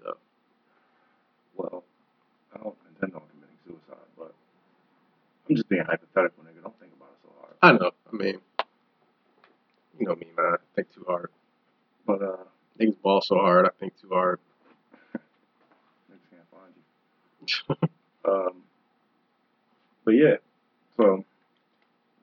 So 0.03 0.17
Well, 1.57 1.83
I 2.55 2.59
don't 2.59 2.75
intend 2.93 3.13
on 3.15 3.21
committing 3.31 3.57
suicide, 3.65 4.05
but 4.17 4.33
I'm 5.49 5.55
just 5.55 5.67
being 5.69 5.83
hypothetical, 5.83 6.43
nigga. 6.43 6.63
Don't 6.63 6.79
think 6.79 6.93
about 6.95 7.09
it 7.09 7.19
so 7.23 7.29
hard. 7.41 7.55
I 7.61 7.71
know. 7.73 7.91
I 8.11 8.15
mean, 8.15 8.39
you 9.99 10.07
know 10.07 10.15
me, 10.15 10.27
man. 10.37 10.53
I 10.53 10.57
think 10.75 10.93
too 10.93 11.05
hard. 11.07 11.29
But 12.05 12.21
uh, 12.21 12.37
Niggas 12.79 13.01
ball 13.01 13.21
so 13.21 13.35
hard. 13.35 13.65
I 13.65 13.69
think 13.79 13.93
too 13.99 14.09
hard. 14.11 14.39
niggas 16.11 16.29
can't 16.29 16.49
find 16.51 16.73
you. 16.75 17.75
Um, 18.27 18.63
but 20.03 20.11
yeah, 20.11 20.35
so 20.97 21.23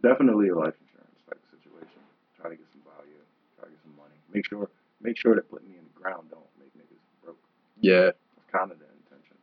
definitely 0.03 0.49
a 0.51 0.55
life 0.55 0.75
insurance 0.85 1.17
type 1.27 1.41
situation. 1.51 1.97
Try 2.39 2.51
to 2.51 2.57
get 2.57 2.67
some 2.73 2.83
value, 2.85 3.17
try 3.57 3.65
to 3.65 3.71
get 3.71 3.81
some 3.83 3.97
money. 3.97 4.13
Make 4.35 4.47
sure, 4.47 4.69
make 5.01 5.17
sure 5.17 5.35
that 5.35 5.49
putting 5.49 5.71
me 5.71 5.77
in 5.79 5.85
the 5.95 5.99
ground 5.99 6.29
don't 6.31 6.45
make 6.61 6.69
niggas 6.77 7.01
broke. 7.25 7.39
Yeah, 7.81 8.11
That's 8.13 8.53
kind 8.53 8.71
of 8.71 8.79
the 8.81 8.85
intention. 8.85 9.37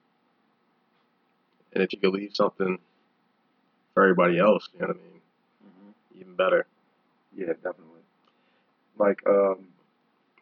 and 1.73 1.81
if 1.83 1.93
you 1.93 1.99
could 1.99 2.13
leave 2.13 2.35
something 2.35 2.77
for 3.95 4.03
everybody 4.03 4.37
else, 4.37 4.69
you 4.73 4.81
know 4.81 4.87
what 4.87 4.97
I 4.97 4.99
mean, 4.99 5.21
Mm-hmm. 5.65 6.21
even 6.21 6.35
better. 6.35 6.67
Yeah, 7.35 7.53
definitely. 7.53 8.05
Like, 8.99 9.21
um, 9.27 9.65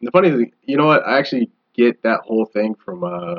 The 0.02 0.10
funny 0.10 0.30
thing, 0.30 0.52
you 0.64 0.76
know 0.76 0.86
what? 0.86 1.06
I 1.06 1.18
actually 1.18 1.50
get 1.74 2.02
that 2.02 2.20
whole 2.20 2.46
thing 2.46 2.74
from 2.74 3.04
uh, 3.04 3.36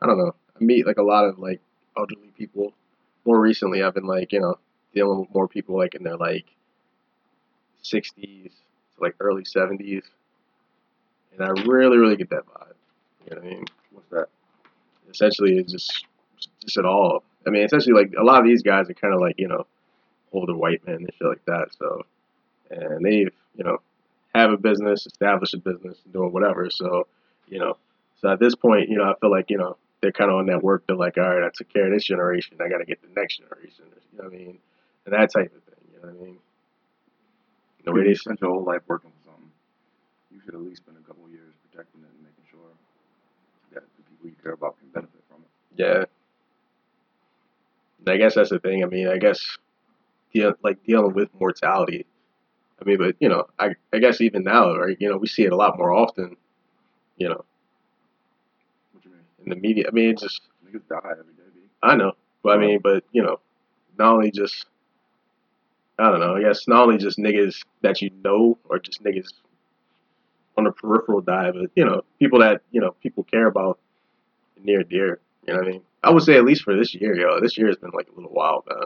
I 0.00 0.06
don't 0.06 0.18
know. 0.18 0.34
I 0.54 0.64
meet 0.64 0.86
like 0.86 0.98
a 0.98 1.02
lot 1.02 1.24
of 1.24 1.38
like 1.38 1.60
elderly 1.96 2.30
people. 2.36 2.72
More 3.24 3.40
recently, 3.40 3.82
I've 3.82 3.94
been 3.94 4.06
like 4.06 4.32
you 4.32 4.40
know 4.40 4.58
dealing 4.94 5.20
with 5.20 5.34
more 5.34 5.48
people 5.48 5.76
like 5.76 5.94
in 5.94 6.02
their 6.02 6.16
like 6.16 6.46
60s 7.84 8.14
to 8.14 8.50
like 9.00 9.14
early 9.20 9.42
70s, 9.42 10.02
and 11.32 11.42
I 11.42 11.48
really 11.66 11.98
really 11.98 12.16
get 12.16 12.30
that 12.30 12.46
vibe. 12.46 12.74
You 13.24 13.36
know 13.36 13.42
what 13.42 13.46
I 13.46 13.54
mean? 13.54 13.64
what's 13.92 14.10
that? 14.10 14.28
essentially 15.10 15.58
it's 15.58 15.72
just 15.72 16.06
just 16.60 16.78
at 16.78 16.84
all. 16.84 17.22
I 17.46 17.50
mean, 17.50 17.62
essentially 17.62 17.94
like 17.94 18.12
a 18.18 18.24
lot 18.24 18.40
of 18.40 18.44
these 18.44 18.62
guys 18.62 18.90
are 18.90 18.94
kind 18.94 19.14
of 19.14 19.20
like 19.20 19.36
you 19.38 19.48
know 19.48 19.66
older 20.32 20.54
white 20.54 20.86
men 20.86 20.96
and 20.96 21.10
shit 21.18 21.28
like 21.28 21.44
that. 21.46 21.68
So, 21.78 22.04
and 22.70 23.04
they've 23.04 23.32
you 23.56 23.64
know 23.64 23.80
have 24.36 24.50
a 24.50 24.56
business, 24.56 25.06
establish 25.06 25.54
a 25.54 25.58
business, 25.58 25.98
doing 26.12 26.32
whatever. 26.32 26.70
So, 26.70 27.06
you 27.48 27.58
know, 27.58 27.76
so 28.20 28.30
at 28.30 28.40
this 28.40 28.54
point, 28.54 28.88
you 28.88 28.96
know, 28.96 29.04
I 29.04 29.14
feel 29.20 29.30
like 29.30 29.50
you 29.50 29.58
know 29.58 29.76
they're 30.00 30.12
kind 30.12 30.30
of 30.30 30.38
on 30.38 30.46
that 30.46 30.62
work. 30.62 30.84
They're 30.86 30.96
like, 30.96 31.18
all 31.18 31.24
right, 31.24 31.44
I 31.44 31.50
took 31.54 31.72
care 31.72 31.86
of 31.86 31.92
this 31.92 32.04
generation. 32.04 32.56
I 32.60 32.68
got 32.68 32.78
to 32.78 32.84
get 32.84 33.02
the 33.02 33.08
next 33.18 33.38
generation. 33.38 33.84
You 34.12 34.18
know 34.18 34.24
what 34.24 34.34
I 34.34 34.36
mean? 34.36 34.58
And 35.04 35.14
that 35.14 35.32
type 35.32 35.52
of 35.54 35.62
thing. 35.64 35.84
You 35.92 36.00
know 36.00 36.14
what 36.14 36.22
I 36.22 36.24
mean? 36.24 36.38
The 37.84 37.92
way 37.92 38.00
you 38.00 38.08
they 38.08 38.14
spent 38.14 38.40
your 38.40 38.50
whole 38.50 38.64
life 38.64 38.82
working 38.88 39.10
for 39.10 39.30
something, 39.30 39.50
you 40.32 40.40
should 40.44 40.54
at 40.54 40.60
least 40.60 40.82
spend 40.82 40.96
a 40.98 41.06
couple 41.06 41.24
of 41.24 41.30
years 41.30 41.54
protecting 41.70 42.02
it 42.02 42.10
and 42.10 42.22
making 42.22 42.44
sure 42.50 42.70
that 43.72 43.84
the 43.96 44.02
people 44.10 44.26
you 44.26 44.34
care 44.42 44.52
about 44.52 44.78
can 44.78 44.88
benefit 44.88 45.22
from 45.28 45.42
it. 45.42 45.82
Yeah. 45.82 46.04
And 48.00 48.08
I 48.08 48.16
guess 48.16 48.34
that's 48.34 48.50
the 48.50 48.58
thing. 48.58 48.82
I 48.82 48.86
mean, 48.86 49.08
I 49.08 49.18
guess 49.18 49.58
deal, 50.32 50.54
like 50.62 50.82
dealing 50.84 51.14
with 51.14 51.28
mortality. 51.38 52.06
I 52.80 52.84
mean, 52.84 52.98
but 52.98 53.16
you 53.20 53.28
know, 53.28 53.46
I 53.58 53.74
I 53.92 53.98
guess 53.98 54.20
even 54.20 54.44
now, 54.44 54.76
right? 54.76 54.96
You 55.00 55.08
know, 55.08 55.16
we 55.16 55.26
see 55.26 55.44
it 55.44 55.52
a 55.52 55.56
lot 55.56 55.78
more 55.78 55.92
often. 55.92 56.36
You 57.16 57.28
know, 57.30 57.44
What 58.92 59.04
you 59.04 59.10
mean? 59.10 59.20
in 59.44 59.50
the 59.50 59.56
media. 59.56 59.86
I 59.88 59.90
mean, 59.92 60.10
it's 60.10 60.22
just 60.22 60.42
Niggas 60.66 60.86
die 60.88 60.98
every 61.12 61.32
day, 61.34 61.48
B. 61.54 61.60
I 61.82 61.96
know, 61.96 62.12
but 62.42 62.58
I 62.58 62.60
mean, 62.60 62.80
but 62.82 63.04
you 63.12 63.22
know, 63.22 63.40
not 63.98 64.12
only 64.14 64.30
just 64.30 64.66
I 65.98 66.10
don't 66.10 66.20
know. 66.20 66.36
I 66.36 66.42
guess 66.42 66.68
not 66.68 66.82
only 66.82 66.98
just 66.98 67.18
niggas 67.18 67.62
that 67.82 68.02
you 68.02 68.10
know, 68.22 68.58
or 68.68 68.78
just 68.78 69.02
niggas 69.02 69.32
on 70.58 70.64
the 70.64 70.72
peripheral 70.72 71.20
die, 71.22 71.50
but 71.52 71.70
you 71.74 71.84
know, 71.84 72.02
people 72.18 72.40
that 72.40 72.60
you 72.70 72.80
know 72.80 72.90
people 73.02 73.24
care 73.24 73.46
about 73.46 73.78
near 74.62 74.80
and 74.80 74.88
dear. 74.88 75.20
You 75.46 75.54
know 75.54 75.60
what 75.60 75.68
I 75.68 75.70
mean? 75.70 75.82
I 76.02 76.10
would 76.10 76.22
say 76.22 76.36
at 76.36 76.44
least 76.44 76.62
for 76.62 76.76
this 76.76 76.94
year, 76.94 77.16
yo. 77.16 77.40
This 77.40 77.56
year 77.56 77.68
has 77.68 77.76
been 77.76 77.90
like 77.94 78.08
a 78.08 78.14
little 78.14 78.32
wild, 78.32 78.64
man. 78.68 78.78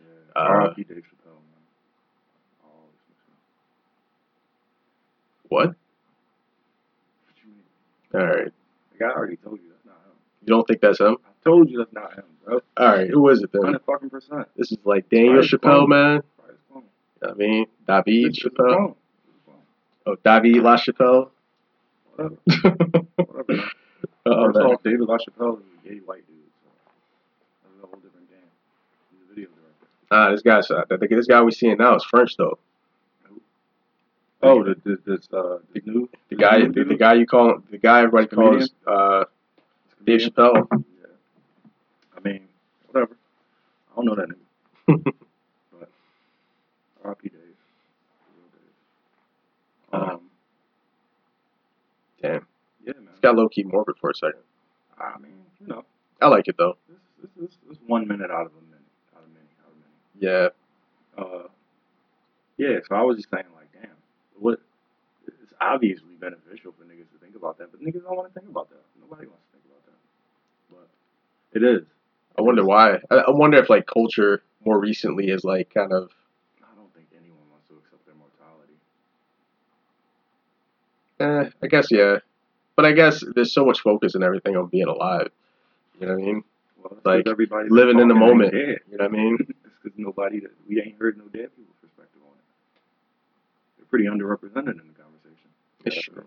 Yeah. 0.00 0.40
Uh, 0.42 0.46
R.I.P. 0.48 0.84
Dave 0.84 0.96
Chappelle, 0.96 1.34
man. 1.34 1.62
I 2.62 2.66
always 2.66 2.98
miss 3.08 3.18
him. 3.26 3.34
What? 5.54 5.66
What 5.68 5.76
you 7.44 7.50
mean? 7.50 8.20
All 8.22 8.26
right. 8.26 8.44
Like, 8.92 9.02
I 9.02 9.04
already 9.14 9.36
told 9.36 9.58
you 9.60 9.68
that's 9.70 9.84
not 9.86 9.94
him. 9.94 10.12
You 10.42 10.46
don't 10.48 10.66
think 10.66 10.80
that's 10.80 11.00
him? 11.00 11.16
I 11.24 11.30
told 11.44 11.70
you 11.70 11.78
that's 11.78 11.92
not 11.92 12.14
him, 12.14 12.24
bro. 12.44 12.60
All 12.76 12.86
right. 12.86 13.08
Who 13.08 13.28
is 13.28 13.42
it 13.42 13.50
then? 13.52 13.62
Hundred 13.64 13.82
fucking 13.86 14.10
percent. 14.10 14.48
This 14.56 14.72
is 14.72 14.78
like 14.84 15.08
Daniel 15.08 15.36
Right, 15.36 15.44
Chappelle, 15.44 15.80
phone. 15.80 15.88
man. 15.90 16.22
Phone. 16.72 16.82
You 16.82 16.82
know 17.22 17.28
what 17.28 17.30
I 17.30 17.34
mean, 17.34 17.66
David 17.86 18.26
It's 18.30 18.42
his 18.42 18.52
Chappelle. 18.52 18.94
Oh, 20.06 20.16
David 20.24 20.62
LaChapelle. 20.62 21.30
Whatever. 22.16 22.36
oh, 22.46 23.06
Whatever. 23.24 23.44
man. 23.48 23.56
man. 24.26 24.52
First 24.52 24.58
off, 24.58 24.82
David 24.82 25.00
LaChapelle 25.08 25.58
is 25.60 25.64
a 25.84 25.88
gay 25.88 25.98
white 26.04 26.26
dude, 26.26 26.36
so 26.60 26.68
that's 27.64 27.82
a 27.82 27.86
whole 27.86 28.00
different 28.00 28.28
game. 28.28 28.38
He's 29.10 29.20
a 29.22 29.34
video 29.34 29.48
director. 29.48 29.86
Ah, 30.10 30.30
this 30.30 30.42
guy's 30.42 30.70
uh, 30.70 30.84
the- 30.90 31.06
this 31.08 31.26
guy 31.26 31.40
we're 31.42 31.50
seeing 31.52 31.78
now 31.78 31.96
is 31.96 32.04
French 32.04 32.36
though. 32.36 32.58
Oh, 34.44 34.62
the, 34.62 34.74
the, 34.84 34.98
this 35.06 35.28
uh, 35.32 35.58
the 35.72 35.80
new 35.86 36.08
The 36.28 36.36
guy, 36.36 36.60
the, 36.68 36.84
the 36.84 36.96
guy 36.96 37.14
you 37.14 37.26
call, 37.26 37.58
the 37.70 37.78
guy 37.78 37.98
everybody 38.00 38.26
calls 38.26 38.70
uh, 38.86 39.24
Dave 40.04 40.20
Chappelle. 40.20 40.66
Yeah. 40.70 40.78
I 42.16 42.20
mean, 42.28 42.48
whatever. 42.90 43.16
I 43.92 43.96
don't 43.96 44.04
know 44.06 44.14
that 44.16 44.28
nigga, 44.28 45.04
but 45.78 45.88
R.I.P. 47.04 47.28
Dave. 47.30 47.40
Dave. 49.92 50.00
Um, 50.00 50.20
Damn, 52.22 52.46
yeah, 52.86 52.92
man. 52.94 53.08
it's 53.12 53.20
got 53.20 53.36
low 53.36 53.48
key 53.48 53.62
morbid 53.64 53.96
for 54.00 54.10
a 54.10 54.14
second. 54.14 54.40
I 54.98 55.18
mean, 55.18 55.32
you 55.60 55.66
know, 55.68 55.84
I 56.20 56.28
like 56.28 56.48
it 56.48 56.56
though. 56.58 56.76
this 56.88 56.98
this 57.20 57.30
this, 57.40 57.58
this 57.68 57.78
one 57.86 58.06
minute 58.08 58.30
out 58.30 58.46
of 58.46 58.52
a 58.52 58.60
minute, 58.66 58.80
out 59.16 59.22
of 59.22 59.28
many, 59.32 59.46
out 59.62 59.70
of 59.70 59.76
many. 59.80 60.26
Yeah, 60.26 60.48
Uh, 61.44 61.48
yeah, 62.56 62.78
so 62.88 62.94
I 62.94 63.02
was 63.02 63.16
just 63.18 63.30
saying, 63.30 63.44
like, 63.56 63.63
what? 64.38 64.60
It's 65.26 65.54
obviously 65.60 66.14
beneficial 66.20 66.72
for 66.72 66.84
niggas 66.84 67.10
to 67.12 67.18
think 67.20 67.36
about 67.36 67.58
that, 67.58 67.70
but 67.70 67.80
niggas 67.80 68.02
don't 68.02 68.16
want 68.16 68.32
to 68.32 68.38
think 68.38 68.50
about 68.50 68.68
that. 68.70 68.82
Nobody 69.00 69.26
wants 69.26 69.42
to 69.46 69.58
think 69.58 69.64
about 69.66 69.84
that. 69.86 70.88
But 71.52 71.60
it 71.60 71.64
is. 71.64 71.86
I 72.38 72.42
wonder 72.42 72.64
why. 72.64 72.98
I, 73.10 73.30
wonder 73.30 73.58
if 73.58 73.70
like 73.70 73.86
culture 73.86 74.42
more 74.64 74.78
recently 74.78 75.28
is 75.28 75.44
like 75.44 75.72
kind 75.72 75.92
of 75.92 76.10
I 76.62 76.74
don't 76.76 76.92
think 76.94 77.06
anyone 77.16 77.38
wants 77.50 77.68
to 77.68 77.74
accept 77.74 78.04
their 78.06 78.14
mortality. 78.16 78.74
Eh, 81.20 81.50
I 81.62 81.66
guess 81.68 81.88
yeah, 81.90 82.18
but 82.76 82.84
I 82.84 82.92
guess 82.92 83.22
there's 83.34 83.52
so 83.52 83.64
much 83.64 83.80
focus 83.80 84.14
and 84.14 84.24
everything 84.24 84.56
on 84.56 84.66
being 84.66 84.88
alive. 84.88 85.30
You 86.00 86.06
know 86.06 86.14
what 86.14 86.22
I 86.22 86.24
mean? 86.26 86.44
Well, 86.82 86.98
Like, 87.04 87.26
everybody 87.28 87.68
living 87.70 88.00
in 88.00 88.08
the 88.08 88.14
moment. 88.14 88.52
Dead. 88.52 88.80
You 88.90 88.98
know 88.98 89.04
what 89.04 89.12
I 89.12 89.16
mean? 89.16 89.38
It's 89.64 89.92
because 89.92 89.98
nobody 89.98 90.40
we 90.66 90.80
ain't 90.80 90.98
heard 90.98 91.18
no 91.18 91.24
dead 91.24 91.54
people's 91.54 91.76
perspective 91.82 92.22
on 92.24 92.32
it. 92.32 92.44
They're 93.76 93.83
pretty 93.94 94.10
underrepresented 94.10 94.74
in 94.82 94.90
the 94.90 94.98
conversation. 94.98 95.46
It's 95.86 96.02
true. 96.02 96.26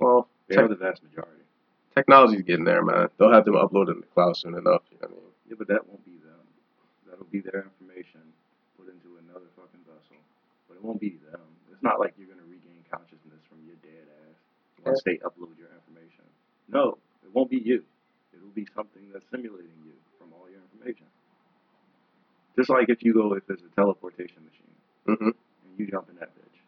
Well, 0.00 0.24
They 0.48 0.56
tech- 0.56 0.64
are 0.64 0.68
the 0.68 0.80
vast 0.80 1.02
majority. 1.04 1.44
technology's 1.94 2.40
getting 2.48 2.64
there, 2.64 2.80
man. 2.82 3.08
They'll 3.18 3.30
have 3.30 3.44
them 3.44 3.60
uploaded 3.60 3.92
in 3.92 4.00
the 4.00 4.06
cloud 4.16 4.38
soon 4.38 4.54
enough. 4.56 4.80
You 4.88 4.96
know 5.04 5.08
I 5.08 5.10
mean? 5.12 5.20
Yeah, 5.52 5.56
but 5.60 5.68
that 5.68 5.84
won't 5.86 6.00
be 6.08 6.16
them. 6.24 6.40
That'll 7.04 7.28
be 7.28 7.40
their 7.44 7.68
information 7.68 8.24
put 8.80 8.88
into 8.88 9.20
another 9.20 9.52
fucking 9.54 9.84
vessel. 9.84 10.16
But 10.66 10.80
it 10.80 10.82
won't 10.82 10.98
be 10.98 11.20
them. 11.30 11.44
It's 11.70 11.82
not 11.82 12.00
like 12.00 12.14
you're 12.16 12.28
gonna 12.32 12.48
regain 12.48 12.80
consciousness 12.90 13.44
from 13.52 13.60
your 13.68 13.76
dead 13.84 14.08
ass 14.24 14.40
once 14.88 15.02
they 15.04 15.20
upload 15.20 15.60
your 15.60 15.68
information. 15.76 16.24
No, 16.72 16.96
it 17.22 17.28
won't 17.36 17.50
be 17.50 17.58
you. 17.60 17.84
It'll 18.32 18.48
be 18.56 18.66
something 18.74 19.12
that's 19.12 19.28
simulating 19.30 19.76
you 19.84 19.92
from 20.18 20.32
all 20.32 20.48
your 20.48 20.64
information. 20.72 21.04
Just 22.56 22.70
like 22.70 22.88
if 22.88 23.02
you 23.04 23.12
go 23.12 23.34
if 23.34 23.44
there's 23.46 23.60
a 23.60 23.74
teleportation 23.76 24.40
machine 24.48 24.72
hmm 25.04 25.30
and 25.78 25.78
you 25.86 25.90
jump 25.90 26.08
in 26.10 26.16
that 26.16 26.28
bitch, 26.36 26.58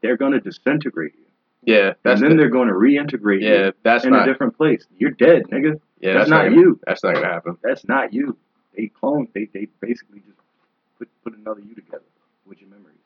they're 0.00 0.16
gonna 0.16 0.40
disintegrate 0.40 1.14
you, 1.14 1.74
Yeah, 1.74 1.94
that's 2.02 2.20
and 2.20 2.30
then 2.30 2.36
the- 2.36 2.42
they're 2.42 2.50
gonna 2.50 2.72
reintegrate 2.72 3.40
yeah, 3.42 3.66
you 3.66 3.72
that's 3.82 4.04
in 4.04 4.14
a 4.14 4.24
different 4.24 4.56
place. 4.56 4.86
You're 4.98 5.10
dead, 5.12 5.44
nigga. 5.44 5.80
yeah, 6.00 6.14
that's 6.14 6.20
that's, 6.22 6.30
not 6.30 6.44
gonna, 6.44 6.56
you. 6.56 6.80
That's 6.86 7.02
not 7.04 7.14
gonna 7.14 7.26
happen. 7.26 7.58
That's 7.62 7.86
not 7.88 8.12
you. 8.12 8.36
They 8.76 8.88
clone. 8.88 9.28
They 9.34 9.46
they 9.52 9.68
basically 9.80 10.20
just 10.20 10.38
put 10.98 11.08
put 11.24 11.36
another 11.36 11.60
you 11.60 11.74
together 11.74 12.04
with 12.46 12.60
your 12.60 12.70
memories. 12.70 12.96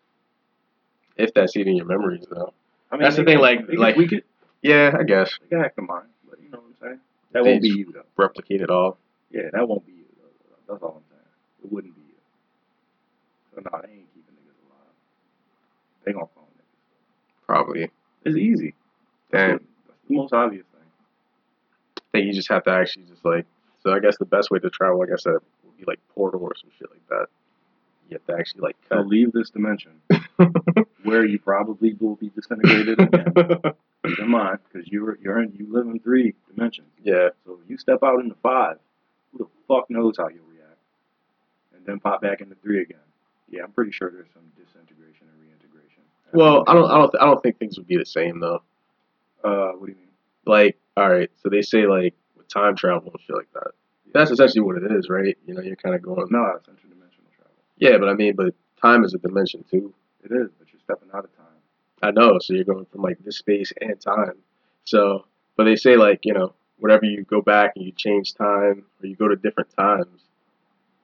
If 1.16 1.32
that's 1.34 1.56
even 1.56 1.76
your 1.76 1.86
memories, 1.86 2.24
though. 2.30 2.52
I 2.90 2.96
mean, 2.96 3.02
That's 3.02 3.16
the 3.16 3.24
thing, 3.24 3.38
like- 3.38 3.66
like- 3.72 3.94
tweak 3.96 4.12
it. 4.12 4.24
Yeah, 4.62 4.94
I 4.98 5.02
guess 5.02 5.38
They 5.50 5.56
the 5.76 5.82
mind, 5.82 6.06
but 6.28 6.40
you 6.40 6.48
know 6.50 6.58
what 6.58 6.66
I'm 6.68 6.74
saying. 6.80 7.00
That 7.32 7.42
They 7.44 7.50
won't 7.50 7.62
be 7.62 7.68
you 7.70 7.92
though. 7.92 8.02
replicate 8.16 8.60
it 8.62 8.70
all. 8.70 8.98
Yeah, 9.30 9.50
that 9.52 9.68
won't 9.68 9.84
be 9.86 9.92
you. 9.92 10.04
Though. 10.18 10.72
That's 10.72 10.82
all 10.82 10.96
I'm 11.02 11.04
saying. 11.10 11.64
It 11.64 11.72
wouldn't 11.72 11.94
be 11.94 12.00
you. 12.02 12.14
So 13.54 13.60
no, 13.60 13.80
they 13.82 13.92
ain't 13.92 14.14
keeping 14.14 14.34
niggas 14.34 14.60
alive. 14.66 14.94
They 16.06 16.12
gonna 16.12 16.26
clone 16.26 16.46
niggas. 16.46 17.46
Probably. 17.46 17.90
It's 18.24 18.36
easy. 18.36 18.74
Damn. 19.30 19.50
That's 19.50 19.62
the 20.08 20.14
most 20.14 20.32
obvious 20.32 20.64
thing. 20.72 20.88
I 21.98 22.00
think 22.12 22.26
you 22.28 22.32
just 22.32 22.48
have 22.48 22.64
to 22.64 22.70
actually 22.70 23.04
just 23.04 23.24
like. 23.24 23.44
So 23.82 23.92
I 23.92 23.98
guess 24.00 24.16
the 24.18 24.24
best 24.24 24.50
way 24.50 24.58
to 24.60 24.70
travel, 24.70 24.98
like 24.98 25.10
I 25.12 25.16
said, 25.16 25.34
would 25.64 25.76
be 25.76 25.84
like 25.86 26.00
portal 26.14 26.42
or 26.42 26.52
some 26.56 26.70
shit 26.78 26.88
like 26.90 27.06
that. 27.10 27.26
You 28.08 28.18
have 28.18 28.26
to 28.26 28.40
actually 28.40 28.62
like 28.62 28.76
So 28.88 29.00
leave 29.00 29.32
this 29.32 29.50
dimension 29.50 29.92
where 31.02 31.24
you 31.24 31.38
probably 31.40 31.94
will 32.00 32.14
be 32.16 32.30
disintegrated 32.30 33.00
again. 33.00 33.32
Keep 34.06 34.18
in 34.20 34.28
mind, 34.30 34.58
because 34.72 34.86
you're 34.88 35.18
you're 35.20 35.42
in 35.42 35.52
you 35.58 35.66
live 35.72 35.86
in 35.86 35.98
three 35.98 36.34
dimensions. 36.52 36.88
yeah, 37.02 37.30
So 37.44 37.58
if 37.62 37.68
you 37.70 37.76
step 37.78 37.98
out 38.04 38.20
into 38.20 38.36
five, 38.42 38.78
who 39.32 39.38
the 39.38 39.46
fuck 39.66 39.90
knows 39.90 40.16
how 40.18 40.28
you'll 40.28 40.44
react? 40.46 40.78
And 41.76 41.84
then 41.84 41.98
pop 42.00 42.22
back 42.22 42.40
into 42.40 42.54
three 42.62 42.80
again. 42.82 42.98
Yeah, 43.50 43.62
I'm 43.64 43.72
pretty 43.72 43.90
sure 43.92 44.10
there's 44.10 44.28
some 44.34 44.42
disintegration. 44.56 45.05
Well, 46.36 46.64
I 46.66 46.74
don't, 46.74 46.90
I 46.90 46.98
don't, 46.98 47.14
I 47.18 47.24
don't 47.24 47.42
think 47.42 47.58
things 47.58 47.78
would 47.78 47.86
be 47.86 47.96
the 47.96 48.04
same 48.04 48.40
though. 48.40 48.62
Uh, 49.42 49.72
what 49.72 49.86
do 49.86 49.92
you 49.92 49.98
mean? 49.98 50.08
Like, 50.44 50.76
all 50.94 51.08
right, 51.08 51.30
so 51.42 51.48
they 51.48 51.62
say 51.62 51.86
like 51.86 52.14
with 52.36 52.46
time 52.48 52.76
travel 52.76 53.10
and 53.10 53.20
shit 53.22 53.34
like 53.34 53.50
that. 53.54 53.70
That's 54.12 54.30
essentially 54.30 54.60
what 54.60 54.76
it 54.76 54.92
is, 54.92 55.08
right? 55.08 55.36
You 55.46 55.54
know, 55.54 55.62
you're 55.62 55.76
kind 55.76 55.94
of 55.94 56.02
going. 56.02 56.26
No, 56.30 56.44
it's 56.56 56.68
interdimensional 56.68 57.32
travel. 57.34 57.54
Yeah, 57.78 57.96
but 57.96 58.10
I 58.10 58.14
mean, 58.14 58.36
but 58.36 58.54
time 58.82 59.02
is 59.02 59.14
a 59.14 59.18
dimension 59.18 59.64
too. 59.70 59.94
It 60.24 60.30
is, 60.30 60.50
but 60.58 60.68
you're 60.70 60.80
stepping 60.80 61.08
out 61.14 61.24
of 61.24 61.34
time. 61.36 61.46
I 62.02 62.10
know, 62.10 62.38
so 62.38 62.52
you're 62.52 62.64
going 62.64 62.84
from 62.92 63.00
like 63.00 63.18
this 63.24 63.38
space 63.38 63.72
and 63.80 63.98
time. 63.98 64.36
So, 64.84 65.24
but 65.56 65.64
they 65.64 65.76
say 65.76 65.96
like 65.96 66.26
you 66.26 66.34
know, 66.34 66.52
whenever 66.78 67.06
you 67.06 67.24
go 67.24 67.40
back 67.40 67.72
and 67.76 67.84
you 67.86 67.92
change 67.92 68.34
time 68.34 68.84
or 69.00 69.06
you 69.06 69.16
go 69.16 69.28
to 69.28 69.36
different 69.36 69.70
times, 69.74 70.20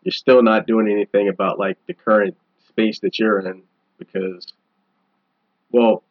you're 0.02 0.12
still 0.12 0.42
not 0.42 0.66
doing 0.66 0.90
anything 0.90 1.28
about 1.28 1.58
like 1.58 1.78
the 1.86 1.94
current 1.94 2.36
space 2.68 3.00
that 3.00 3.18
you're 3.18 3.40
in 3.40 3.62
because, 3.98 4.46
well, 5.72 6.02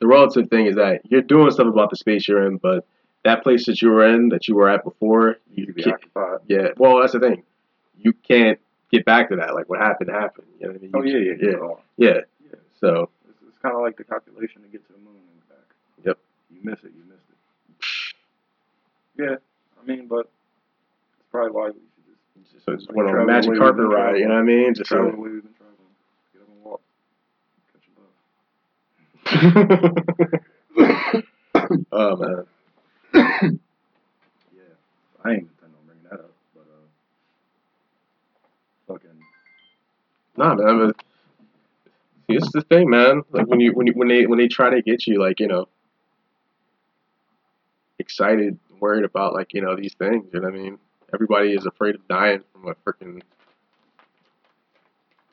the 0.00 0.06
relative 0.06 0.48
thing 0.50 0.66
is 0.66 0.76
that 0.76 1.00
you're 1.04 1.22
doing 1.22 1.50
stuff 1.50 1.66
about 1.66 1.90
the 1.90 1.96
space 1.96 2.28
you're 2.28 2.46
in, 2.46 2.56
but 2.58 2.86
that 3.24 3.42
place 3.42 3.66
that 3.66 3.82
you 3.82 3.90
were 3.90 4.06
in 4.06 4.28
that 4.30 4.46
you 4.48 4.54
were 4.54 4.68
at 4.68 4.84
before, 4.84 5.38
You 5.50 5.62
you 5.62 5.66
could 5.66 5.74
be 5.74 5.82
can't, 5.82 5.96
occupied. 5.96 6.38
yeah. 6.46 6.68
Well, 6.76 7.00
that's 7.00 7.12
the 7.14 7.18
thing. 7.20 7.42
You 7.98 8.12
can't 8.12 8.60
get 8.92 9.04
back 9.04 9.28
to 9.30 9.36
that. 9.36 9.54
Like 9.54 9.68
what 9.68 9.80
happened 9.80 10.10
happened. 10.10 10.46
You 10.60 10.66
know 10.66 10.72
what 10.72 10.78
I 10.78 10.82
mean? 10.82 10.90
Oh 10.94 11.02
yeah, 11.02 11.18
yeah, 11.18 11.34
yeah, 11.40 11.50
yeah. 11.50 11.74
yeah. 11.96 12.20
yeah. 12.44 12.54
So 12.80 13.10
It's, 13.28 13.42
it's 13.48 13.58
kind 13.58 13.74
of 13.74 13.80
like 13.82 13.96
the 13.96 14.04
calculation 14.04 14.62
to 14.62 14.68
get 14.68 14.86
to 14.86 14.92
the 14.92 14.98
moon 15.00 15.16
and 15.16 15.48
back. 15.48 15.66
Yep. 16.04 16.18
You 16.52 16.60
miss 16.62 16.78
it, 16.84 16.92
you 16.96 17.02
miss 17.08 17.18
it. 17.18 17.24
Yeah, 19.20 19.36
I 19.82 19.86
mean, 19.86 20.06
but 20.06 20.30
it's 21.18 21.28
probably 21.32 21.50
why 21.50 21.66
we 21.66 21.72
should 21.72 21.82
just 22.52 22.64
So 22.64 22.72
it's 22.72 22.86
Like 22.86 22.96
went 22.96 23.08
on 23.10 23.20
a 23.20 23.24
magic 23.26 23.56
carpet 23.58 23.84
ride, 23.84 24.16
you 24.18 24.28
know 24.28 24.34
what 24.34 24.40
I 24.40 24.44
mean? 24.44 24.74
Just 24.74 24.88
travel 24.90 25.10
so. 25.10 25.16
the 25.16 25.20
way 25.22 25.30
we've 25.30 25.42
been 25.42 25.54
traveling. 25.54 25.76
Get 26.32 26.42
up 26.42 26.48
and 26.54 26.64
walk. 26.64 26.80
Catch 27.72 27.82
a 27.88 27.90
bus. 29.24 29.27
Oh 31.92 32.16
man, 32.16 32.46
Yeah, 33.14 34.74
I 35.24 35.30
ain't 35.30 35.48
intending 35.48 35.76
on 35.78 35.86
bringing 35.86 36.04
that 36.10 36.20
up, 36.20 36.32
but 36.54 36.66
uh, 36.72 36.86
fucking 38.94 39.20
nah, 40.36 40.54
man. 40.54 40.78
But 40.88 40.96
this 42.28 42.50
the 42.52 42.62
thing, 42.62 42.90
man. 42.90 43.22
Like 43.30 43.46
when 43.46 43.60
you 43.60 43.72
when 43.72 43.86
you 43.86 43.92
when 43.94 44.08
they 44.08 44.26
when 44.26 44.38
they 44.38 44.48
try 44.48 44.70
to 44.70 44.82
get 44.82 45.06
you, 45.06 45.20
like 45.20 45.38
you 45.40 45.46
know, 45.46 45.68
excited, 47.98 48.58
worried 48.80 49.04
about 49.04 49.34
like 49.34 49.54
you 49.54 49.60
know 49.60 49.76
these 49.76 49.94
things. 49.94 50.26
You 50.32 50.40
know 50.40 50.48
what 50.48 50.58
I 50.58 50.58
mean? 50.58 50.78
Everybody 51.14 51.52
is 51.54 51.64
afraid 51.64 51.94
of 51.94 52.08
dying 52.08 52.42
from 52.52 52.68
a 52.68 52.74
freaking 52.74 53.22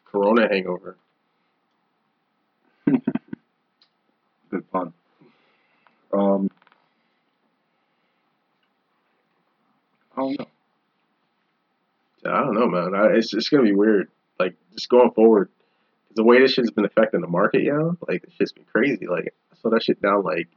corona 0.05 0.47
hangover. 0.47 0.97
Good 4.49 4.65
fun. 4.71 4.93
Um, 6.13 6.49
I 10.15 10.21
don't 10.21 10.39
know. 10.39 10.47
I 12.25 12.39
don't 12.43 12.55
know, 12.55 12.67
man. 12.67 12.95
I, 12.95 13.17
it's 13.17 13.33
it's 13.33 13.49
gonna 13.49 13.63
be 13.63 13.73
weird. 13.73 14.09
Like 14.39 14.55
just 14.73 14.89
going 14.89 15.11
forward, 15.11 15.49
the 16.15 16.23
way 16.23 16.39
this 16.39 16.53
shit's 16.53 16.71
been 16.71 16.85
affecting 16.85 17.21
the 17.21 17.27
market, 17.27 17.61
yo, 17.61 17.97
like 18.07 18.23
this 18.23 18.33
shit's 18.33 18.51
been 18.51 18.65
crazy. 18.65 19.07
Like 19.07 19.33
I 19.51 19.55
saw 19.61 19.69
that 19.69 19.83
shit 19.83 20.01
down 20.01 20.23
like 20.23 20.47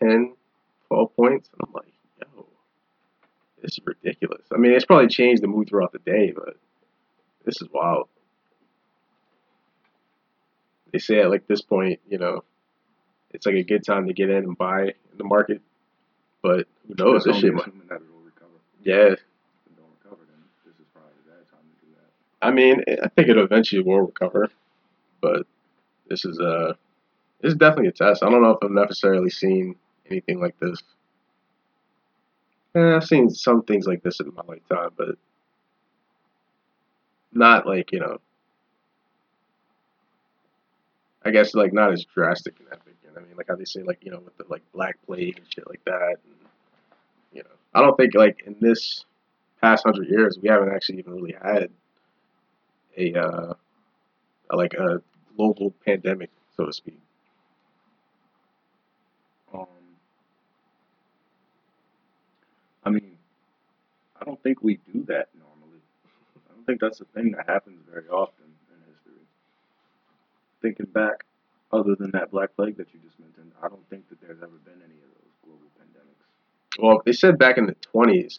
10, 0.00 0.34
12 0.88 1.16
points, 1.16 1.48
and 1.52 1.60
I'm 1.66 1.72
like, 1.72 1.92
yo, 2.20 2.46
this 3.62 3.72
is 3.72 3.80
ridiculous. 3.84 4.42
I 4.52 4.58
mean, 4.58 4.72
it's 4.72 4.84
probably 4.84 5.08
changed 5.08 5.42
the 5.42 5.46
mood 5.46 5.68
throughout 5.68 5.92
the 5.92 5.98
day, 5.98 6.32
but 6.34 6.56
this 7.44 7.60
is 7.62 7.68
wild. 7.72 8.08
They 10.92 10.98
say 10.98 11.20
at 11.20 11.30
like 11.30 11.46
this 11.46 11.62
point, 11.62 12.00
you 12.08 12.18
know, 12.18 12.44
it's 13.32 13.46
like 13.46 13.54
a 13.54 13.62
good 13.62 13.84
time 13.84 14.06
to 14.06 14.12
get 14.12 14.30
in 14.30 14.44
and 14.44 14.58
buy 14.58 14.82
in 14.82 15.18
the 15.18 15.24
market, 15.24 15.60
but 16.42 16.66
who 16.88 16.94
knows? 16.98 17.24
This 17.24 17.38
shit, 17.38 17.54
might, 17.54 17.88
that 17.88 18.00
yeah. 18.82 18.94
If 18.94 19.12
it 19.12 19.20
don't 19.76 19.86
recover, 20.02 20.22
then 20.26 20.42
this 20.64 20.74
is 20.74 20.86
probably 20.92 21.12
the 21.24 21.30
bad 21.30 21.50
time 21.50 21.60
to 21.62 21.86
do 21.86 21.92
that. 21.94 22.46
I 22.46 22.50
mean, 22.50 22.82
I 23.04 23.08
think 23.08 23.28
it 23.28 23.38
eventually 23.38 23.82
will 23.82 24.00
recover, 24.00 24.48
but 25.20 25.46
this 26.08 26.24
is 26.24 26.38
a 26.38 26.76
this 27.40 27.52
is 27.52 27.58
definitely 27.58 27.88
a 27.88 27.92
test. 27.92 28.22
I 28.22 28.30
don't 28.30 28.42
know 28.42 28.50
if 28.50 28.58
I've 28.62 28.70
necessarily 28.70 29.30
seen 29.30 29.76
anything 30.10 30.40
like 30.40 30.58
this. 30.60 30.82
Eh, 32.74 32.96
I've 32.96 33.04
seen 33.04 33.30
some 33.30 33.62
things 33.62 33.86
like 33.86 34.02
this 34.02 34.20
in 34.20 34.32
my 34.34 34.42
lifetime, 34.46 34.90
but 34.96 35.16
not 37.32 37.66
like 37.66 37.92
you 37.92 38.00
know. 38.00 38.18
I 41.24 41.30
guess 41.30 41.54
like 41.54 41.72
not 41.72 41.92
as 41.92 42.04
drastic 42.04 42.58
and 42.58 42.68
epic. 42.68 42.82
You 42.82 42.82
know 42.82 42.88
what 42.88 42.91
I 43.16 43.20
mean, 43.20 43.36
like 43.36 43.48
say 43.66 43.82
like 43.82 44.04
you 44.04 44.10
know 44.10 44.20
with 44.20 44.36
the 44.36 44.44
like 44.48 44.62
Black 44.72 44.96
Plague 45.06 45.38
and 45.38 45.46
shit 45.48 45.68
like 45.68 45.84
that. 45.84 46.16
And, 46.24 46.34
you 47.32 47.42
know, 47.42 47.50
I 47.74 47.80
don't 47.80 47.96
think 47.96 48.14
like 48.14 48.42
in 48.46 48.56
this 48.60 49.04
past 49.60 49.84
hundred 49.84 50.08
years 50.08 50.38
we 50.42 50.48
haven't 50.48 50.74
actually 50.74 50.98
even 50.98 51.14
really 51.14 51.36
had 51.40 51.70
a 52.96 53.14
uh, 53.14 53.54
like 54.52 54.74
a 54.74 55.02
global 55.36 55.72
pandemic, 55.84 56.30
so 56.56 56.66
to 56.66 56.72
speak. 56.72 57.00
Um, 59.54 59.66
I 62.84 62.90
mean, 62.90 63.16
I 64.20 64.24
don't 64.24 64.42
think 64.42 64.62
we 64.62 64.78
do 64.92 65.04
that 65.04 65.28
normally. 65.38 65.80
I 66.50 66.54
don't 66.54 66.66
think 66.66 66.80
that's 66.80 67.00
a 67.00 67.04
thing 67.06 67.32
that 67.32 67.48
happens 67.48 67.80
very 67.90 68.08
often 68.08 68.44
in 68.44 68.92
history. 68.92 69.22
Thinking 70.60 70.86
back, 70.86 71.24
other 71.72 71.94
than 71.94 72.10
that 72.12 72.30
Black 72.30 72.54
Plague 72.56 72.76
that 72.76 72.88
you 72.92 73.00
just 73.04 73.18
mentioned, 73.18 73.52
I 73.62 73.68
don't 73.68 73.88
think 73.88 74.08
that 74.10 74.20
there's 74.20 74.38
ever 74.42 74.52
been 74.64 74.74
any 74.84 74.94
of 74.94 75.08
those 75.14 75.32
global 75.44 75.70
pandemics. 75.80 76.82
Well, 76.82 77.02
they 77.04 77.12
said 77.12 77.38
back 77.38 77.58
in 77.58 77.66
the 77.66 77.74
twenties, 77.74 78.38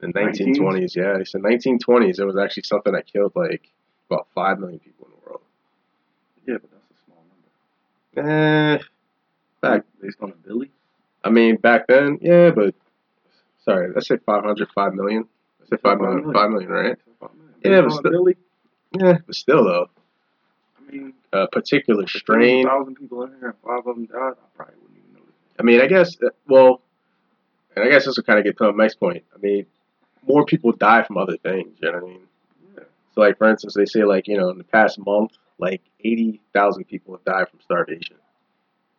the 0.00 0.08
19s? 0.08 0.14
nineteen 0.14 0.54
twenties. 0.54 0.96
Yeah, 0.96 1.16
they 1.18 1.24
said 1.24 1.42
nineteen 1.42 1.78
twenties. 1.78 2.18
It 2.18 2.26
was 2.26 2.36
actually 2.36 2.64
something 2.64 2.92
that 2.92 3.06
killed 3.06 3.32
like 3.34 3.70
about 4.10 4.26
five 4.34 4.58
million 4.58 4.78
people 4.80 5.06
in 5.06 5.12
the 5.12 5.28
world. 5.30 5.40
Yeah, 6.46 6.56
but 6.60 6.70
that's 6.70 6.90
a 6.90 7.04
small 7.06 7.24
number. 8.24 8.30
Eh, 8.30 8.78
back. 9.60 9.84
Based 10.00 10.18
on 10.20 10.30
a 10.30 10.34
Billy? 10.34 10.70
I 11.22 11.30
mean, 11.30 11.56
back 11.56 11.86
then, 11.86 12.18
yeah, 12.20 12.50
but 12.50 12.74
sorry, 13.64 13.90
let's 13.94 14.08
say 14.08 14.18
500, 14.18 14.68
5 14.74 14.92
million. 14.92 15.26
Let's 15.58 15.70
say 15.70 15.76
five 15.78 15.98
million, 15.98 16.30
five 16.34 16.50
million, 16.50 16.68
right? 16.70 16.98
Yeah, 16.98 17.14
but 17.20 17.30
Based 17.62 17.76
on 17.76 17.86
a 17.86 17.90
still- 18.10 18.28
Yeah, 19.00 19.18
but 19.24 19.34
still 19.34 19.64
though, 19.64 19.88
a 21.32 21.46
particular 21.48 22.04
if 22.04 22.24
there 22.26 22.36
was 22.36 22.42
strain. 22.42 22.66
thousand 22.66 22.94
people 22.96 23.22
in 23.24 23.30
here 23.38 23.48
and 23.48 23.58
five 23.64 23.86
of 23.86 23.96
them 23.96 24.06
died, 24.06 24.32
I 24.32 24.56
probably 24.56 24.74
wouldn't 24.82 24.98
even 24.98 25.14
notice. 25.14 25.34
I 25.58 25.62
mean, 25.62 25.80
I 25.80 25.86
guess, 25.86 26.16
uh, 26.22 26.30
well, 26.48 26.80
and 27.76 27.84
I 27.84 27.88
guess 27.88 28.04
this 28.06 28.16
will 28.16 28.24
kind 28.24 28.38
of 28.38 28.44
get 28.44 28.56
to 28.58 28.72
my 28.72 28.84
next 28.84 29.00
point. 29.00 29.24
I 29.34 29.38
mean, 29.38 29.66
more 30.26 30.44
people 30.44 30.72
die 30.72 31.02
from 31.02 31.18
other 31.18 31.36
things, 31.36 31.78
you 31.80 31.90
know 31.90 31.98
what 31.98 32.04
I 32.04 32.06
mean? 32.06 32.20
Yeah. 32.76 32.84
So, 33.14 33.20
like, 33.20 33.38
for 33.38 33.48
instance, 33.48 33.74
they 33.74 33.86
say, 33.86 34.04
like, 34.04 34.28
you 34.28 34.36
know, 34.36 34.48
in 34.50 34.58
the 34.58 34.64
past 34.64 34.98
month, 34.98 35.32
like, 35.58 35.82
80,000 36.00 36.84
people 36.84 37.14
have 37.14 37.24
died 37.24 37.48
from 37.48 37.60
starvation. 37.60 38.16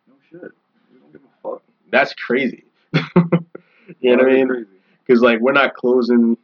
No 0.08 0.14
shit. 0.30 0.52
We 0.92 0.98
don't 1.00 1.12
give 1.12 1.22
a 1.22 1.42
fuck. 1.42 1.62
That's 1.90 2.14
crazy. 2.14 2.64
you 4.00 4.16
know 4.16 4.22
what 4.24 4.32
I 4.32 4.34
mean? 4.34 4.66
Because, 5.06 5.20
like, 5.22 5.40
we're 5.40 5.52
not 5.52 5.74
closing 5.74 6.36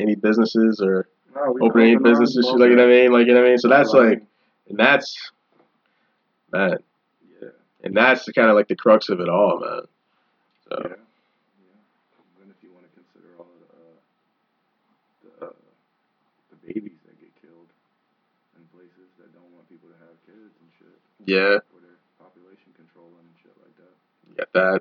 any 0.00 0.14
businesses 0.14 0.80
or 0.80 1.08
No, 1.34 1.56
opening 1.60 1.96
open 1.96 2.10
business 2.10 2.36
and 2.36 2.44
arms, 2.44 2.52
shit. 2.52 2.60
Like 2.60 2.70
you 2.70 2.76
know 2.76 2.86
what 2.86 2.92
I 2.92 3.00
mean? 3.02 3.12
Like 3.12 3.26
you 3.26 3.34
know 3.34 3.40
what 3.40 3.46
I 3.46 3.50
mean? 3.50 3.58
So 3.58 3.68
that's 3.68 3.92
like, 3.92 4.22
and 4.70 4.78
that's 4.78 5.12
man, 6.52 6.78
Yeah. 7.42 7.48
and 7.84 7.94
that's 7.96 8.24
kind 8.32 8.48
of 8.48 8.56
like 8.56 8.68
the 8.68 8.76
crux 8.76 9.08
of 9.10 9.20
it 9.20 9.28
all, 9.28 9.60
man. 9.60 9.82
So 10.68 10.76
Yeah. 10.82 10.88
Yeah. 10.88 10.96
Then 12.38 12.48
if 12.50 12.62
you 12.62 12.70
want 12.72 12.86
to 12.88 12.92
consider 12.94 13.28
all 13.38 13.50
the, 13.60 13.68
uh, 13.76 13.98
the, 15.40 15.46
uh, 15.46 15.52
the 16.50 16.56
babies 16.72 16.98
that 17.06 17.18
get 17.20 17.32
killed 17.42 17.68
in 18.56 18.62
places 18.72 19.10
that 19.18 19.34
don't 19.34 19.50
want 19.52 19.68
people 19.68 19.88
to 19.90 19.98
have 20.06 20.14
kids 20.26 20.54
and 20.62 20.68
shit, 20.78 20.98
yeah, 21.26 21.58
or 21.74 21.78
their 21.82 21.98
population 22.18 22.70
controlling 22.78 23.20
and 23.26 23.36
shit 23.42 23.54
like 23.60 23.74
that. 23.76 23.94
you 24.28 24.34
got 24.38 24.50
that. 24.54 24.80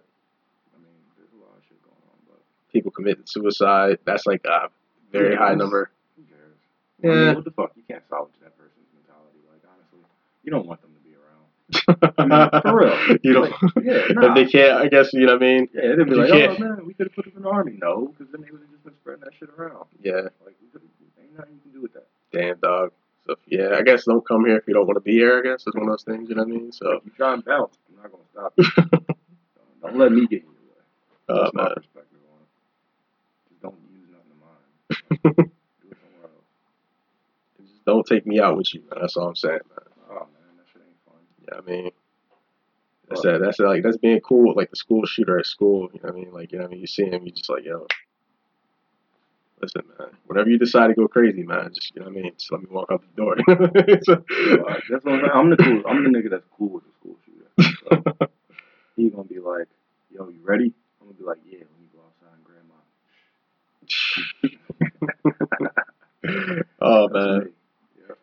I 0.74 0.78
mean, 0.80 0.96
there's 1.18 1.34
a 1.34 1.42
lot 1.42 1.58
of 1.58 1.64
shit 1.68 1.82
going 1.84 2.02
on, 2.14 2.18
but 2.30 2.42
People 2.72 2.92
committing 2.94 3.26
suicide. 3.26 3.98
That's 4.06 4.26
like 4.30 4.46
a 4.46 4.70
very 5.12 5.34
Yeah, 5.34 5.42
high 5.42 5.56
number. 5.58 5.90
who 6.16 6.24
cares? 6.30 6.58
I 7.02 7.08
mean, 7.08 7.18
Yeah. 7.18 7.34
what 7.34 7.44
the 7.46 7.52
fuck? 7.58 7.72
You 7.76 7.84
can't 7.90 8.06
salvage 8.10 8.38
that 8.46 8.54
person's 8.58 8.86
mentality. 8.94 9.42
Like, 9.50 9.66
honestly, 9.66 10.06
you 10.50 10.56
don't 10.56 10.66
want 10.66 10.82
them 10.82 10.92
to 10.96 11.00
be 11.08 11.14
around. 11.16 12.14
I 12.18 12.26
mean, 12.26 12.62
for 12.64 12.80
real. 12.80 13.18
you 13.24 13.34
know, 13.34 13.42
Like, 13.42 13.52
yeah, 13.84 13.94
if 14.10 14.16
nah. 14.16 14.34
they 14.34 14.46
can't, 14.46 14.74
I 14.82 14.88
guess 14.88 15.14
you 15.14 15.26
know 15.28 15.34
what 15.34 15.44
I 15.44 15.46
mean. 15.46 15.70
Yeah, 15.74 15.96
they'd 15.96 16.06
be 16.06 16.16
like, 16.16 16.32
can't- 16.32 16.60
oh 16.60 16.64
man, 16.64 16.86
we 16.88 16.94
could 16.96 17.08
have 17.08 17.16
put 17.16 17.26
them 17.26 17.34
in 17.38 17.44
the 17.44 17.50
army. 17.50 17.78
No, 17.80 18.08
because 18.08 18.32
then 18.32 18.42
they 18.42 18.50
would 18.52 18.62
have 18.62 18.72
just 18.72 18.84
been 18.84 18.96
spreading 18.96 19.22
that 19.24 19.34
shit 19.40 19.50
around. 19.58 19.86
Yeah, 20.04 20.22
Like, 20.46 20.56
we 20.62 20.68
could 20.74 20.82
ain't 21.22 21.38
nothing 21.38 21.54
you 21.54 21.60
can 21.62 21.72
do 21.72 21.82
with 21.84 21.94
that. 21.94 22.08
damn 22.32 22.58
dog. 22.60 22.92
So 23.28 23.36
yeah, 23.48 23.76
I 23.78 23.84
guess 23.84 24.06
don't 24.06 24.26
come 24.28 24.46
here 24.46 24.58
if 24.58 24.68
you 24.68 24.74
don't 24.74 24.88
want 24.88 24.96
to 24.98 25.02
be 25.02 25.12
here. 25.14 25.38
I 25.40 25.42
guess 25.44 25.64
it's 25.68 25.76
one 25.76 25.84
of 25.84 25.90
those 25.92 26.04
things. 26.04 26.30
You 26.30 26.36
know 26.36 26.44
what 26.44 26.52
I 26.52 26.56
mean? 26.58 26.72
So 26.72 26.92
If 26.94 27.06
you 27.06 27.12
try 27.16 27.34
and 27.34 27.46
bounce, 27.46 27.78
I'm 27.90 28.02
not 28.02 28.12
gonna 28.12 28.24
stop 28.32 28.54
you. 28.58 28.66
Don't- 28.82 29.18
don't 29.82 29.98
let 29.98 30.12
me 30.12 30.28
get 30.28 30.42
in 30.42 30.48
your 30.50 30.54
way. 30.76 30.84
Oh, 31.30 31.44
That's 31.44 31.54
my 31.54 31.64
man. 31.64 31.74
perspective 31.76 32.20
on 32.34 32.42
it. 32.44 32.50
Just 33.50 33.62
don't 33.62 33.78
use 33.94 34.10
nothing 34.12 34.34
of 34.34 34.40
mine. 34.44 35.46
do 35.46 35.88
it 35.92 35.98
somewhere 36.02 36.24
else. 36.26 36.44
just 37.72 37.86
don't 37.86 38.06
take 38.06 38.26
me 38.28 38.40
out 38.42 38.58
with 38.58 38.74
you, 38.74 38.82
man. 38.82 39.00
That's 39.02 39.16
all 39.16 39.28
I'm 39.30 39.36
saying. 39.36 39.60
Man, 39.70 39.80
that 39.80 40.68
shit 40.74 40.82
ain't 40.84 41.00
fun. 41.06 41.22
Yeah, 41.39 41.39
I 41.58 41.62
mean, 41.62 41.92
that's 43.10 43.22
that. 43.22 43.40
That's 43.42 43.60
like 43.60 43.84
that's 43.84 43.98
being 43.98 44.20
cool 44.22 44.50
with 44.50 44.58
like 44.58 44.70
the 44.70 44.76
school 44.76 45.06
shooter 45.06 45.40
at 45.40 45.46
school. 45.46 45.90
You 45.94 46.00
know 46.04 46.10
what 46.10 46.16
I 46.16 46.16
mean? 46.18 46.32
Like 46.34 46.52
you 46.52 46.58
know 46.60 46.66
what 46.66 46.70
I 46.70 46.72
mean? 46.74 46.82
You 46.82 46.88
see 46.88 47.06
him, 47.06 47.26
you 47.26 47.32
just 47.32 47.50
like 47.50 47.66
yo. 47.66 47.88
Listen, 49.62 49.82
man. 50.00 50.10
Whenever 50.28 50.50
you 50.50 50.58
decide 50.58 50.88
to 50.88 50.94
go 50.94 51.08
crazy, 51.08 51.44
man, 51.44 51.72
just 51.74 51.94
you 51.94 52.02
know 52.02 52.08
what 52.08 52.18
I 52.18 52.22
mean. 52.22 52.32
Just 52.38 52.52
let 52.52 52.62
me 52.62 52.68
walk 52.72 52.90
out 52.92 53.02
the 53.04 53.22
door. 53.22 53.36
So- 54.04 54.24
that's 54.90 55.04
what 55.06 55.14
I'm 55.14 55.20
saying. 55.20 55.32
I'm 55.34 55.50
the 55.50 55.58
cool. 55.58 55.84
I'm 55.88 56.04
the 56.04 56.10
nigga 56.18 56.30
that's 56.30 56.46
cool 56.58 56.70
with 56.70 56.84
the 56.86 56.92
school 56.94 57.18
shooter. 57.26 57.74
So, 58.18 58.28
he 58.96 59.10
gonna 59.10 59.24
be 59.26 59.40
like, 59.40 59.68
"Yo, 60.12 60.30
you 60.30 60.40
ready?" 60.44 60.74
I'm 61.02 61.08
gonna 61.08 61.18
be 61.20 61.24
like, 61.26 61.40
"Yeah, 61.46 61.60
let 61.60 61.80
me 61.80 61.88
go 61.94 62.00
outside 62.08 62.36
and 62.36 62.44
grab 62.46 62.64
my." 66.24 66.62
oh 66.82 67.10
That's 67.10 67.14
man. 67.14 67.50
Yeah. 67.98 68.16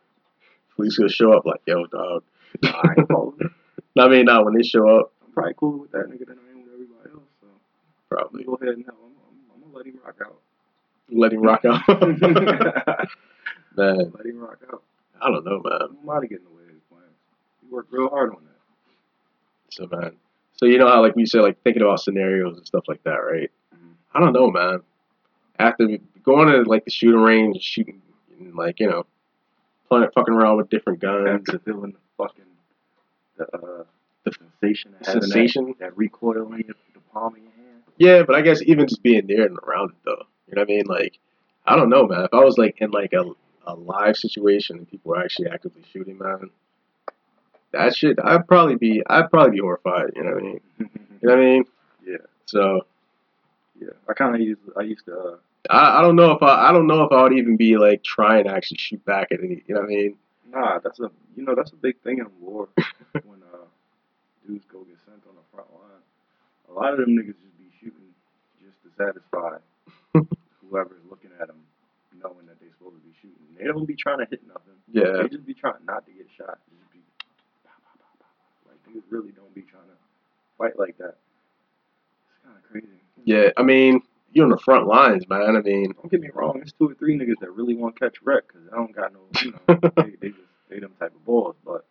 police 0.76 0.96
gonna 0.96 1.08
show 1.10 1.32
up 1.32 1.46
like 1.46 1.62
yo, 1.66 1.86
dog. 1.86 2.22
I 2.64 2.94
ain't 2.98 3.08
following. 3.08 3.50
I 3.98 4.08
mean, 4.08 4.24
not 4.26 4.44
when 4.44 4.54
they 4.54 4.62
show 4.62 4.88
up, 5.00 5.12
I'm 5.24 5.32
probably 5.32 5.54
cool 5.54 5.78
with 5.78 5.92
that 5.92 6.06
nigga 6.06 6.26
than 6.26 6.38
I 6.38 6.50
am 6.52 6.62
with 6.62 6.72
everybody 6.72 7.10
else. 7.12 7.30
So 7.40 7.46
probably 8.08 8.44
go 8.44 8.54
ahead 8.54 8.74
and 8.74 8.84
I'm, 8.88 8.94
I'm, 8.94 9.54
I'm 9.54 9.60
gonna 9.62 9.76
let 9.76 9.86
him 9.86 9.98
rock 10.04 10.20
out. 10.22 10.40
let 11.10 11.32
him 11.32 11.42
rock 11.42 11.64
out. 11.64 11.88
man, 13.76 14.12
let 14.16 14.26
him 14.26 14.38
rock 14.38 14.58
out. 14.72 14.82
I 15.20 15.30
don't 15.30 15.44
know, 15.44 15.62
man. 15.64 15.78
I'm 16.02 16.08
out 16.10 16.20
to 16.20 16.26
get 16.26 16.38
in 16.38 16.44
the 16.44 16.50
way 16.50 16.62
of 16.64 16.70
his 16.70 16.82
plans. 16.90 17.06
He 17.62 17.72
worked 17.72 17.92
real 17.92 18.08
hard 18.08 18.30
on 18.30 18.42
that. 18.44 18.52
So 19.70 19.88
man, 19.90 20.16
so 20.56 20.66
you 20.66 20.78
know 20.78 20.88
how 20.88 21.02
like 21.02 21.16
we 21.16 21.26
say 21.26 21.38
like 21.40 21.62
thinking 21.62 21.82
about 21.82 22.00
scenarios 22.00 22.56
and 22.56 22.66
stuff 22.66 22.84
like 22.88 23.02
that, 23.04 23.16
right? 23.16 23.50
Mhm. 23.74 23.92
I 24.14 24.20
don't 24.20 24.32
know, 24.32 24.50
man. 24.50 24.80
After 25.58 25.86
going 26.22 26.48
to 26.48 26.68
like 26.68 26.84
the 26.84 26.90
shooting 26.90 27.20
range, 27.20 27.62
shooting, 27.62 28.02
and, 28.38 28.54
like 28.54 28.78
you 28.80 28.88
know, 28.88 29.06
playing, 29.88 30.08
fucking 30.14 30.34
around 30.34 30.58
with 30.58 30.68
different 30.68 30.98
guns, 31.00 31.48
After 31.48 31.58
feeling 31.60 31.92
the 31.92 31.98
fucking 32.16 32.44
the 33.38 33.44
uh 33.56 33.84
The 34.24 34.32
sensation 34.32 34.94
of 34.94 35.00
the 35.00 35.06
having 35.06 35.22
sensation. 35.22 35.66
that, 35.68 35.78
that 35.80 35.96
recoil 35.96 36.52
in 36.52 36.58
your, 36.66 36.74
the 36.94 37.00
palm 37.12 37.34
of 37.34 37.38
your 37.42 37.50
hand. 37.52 37.82
Yeah, 37.98 38.22
but 38.24 38.34
I 38.36 38.42
guess 38.42 38.60
even 38.62 38.86
just 38.88 39.02
being 39.02 39.26
there 39.26 39.46
and 39.46 39.58
around 39.58 39.90
it 39.90 39.96
though, 40.04 40.24
you 40.48 40.54
know 40.54 40.62
what 40.62 40.70
I 40.70 40.74
mean? 40.74 40.84
Like, 40.86 41.18
I 41.66 41.76
don't 41.76 41.88
know, 41.90 42.06
man. 42.06 42.24
If 42.24 42.34
I 42.34 42.44
was 42.44 42.58
like 42.58 42.76
in 42.80 42.90
like 42.90 43.12
a 43.12 43.24
a 43.68 43.74
live 43.74 44.16
situation 44.16 44.76
and 44.78 44.88
people 44.88 45.10
were 45.10 45.20
actually 45.20 45.48
actively 45.48 45.82
shooting, 45.92 46.18
man, 46.18 46.50
that 47.72 47.96
shit, 47.96 48.16
I'd 48.22 48.46
probably 48.46 48.76
be, 48.76 49.02
I'd 49.08 49.28
probably 49.28 49.50
be 49.52 49.58
horrified. 49.58 50.12
You 50.14 50.22
know 50.24 50.30
what 50.34 50.42
I 50.42 50.46
mean? 50.46 50.60
You 51.22 51.28
know 51.30 51.34
what 51.34 51.42
I 51.42 51.44
mean? 51.44 51.64
yeah, 52.06 52.16
So 52.44 52.86
yeah. 53.80 53.88
I 54.08 54.12
kind 54.12 54.34
of 54.34 54.40
used 54.40 54.60
I 54.76 54.82
used 54.82 55.06
to 55.06 55.18
uh, 55.18 55.36
I, 55.70 55.98
I 55.98 56.02
don't 56.02 56.14
know 56.14 56.30
if 56.32 56.42
I, 56.42 56.68
I 56.68 56.72
don't 56.72 56.86
know 56.86 57.02
if 57.04 57.10
I 57.12 57.22
would 57.22 57.32
even 57.32 57.56
be 57.56 57.76
like 57.78 58.04
trying 58.04 58.44
to 58.44 58.50
actually 58.52 58.76
shoot 58.78 59.02
back 59.04 59.32
at 59.32 59.40
any. 59.42 59.62
You 59.66 59.74
know 59.74 59.80
what 59.80 59.86
I 59.90 59.94
mean? 59.94 60.16
Nah. 60.50 60.78
That's 60.78 61.00
a 61.00 61.10
you 61.36 61.44
know 61.44 61.54
that's 61.54 61.72
a 61.72 61.76
big 61.76 62.00
thing 62.02 62.18
in 62.18 62.26
war 62.40 62.68
when 63.24 63.42
uh 63.52 63.66
dudes 64.46 64.64
go 64.70 64.80
get 64.84 64.98
sent 65.04 65.22
on 65.28 65.34
the 65.34 65.46
front 65.52 65.68
line. 65.72 66.02
A 66.68 66.72
lot 66.72 66.92
of 66.92 66.98
them 66.98 67.16
niggas 67.16 67.38
just 67.38 67.58
be 67.58 67.70
shooting 67.80 68.10
just 68.62 68.78
to 68.82 68.90
satisfy 68.96 69.58
whoever's 70.70 71.02
looking 71.08 71.30
at 71.40 71.46
them, 71.46 71.62
knowing 72.22 72.46
that 72.46 72.58
they're 72.60 72.70
supposed 72.78 72.96
to 72.96 73.02
be 73.02 73.14
shooting. 73.20 73.46
They 73.58 73.64
don't 73.66 73.86
be 73.86 73.94
trying 73.94 74.18
to 74.18 74.26
hit 74.28 74.42
nothing. 74.46 74.78
Yeah. 74.90 75.22
They 75.22 75.28
just 75.28 75.46
be 75.46 75.54
trying 75.54 75.82
not 75.86 76.06
to 76.06 76.12
get 76.12 76.26
shot. 76.36 76.58
They 76.68 76.76
just 76.78 76.92
be 76.92 77.00
pow, 77.64 77.78
pow, 77.84 78.06
pow. 78.18 78.70
like 78.70 78.78
niggas 78.86 79.06
really 79.10 79.32
don't 79.32 79.54
be 79.54 79.62
trying 79.62 79.86
to 79.86 79.98
fight 80.58 80.78
like 80.78 80.98
that. 80.98 81.16
It's 82.30 82.38
kind 82.44 82.56
of 82.56 82.62
crazy. 82.70 83.00
Yeah. 83.24 83.50
I 83.56 83.62
mean, 83.62 84.02
you're 84.36 84.44
on 84.44 84.50
the 84.50 84.58
front 84.58 84.86
lines, 84.86 85.26
man. 85.30 85.56
I 85.56 85.62
mean, 85.62 85.94
Don't 85.94 86.10
get 86.10 86.20
me 86.20 86.28
wrong. 86.34 86.56
There's 86.56 86.72
two 86.72 86.90
or 86.90 86.94
three 86.94 87.18
niggas 87.18 87.40
that 87.40 87.50
really 87.52 87.74
want 87.74 87.96
to 87.96 88.00
catch 88.00 88.16
wreck 88.22 88.44
because 88.46 88.68
I 88.70 88.76
don't 88.76 88.94
got 88.94 89.14
no, 89.14 89.20
you 89.42 89.52
know, 89.52 89.80
they, 89.96 90.10
they 90.20 90.28
just 90.28 90.40
they 90.68 90.78
them 90.78 90.92
type 91.00 91.14
of 91.14 91.24
balls. 91.24 91.56
But 91.64 91.86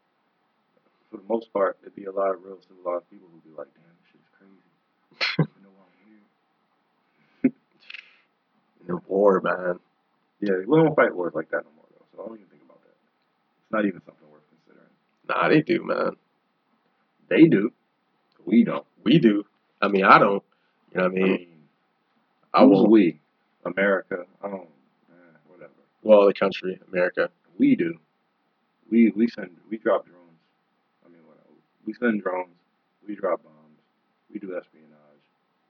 for 1.10 1.18
the 1.18 1.24
most 1.28 1.52
part, 1.52 1.80
there'd 1.82 1.96
be 1.96 2.06
a 2.06 2.12
lot 2.12 2.36
of 2.36 2.44
real 2.44 2.60
civilized 2.68 3.10
people 3.10 3.28
who'd 3.34 3.44
be 3.44 3.58
like, 3.58 3.68
"Damn, 3.74 3.84
this 3.98 4.12
shit's 4.12 4.30
crazy." 4.38 5.50
you 5.58 5.64
know 5.64 5.70
why 5.76 5.86
I'm 7.42 7.42
here? 7.42 7.52
you're 8.88 9.02
war, 9.08 9.42
man. 9.42 9.80
Yeah, 10.40 10.58
we 10.68 10.78
don't 10.78 10.96
fight 10.96 11.16
wars 11.16 11.34
like 11.34 11.50
that 11.50 11.64
no 11.64 11.72
more 11.76 11.86
though. 11.98 12.06
So 12.16 12.24
I 12.24 12.28
don't 12.28 12.38
even 12.38 12.50
think 12.50 12.62
about 12.64 12.84
that. 12.84 12.94
It's 13.64 13.72
not 13.72 13.86
even 13.86 14.02
something 14.06 14.30
worth 14.30 14.44
considering. 14.54 14.94
Nah, 15.28 15.50
they 15.50 15.62
do, 15.62 15.84
man. 15.84 16.12
They 17.28 17.48
do. 17.48 17.74
We 18.46 18.64
don't. 18.64 18.86
We 19.04 19.18
do. 19.18 19.46
I 19.82 19.88
mean, 19.88 20.06
I 20.06 20.20
don't. 20.20 20.44
You 20.94 21.02
know 21.02 21.10
what 21.10 21.18
I 21.18 21.22
I 21.22 21.24
mean? 21.24 21.55
I 22.56 22.64
won't. 22.64 22.90
we? 22.90 23.20
America. 23.66 24.26
Oh, 24.44 24.50
don't. 24.50 24.62
Eh, 25.12 25.38
whatever. 25.48 25.72
Well, 26.04 26.26
the 26.28 26.34
country, 26.34 26.80
America. 26.92 27.30
We 27.58 27.76
do. 27.76 28.00
We 28.90 29.12
we 29.12 29.28
send 29.28 29.52
we 29.70 29.78
drop 29.78 30.06
drones. 30.06 30.40
I 31.06 31.10
mean, 31.10 31.22
what, 31.26 31.38
we 31.86 31.94
send 31.94 32.22
drones. 32.24 32.56
We 33.08 33.16
drop 33.16 33.44
bombs. 33.44 33.80
We 34.32 34.40
do 34.40 34.56
espionage. 34.56 35.26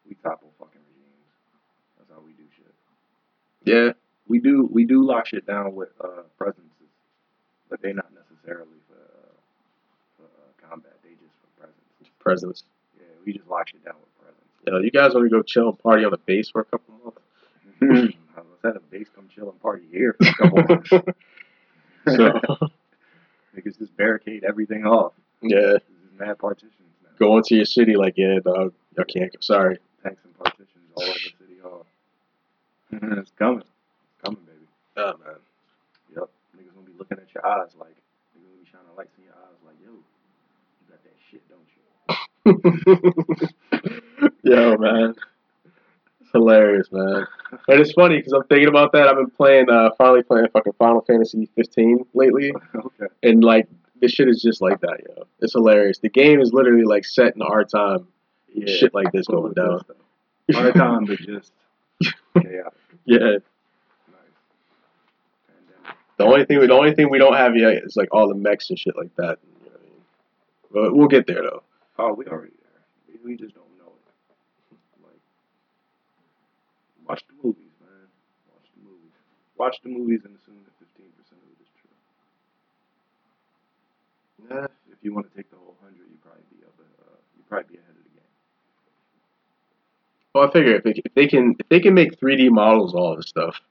We 0.07 0.15
topple 0.15 0.51
fucking 0.59 0.81
regimes. 0.81 1.31
That's 1.97 2.09
how 2.11 2.21
we 2.25 2.33
do 2.33 2.43
shit. 2.55 2.73
Yeah. 3.63 3.93
We 4.27 4.39
do 4.39 4.67
we 4.71 4.85
do 4.85 5.05
lock 5.05 5.27
shit 5.27 5.45
down 5.45 5.75
with 5.75 5.89
uh, 6.03 6.23
presences, 6.37 6.89
but 7.69 7.81
they 7.81 7.93
not 7.93 8.11
necessarily 8.13 8.79
for 8.89 8.97
uh, 8.97 9.33
for 10.17 10.23
uh, 10.25 10.69
combat. 10.69 10.97
They 11.03 11.11
just 11.11 11.37
for 11.41 11.61
presence. 11.61 12.09
Presidents. 12.19 12.63
Yeah, 12.97 13.05
we 13.25 13.33
just 13.33 13.47
lock 13.47 13.69
shit 13.69 13.85
down 13.85 13.95
with 14.01 14.14
Yo, 14.65 14.79
you 14.79 14.91
guys 14.91 15.13
want 15.13 15.25
to 15.25 15.29
go 15.29 15.41
chill 15.43 15.69
and 15.69 15.79
party 15.79 16.03
on 16.05 16.11
the 16.11 16.17
base 16.17 16.49
for 16.49 16.61
a 16.61 16.65
couple 16.65 16.93
months? 17.03 17.19
presence. 17.79 18.15
Mm-hmm. 18.15 18.21
I 18.37 18.41
was 18.41 18.59
at 18.63 18.75
a 18.75 18.79
base 18.79 19.07
come 19.15 19.27
chill 19.33 19.49
and 19.49 19.61
party 19.61 19.83
here 19.91 20.15
for 20.19 20.27
a 20.27 20.33
couple 20.33 20.63
months. 20.75 20.89
so, 22.07 22.67
Niggas 23.57 23.77
just 23.79 23.95
barricade 23.95 24.43
everything 24.43 24.85
off. 24.85 25.13
yeah, 25.41 25.77
mad 26.19 26.37
partitions 26.39 26.73
now. 27.03 27.09
go 27.19 27.37
into 27.37 27.55
your 27.55 27.65
city 27.65 27.95
like, 27.95 28.15
yeah, 28.17 28.39
dog, 28.43 28.73
y'all 28.97 29.05
can't 29.05 29.31
go. 29.31 29.37
Sorry. 29.39 29.77
tanks 30.03 30.21
and 30.25 30.37
partitions 30.37 30.69
all 30.95 31.03
over 31.03 31.13
City 31.13 31.57
Hall. 31.63 31.85
Mm-hmm, 32.93 33.19
it's 33.19 33.31
coming. 33.37 33.59
It's 33.61 34.23
coming, 34.25 34.41
baby. 34.45 34.67
Oh, 34.97 35.13
man. 35.23 35.35
Yep. 36.15 36.29
Niggas 36.57 36.73
gonna 36.75 36.87
be 36.87 36.93
looking 36.97 37.17
at 37.19 37.33
your 37.33 37.45
eyes 37.45 37.69
like, 37.79 37.95
niggas 38.35 38.43
gonna 38.43 38.57
be 38.61 38.67
shining 38.69 38.95
lights 38.97 39.15
in 39.17 39.23
your 39.25 39.33
eyes 39.35 39.59
like, 39.65 39.75
yo, 39.85 39.91
you 39.93 40.87
got 40.89 41.01
that 41.03 41.15
shit, 41.29 41.43
don't 41.49 41.69
you? 44.01 44.05
Yo, 44.43 44.77
man. 44.77 45.15
It's 46.21 46.31
hilarious, 46.31 46.87
man. 46.91 47.25
And 47.67 47.79
it's 47.79 47.91
funny 47.93 48.17
because 48.17 48.33
I'm 48.33 48.43
thinking 48.45 48.67
about 48.67 48.91
that. 48.93 49.07
I've 49.07 49.15
been 49.15 49.29
playing, 49.29 49.69
uh, 49.69 49.91
finally 49.97 50.23
playing 50.23 50.47
fucking 50.53 50.73
Final 50.77 51.01
Fantasy 51.01 51.49
15 51.55 52.05
lately. 52.13 52.53
okay. 52.75 53.05
And, 53.23 53.43
like, 53.43 53.67
this 54.01 54.11
shit 54.11 54.27
is 54.27 54.41
just 54.41 54.61
like 54.61 54.81
that, 54.81 54.99
yo. 55.07 55.23
It's 55.39 55.53
hilarious. 55.53 55.99
The 55.99 56.09
game 56.09 56.41
is 56.41 56.51
literally, 56.53 56.83
like, 56.83 57.05
set 57.05 57.35
in 57.35 57.41
our 57.41 57.63
time. 57.63 58.07
Yeah. 58.53 58.73
Shit 58.75 58.93
like 58.93 59.11
this 59.11 59.27
going 59.27 59.53
down. 59.53 59.81
Our 60.55 60.71
time, 60.71 61.05
but 61.05 61.17
just 61.19 61.51
chaotic. 62.33 62.73
Yeah. 63.05 63.17
Nice. 63.19 63.41
The 66.17 66.23
only 66.23 66.45
thing, 66.45 66.59
the 66.59 66.73
only 66.73 66.93
thing 66.93 67.09
we 67.09 67.17
don't 67.17 67.35
have 67.35 67.55
yet 67.55 67.83
is, 67.83 67.95
like, 67.95 68.09
all 68.11 68.27
the 68.27 68.35
mechs 68.35 68.69
and 68.69 68.79
shit 68.79 68.95
like 68.95 69.15
that. 69.15 69.39
You 69.63 69.69
know 69.69 69.77
I 69.77 69.83
mean? 69.83 69.91
But 70.71 70.95
we'll 70.95 71.07
get 71.07 71.27
there, 71.27 71.41
though. 71.41 71.63
Oh, 71.97 72.13
we 72.13 72.25
already 72.25 72.51
there. 72.51 73.19
We, 73.23 73.31
we 73.31 73.37
just 73.37 73.55
don't 73.55 73.65
know 73.77 73.91
it. 74.71 74.77
Like, 75.03 75.19
watch 77.07 77.23
the 77.27 77.35
movies, 77.43 77.71
man. 77.81 78.07
Watch 78.51 78.67
the 78.75 78.81
movies. 78.83 79.13
watch 79.57 79.77
the 79.83 79.89
movies 79.89 80.21
and 80.25 80.35
assume 80.37 80.59
that 80.65 80.73
fifteen 80.79 81.11
percent 81.17 81.39
of 81.41 81.49
it 81.53 81.59
is 81.63 81.71
true. 81.79 81.95
Yeah. 84.49 84.67
If 84.91 84.99
you 85.01 85.13
want 85.13 85.29
to 85.29 85.35
take 85.35 85.49
the 85.51 85.57
whole 85.57 85.75
hundred, 85.81 86.07
you 86.09 86.17
probably 86.23 86.43
be 86.51 86.63
up. 86.65 86.73
Uh, 86.79 87.17
you 87.37 87.43
probably 87.49 87.75
be 87.75 87.79
ahead 87.79 87.95
of 87.95 88.03
the 88.03 88.09
game. 88.09 88.31
Well, 90.33 90.47
I 90.47 90.51
figure 90.51 90.75
if 90.75 90.83
they, 90.83 90.91
if 91.03 91.13
they 91.13 91.27
can 91.27 91.55
if 91.59 91.69
they 91.69 91.79
can 91.79 91.93
make 91.93 92.19
3D 92.19 92.49
models, 92.51 92.93
of 92.93 92.99
all 92.99 93.15
this 93.15 93.27
stuff 93.27 93.61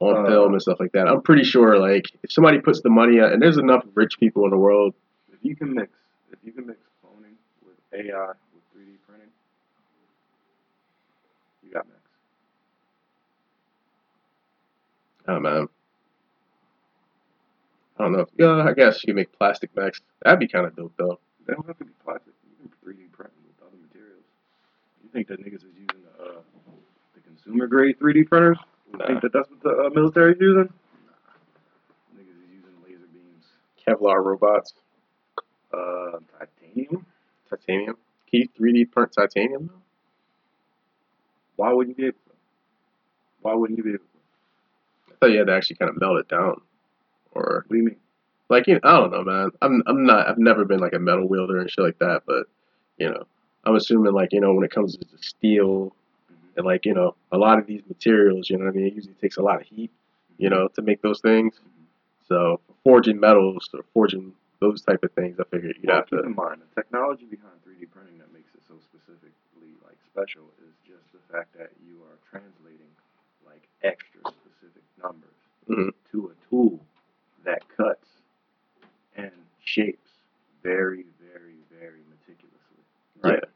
on 0.00 0.24
Uh, 0.24 0.28
film 0.28 0.52
and 0.52 0.62
stuff 0.62 0.80
like 0.80 0.92
that, 0.92 1.08
I'm 1.08 1.22
pretty 1.22 1.44
sure 1.44 1.78
like 1.78 2.10
if 2.22 2.32
somebody 2.32 2.58
puts 2.60 2.80
the 2.80 2.90
money 2.90 3.20
out, 3.20 3.32
and 3.32 3.42
there's 3.42 3.58
enough 3.58 3.84
rich 3.94 4.18
people 4.18 4.44
in 4.44 4.50
the 4.50 4.58
world. 4.58 4.94
If 5.32 5.38
you 5.42 5.54
can 5.56 5.74
mix, 5.74 5.90
if 6.32 6.38
you 6.42 6.52
can 6.52 6.66
mix 6.66 6.78
cloning 7.04 7.36
with 7.64 7.76
AI 7.92 8.28
with 8.28 8.64
3D 8.74 8.96
printing, 9.06 9.28
you 11.62 11.70
got 11.72 11.86
mix. 11.86 12.00
Oh 15.26 15.40
man, 15.40 15.68
I 17.98 18.02
don't 18.02 18.12
know. 18.12 18.26
Yeah, 18.38 18.62
I 18.68 18.72
guess 18.72 19.04
you 19.04 19.14
make 19.14 19.32
plastic 19.36 19.74
mechs. 19.76 20.00
That'd 20.22 20.38
be 20.40 20.48
kind 20.48 20.66
of 20.66 20.76
dope 20.76 20.92
though. 20.98 21.18
They 21.46 21.54
don't 21.54 21.66
have 21.66 21.78
to 21.78 21.84
be 21.84 21.92
plastic. 22.04 22.32
You 22.60 22.68
can 22.68 22.92
3D 22.92 23.10
print 23.12 23.32
with 23.46 23.66
other 23.66 23.76
materials. 23.80 24.24
You 25.02 25.08
think 25.12 25.28
that 25.28 25.40
niggas 25.40 25.56
is 25.66 25.72
using 25.74 26.02
the 26.18 26.24
uh, 26.24 26.40
the 27.14 27.20
consumer 27.20 27.66
grade 27.66 27.98
3D 27.98 28.26
printers? 28.28 28.58
You 28.92 28.98
Nah. 28.98 29.06
think 29.06 29.22
that 29.22 29.32
that's 29.32 29.48
what 29.50 29.62
the 29.62 29.70
uh, 29.86 29.90
military's 29.94 30.36
using? 30.40 30.68
Nah. 30.68 32.20
Niggas 32.20 32.44
is 32.44 32.50
using 32.52 32.74
laser 32.84 33.06
beams. 33.12 33.46
Kevlar 33.86 34.22
robots, 34.24 34.74
Uh, 35.72 36.18
titanium. 36.38 37.06
titanium. 37.48 37.96
Can 38.30 38.40
you 38.42 38.48
3D 38.60 38.90
print 38.92 39.12
titanium 39.12 39.66
though? 39.68 39.80
Why 41.56 41.72
wouldn't 41.72 41.96
you 41.98 42.02
be 42.04 42.08
able 42.08 42.18
to? 42.26 42.32
Why 43.40 43.54
wouldn't 43.54 43.78
you 43.78 43.84
be 43.84 43.90
able 43.90 43.98
to? 44.00 44.04
I 45.14 45.16
thought 45.26 45.32
you 45.32 45.38
had 45.38 45.46
to 45.48 45.54
actually 45.54 45.76
kind 45.76 45.90
of 45.90 46.00
melt 46.00 46.18
it 46.18 46.28
down, 46.28 46.60
or 47.32 47.64
What 47.66 47.70
do 47.70 47.76
you 47.76 47.84
mean? 47.84 47.96
like 48.48 48.66
you 48.66 48.74
know, 48.74 48.80
I 48.84 48.92
don't 49.00 49.10
know, 49.10 49.24
man. 49.24 49.50
I'm 49.62 49.82
I'm 49.86 50.04
not. 50.04 50.28
I've 50.28 50.38
never 50.38 50.64
been 50.64 50.80
like 50.80 50.92
a 50.92 50.98
metal 50.98 51.26
wielder 51.28 51.58
and 51.60 51.70
shit 51.70 51.84
like 51.84 51.98
that, 52.00 52.22
but 52.26 52.46
you 52.98 53.08
know, 53.10 53.24
I'm 53.64 53.74
assuming 53.76 54.12
like 54.12 54.32
you 54.32 54.40
know 54.40 54.52
when 54.52 54.64
it 54.64 54.70
comes 54.70 54.96
to 54.96 55.06
steel 55.20 55.94
Mhm. 56.30 56.56
and 56.58 56.66
like 56.66 56.84
you 56.84 56.94
know 56.94 57.14
a 57.32 57.38
lot 57.38 57.58
of 57.58 57.66
these 57.66 57.82
materials, 57.88 58.50
you 58.50 58.56
know 58.58 58.64
what 58.66 58.74
I 58.74 58.76
mean. 58.76 58.86
It 58.88 58.94
usually 58.94 59.14
takes 59.14 59.36
a 59.36 59.42
lot 59.42 59.60
of 59.60 59.66
heat, 59.66 59.90
you 60.38 60.48
know, 60.50 60.68
to 60.68 60.82
make 60.82 61.00
those 61.02 61.20
things. 61.20 61.58
Mhm. 61.60 61.84
So 62.28 62.60
forging 62.84 63.18
metals 63.20 63.68
or 63.74 63.82
forging 63.94 64.32
those 64.60 64.82
type 64.82 65.02
of 65.04 65.12
things, 65.12 65.38
I 65.40 65.44
figured 65.44 65.76
you'd 65.76 65.86
Well, 65.88 65.96
have 65.96 66.06
keep 66.06 66.20
to. 66.20 66.24
in 66.24 66.34
mind 66.34 66.62
the 66.62 66.74
technology 66.82 67.26
behind 67.26 67.62
3D 67.64 67.86
printing 67.86 68.18
that 68.18 68.32
makes 68.32 68.54
it 68.54 68.62
so 68.66 68.74
specifically 68.80 69.76
like 69.84 69.98
special 70.04 70.44
is 70.64 70.72
just 70.86 71.04
the 71.12 71.18
fact 71.32 71.52
that 71.58 71.70
you 71.84 72.00
are 72.04 72.16
translating 72.30 72.88
like 73.44 73.62
extra 73.82 74.20
specific 74.20 74.24
numbers 74.24 74.43
Mhm. 75.68 75.92
to 76.12 76.28
a 76.30 76.48
tool 76.50 76.84
that 77.44 77.62
cuts 77.76 78.08
and 79.16 79.32
shapes 79.60 80.10
very, 80.62 81.04
very, 81.20 81.56
very 81.70 82.02
meticulously. 82.10 82.84
Right. 83.22 83.40
Yeah. 83.42 83.48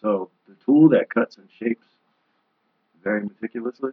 So 0.00 0.30
the 0.46 0.54
tool 0.64 0.88
that 0.90 1.10
cuts 1.10 1.36
and 1.38 1.48
shapes 1.50 1.86
very 3.02 3.22
meticulously. 3.24 3.92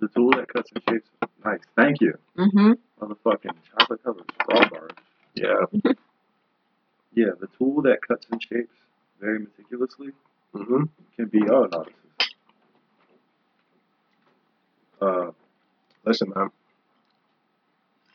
The 0.00 0.08
tool 0.08 0.30
that 0.32 0.48
cuts 0.48 0.70
and 0.72 0.82
shapes. 0.88 1.10
Nice. 1.44 1.60
Thank 1.76 2.00
you. 2.00 2.18
Mm-hmm. 2.36 2.72
Motherfucking 3.00 3.56
chocolate 3.78 4.02
covered 4.02 4.32
straw 4.42 4.68
bars. 4.68 4.92
Yeah. 5.34 5.64
Yeah, 7.12 7.30
the 7.40 7.48
tool 7.58 7.82
that 7.82 7.98
cuts 8.06 8.26
and 8.30 8.40
shapes 8.42 8.76
very 9.20 9.40
meticulously 9.40 10.12
hmm 10.54 10.84
can 11.16 11.26
be 11.26 11.40
oh 11.50 11.66
no, 11.70 11.84
this 11.84 11.94
is 12.04 12.09
uh 15.02 15.30
Listen, 16.04 16.32
man. 16.34 16.50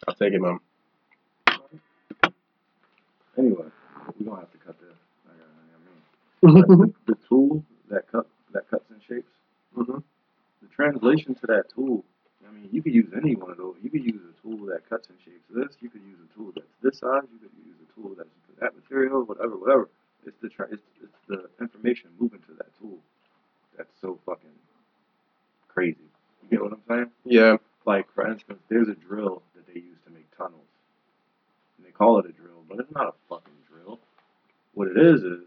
I'll 0.08 0.16
take 0.16 0.34
it, 0.34 0.42
man. 0.42 0.60
anyway, 3.38 3.68
we 4.20 4.26
don't 4.26 4.40
have 4.40 4.52
to 4.52 4.58
cut 4.60 4.80
this. 4.80 4.98
I 5.28 5.34
got 5.38 6.54
I 6.54 6.54
mean. 6.56 6.66
hmm 6.68 6.76
But 6.82 6.90
the 7.08 7.16
tool 7.30 7.64
that 7.90 8.12
cut 8.12 8.28
that 8.54 8.70
cuts 8.70 8.86
and 8.92 9.02
shapes, 9.08 9.32
the 10.62 10.68
translation 10.76 11.36
to 11.36 11.48
that 11.48 11.66
tool, 11.76 12.06
I 12.48 12.52
mean, 12.52 12.70
you 12.72 12.84
could 12.84 12.94
use 12.94 13.12
any 13.18 13.36
one 13.36 13.52
of 13.52 13.58
those. 13.58 13.76
You 13.84 13.90
could 13.92 14.06
use 14.06 14.22
a 14.24 14.42
tool 14.42 14.66
that 14.68 14.90
cuts 14.90 15.10
and 15.10 15.18
shapes 15.26 15.46
this. 15.50 15.78
You 15.82 15.90
could 15.90 16.04
use 16.04 16.20
a 16.24 16.36
tool 16.38 16.52
that's 16.56 16.68
this 16.84 17.00
size. 17.00 17.24
You 17.34 17.40
could 17.40 17.52
use 17.66 17.78
a 17.84 17.94
tool 18.02 18.16
that's 18.18 18.30
that 18.62 18.76
material, 18.76 19.24
whatever, 19.26 19.58
whatever. 19.58 19.90
It's 20.26 20.38
the 20.42 20.50
tra- 20.50 20.70
it's, 20.72 20.84
it's 21.04 21.20
the 21.28 21.50
information 21.62 22.10
moving 22.20 22.42
to 22.42 22.54
that 22.58 22.78
tool 22.80 23.00
that's 23.78 23.94
so 24.02 24.20
fucking 24.26 24.50
crazy. 25.70 25.98
You 26.50 26.58
get 26.58 26.64
what 26.64 26.74
I'm 26.74 26.82
saying? 26.88 27.12
Yeah. 27.24 27.58
Like 27.86 28.12
for 28.14 28.30
instance, 28.30 28.60
there's 28.70 28.88
a 28.88 28.96
drill 28.96 29.42
that 29.56 29.68
they 29.68 29.80
use 29.80 29.98
to 30.06 30.12
make 30.12 30.26
tunnels, 30.38 30.68
and 31.78 31.86
they 31.86 31.92
call 31.92 32.20
it 32.20 32.26
a 32.26 32.32
drill, 32.32 32.64
but 32.70 32.80
it's 32.80 32.92
not 32.92 33.08
a 33.08 33.14
fucking 33.30 33.54
drill. 33.70 34.00
What 34.74 34.88
it 34.88 34.98
is 34.98 35.24
is 35.24 35.42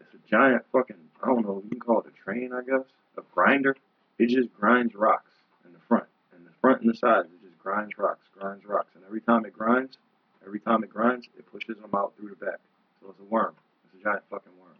it's 0.00 0.14
a 0.14 0.30
giant 0.30 0.64
fucking 0.72 0.96
I 1.22 1.26
don't 1.26 1.46
know. 1.46 1.62
You 1.64 1.70
can 1.70 1.80
call 1.80 2.00
it 2.00 2.06
a 2.06 2.22
train, 2.22 2.52
I 2.52 2.62
guess, 2.62 2.84
a 3.16 3.22
grinder. 3.34 3.76
It 4.18 4.28
just 4.28 4.52
grinds 4.54 4.94
rocks 4.94 5.32
in 5.64 5.72
the 5.72 5.78
front, 5.88 6.06
and 6.36 6.46
the 6.46 6.52
front 6.60 6.82
and 6.82 6.90
the 6.90 6.96
sides. 6.96 7.28
It 7.32 7.48
just 7.48 7.58
grinds 7.58 7.96
rocks, 7.98 8.26
grinds 8.38 8.64
rocks, 8.64 8.90
and 8.94 9.04
every 9.04 9.20
time 9.20 9.44
it 9.44 9.52
grinds, 9.52 9.98
every 10.46 10.60
time 10.60 10.84
it 10.84 10.90
grinds, 10.90 11.28
it 11.38 11.50
pushes 11.50 11.76
them 11.78 11.90
out 11.94 12.12
through 12.16 12.28
the 12.28 12.44
back. 12.44 12.60
So 13.00 13.10
it's 13.10 13.20
a 13.20 13.24
worm. 13.24 13.54
It's 13.86 14.00
a 14.00 14.04
giant 14.04 14.22
fucking 14.30 14.52
worm. 14.60 14.76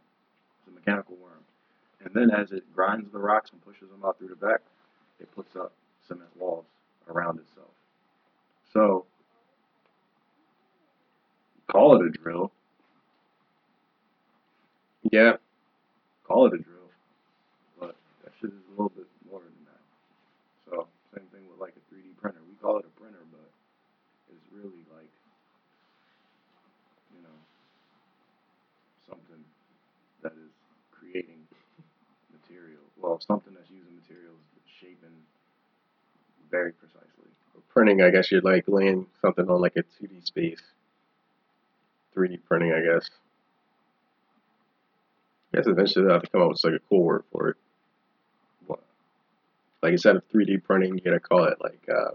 It's 0.58 0.68
a 0.68 0.70
mechanical 0.70 1.16
worm. 1.16 1.42
And 2.04 2.12
then 2.14 2.30
as 2.30 2.52
it 2.52 2.62
grinds 2.74 3.10
the 3.10 3.18
rocks 3.18 3.50
and 3.50 3.64
pushes 3.64 3.88
them 3.88 4.04
out 4.04 4.18
through 4.18 4.28
the 4.28 4.36
back, 4.36 4.60
it 5.20 5.34
puts 5.34 5.56
up 5.56 5.72
cement 6.06 6.30
walls 6.38 6.64
around 7.08 7.38
itself. 7.38 7.70
So 8.72 9.06
call 11.70 11.96
it 12.00 12.06
a 12.06 12.10
drill, 12.10 12.52
Yeah. 15.10 15.36
call 16.24 16.46
it 16.46 16.54
a 16.54 16.58
drill, 16.58 16.90
but 17.78 17.96
that 18.24 18.32
shit 18.40 18.50
is 18.50 18.62
a 18.68 18.70
little 18.70 18.90
bit 18.90 19.06
more 19.30 19.40
than 19.40 19.64
that. 19.66 19.82
So 20.70 20.86
same 21.14 21.26
thing 21.32 21.48
with 21.50 21.60
like 21.60 21.74
a 21.76 21.94
3D 21.94 22.14
printer. 22.20 22.40
We 22.48 22.54
call 22.56 22.78
it 22.78 22.84
a 22.86 23.00
printer, 23.00 23.22
but 23.30 23.48
it's 24.32 24.46
really 24.52 24.84
like 24.94 25.10
you 27.14 27.22
know 27.22 27.38
something 29.08 29.44
that 30.22 30.32
is 30.32 30.52
creating 30.90 31.46
material. 32.32 32.82
Well, 32.98 33.20
something 33.20 33.54
that's 33.54 33.70
using 33.70 33.94
materials 33.94 34.40
shaping 34.80 35.14
very 36.54 36.72
precisely. 36.72 37.30
Printing, 37.70 38.02
I 38.02 38.10
guess 38.10 38.30
you're 38.30 38.40
like 38.40 38.64
laying 38.68 39.06
something 39.20 39.50
on 39.50 39.60
like 39.60 39.76
a 39.76 39.82
2D 39.82 40.24
space. 40.24 40.62
3D 42.16 42.38
printing, 42.48 42.72
I 42.72 42.80
guess. 42.80 43.10
I 45.52 45.56
guess 45.56 45.66
eventually 45.66 46.04
they'll 46.04 46.14
have 46.14 46.22
to 46.22 46.30
come 46.30 46.42
up 46.42 46.50
with 46.50 46.62
like 46.62 46.74
a 46.74 46.78
cool 46.88 47.02
word 47.02 47.24
for 47.32 47.48
it. 47.48 47.56
What? 48.66 48.80
Like 49.82 49.92
instead 49.92 50.14
of 50.14 50.22
3D 50.32 50.62
printing, 50.62 50.94
you 50.94 51.00
gotta 51.00 51.18
call 51.18 51.44
it 51.44 51.58
like, 51.60 51.82
uh, 51.88 52.14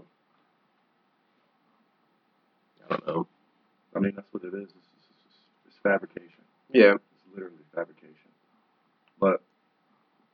I 2.88 2.96
don't 2.96 3.06
know. 3.06 3.26
I 3.94 3.98
mean, 3.98 4.12
that's 4.16 4.32
what 4.32 4.42
it 4.44 4.54
is. 4.54 4.62
It's, 4.62 4.72
it's, 4.72 5.06
it's, 5.26 5.36
it's 5.66 5.76
fabrication. 5.82 6.40
Yeah. 6.72 6.94
It's 6.94 7.34
literally 7.34 7.56
fabrication. 7.74 8.30
But 9.20 9.42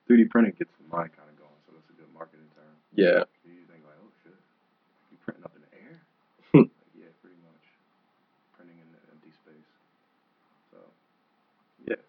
3D 0.08 0.30
printing 0.30 0.52
gets 0.56 0.70
the 0.78 0.96
mind 0.96 1.10
kind 1.16 1.28
of 1.28 1.36
going, 1.36 1.58
so 1.66 1.72
that's 1.74 1.90
a 1.90 1.98
good 1.98 2.12
marketing 2.14 2.46
term. 2.54 2.70
Yeah. 2.94 3.26
So 3.42 3.50
you 3.50 3.66
think 3.68 3.84
like, 3.84 3.98
oh 4.00 4.10
shit, 4.24 4.38
you 5.12 5.18
printing 5.24 5.44
up 5.44 5.52
in 5.54 5.62
the 5.66 5.72
air? 5.76 6.00
Hmm. 6.52 6.64
like, 6.64 6.96
yeah, 6.96 7.12
pretty 7.20 7.36
much. 7.44 7.64
Printing 8.56 8.78
in 8.80 8.88
the 8.94 9.00
empty 9.12 9.32
space. 9.36 9.68
So, 10.72 10.78
yeah. 11.84 12.00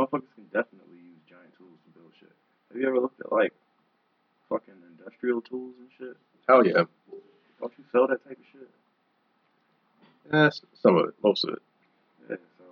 Motherfuckers 0.00 0.32
can 0.34 0.44
definitely 0.44 0.96
use 0.96 1.20
giant 1.28 1.52
tools 1.58 1.76
to 1.84 1.90
build 1.92 2.10
shit. 2.18 2.32
Have 2.72 2.80
you 2.80 2.88
ever 2.88 2.98
looked 2.98 3.20
at 3.20 3.30
like 3.30 3.52
fucking 4.48 4.72
industrial 4.96 5.42
tools 5.42 5.74
and 5.78 5.88
shit? 5.98 6.16
Hell 6.48 6.64
yeah. 6.64 6.84
Don't 7.60 7.72
you 7.76 7.84
sell 7.92 8.06
that 8.06 8.24
type 8.24 8.38
of 8.38 8.46
shit? 8.50 8.70
That's 10.30 10.62
some 10.80 10.96
of 10.96 11.08
it, 11.08 11.14
most 11.22 11.44
of 11.44 11.50
it. 11.50 11.62
Yeah, 12.30 12.36
so 12.56 12.64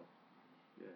yeah. 0.81 0.87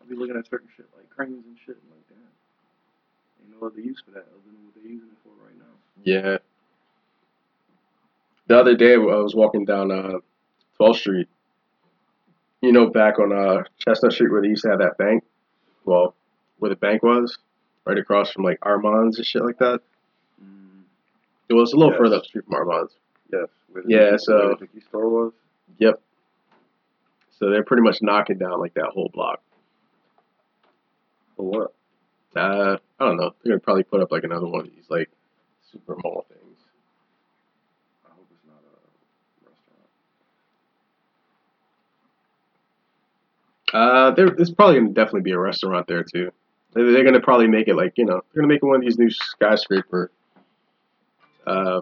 I'll 0.00 0.08
be 0.08 0.16
looking 0.16 0.36
at 0.36 0.48
certain 0.50 0.66
shit 0.76 0.86
like 0.96 1.08
cranes 1.08 1.46
and 1.46 1.56
shit 1.64 1.78
and 1.78 1.90
like 1.94 2.08
that. 2.08 3.46
Ain't 3.46 3.60
no 3.60 3.68
other 3.68 3.80
use 3.80 4.02
for 4.04 4.10
that 4.10 4.26
other 4.26 4.42
than 4.44 4.64
what 4.64 4.74
they're 4.74 4.90
using 4.90 5.06
it 5.06 5.18
for 5.22 5.30
right 5.46 5.56
now. 5.56 5.74
Yeah. 6.02 6.38
The 8.48 8.58
other 8.58 8.74
day 8.74 8.94
I 8.94 8.96
was 8.96 9.36
walking 9.36 9.64
down 9.64 9.92
uh 9.92 10.18
12th 10.80 10.96
Street. 10.96 11.28
You 12.60 12.72
know, 12.72 12.90
back 12.90 13.20
on 13.20 13.32
uh 13.32 13.62
Chestnut 13.78 14.14
Street 14.14 14.32
where 14.32 14.42
they 14.42 14.48
used 14.48 14.64
to 14.64 14.70
have 14.70 14.80
that 14.80 14.98
bank. 14.98 15.22
Well, 15.86 16.14
where 16.58 16.68
the 16.68 16.76
bank 16.76 17.02
was, 17.02 17.38
right 17.86 17.96
across 17.96 18.30
from 18.32 18.44
like 18.44 18.58
Armand's 18.62 19.16
and 19.16 19.26
shit 19.26 19.42
like 19.44 19.58
that. 19.58 19.80
Mm, 20.42 20.82
It 21.48 21.54
was 21.54 21.72
a 21.72 21.76
little 21.76 21.92
Yes. 21.92 21.98
further 21.98 22.16
up 22.16 22.22
the 22.22 22.28
street 22.28 22.44
from 22.44 22.54
Armand's. 22.54 22.94
yes. 23.32 23.48
The 23.72 23.82
Yeah, 23.86 24.04
Dickie- 24.10 24.18
so- 24.18 24.54
the 24.74 24.80
store 24.82 25.08
was. 25.08 25.32
Yep. 25.78 26.00
So 27.30 27.50
they're 27.50 27.64
pretty 27.64 27.82
much 27.82 28.02
knocking 28.02 28.38
down 28.38 28.58
like 28.60 28.74
that 28.74 28.86
whole 28.90 29.08
block. 29.10 29.42
For 31.36 31.42
what? 31.44 31.74
Uh, 32.34 32.78
I 32.98 33.04
don't 33.04 33.16
know. 33.18 33.34
They're 33.42 33.52
gonna 33.52 33.60
probably 33.60 33.82
put 33.84 34.00
up 34.00 34.10
like 34.10 34.24
another 34.24 34.46
one 34.46 34.60
of 34.66 34.74
these 34.74 34.88
like 34.90 35.10
super 35.70 35.96
mall 36.02 36.24
things. 36.28 36.58
I 38.06 38.08
hope 38.10 38.26
it's 38.30 38.44
not 38.46 38.56
a 38.56 39.44
restaurant. 39.44 39.90
Uh, 43.72 44.12
there, 44.12 44.30
there's 44.30 44.50
probably 44.50 44.76
gonna 44.76 44.90
definitely 44.90 45.22
be 45.22 45.32
a 45.32 45.38
restaurant 45.38 45.86
there 45.86 46.04
too. 46.04 46.30
They're, 46.72 46.92
they're 46.92 47.04
gonna 47.04 47.20
probably 47.20 47.48
make 47.48 47.68
it 47.68 47.74
like 47.74 47.94
you 47.96 48.04
know 48.04 48.22
they're 48.32 48.42
gonna 48.42 48.52
make 48.52 48.62
it 48.62 48.66
one 48.66 48.76
of 48.76 48.82
these 48.82 48.98
new 48.98 49.10
skyscraper, 49.10 50.10
uh, 51.46 51.80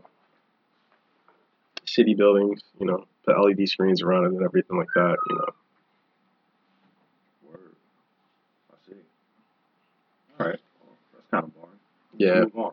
city 1.85 2.14
buildings. 2.14 2.62
You 2.80 2.87
know, 2.87 3.05
put 3.24 3.39
LED 3.39 3.68
screens 3.68 4.03
around 4.03 4.24
it 4.24 4.32
and 4.32 4.43
everything 4.43 4.78
like 4.78 4.89
that. 4.95 5.16
You 5.28 5.37
know. 5.37 5.49
Word. 7.51 7.76
I 8.70 8.76
see. 8.89 8.97
All 10.41 10.47
right. 10.47 10.61
Well, 10.80 10.97
that's 11.12 11.26
kind 11.30 11.45
of 11.45 11.55
boring. 11.55 11.78
Yeah, 12.16 12.41
Move 12.41 12.57
on. 12.57 12.72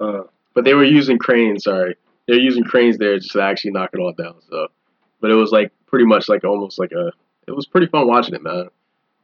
Uh, 0.00 0.22
but 0.54 0.64
they 0.64 0.74
were 0.74 0.84
using 0.84 1.18
cranes. 1.18 1.64
Sorry, 1.64 1.96
they're 2.26 2.38
using 2.38 2.64
cranes 2.64 2.98
there 2.98 3.18
just 3.18 3.32
to 3.32 3.40
actually 3.40 3.72
knock 3.72 3.90
it 3.92 4.00
all 4.00 4.12
down. 4.12 4.36
So, 4.50 4.68
but 5.20 5.30
it 5.30 5.34
was 5.34 5.52
like 5.52 5.72
pretty 5.86 6.04
much 6.04 6.28
like 6.28 6.44
almost 6.44 6.78
like 6.78 6.92
a. 6.92 7.12
It 7.46 7.52
was 7.54 7.66
pretty 7.66 7.86
fun 7.88 8.06
watching 8.06 8.34
it, 8.34 8.42
man. 8.42 8.68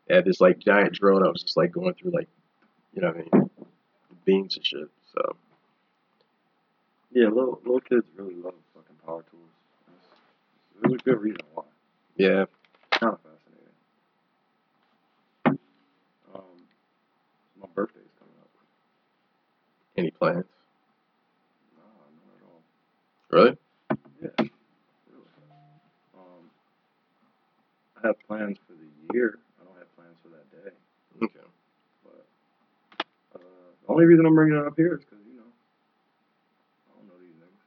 They 0.09 0.15
had 0.17 0.25
this 0.25 0.41
like 0.41 0.59
giant 0.59 0.93
drone 0.95 1.25
I 1.25 1.29
was 1.31 1.43
just 1.43 1.57
like 1.57 1.71
going 1.73 1.95
through 1.95 2.11
like, 2.13 2.29
you 2.95 3.03
know 3.03 3.13
what 3.13 3.27
I 3.33 3.39
mean, 3.39 3.51
beams 4.25 4.57
and 4.57 4.67
shit. 4.67 4.89
So 5.15 5.37
yeah, 7.13 7.29
little 7.29 7.61
little 7.65 7.81
kids 7.81 8.07
really 8.17 8.35
love 8.35 8.55
fucking 8.75 8.97
power 9.05 9.23
tools. 9.31 9.51
There's, 9.87 10.03
there's 10.83 10.95
a 10.95 10.99
good 11.05 11.21
reason 11.21 11.41
why. 11.55 11.65
yeah, 12.17 12.45
Kind 12.91 13.13
of 13.15 13.21
fascinating. 13.21 13.75
Um, 16.35 16.67
my 17.61 17.67
birthday's 17.75 18.05
coming 18.19 18.35
up. 18.41 18.49
any 19.97 20.11
plans? 20.11 20.45
No, 21.77 21.83
not 22.27 22.37
at 22.37 22.43
all. 22.47 22.63
Really? 23.31 23.57
Yeah, 24.23 24.35
I 28.03 28.07
have 28.09 28.17
plans 28.27 28.57
for 28.67 28.73
the 28.73 28.89
year. 29.15 29.39
I 29.61 29.65
don't 29.65 29.77
have 29.77 29.91
plans 29.97 30.17
for 30.23 30.29
that 30.33 30.49
day. 30.51 30.73
Okay. 31.23 31.47
But 32.05 32.25
uh, 33.37 33.39
the 33.85 33.89
only 33.93 34.05
reason 34.07 34.25
I'm 34.25 34.35
bringing 34.35 34.57
it 34.57 34.67
up 34.67 34.75
here 34.77 34.95
is 34.97 35.05
because 35.05 35.21
you 35.29 35.37
know 35.37 35.51
I 36.89 36.97
don't 36.97 37.07
know 37.09 37.19
these 37.21 37.37
niggas, 37.37 37.65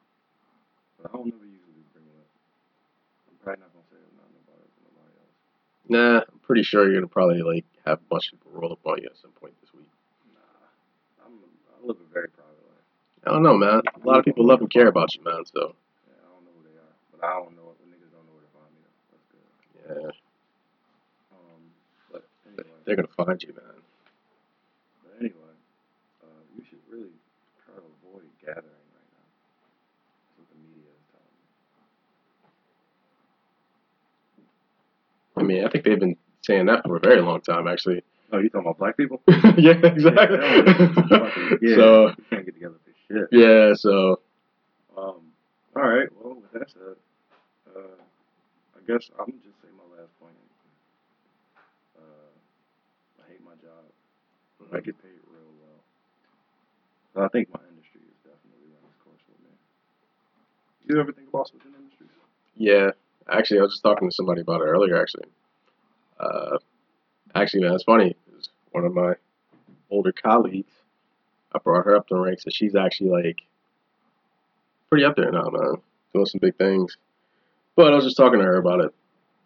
but 0.98 1.10
I 1.10 1.14
don't 1.14 1.30
never 1.30 1.46
usually 1.46 1.86
bring 1.94 2.06
it 2.10 2.18
up. 2.18 2.30
I'm 3.30 3.38
probably 3.46 3.62
not 3.62 3.72
gonna 3.78 3.90
say 3.94 4.02
nothing 4.18 4.40
about 4.42 4.58
it 4.66 4.70
to 4.74 4.80
nobody 4.90 5.14
else. 5.22 5.38
Nah, 5.86 6.18
I'm 6.26 6.40
pretty 6.42 6.64
sure 6.64 6.90
you're 6.90 6.98
gonna 6.98 7.12
probably 7.14 7.42
like 7.46 7.66
have 7.86 8.02
a 8.02 8.08
bunch 8.10 8.34
of 8.34 8.40
people 8.42 8.58
roll 8.58 8.74
up 8.74 8.82
on 8.90 8.98
you 9.06 9.10
at 9.14 9.18
some 9.22 9.36
point 9.38 9.54
this 9.62 9.70
week. 9.78 9.92
Nah, 10.34 11.30
I'm 11.30 11.38
I 11.70 11.78
live 11.86 12.02
a 12.02 12.10
very 12.10 12.30
private 12.34 12.64
life. 12.66 12.86
I 13.28 13.30
don't 13.38 13.44
know, 13.46 13.54
man. 13.54 13.86
A 13.86 14.02
lot 14.08 14.18
of 14.18 14.26
people 14.26 14.48
love 14.48 14.62
and 14.66 14.72
care 14.72 14.88
about 14.90 15.14
you, 15.14 15.22
man. 15.22 15.46
So 15.46 15.78
Yeah, 16.10 16.18
I 16.26 16.30
don't 16.34 16.42
know 16.42 16.54
who 16.58 16.64
they 16.66 16.74
are, 16.82 16.96
but 17.14 17.22
I 17.22 17.38
don't 17.38 17.54
know 17.54 17.78
the 17.78 17.86
niggas 17.86 18.10
don't 18.10 18.26
know 18.26 18.34
where 18.34 18.48
to 18.50 18.54
find 18.58 18.72
me. 18.74 18.82
That's 19.14 19.28
good. 19.30 19.46
yeah, 20.10 20.12
they're 22.86 22.96
gonna 22.96 23.08
find 23.18 23.42
you, 23.44 23.54
man. 23.54 23.64
but 25.04 25.14
anyway, 25.20 25.54
uh, 26.24 26.28
you 26.58 26.64
should 26.70 26.80
really 26.90 27.10
try 27.66 27.76
to 27.76 27.82
avoid 27.82 28.28
gathering 28.42 28.66
right 28.66 29.12
now. 29.14 29.26
That's 30.28 30.38
what 30.38 30.48
the 30.50 30.56
media 30.62 30.92
is 30.92 31.06
telling 31.12 31.34
me. 35.44 35.44
I 35.44 35.44
mean, 35.44 35.66
I 35.66 35.70
think 35.70 35.84
they've 35.86 36.00
been 36.00 36.16
saying 36.42 36.66
that 36.68 36.84
for 36.86 36.98
a 36.98 37.00
very 37.00 37.22
long 37.22 37.42
time, 37.42 37.68
actually. 37.68 38.04
Oh, 38.32 38.40
you 38.40 38.50
talking 38.50 38.68
about 38.68 38.78
black 38.80 38.98
people? 38.98 39.22
yeah, 39.58 39.74
exactly. 39.84 40.38
Fucking- 40.40 41.60
yeah, 41.62 41.76
So 41.76 42.14
we 42.18 42.24
can't 42.30 42.46
get 42.46 42.54
together 42.56 42.76
for 42.84 42.92
shit. 43.14 43.28
yeah, 43.32 43.74
so 43.76 44.20
Um, 44.98 45.22
all 45.76 45.84
right. 45.88 46.08
Well, 46.20 46.36
with 46.42 46.52
that 46.54 46.70
said, 46.70 46.96
uh, 47.76 47.80
I 48.76 48.80
guess 48.88 49.10
I'm 49.20 49.34
just 49.46 49.62
say 49.62 49.70
my 49.78 49.84
last 49.98 50.12
point. 50.20 50.34
Uh, 51.98 52.32
I 53.22 53.32
hate 53.32 53.44
my 53.46 53.54
job. 53.62 53.86
I 54.76 54.80
get 54.82 55.02
paid 55.02 55.12
real 55.32 55.52
well. 55.62 55.80
So 57.14 57.22
I 57.24 57.28
think 57.30 57.50
my 57.54 57.60
industry 57.70 58.02
is 58.02 58.18
definitely 58.24 58.68
run 58.74 58.84
its 58.90 58.98
course 59.04 59.22
with 59.30 59.40
me. 59.40 59.54
You 60.88 61.00
ever 61.00 61.12
think 61.12 61.30
about 61.30 61.48
switching 61.48 61.72
industries? 61.78 62.10
Yeah, 62.56 62.92
actually, 63.32 63.60
I 63.60 63.64
was 63.64 63.74
just 63.74 63.84
talking 63.84 64.10
to 64.10 64.16
somebody 64.16 64.42
about 64.42 64.62
it 64.62 64.66
earlier. 64.66 65.00
Actually, 65.02 65.26
uh, 66.20 66.58
actually, 67.36 67.64
man, 67.64 67.74
it's 67.74 67.84
funny. 67.84 68.16
'cause 68.32 68.50
one 68.72 68.86
of 68.86 68.94
my 68.94 69.16
older 69.90 70.12
colleagues, 70.12 70.72
I 71.54 71.60
brought 71.60 71.86
her 71.86 71.96
up 71.96 72.08
the 72.08 72.18
ranks, 72.18 72.46
and 72.46 72.54
she's 72.54 72.76
actually 72.76 73.10
like 73.12 73.42
pretty 74.90 75.06
up 75.06 75.16
there 75.16 75.32
now, 75.32 75.50
man, 75.50 75.76
doing 76.14 76.26
some 76.26 76.40
big 76.40 76.56
things. 76.58 76.98
But 77.76 77.92
I 77.94 77.96
was 77.96 78.06
just 78.06 78.18
talking 78.18 78.40
to 78.40 78.46
her 78.46 78.58
about 78.58 78.82
it 78.82 78.94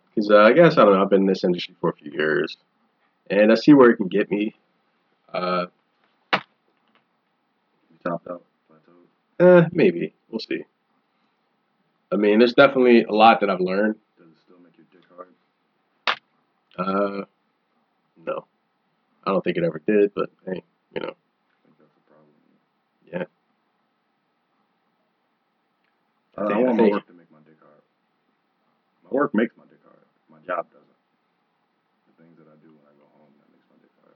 because 0.10 0.30
uh, 0.32 0.40
I 0.40 0.54
guess 0.54 0.78
I 0.78 0.84
don't 0.86 0.94
know. 0.94 1.02
I've 1.02 1.10
been 1.10 1.22
in 1.22 1.28
this 1.28 1.44
industry 1.44 1.76
for 1.80 1.90
a 1.90 1.94
few 1.94 2.12
years, 2.12 2.58
and 3.30 3.52
I 3.52 3.56
see 3.56 3.74
where 3.74 3.90
it 3.92 3.98
can 3.98 4.08
get 4.08 4.30
me. 4.32 4.56
Uh, 5.34 5.66
topped 8.04 8.28
out, 8.30 8.44
plateaued. 8.72 9.64
eh, 9.66 9.68
maybe 9.72 10.14
we'll 10.30 10.40
see. 10.40 10.64
I 12.12 12.16
mean, 12.16 12.40
there's 12.40 12.54
definitely 12.54 13.04
a 13.04 13.12
lot 13.12 13.42
that 13.42 13.50
I've 13.50 13.60
learned. 13.60 13.96
Does 14.18 14.28
it 14.30 14.38
still 14.46 14.58
make 14.64 14.78
your 14.78 14.88
dick 14.92 15.04
hard? 15.14 15.28
Uh, 16.78 17.26
no, 18.26 18.46
I 19.26 19.32
don't 19.32 19.44
think 19.44 19.58
it 19.58 19.64
ever 19.64 19.82
did. 19.86 20.14
But 20.16 20.30
hey, 20.46 20.64
you 20.96 21.02
know, 21.02 21.12
I 21.12 21.60
think 21.66 21.78
that's 21.78 21.98
a 21.98 22.10
problem. 22.10 22.32
Yeah. 23.12 23.26
I 26.38 26.48
think- 26.48 26.54
I 26.54 26.62
want 26.64 26.78
my 26.78 26.84
think- 26.84 26.94
work 26.96 27.08
to 27.08 27.14
make 27.14 27.32
my 27.32 27.40
dick 27.46 27.58
hard. 27.60 27.82
My 29.04 29.10
work 29.12 29.36
makes 29.36 29.58
my 29.58 29.66
dick 29.66 29.80
hard. 29.84 30.06
My 30.32 30.40
job 30.48 30.68
doesn't. 30.72 30.88
The 32.08 32.24
things 32.24 32.38
that 32.38 32.48
I 32.48 32.56
do 32.64 32.72
when 32.72 32.86
I 32.88 32.94
go 32.96 33.06
home 33.20 33.34
that 33.42 33.50
makes 33.52 33.68
my 33.68 33.78
dick 33.84 33.92
hard. 34.00 34.16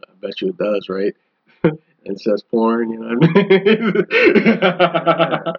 I 0.00 0.05
bet 0.20 0.40
you 0.40 0.48
it 0.48 0.56
does, 0.58 0.88
right? 0.88 1.14
Incest 2.04 2.48
porn, 2.50 2.90
you 2.90 2.98
know 3.00 3.16
what 3.18 3.30
I 3.30 3.42
mean? 3.48 4.06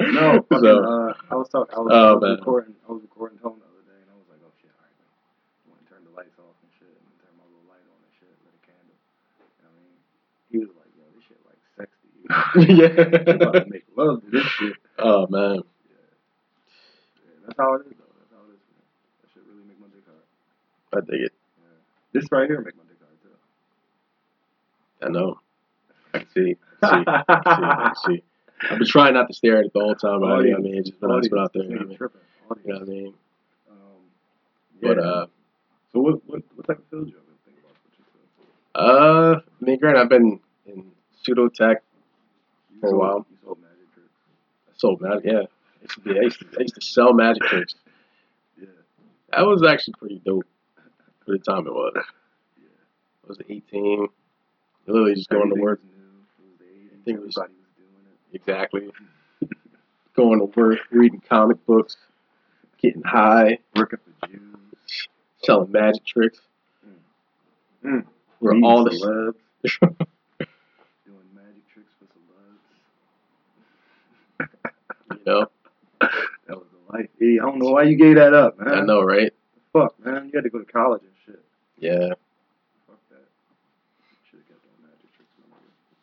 no, 0.15 0.41
fucking, 0.49 0.63
so, 0.63 0.83
uh, 0.83 1.13
I 1.29 1.35
was 1.35 1.49
talking. 1.49 1.75
I 1.75 1.79
was, 1.79 1.91
Oh, 1.91 2.07
I 2.07 2.13
was 2.15 2.39
recording. 2.39 2.75
I 2.87 2.91
was 2.93 3.01
recording 3.01 3.37
tone 3.39 3.59
the 3.59 3.67
other 3.67 3.83
day, 3.83 3.99
and 3.99 4.07
I 4.07 4.15
was 4.15 4.23
like, 4.31 4.39
"Oh 4.39 4.51
shit, 4.61 4.71
alright, 4.79 4.95
man. 4.95 5.11
I 5.11 5.75
want 5.75 5.83
to 5.83 5.87
turn 5.91 6.01
the 6.07 6.15
lights 6.15 6.39
off 6.39 6.55
and 6.63 6.71
shit, 6.79 6.87
and 6.87 7.11
turn 7.19 7.35
my 7.35 7.43
little 7.51 7.67
light 7.67 7.83
on 7.83 7.99
and 7.99 8.13
shit, 8.15 8.31
lit 8.47 8.55
a 8.55 8.63
candle." 8.63 8.95
You 8.95 9.67
know 9.67 9.75
what 9.75 9.75
I 9.75 9.91
mean, 9.91 9.99
he 10.47 10.57
was 10.63 10.71
like, 10.79 10.87
"Yo, 10.95 11.03
this 11.11 11.25
shit 11.27 11.41
like 11.43 11.59
sexy. 11.75 12.07
You 12.15 12.31
about 13.35 13.59
yeah. 13.59 13.67
to 13.67 13.71
make 13.71 13.83
love 13.99 14.23
to 14.23 14.29
this 14.31 14.47
shit." 14.55 14.79
Oh 15.03 15.27
man, 15.27 15.59
Yeah. 15.91 15.99
yeah, 17.27 17.43
that's 17.43 17.59
how 17.59 17.75
it 17.75 17.91
is 17.91 17.99
though. 17.99 18.07
That's 18.23 18.31
how 18.31 18.47
it 18.47 18.55
is 18.55 18.63
me. 18.71 18.79
That 19.19 19.27
shit 19.35 19.43
really 19.51 19.67
make 19.67 19.79
my 19.83 19.91
dick 19.91 20.07
hard. 20.07 20.23
I 20.95 21.03
dig 21.03 21.27
it. 21.27 21.35
Yeah. 21.35 21.75
This 22.15 22.23
right 22.31 22.47
here 22.47 22.63
make 22.63 22.79
my 22.79 22.86
dick 22.86 22.86
hard 22.86 22.86
too. 22.86 22.86
I 25.01 25.09
know. 25.09 25.39
I 26.13 26.19
can 26.19 26.29
see. 26.29 26.55
I 26.81 26.87
see. 26.89 27.03
I 27.07 27.23
see. 27.27 27.63
I 27.63 27.93
see. 28.05 28.23
I've 28.69 28.79
been 28.79 28.87
trying 28.87 29.13
not 29.13 29.27
to 29.27 29.33
stare 29.33 29.59
at 29.59 29.65
it 29.65 29.73
the 29.73 29.79
whole 29.79 29.95
time, 29.95 30.21
but 30.21 30.31
I, 30.31 30.41
mean, 30.41 30.77
I 30.77 30.81
just 30.81 30.99
been 30.99 31.11
out, 31.11 31.21
been 31.21 31.39
out 31.39 31.53
there. 31.53 31.63
You 31.63 31.75
know 31.75 31.85
what 32.47 32.59
I 32.65 32.65
mean? 32.65 32.65
You 32.65 32.73
know 32.73 32.79
what 32.79 32.81
I 32.81 32.91
mean? 32.91 33.13
Um, 33.69 33.75
But 34.81 34.99
uh, 34.99 35.25
so 35.93 35.99
what, 35.99 36.21
what 36.25 36.41
what 36.55 36.67
type 36.67 36.79
of 36.79 36.85
field 36.89 37.07
you 37.09 37.15
ever 37.15 37.25
think 37.45 37.57
about 38.73 38.83
uh, 38.83 39.39
I 39.39 39.65
mean, 39.65 39.79
granted, 39.79 40.01
I've 40.01 40.09
been 40.09 40.39
in 40.65 40.91
pseudo 41.23 41.49
tech. 41.49 41.83
For 42.79 42.89
a 42.89 42.97
while. 42.97 43.25
You 43.29 43.37
sold 43.43 43.59
magic 43.61 43.93
tricks. 43.93 44.09
sold 44.75 45.01
magic. 45.01 45.25
Yeah, 45.25 45.39
I 45.39 45.81
used 45.81 45.93
to, 45.93 46.01
be, 46.01 46.11
I 46.11 46.21
used 46.21 46.39
to, 46.39 46.45
I 46.57 46.61
used 46.61 46.75
to 46.75 46.81
sell 46.81 47.13
magic 47.13 47.43
tricks. 47.43 47.75
Yeah. 48.59 48.67
That 49.31 49.45
was 49.45 49.63
actually 49.63 49.95
pretty 49.99 50.21
dope 50.25 50.45
for 51.25 51.31
the 51.31 51.39
time 51.39 51.67
it 51.67 51.73
was. 51.73 51.93
Yeah. 51.95 52.67
I 53.23 53.27
was 53.27 53.39
18. 53.47 54.07
Literally 54.87 55.15
just 55.15 55.29
going 55.29 55.53
to 55.53 55.59
work. 55.61 55.81
new. 55.83 55.91
It 56.39 56.49
was 56.49 56.57
the 56.59 56.65
80s. 56.65 56.91
Everything 56.93 57.25
was- 57.25 57.37
Everybody 57.37 57.53
was 57.59 57.69
doing 57.77 58.05
it. 58.31 58.35
Exactly. 58.35 58.91
going 60.15 60.39
to 60.39 60.45
work, 60.59 60.79
reading 60.91 61.21
comic 61.29 61.63
books, 61.65 61.97
getting 62.81 63.03
high, 63.03 63.59
Working 63.75 63.99
for 64.21 64.27
Jews. 64.27 64.41
selling 65.43 65.71
magic 65.71 66.05
tricks. 66.05 66.39
Mm. 67.85 68.05
We're 68.39 68.53
Meeting 68.53 68.65
all 68.69 68.83
the 68.83 68.89
celebs. 68.91 69.35
Doing 71.05 71.29
magic 71.35 71.67
tricks 71.73 71.91
for 71.99 72.05
celebs. 74.45 74.57
you 75.11 75.19
know. 75.25 75.49
That 75.99 76.57
was 76.57 76.67
the 76.71 76.93
life. 76.97 77.09
Hey, 77.19 77.39
I 77.39 77.45
don't 77.45 77.59
know 77.59 77.71
why 77.71 77.83
you 77.83 77.95
gave 77.97 78.15
that 78.15 78.33
up, 78.33 78.57
man. 78.59 78.73
I 78.73 78.81
know, 78.81 79.01
right? 79.01 79.31
Fuck, 79.73 79.93
man. 80.03 80.25
You 80.25 80.31
had 80.35 80.43
to 80.43 80.49
go 80.49 80.59
to 80.59 80.65
college 80.65 81.01
and 81.03 81.11
shit. 81.25 81.43
Yeah, 81.79 82.13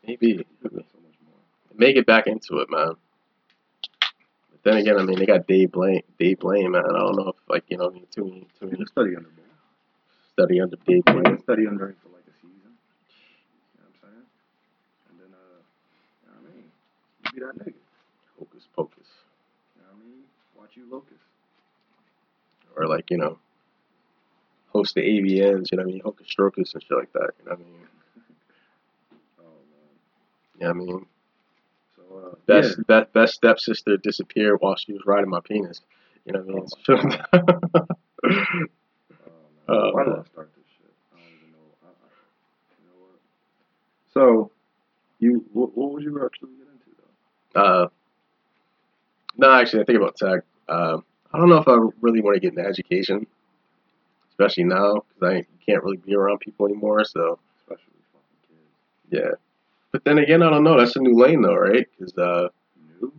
Maybe. 0.07 0.47
Make 1.77 1.97
it 1.97 2.07
back 2.07 2.27
into 2.27 2.59
it, 2.59 2.71
man. 2.71 2.93
But 4.51 4.63
then 4.63 4.77
again, 4.77 4.99
I 4.99 5.03
mean, 5.03 5.19
they 5.19 5.27
got 5.27 5.47
Dave 5.47 5.73
Blaine. 5.73 6.03
Dave 6.19 6.39
Blaine, 6.39 6.71
man. 6.71 6.85
I 6.85 6.99
don't 6.99 7.17
know 7.17 7.29
if, 7.29 7.37
like, 7.49 7.65
you 7.69 7.79
know, 7.79 7.91
too 7.91 8.25
many, 8.25 8.47
too 8.61 8.67
many. 8.67 8.85
Study 8.87 9.17
under 9.17 9.29
Blaine. 9.29 9.49
Study 10.33 10.61
under 10.61 10.77
Dave 10.87 11.05
Blaine. 11.05 11.43
Study 11.43 11.67
under 11.67 11.89
him 11.89 11.97
for 12.03 12.11
like 12.11 12.23
a 12.29 12.35
season. 12.37 12.77
You 13.75 13.81
know 13.81 13.87
what 13.87 14.09
I'm 14.09 14.11
saying? 14.11 14.27
And 15.11 15.21
then, 15.21 15.31
uh, 15.35 15.59
you 16.23 16.31
know 16.31 16.37
what 16.43 16.53
I 16.53 16.55
mean? 16.55 16.71
You 17.25 17.31
be 17.33 17.41
that 17.41 17.57
nigga. 17.59 17.81
Hocus 18.39 18.69
pocus. 18.77 19.09
You 19.77 19.83
know 19.83 19.89
what 19.91 20.03
I 20.03 20.05
mean? 20.05 20.23
Watch 20.57 20.77
you 20.77 20.87
locus. 20.91 21.19
Or 22.77 22.87
like, 22.87 23.11
you 23.11 23.19
know, 23.19 23.39
host 24.69 24.95
the 24.95 25.01
ABNs, 25.01 25.71
you 25.71 25.79
know 25.79 25.83
what 25.85 25.91
I 25.91 25.93
mean? 25.93 26.01
Hocus 26.05 26.27
strokers 26.29 26.75
and 26.75 26.83
shit 26.83 26.97
like 26.97 27.13
that. 27.13 27.31
You 27.39 27.45
know 27.47 27.53
what 27.53 27.61
I 27.61 27.63
mean? 27.63 27.87
Man. 30.61 30.61
You 30.61 30.67
know 30.67 30.85
what 30.85 30.93
I 30.93 30.97
mean? 30.97 31.07
So 31.97 32.03
uh, 32.33 32.35
Best 32.47 32.87
best 32.87 33.13
best 33.13 33.35
stepsister 33.35 33.97
disappeared 33.97 34.59
while 34.61 34.77
she 34.77 34.93
was 34.93 35.03
riding 35.07 35.31
my 35.31 35.41
penis. 35.41 35.81
You 36.25 36.33
know 36.33 36.41
what 36.41 36.99
I 36.99 37.01
mean? 37.01 37.89
Oh. 39.27 39.31
Oh, 39.69 39.91
Why 39.93 40.05
did. 40.05 40.13
I 40.15 40.23
start 40.25 40.51
this 40.57 40.65
shit? 40.79 40.93
I 41.13 41.17
don't 41.17 41.27
even 41.37 41.53
know. 41.53 41.59
I, 41.83 41.87
I, 41.89 42.09
you 42.81 42.87
know 42.87 42.99
what? 43.01 43.21
So, 44.13 44.51
you 45.21 45.45
what, 45.53 45.77
what 45.77 45.93
would 45.93 46.03
you 46.03 46.23
actually 46.25 46.51
get 46.59 46.67
into 46.69 46.91
though? 47.55 47.61
uh, 47.61 47.89
no, 49.37 49.53
actually, 49.53 49.83
I 49.83 49.85
think 49.87 49.99
about 49.99 50.17
tech. 50.17 50.41
Uh, 50.69 50.99
I 51.33 51.39
don't 51.39 51.49
know 51.49 51.59
if 51.59 51.69
I 51.69 51.77
really 52.01 52.21
want 52.21 52.37
to 52.37 52.41
get 52.41 52.51
into 52.57 52.67
education, 52.69 53.27
especially 54.31 54.65
now 54.65 55.05
because 55.15 55.35
I 55.35 55.47
can't 55.67 55.83
really 55.83 55.97
be 55.97 56.15
around 56.15 56.41
people 56.41 56.67
anymore. 56.67 57.05
So 57.05 57.39
Especially 57.63 57.93
fucking 58.13 58.39
kids. 58.49 59.25
yeah. 59.25 59.31
But 59.95 60.03
then 60.05 60.19
again, 60.19 60.43
I 60.43 60.51
don't 60.51 60.65
know. 60.65 60.77
That's 60.77 60.97
a 60.97 60.99
new 60.99 61.17
lane 61.17 61.43
though, 61.43 61.55
right? 61.55 61.87
Because 61.97 62.19
uh, 62.19 62.49
New? 63.01 63.13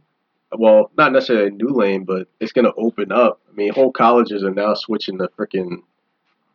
well, 0.58 0.92
not 0.98 1.14
necessarily 1.14 1.48
a 1.48 1.52
new 1.52 1.70
lane, 1.70 2.04
but 2.04 2.28
it's 2.42 2.52
gonna 2.52 2.74
open 2.76 3.14
up. 3.14 3.40
I 3.50 3.56
mean, 3.56 3.72
whole 3.72 3.94
colleges 3.94 4.44
are 4.44 4.52
now 4.52 4.74
switching 4.74 5.18
to 5.20 5.30
freaking, 5.40 5.84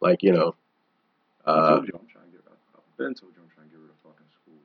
like 0.03 0.23
you 0.23 0.33
know, 0.33 0.55
I 1.47 1.51
uh, 1.51 1.71
told 1.71 1.89
you 1.89 1.95
I'm 1.99 2.07
trying 2.07 2.25
to 2.27 2.33
get. 2.33 2.41
I've 2.53 2.97
been 2.99 3.15
told 3.15 3.33
you 3.35 3.41
I'm 3.41 3.49
trying 3.49 3.69
to 3.69 3.73
get 3.73 3.81
rid 3.81 3.89
of 3.89 3.97
fucking 4.05 4.29
schools. 4.43 4.61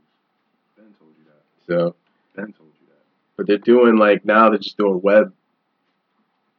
Ben 0.76 0.94
told 1.00 1.12
you 1.18 1.24
that. 1.24 1.42
so. 1.72 1.96
Ben 2.36 2.52
told 2.52 2.72
you 2.82 2.88
that. 2.90 3.06
But 3.38 3.48
they're 3.48 3.58
doing 3.58 3.96
like 3.96 4.26
now 4.26 4.50
they're 4.50 4.60
just 4.60 4.76
doing 4.76 5.00
web. 5.02 5.32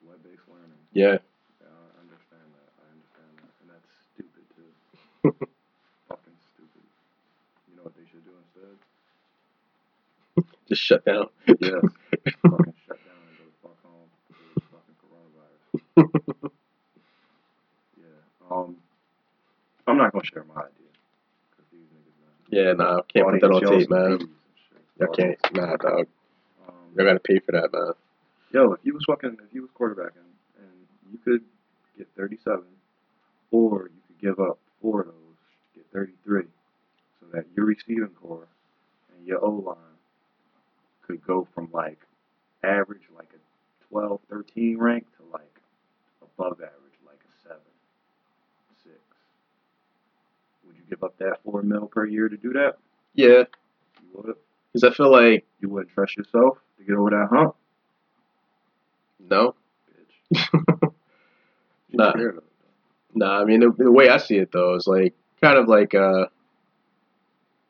Web-based 0.09 0.49
learning. 0.49 0.73
Yeah, 0.95 1.21
Yeah, 1.61 1.69
I 1.69 2.01
understand 2.01 2.49
that. 2.49 2.69
I 2.81 2.89
understand 2.97 3.45
that, 3.45 3.53
and 3.61 3.69
that's 3.77 3.93
stupid 4.17 4.45
too. 4.57 4.73
fucking 6.09 6.39
stupid. 6.49 6.85
You 7.69 7.77
know 7.77 7.83
what 7.85 7.93
they 7.93 8.09
should 8.09 8.25
do 8.25 8.33
instead? 8.41 8.73
Just 10.69 10.83
shut 10.83 11.05
down. 11.05 11.27
Yes. 11.47 11.57
fucking 11.61 12.75
shut 12.87 12.99
down 13.05 13.23
and 13.29 13.37
go 13.39 13.45
fuck 13.63 13.77
home 13.85 14.09
because 14.29 14.43
of 14.43 14.55
this 14.55 14.65
fucking 14.71 14.97
coronavirus. 15.03 16.51
Yeah. 17.99 18.51
Um, 18.51 18.77
I'm 19.87 19.97
not 19.99 20.13
gonna 20.13 20.25
share 20.25 20.45
my 20.45 20.63
idea 20.63 20.91
because 21.51 21.67
these 21.73 21.87
niggas, 21.95 22.67
yeah, 22.67 22.73
nah, 22.73 23.03
can't 23.03 23.29
put 23.31 23.41
that 23.41 23.51
on 23.51 23.79
tape, 23.79 23.91
man. 23.91 24.29
I 25.01 25.07
can't, 25.15 25.39
nah, 25.55 25.77
dog. 25.77 26.07
Um, 26.69 26.75
You 26.97 27.05
gotta 27.05 27.21
pay 27.21 27.39
for 27.41 27.53
that, 27.53 27.71
man. 27.73 27.93
yo, 28.53 28.73
if 28.73 28.81
you 28.83 28.95
was 28.95 29.05
fucking, 29.07 29.37
if 29.47 29.55
you 29.55 29.63
was 29.63 29.71
quarterbacking 29.79 30.27
and 30.59 30.71
you 31.13 31.19
could 31.25 31.43
get 31.99 32.09
37, 32.17 32.63
or 33.51 33.91
you 33.95 34.01
could 34.09 34.21
give 34.21 34.41
up 34.41 34.59
four 34.81 35.01
of 35.03 35.07
those, 35.09 35.15
get 35.75 35.85
33, 35.93 36.43
so 37.21 37.27
that 37.33 37.45
your 37.57 37.67
receiving 37.67 38.09
core 38.21 38.49
and 39.17 39.27
your 39.27 39.45
O 39.45 39.51
line 39.51 39.77
could 41.07 41.25
go 41.27 41.47
from 41.55 41.69
like 41.73 41.99
average, 42.63 43.03
like 43.17 43.29
a 43.35 43.39
12, 43.89 44.21
13 44.31 44.79
rank 44.79 45.07
to 45.17 45.23
like 45.33 45.61
above 46.23 46.55
average, 46.55 46.99
like 47.07 47.21
a 47.29 47.43
7, 47.49 47.57
6. 48.85 48.95
Would 50.67 50.77
you 50.77 50.83
give 50.91 51.03
up 51.05 51.17
that 51.19 51.39
4 51.45 51.63
mil 51.63 51.87
per 51.87 52.07
year 52.07 52.29
to 52.29 52.37
do 52.37 52.53
that? 52.55 52.77
Yeah, 53.15 53.45
You 54.03 54.09
would. 54.15 54.35
because 54.73 54.85
I 54.85 54.95
feel 54.95 55.11
like 55.11 55.47
You 55.61 55.69
wouldn't 55.71 55.93
trust 55.95 56.17
yourself 56.17 56.59
to 56.79 56.85
get 56.85 56.97
over 56.97 57.11
that 57.11 57.29
hump, 57.31 57.55
no, 59.19 59.55
bitch. 60.33 60.93
Nah. 61.93 62.13
scared 62.13 62.37
of 62.37 62.43
it, 62.45 62.51
nah. 63.15 63.41
I 63.41 63.45
mean, 63.45 63.61
the, 63.61 63.71
the 63.71 63.91
way 63.91 64.09
I 64.11 64.19
see 64.19 64.37
it 64.37 64.53
though 64.53 64.75
is 64.75 64.87
like 64.87 65.15
kind 65.41 65.57
of 65.57 65.67
like 65.69 65.95
uh, 65.95 66.27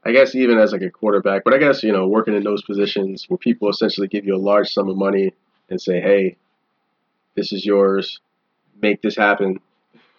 I 0.07 0.13
guess 0.13 0.37
even 0.37 0.59
as 0.59 0.71
like 0.71 0.83
a 0.83 0.91
quarterback, 0.91 1.43
but 1.43 1.53
I 1.53 1.59
guess 1.59 1.83
you 1.83 1.93
know 1.93 2.07
working 2.07 2.37
in 2.37 2.45
those 2.45 2.63
positions 2.63 3.25
where 3.29 3.39
people 3.39 3.69
essentially 3.69 4.07
give 4.07 4.25
you 4.25 4.37
a 4.37 4.39
large 4.39 4.73
sum 4.73 4.89
of 4.89 4.97
money 4.97 5.33
and 5.69 5.81
say, 5.81 6.01
hey, 6.01 6.37
this 7.35 7.53
is 7.53 7.67
yours, 7.67 8.21
make 8.81 9.03
this 9.03 9.17
happen, 9.17 9.59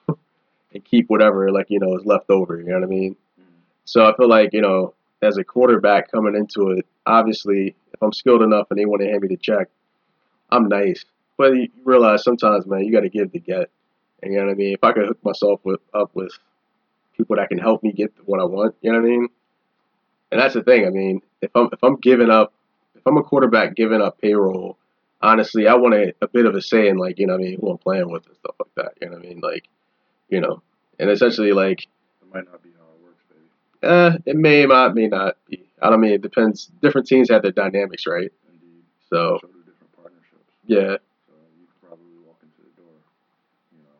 and 0.73 0.83
keep 0.83 1.09
whatever 1.09 1.51
like 1.51 1.67
you 1.69 1.79
know 1.79 1.95
is 1.95 2.05
left 2.05 2.29
over. 2.29 2.59
You 2.59 2.65
know 2.65 2.75
what 2.75 2.83
I 2.83 2.87
mean? 2.87 3.15
Mm. 3.39 3.45
So 3.85 4.05
I 4.05 4.13
feel 4.17 4.27
like, 4.27 4.51
you 4.51 4.61
know, 4.61 4.93
as 5.21 5.37
a 5.37 5.43
quarterback 5.45 6.11
coming 6.11 6.35
into 6.35 6.71
it, 6.71 6.85
obviously, 7.05 7.75
if 7.93 8.01
I'm 8.01 8.11
skilled 8.11 8.41
enough 8.41 8.67
and 8.69 8.77
they 8.77 8.85
want 8.85 9.01
to 9.03 9.07
hand 9.07 9.21
me 9.21 9.29
the 9.29 9.37
check, 9.37 9.69
I'm 10.49 10.67
nice. 10.67 11.05
But 11.37 11.55
you 11.55 11.69
realize 11.85 12.25
sometimes, 12.25 12.65
man, 12.65 12.83
you 12.83 12.91
got 12.91 13.01
to 13.01 13.09
give 13.09 13.31
to 13.31 13.39
get. 13.39 13.69
And 14.21 14.33
you 14.33 14.39
know 14.39 14.47
what 14.47 14.51
I 14.51 14.55
mean? 14.55 14.73
If 14.73 14.83
I 14.83 14.91
could 14.91 15.07
hook 15.07 15.23
myself 15.23 15.61
with, 15.63 15.79
up 15.93 16.13
with 16.13 16.31
people 17.15 17.37
that 17.37 17.49
can 17.49 17.57
help 17.57 17.83
me 17.83 17.93
get 17.93 18.11
what 18.25 18.41
I 18.41 18.43
want, 18.43 18.75
you 18.81 18.91
know 18.91 18.99
what 18.99 19.07
I 19.07 19.09
mean? 19.09 19.27
And 20.31 20.41
that's 20.41 20.53
the 20.53 20.63
thing. 20.63 20.85
I 20.85 20.89
mean, 20.89 21.21
if 21.41 21.51
I'm 21.55 21.69
if 21.71 21.81
I'm 21.83 21.95
giving 21.97 22.29
up, 22.29 22.53
if 22.95 23.01
I'm 23.05 23.17
a 23.17 23.23
quarterback 23.23 23.75
giving 23.75 24.01
up 24.01 24.19
payroll, 24.21 24.77
honestly, 25.21 25.67
I 25.67 25.75
want 25.75 25.95
a, 25.95 26.13
a 26.21 26.27
bit 26.27 26.45
of 26.45 26.55
a 26.55 26.61
say 26.61 26.87
in 26.89 26.97
like, 26.97 27.19
you 27.19 27.27
know 27.27 27.33
what 27.33 27.41
I 27.41 27.45
mean, 27.45 27.59
who 27.61 27.69
I'm 27.71 27.77
playing 27.77 28.11
with 28.11 28.25
and 28.27 28.35
stuff 28.37 28.55
like 28.59 28.75
that. 28.75 28.93
You 29.01 29.09
know 29.09 29.17
what 29.17 29.25
I 29.25 29.29
mean? 29.29 29.39
Like, 29.39 29.67
you 30.29 30.41
know, 30.41 30.61
and 30.99 31.09
essentially 31.09 31.53
like 31.53 31.87
It 32.21 32.33
might 32.33 32.45
not 32.51 32.61
be 32.63 32.69
how 32.77 32.85
it 32.95 33.03
works, 33.03 33.23
baby. 33.29 33.47
uh, 33.83 34.17
it 34.25 34.35
may 34.35 34.65
not, 34.65 34.95
may 34.95 35.07
not 35.07 35.37
be. 35.49 35.63
I 35.81 35.89
don't 35.89 36.01
mean 36.01 36.11
it 36.11 36.21
depends. 36.21 36.69
Different 36.81 37.07
teams 37.07 37.29
have 37.29 37.43
their 37.43 37.51
dynamics, 37.51 38.05
right? 38.07 38.31
Indeed. 38.51 38.83
So 39.09 39.39
So 39.41 39.47
different 39.65 39.93
partnerships. 39.95 40.51
yeah, 40.65 40.97
So 41.27 41.33
you 41.55 41.67
could 41.71 41.87
probably 41.87 42.17
walk 42.25 42.39
into 42.43 42.61
the 42.67 42.73
door, 42.81 42.97
you 43.71 43.83
know, 43.83 43.99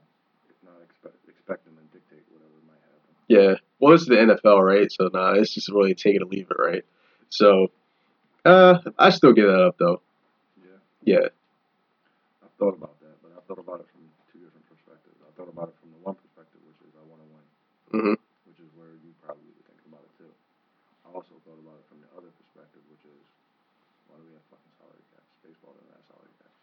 if 0.49 0.57
not 0.65 0.75
expect 0.83 1.15
expect 1.29 1.63
them 1.65 1.75
dictate 1.93 2.25
whatever 2.33 2.57
might 2.67 2.81
happen. 2.83 3.13
yeah. 3.29 3.53
Well, 3.87 3.95
this 3.95 4.03
is 4.03 4.11
the 4.11 4.19
NFL, 4.19 4.59
right? 4.59 4.91
So 4.91 5.07
nah, 5.15 5.39
it's 5.39 5.55
just 5.55 5.71
really 5.71 5.95
take 5.95 6.19
it 6.19 6.21
or 6.21 6.27
leave 6.27 6.51
it, 6.51 6.59
right? 6.59 6.83
So, 7.31 7.71
uh, 8.43 8.83
I 8.99 9.15
still 9.15 9.31
give 9.31 9.47
that 9.47 9.63
up 9.63 9.79
though. 9.79 10.03
Yeah. 10.59 11.15
Yeah, 11.15 11.27
I've 12.43 12.51
thought 12.59 12.75
about 12.75 12.99
that, 12.99 13.15
but 13.23 13.31
I 13.31 13.39
thought 13.47 13.63
about 13.63 13.79
it 13.79 13.87
from 13.87 14.03
two 14.27 14.43
different 14.43 14.67
perspectives. 14.67 15.15
I 15.23 15.31
thought 15.39 15.47
about 15.47 15.71
it 15.71 15.79
from 15.79 15.95
the 15.95 16.03
one 16.03 16.19
perspective, 16.19 16.59
which 16.67 16.83
is 16.83 16.91
I 16.99 17.03
want 17.07 17.23
to 17.23 17.27
win, 17.31 17.45
hmm 17.95 18.15
which 18.51 18.59
is 18.59 18.67
where 18.75 18.91
you 18.91 19.15
probably 19.23 19.47
would 19.55 19.63
think 19.71 19.79
about 19.87 20.03
it 20.03 20.11
too. 20.19 20.31
I 21.07 21.15
also 21.15 21.39
thought 21.47 21.55
about 21.63 21.79
it 21.79 21.87
from 21.87 22.03
the 22.03 22.11
other 22.19 22.27
perspective, 22.43 22.83
which 22.91 23.07
is 23.07 23.23
why 24.11 24.19
do 24.19 24.27
we 24.27 24.35
have 24.35 24.43
fucking 24.51 24.73
salary 24.83 25.03
caps? 25.15 25.31
Baseball 25.47 25.71
doesn't 25.79 25.95
have 25.95 26.07
salary 26.11 26.35
caps. 26.43 26.59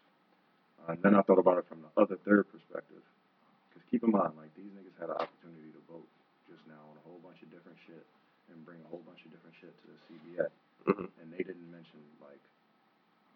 Uh, 0.77 0.93
and 0.93 1.01
then 1.01 1.13
I 1.17 1.25
thought 1.25 1.41
about 1.41 1.57
it 1.57 1.65
from 1.65 1.81
the 1.81 1.89
other 1.97 2.21
third 2.21 2.45
perspective, 2.53 3.01
because 3.73 3.81
keep 3.89 4.05
in 4.05 4.13
mind, 4.13 4.37
like 4.37 4.53
these 4.53 4.69
niggas 4.77 4.93
had 5.01 5.09
an 5.09 5.17
opportunity 5.17 5.73
to 5.73 5.81
vote 5.89 6.05
just 6.45 6.61
now 6.69 6.77
on 6.93 6.95
a 6.97 7.03
whole 7.09 7.17
bunch 7.25 7.41
of 7.41 7.49
different 7.49 7.77
shit 7.89 8.05
and 8.53 8.54
bring 8.65 8.81
a 8.83 8.89
whole 8.89 9.03
bunch 9.05 9.21
of 9.25 9.31
different 9.31 9.55
shit 9.55 9.71
to 9.71 9.85
the 9.87 9.97
CBA, 10.09 10.49
Mhm. 10.89 11.07
and 11.21 11.27
they 11.31 11.43
didn't 11.45 11.69
mention 11.71 12.01
like 12.21 12.41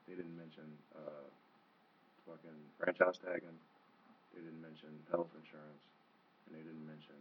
they 0.09 0.15
didn't 0.17 0.35
mention 0.35 0.65
uh, 0.97 1.27
fucking 2.25 2.57
franchise 2.81 3.17
tagging, 3.21 3.57
they 4.33 4.41
didn't 4.41 4.61
mention 4.61 4.89
health 5.13 5.29
insurance, 5.37 5.83
and 6.47 6.57
they 6.57 6.61
didn't 6.65 6.85
mention 6.85 7.15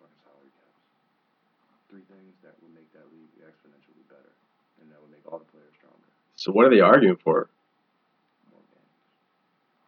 fucking 0.00 0.20
salary 0.24 0.52
caps. 0.56 0.80
Three 1.92 2.04
things 2.08 2.32
that 2.42 2.56
would 2.62 2.72
make 2.74 2.88
that 2.92 3.06
league 3.12 3.30
exponentially 3.44 4.04
better, 4.08 4.32
and 4.80 4.90
that 4.90 5.00
would 5.00 5.10
make 5.12 5.24
all 5.30 5.38
the 5.38 5.44
players 5.52 5.72
stronger. 5.76 6.08
So 6.36 6.50
what 6.52 6.66
are 6.66 6.70
they 6.72 6.80
arguing 6.80 7.16
for? 7.16 7.48
More 8.50 8.60
games, 8.72 8.96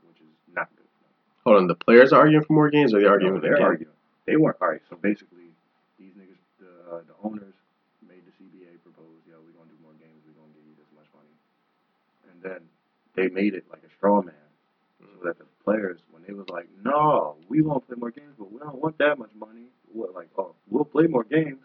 which 0.09 0.21
is 0.21 0.33
not 0.55 0.69
good. 0.77 0.87
for. 0.87 1.49
Hold 1.51 1.57
on, 1.63 1.67
the 1.69 1.75
players 1.75 2.13
are 2.13 2.21
arguing 2.21 2.45
for 2.45 2.53
more 2.53 2.71
games, 2.71 2.93
or 2.95 2.99
are 2.99 3.01
they 3.01 3.07
arguing 3.09 3.33
No, 3.33 3.41
with 3.41 3.43
the 3.43 3.49
they're 3.49 3.59
game? 3.59 3.67
arguing. 3.67 3.93
They 4.27 4.37
weren't 4.37 4.57
all 4.61 4.69
right. 4.69 4.83
So 4.91 4.97
basically, 4.97 5.39
these 5.39 5.46
niggas, 5.46 5.46
the 5.46 5.46
uh, 6.91 7.03
the 7.07 7.15
owners 7.23 7.55
made 8.07 8.23
the 8.27 8.33
CBA 8.39 8.81
propose, 8.83 9.21
yo, 9.29 9.37
we're 9.45 9.53
gonna 9.59 9.71
do 9.71 9.79
more 9.83 9.95
games, 9.99 10.23
we're 10.27 10.39
gonna 10.39 10.53
give 10.55 10.65
you 10.67 10.77
this 10.79 10.91
much 10.95 11.07
money, 11.15 11.35
and 12.31 12.37
then 12.43 12.61
they 13.15 13.29
made 13.29 13.55
it 13.55 13.65
like 13.71 13.83
a 13.85 13.91
straw 13.97 14.23
man, 14.23 14.35
so 15.01 15.07
that 15.25 15.39
the 15.39 15.45
players, 15.65 15.99
when 16.11 16.23
they 16.27 16.33
was 16.33 16.49
like, 16.49 16.69
no, 16.85 17.37
we 17.49 17.63
won't 17.63 17.87
play 17.87 17.97
more 17.99 18.11
games, 18.11 18.35
but 18.39 18.53
we 18.53 18.59
don't 18.61 18.81
want 18.81 18.97
that 18.99 19.19
much 19.19 19.31
money. 19.39 19.67
What 19.93 20.15
like, 20.15 20.29
oh, 20.39 20.55
we'll 20.69 20.85
play 20.85 21.07
more 21.07 21.25
games, 21.25 21.61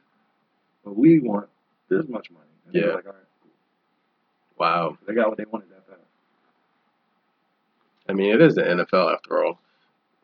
but 0.84 0.98
we 0.98 1.20
want 1.20 1.50
this 1.90 2.08
much 2.08 2.32
money. 2.32 2.46
And 2.66 2.76
Yeah. 2.76 2.94
like, 2.96 3.06
all 3.06 3.14
right, 3.14 3.30
cool. 3.44 3.52
Wow. 4.58 4.98
So 5.00 5.06
they 5.08 5.14
got 5.14 5.28
what 5.30 5.38
they 5.38 5.46
wanted 5.46 5.70
that 5.72 5.86
fast. 5.88 6.00
I 8.10 8.14
mean, 8.14 8.34
it 8.34 8.42
is 8.42 8.56
the 8.56 8.62
NFL 8.64 9.14
after 9.14 9.44
all. 9.44 9.60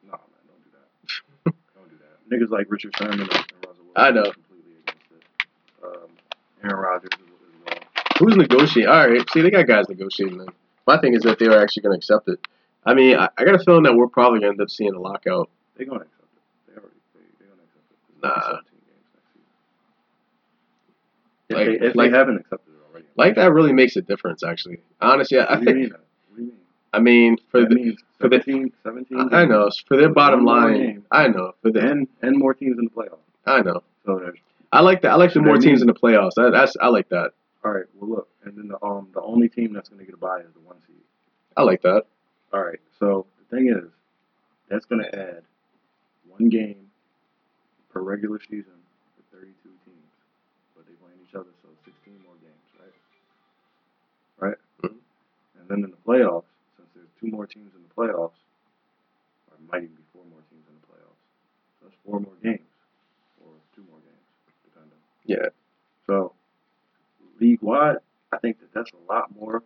No, 0.04 0.12
man, 0.12 0.44
don't 0.48 0.64
do 0.64 0.72
that. 0.74 1.54
don't 1.76 1.90
do 1.90 1.98
that. 2.00 2.30
Niggas 2.30 2.50
like 2.50 2.68
Richard 2.70 2.96
Sherman 2.98 3.22
and, 3.22 3.30
and 3.32 3.40
Russell 3.66 3.86
Wilson 3.86 3.94
I 3.96 4.10
know. 4.12 4.22
are 4.30 4.34
completely 4.34 4.74
against 4.88 5.12
it. 5.12 5.24
Um, 5.84 6.10
Aaron 6.64 6.76
Rodgers 6.78 7.10
as, 7.14 7.20
well. 7.66 7.80
Who's 8.20 8.36
negotiating? 8.36 8.90
All 8.92 9.08
right, 9.10 9.30
see, 9.32 9.42
they 9.42 9.52
got 9.52 9.68
guys 9.68 9.88
negotiating 9.90 10.38
them. 10.40 10.50
My 10.86 10.98
thing 10.98 11.14
is 11.14 11.22
that 11.24 11.38
they 11.40 11.48
are 11.48 11.62
actually 11.62 11.84
going 11.84 11.94
to 11.94 11.98
accept 11.98 12.28
it. 12.30 12.40
I 12.86 12.94
mean, 12.94 13.18
I, 13.18 13.30
I 13.38 13.44
got 13.44 13.56
a 13.56 13.60
feeling 13.60 13.84
that 13.84 13.94
we're 13.96 14.08
probably 14.08 14.40
going 14.40 14.54
to 14.54 14.56
end 14.56 14.62
up 14.62 14.70
seeing 14.70 14.94
a 14.94 15.00
lockout. 15.00 15.50
They're 15.76 15.86
gonna 15.86 16.02
accept 16.02 16.24
it. 16.24 16.74
They 16.74 16.74
already 16.80 16.96
they 17.14 17.20
they're 17.40 17.48
gonna 17.50 17.62
accept 17.64 17.86
it. 17.92 18.24
Nah. 18.24 18.50
only 18.50 18.62
17 18.66 18.80
games. 18.88 19.04
If, 21.50 21.56
Like- 21.56 21.68
they, 21.82 21.88
if 21.88 21.96
like- 21.96 22.12
they 22.12 22.18
haven't 22.18 22.38
accepted 22.38 22.72
it 22.74 22.80
already, 22.90 23.06
Like 23.16 23.36
that 23.36 23.52
really 23.54 23.74
makes 23.74 23.96
a 23.96 24.02
difference, 24.02 24.44
actually. 24.44 24.80
Honestly, 25.02 25.38
I 25.40 25.56
What 25.56 25.64
think. 25.66 25.78
mean? 25.78 25.90
that? 25.90 26.00
What 26.30 26.38
do 26.38 26.42
you 26.44 26.48
mean? 26.50 26.58
I 26.94 27.00
mean, 27.00 27.38
for 27.52 27.62
that 27.62 27.70
the, 27.70 27.98
for 28.20 28.30
the- 28.30 28.42
17, 28.42 28.72
17 28.84 29.30
I 29.34 29.46
know 29.46 29.70
for 29.88 29.98
their 29.98 30.10
bottom 30.10 30.46
line. 30.46 30.74
game. 30.78 31.06
I 31.12 31.28
know 31.28 31.52
for 31.62 31.72
the. 31.72 31.80
and 31.82 32.08
and 32.22 32.38
more 32.38 32.54
teams 32.54 32.78
in 32.80 32.86
the 32.86 32.92
playoffs. 32.92 33.20
I 33.46 33.62
know. 33.62 33.84
So 34.06 34.20
there's 34.20 34.40
I 34.72 34.82
like 34.82 35.02
that. 35.02 35.12
I 35.12 35.16
like 35.16 35.34
the 35.34 35.42
more 35.42 35.58
teams 35.58 35.82
in 35.82 35.88
the 35.88 35.94
playoffs. 35.94 36.34
That, 36.36 36.52
that's 36.54 36.76
I 36.82 36.88
like 36.90 37.10
that. 37.10 37.32
all 37.64 37.72
right. 37.72 37.86
Well, 37.96 38.10
look, 38.10 38.30
and 38.44 38.58
then 38.58 38.68
the 38.68 38.84
um 38.86 39.08
the 39.14 39.22
only 39.22 39.50
team 39.50 39.74
that's 39.74 39.90
going 39.90 40.00
to 40.00 40.06
get 40.06 40.14
a 40.14 40.18
bye 40.18 40.40
is 40.40 40.54
the 40.54 40.60
one 40.62 40.78
seed. 40.88 40.96
I 41.56 41.64
like 41.64 41.82
that. 41.84 42.04
All 42.54 42.64
right. 42.64 42.80
So 43.00 43.26
the 43.40 43.56
thing 43.56 43.70
is, 43.70 43.90
that's 44.70 44.86
going 44.86 45.04
to 45.04 45.16
add 45.16 45.44
one 46.28 46.50
game 46.50 46.92
per 47.90 48.02
regular 48.02 48.40
season 48.40 48.78
for 49.16 49.38
32 49.38 49.54
teams, 49.64 50.12
but 50.76 50.86
they 50.86 50.94
playing 51.02 51.18
each 51.28 51.34
other, 51.36 51.50
so 51.64 51.70
16 51.86 52.14
more 52.26 52.36
games, 52.44 52.68
right? 52.80 52.94
Right. 54.50 54.58
Mhm. 54.84 54.98
And 55.60 55.70
then 55.70 55.84
in 55.84 55.92
the 55.92 56.02
playoffs, 56.06 56.52
since 56.78 56.90
there's 56.94 57.10
two 57.20 57.28
more 57.28 57.48
teams 57.48 57.74
in 57.76 57.82
the 57.82 57.94
playoffs, 57.96 58.38
or 59.50 59.56
it 59.56 59.64
might 59.72 59.84
even 59.84 59.96
be 59.96 60.04
four 60.14 60.24
more 60.30 60.44
teams 60.52 60.68
in 60.70 60.76
the 60.78 60.86
playoffs, 60.88 61.24
so 61.80 61.88
that's 61.88 61.98
four 62.06 62.20
more 62.20 62.36
games, 62.44 62.70
or 63.42 63.50
two 63.76 63.84
more 63.90 64.00
games, 64.04 64.28
depending. 64.68 65.00
Yeah. 65.28 65.52
So 66.08 66.34
league 67.40 67.62
wide, 67.62 67.98
I 68.32 68.38
think 68.38 68.60
that 68.60 68.74
that's 68.74 68.92
a 68.92 69.12
lot 69.12 69.30
more. 69.36 69.62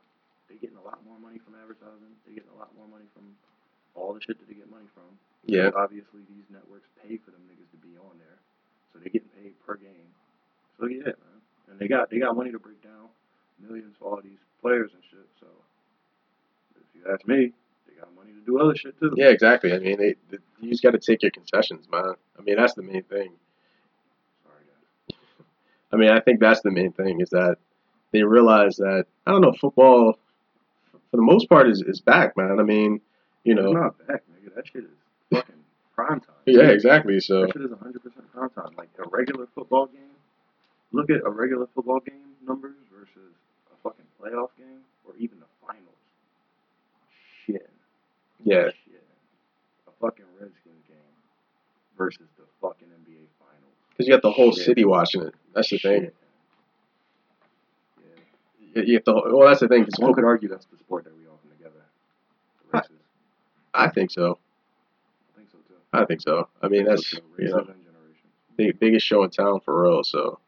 They're 0.50 0.58
getting 0.58 0.78
a 0.78 0.84
lot 0.84 1.00
more 1.06 1.18
money 1.22 1.40
from 1.40 1.56
advertising. 1.56 2.12
They're 2.26 2.36
getting 2.36 2.52
a 2.52 2.60
lot 2.60 2.70
more 2.76 2.88
money 2.90 3.06
from 3.14 3.24
all 3.96 4.14
the 4.14 4.22
shit 4.22 4.38
that 4.40 4.48
they 4.50 4.56
get 4.56 4.70
money 4.70 4.90
from. 4.94 5.08
Yeah. 5.46 5.70
Because 5.70 5.82
Obviously, 5.86 6.22
these 6.28 6.46
networks 6.52 6.90
pay 7.02 7.18
for 7.18 7.32
them 7.32 7.42
niggas 7.48 7.70
to 7.72 7.80
be 7.80 7.96
on 7.98 8.18
there, 8.18 8.38
so 8.92 9.00
they're 9.00 9.14
getting 9.14 9.30
paid 9.38 9.54
per 9.66 9.78
game. 9.78 10.10
So 10.80 10.88
yeah, 10.88 11.14
man, 11.14 11.38
and 11.70 11.80
they 11.80 11.88
got 11.88 12.10
they 12.10 12.20
got 12.20 12.36
money 12.36 12.52
to 12.52 12.60
break 12.60 12.82
down 12.84 13.10
millions 13.62 13.96
for 14.00 14.10
all 14.10 14.22
these 14.22 14.42
players 14.62 14.92
and 14.94 15.04
shit. 15.10 15.28
So 15.40 15.48
if 16.76 16.86
you 16.94 17.12
ask 17.12 17.26
me, 17.28 17.54
they 17.88 17.94
got 18.00 18.14
money 18.16 18.34
to 18.34 18.42
do 18.46 18.60
other 18.60 18.76
shit 18.76 18.98
too. 19.00 19.14
Yeah, 19.16 19.30
exactly. 19.30 19.74
I 19.74 19.80
mean, 19.80 19.98
they, 19.98 20.16
they, 20.30 20.38
you 20.60 20.70
just 20.70 20.84
got 20.84 20.92
to 20.92 21.00
take 21.00 21.22
your 21.22 21.32
concessions, 21.32 21.86
man. 21.92 22.14
I 22.38 22.42
mean, 22.42 22.58
that's 22.58 22.74
the 22.74 22.82
main 22.82 23.04
thing. 23.04 23.34
I 25.94 25.98
mean, 25.98 26.10
I 26.10 26.20
think 26.20 26.40
that's 26.40 26.62
the 26.62 26.72
main 26.72 26.92
thing 26.94 27.20
is 27.22 27.30
that 27.32 27.58
they 28.12 28.24
realize 28.24 28.78
that 28.78 29.06
I 29.26 29.32
don't 29.32 29.42
know 29.42 29.54
football 29.54 30.18
for 30.92 31.18
the 31.18 31.22
most 31.24 31.50
part 31.50 31.68
is, 31.70 31.82
is 31.86 32.00
back, 32.00 32.38
man. 32.38 32.60
I 32.60 32.64
mean, 32.64 33.02
you 33.44 33.54
It's 33.56 33.62
know, 33.64 33.72
not 33.74 34.08
back, 34.08 34.24
nigga. 34.32 34.56
That 34.56 34.68
shit 34.68 34.84
is 34.84 34.90
fucking 35.32 35.56
prime 35.96 36.20
time. 36.22 36.36
yeah, 36.46 36.68
exactly. 36.70 37.20
So 37.20 37.42
That 37.42 37.54
shit 37.54 37.62
is 37.64 37.72
100% 37.72 38.00
prime 38.34 38.50
time. 38.52 38.70
Like 38.78 38.90
a 39.04 39.10
regular 39.10 39.48
football 39.54 39.88
game, 39.88 40.16
look 40.92 41.10
at 41.10 41.22
a 41.26 41.30
regular 41.30 41.68
football 41.76 42.00
game 42.00 42.36
numbers 42.46 42.76
versus 42.94 43.34
a 43.74 43.76
fucking 43.84 44.06
playoff 44.22 44.50
game 44.58 44.80
or 45.06 45.14
even 45.18 45.40
the 45.40 45.46
finals. 45.66 45.86
Shit. 47.46 47.70
yeah, 48.44 48.66
Shit. 48.86 49.04
A 49.88 49.92
fucking 50.00 50.26
Redskins 50.40 50.84
game 50.88 50.98
versus 51.98 52.28
the 52.38 52.44
fucking 52.62 52.88
NBA 52.88 53.26
finals. 53.40 53.76
because 53.90 54.08
you 54.08 54.14
got 54.14 54.22
the 54.22 54.32
whole 54.32 54.52
Shit. 54.54 54.66
city 54.66 54.86
watching 54.86 55.24
it. 55.24 55.36
That's 55.54 55.70
the 55.70 55.78
thing. 55.78 56.04
Yeah. 56.04 56.12
You 58.76 58.84
you 58.84 58.94
have 58.96 59.04
the 59.06 59.14
whole, 59.14 59.38
well, 59.38 59.48
that's 59.48 59.60
the 59.60 59.68
thing 59.68 59.84
because 59.84 60.00
One 60.00 60.14
could 60.14 60.24
argue 60.24 60.50
that's 60.50 60.66
the 60.66 60.78
sport 60.78 61.04
that 61.06 61.18
we 61.18 61.28
all 61.28 61.40
come 61.42 61.52
together. 61.58 61.84
The 62.72 62.78
races. 62.78 62.92
I 63.74 63.90
think 63.90 64.12
so. 64.12 64.38
I 65.36 65.40
think 65.40 65.50
so 65.52 65.58
too. 65.68 65.76
I 65.94 66.06
think 66.06 66.22
so. 66.22 66.48
I 66.62 66.68
mean, 66.68 66.86
that's 66.86 67.12
So, 67.12 67.20
you 67.38 67.50
know 67.50 67.68
big, 68.58 68.80
biggest 68.80 69.06
show 69.06 69.24
in 69.24 69.30
town 69.30 69.60
for 69.62 69.84
real. 69.84 70.04
So 70.04 70.40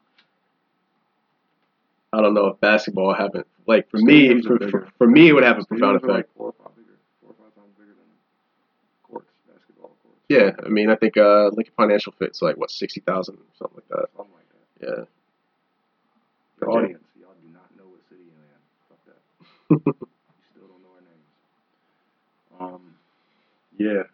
I 2.12 2.20
don't 2.20 2.34
know 2.34 2.46
if 2.46 2.60
basketball 2.60 3.14
haven't 3.14 3.46
like 3.66 3.90
for 3.90 3.98
me 3.98 4.42
for, 4.42 4.58
for, 4.70 4.88
for 4.98 5.06
me 5.06 5.28
it 5.28 5.32
would 5.32 5.44
have 5.44 5.58
a 5.58 5.64
profound 5.64 6.02
are 6.02 6.08
like 6.08 6.20
effect. 6.20 6.36
four 6.36 6.48
or 6.48 6.54
five 6.62 6.76
bigger, 6.76 6.96
four 7.20 7.30
or 7.30 7.34
five 7.34 7.54
times 7.54 7.72
bigger 7.78 7.94
than 7.94 8.06
courts, 9.02 9.30
basketball 9.48 9.96
courts. 10.02 10.20
Yeah, 10.28 10.50
I 10.64 10.68
mean, 10.68 10.90
I 10.90 10.96
think 10.96 11.16
uh, 11.16 11.48
Lincoln 11.52 11.74
Financial 11.76 12.12
Fit's 12.12 12.42
like 12.42 12.56
what 12.56 12.70
sixty 12.70 13.00
thousand, 13.00 13.38
something 13.58 13.76
like 13.76 13.88
that. 13.88 14.08
Something 14.16 14.34
like 14.34 14.43
Yeah. 14.84 15.04
The 16.60 16.66
Okay. 16.66 16.76
audience, 16.92 17.08
y'all 17.16 17.34
do 17.40 17.48
not 17.52 17.68
know 17.76 17.88
what 17.88 18.00
city 18.08 18.24
you're 18.28 18.44
in. 18.44 18.60
Fuck 18.88 19.00
that. 19.08 19.22
You 20.36 20.44
still 20.52 20.68
don't 20.68 20.82
know 20.84 20.92
our 20.94 21.04
names. 21.04 21.30
Um, 22.60 22.94
yeah. 23.78 24.04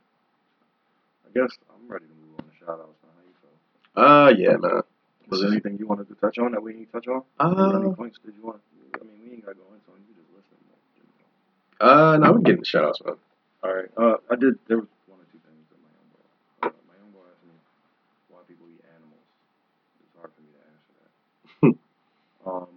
I 1.27 1.29
guess 1.35 1.53
I'm 1.69 1.91
ready 1.91 2.07
to 2.07 2.15
move 2.15 2.39
on 2.41 2.47
to 2.47 2.55
shout 2.59 2.79
outs 2.81 2.99
now. 3.03 3.11
How 3.17 3.23
you 3.27 3.37
feel? 3.43 3.57
Uh, 3.99 4.31
yeah, 4.39 4.57
man. 4.57 4.83
Was 5.29 5.41
there 5.43 5.51
anything 5.51 5.79
you 5.79 5.87
wanted 5.87 6.09
to 6.09 6.15
touch 6.17 6.39
on 6.39 6.53
that 6.53 6.63
we 6.63 6.73
didn't 6.73 6.93
touch 6.93 7.07
on? 7.09 7.23
Uh, 7.39 7.79
any 7.79 7.95
points 7.95 8.19
did 8.25 8.35
you 8.37 8.47
want? 8.47 8.61
I 8.95 9.05
mean, 9.05 9.19
we 9.23 9.33
ain't 9.35 9.45
got 9.45 9.53
to 9.53 9.59
go 9.59 9.69
into 9.75 9.91
it. 9.95 10.03
You 10.09 10.15
just 10.15 10.31
listen. 10.35 10.57
Uh, 11.81 12.19
no, 12.21 12.33
we're 12.33 12.41
getting 12.41 12.61
the 12.61 12.67
shout 12.67 12.85
outs, 12.85 13.01
man. 13.05 13.17
All 13.65 13.73
right. 13.75 13.89
Uh, 13.97 14.17
I 14.31 14.37
did. 14.37 14.59
There 14.69 14.79
was 14.85 14.89
one 15.09 15.17
or 15.21 15.29
two 15.33 15.41
things 15.49 15.65
that 15.73 15.81
my 15.81 15.89
young 15.97 16.09
boy. 16.13 16.27
Uh, 16.69 16.77
my 16.85 16.97
young 17.01 17.09
boy 17.13 17.25
asked 17.33 17.45
me 17.49 17.57
why 18.29 18.41
people 18.49 18.69
eat 18.69 18.85
animals. 18.97 19.25
It's 20.05 20.13
hard 20.21 20.29
for 20.37 20.43
me 20.45 20.53
to 20.53 20.61
answer 20.61 20.93
that. 21.01 21.13
um. 22.51 22.77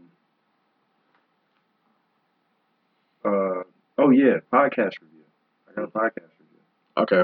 Uh. 3.25 3.63
Oh 3.97 4.09
yeah, 4.09 4.37
podcast 4.51 4.93
review. 5.01 5.23
I 5.69 5.73
got 5.75 5.83
a 5.83 5.87
podcast 5.87 6.31
review. 6.39 6.61
Okay. 6.97 7.23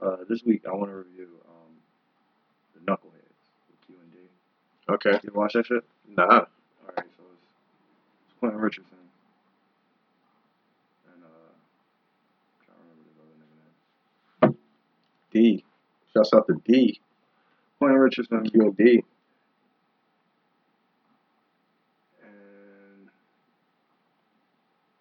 Uh, 0.00 0.16
this 0.28 0.42
week 0.44 0.62
I 0.66 0.72
want 0.72 0.90
to 0.90 0.96
review 0.96 1.28
um, 1.46 1.74
the 2.74 2.80
Knuckleheads 2.80 3.36
with 3.68 3.80
Q 3.86 3.96
and 4.02 4.12
D. 4.12 4.18
Okay. 4.88 5.18
You 5.24 5.32
watch 5.34 5.52
that 5.54 5.66
shit? 5.66 5.84
Nah. 6.16 6.22
All 6.22 6.38
right. 6.38 6.46
So 6.96 7.02
it's, 7.32 7.44
it's 8.24 8.34
Quentin 8.38 8.60
Richardson 8.60 8.96
and 11.12 11.24
uh, 11.24 11.52
I'm 12.56 12.66
trying 12.66 12.78
to 12.78 12.84
remember 12.88 13.04
his 13.10 13.18
other 13.20 13.36
nigga 14.46 14.52
name. 14.52 14.56
D. 15.32 15.64
Shouts 16.14 16.32
out 16.32 16.46
to 16.46 16.54
D. 16.64 17.00
Quentin 17.78 17.98
Richardson 17.98 18.48
Q 18.48 18.60
and 18.62 18.76
D. 18.76 19.04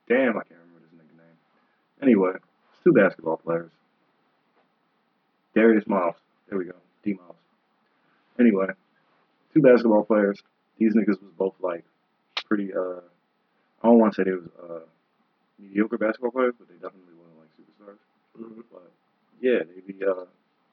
damn, 0.10 0.38
I 0.38 0.44
can't 0.44 0.60
remember 0.60 0.82
this 0.82 0.94
nigga 1.00 1.18
name. 1.18 1.38
Anyway, 2.02 2.32
it's 2.36 2.84
two 2.84 2.92
basketball 2.94 3.38
players. 3.38 3.72
Darius 5.56 5.88
Miles. 5.88 6.16
There 6.50 6.58
we 6.58 6.66
go. 6.66 6.76
D 7.04 7.14
Miles. 7.14 7.36
Anyway, 8.40 8.68
two 9.54 9.62
basketball 9.62 10.04
players. 10.04 10.42
These 10.78 10.96
niggas 10.96 11.22
was 11.22 11.32
both 11.38 11.56
like 11.60 11.84
pretty. 12.46 12.74
Uh, 12.74 13.02
I 13.84 13.88
don't 13.88 14.00
want 14.00 14.14
to 14.14 14.22
say 14.22 14.24
they 14.26 14.36
was 14.36 14.48
uh, 14.62 14.86
mediocre 15.60 15.98
basketball 15.98 16.32
players, 16.32 16.56
but 16.58 16.68
they 16.68 16.76
definitely 16.76 17.16
wasn't 17.16 17.40
like 17.40 17.52
superstars. 17.56 18.02
Mhm. 18.40 18.64
But 18.72 18.92
yeah, 19.42 19.60
they 19.64 19.82
be 19.82 20.00
uh, 20.06 20.26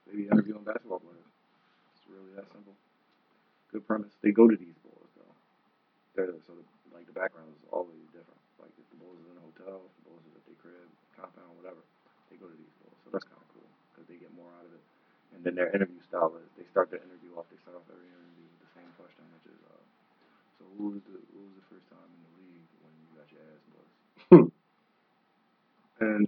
they 0.06 0.16
be 0.16 0.28
interviewing 0.28 0.62
basketball 0.64 1.00
players. 1.00 1.26
It's 1.96 2.06
really 2.10 2.34
that 2.36 2.46
simple. 2.52 2.74
Good 3.72 3.86
premise. 3.86 4.12
They 4.22 4.30
go 4.30 4.48
to 4.48 4.56
these 4.56 4.76
bowls 4.84 5.10
though. 5.16 5.34
They're 6.14 6.32
so 6.46 6.54
the, 6.54 6.64
like 6.94 7.06
the 7.06 7.12
background 7.12 7.50
is 7.50 7.66
always 7.72 7.98
different. 8.14 8.40
Like 8.62 8.70
if 8.78 8.86
the 8.90 8.98
bowls 9.66 9.82
is 9.82 9.82
in 9.82 9.82
a 9.82 9.82
hotel, 9.82 9.82
if 9.82 9.92
the 9.98 10.02
bowls 10.06 10.22
is 10.22 10.34
at 10.38 10.44
their 10.46 10.58
crib, 10.62 10.86
compound, 11.18 11.50
whatever, 11.58 11.82
they 12.30 12.38
go 12.38 12.46
to 12.46 12.54
these 12.54 12.74
bowls. 12.78 12.94
So 13.02 13.10
that's 13.10 13.26
kind 13.26 13.42
of 13.42 13.48
cool 13.50 13.66
because 13.90 14.06
they 14.06 14.18
get 14.22 14.30
more 14.38 14.50
out 14.54 14.66
of 14.66 14.72
it. 14.72 14.84
And 15.34 15.42
then 15.42 15.58
their 15.58 15.74
interview 15.74 15.98
style 16.06 16.30
is 16.38 16.46
they 16.54 16.64
start 16.70 16.88
their 16.94 17.02
interview 17.02 17.34
off. 17.34 17.50
They 17.50 17.58
start 17.60 17.74
off 17.76 17.86
every 17.90 18.06
interview 18.06 18.46
with 18.46 18.60
the 18.62 18.70
same 18.78 18.90
question, 18.94 19.26
which 19.34 19.46
is, 19.50 19.58
uh, 19.66 19.82
so 20.56 20.62
who 20.78 20.96
was 20.96 21.02
the 21.10 21.18
who 21.18 21.40
was 21.42 21.54
the 21.58 21.66
first 21.66 21.86
time 21.90 22.08
in 22.08 22.20
the 22.22 22.32
league 22.40 22.68
when 22.80 22.92
you 22.94 23.10
got 23.18 23.28
your 23.34 23.42
ass 23.42 23.64
bust? 23.68 24.54
and 26.06 26.22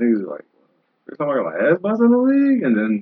niggas 0.00 0.24
are 0.24 0.32
like, 0.32 0.48
well, 0.56 0.72
first 1.06 1.20
time 1.20 1.28
I 1.28 1.34
got 1.36 1.46
my 1.52 1.56
ass 1.60 1.78
bust 1.78 2.00
in 2.00 2.10
the 2.10 2.24
league, 2.24 2.62
and 2.64 2.74
then 2.74 2.92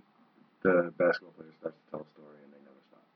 the 0.66 0.92
basketball 0.98 1.32
player 1.38 1.54
starts 1.62 1.78
to 1.78 1.84
tell 1.88 2.02
a 2.02 2.08
story, 2.12 2.38
and 2.42 2.50
they 2.52 2.62
never 2.66 2.82
stop. 2.90 3.06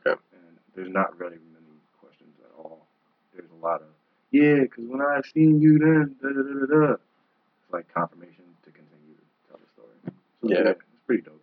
Okay. 0.00 0.16
And 0.32 0.58
there's 0.74 0.90
not 0.90 1.14
really 1.20 1.38
many 1.52 1.76
questions 2.00 2.34
at 2.40 2.50
all. 2.56 2.88
There's 3.36 3.50
a 3.52 3.60
lot 3.62 3.84
of, 3.84 3.89
yeah, 4.30 4.60
because 4.62 4.84
when 4.86 5.00
I 5.00 5.20
seen 5.34 5.60
you 5.60 5.78
then, 5.78 6.16
da 6.22 6.28
da 6.28 6.42
da 6.42 6.54
da 6.66 6.66
da. 6.66 6.92
It's 6.94 7.72
like 7.72 7.92
confirmation 7.92 8.44
to 8.64 8.70
continue 8.70 9.14
to 9.14 9.26
tell 9.48 9.58
the 9.58 9.68
story. 9.74 9.96
So 10.42 10.48
Yeah. 10.50 10.70
it's 10.70 10.82
pretty 11.06 11.22
dope. 11.22 11.42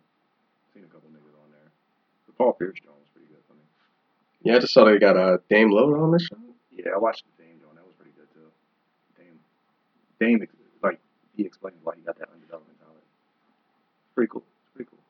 Seen 0.74 0.84
a 0.84 0.86
couple 0.92 1.08
niggas 1.10 1.36
on 1.44 1.50
there. 1.52 1.70
The 2.26 2.32
Paul 2.32 2.52
Pierce 2.54 2.78
joint 2.80 2.96
was 2.98 3.08
pretty 3.14 3.28
good 3.28 3.42
for 3.48 3.54
me. 3.54 3.64
Yeah, 4.42 4.56
I 4.56 4.58
just 4.60 4.72
saw 4.72 4.84
they 4.84 4.98
got 4.98 5.16
a 5.16 5.34
uh, 5.34 5.38
Dame 5.48 5.70
Load 5.70 5.98
on 5.98 6.12
this 6.12 6.22
show. 6.24 6.36
Yeah, 6.72 6.92
I 6.94 6.98
watched 6.98 7.24
the 7.36 7.42
Dame 7.44 7.58
joint. 7.60 7.74
That 7.76 7.84
was 7.86 7.94
pretty 7.96 8.12
good 8.16 8.28
too. 8.32 8.48
Dame, 9.16 9.38
Dame, 10.20 10.48
like 10.82 11.00
he 11.36 11.44
explains 11.44 11.76
why 11.82 11.94
he 11.96 12.02
got 12.02 12.18
that 12.18 12.28
undevelopment 12.30 12.78
talent. 12.80 13.04
It's 13.04 14.14
pretty 14.14 14.30
cool. 14.30 14.44
It's 14.64 14.72
pretty 14.74 14.90
cool. 14.90 15.04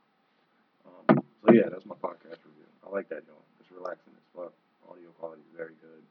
Um, 0.87 1.23
so 1.45 1.53
yeah, 1.53 1.69
that's 1.71 1.87
my 1.87 1.95
podcast 1.97 2.41
review. 2.47 2.67
I 2.87 2.91
like 2.91 3.09
that 3.11 3.27
joint. 3.27 3.45
It's 3.61 3.71
relaxing 3.73 4.13
as 4.17 4.25
fuck. 4.35 4.53
Audio 4.89 5.11
quality 5.21 5.43
is 5.45 5.53
very 5.57 5.75
good. 5.81 6.03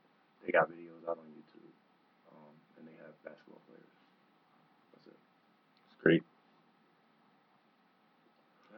They 0.45 0.51
got 0.51 0.69
videos 0.69 1.01
out 1.09 1.17
on 1.17 1.25
YouTube, 1.33 1.73
um, 2.31 2.53
and 2.77 2.85
they 2.87 2.93
have 3.01 3.11
basketball 3.25 3.61
players. 3.65 3.89
That's 4.93 5.07
it. 5.07 5.17
It's 5.89 5.97
great. 6.01 6.21
Uh, 8.71 8.77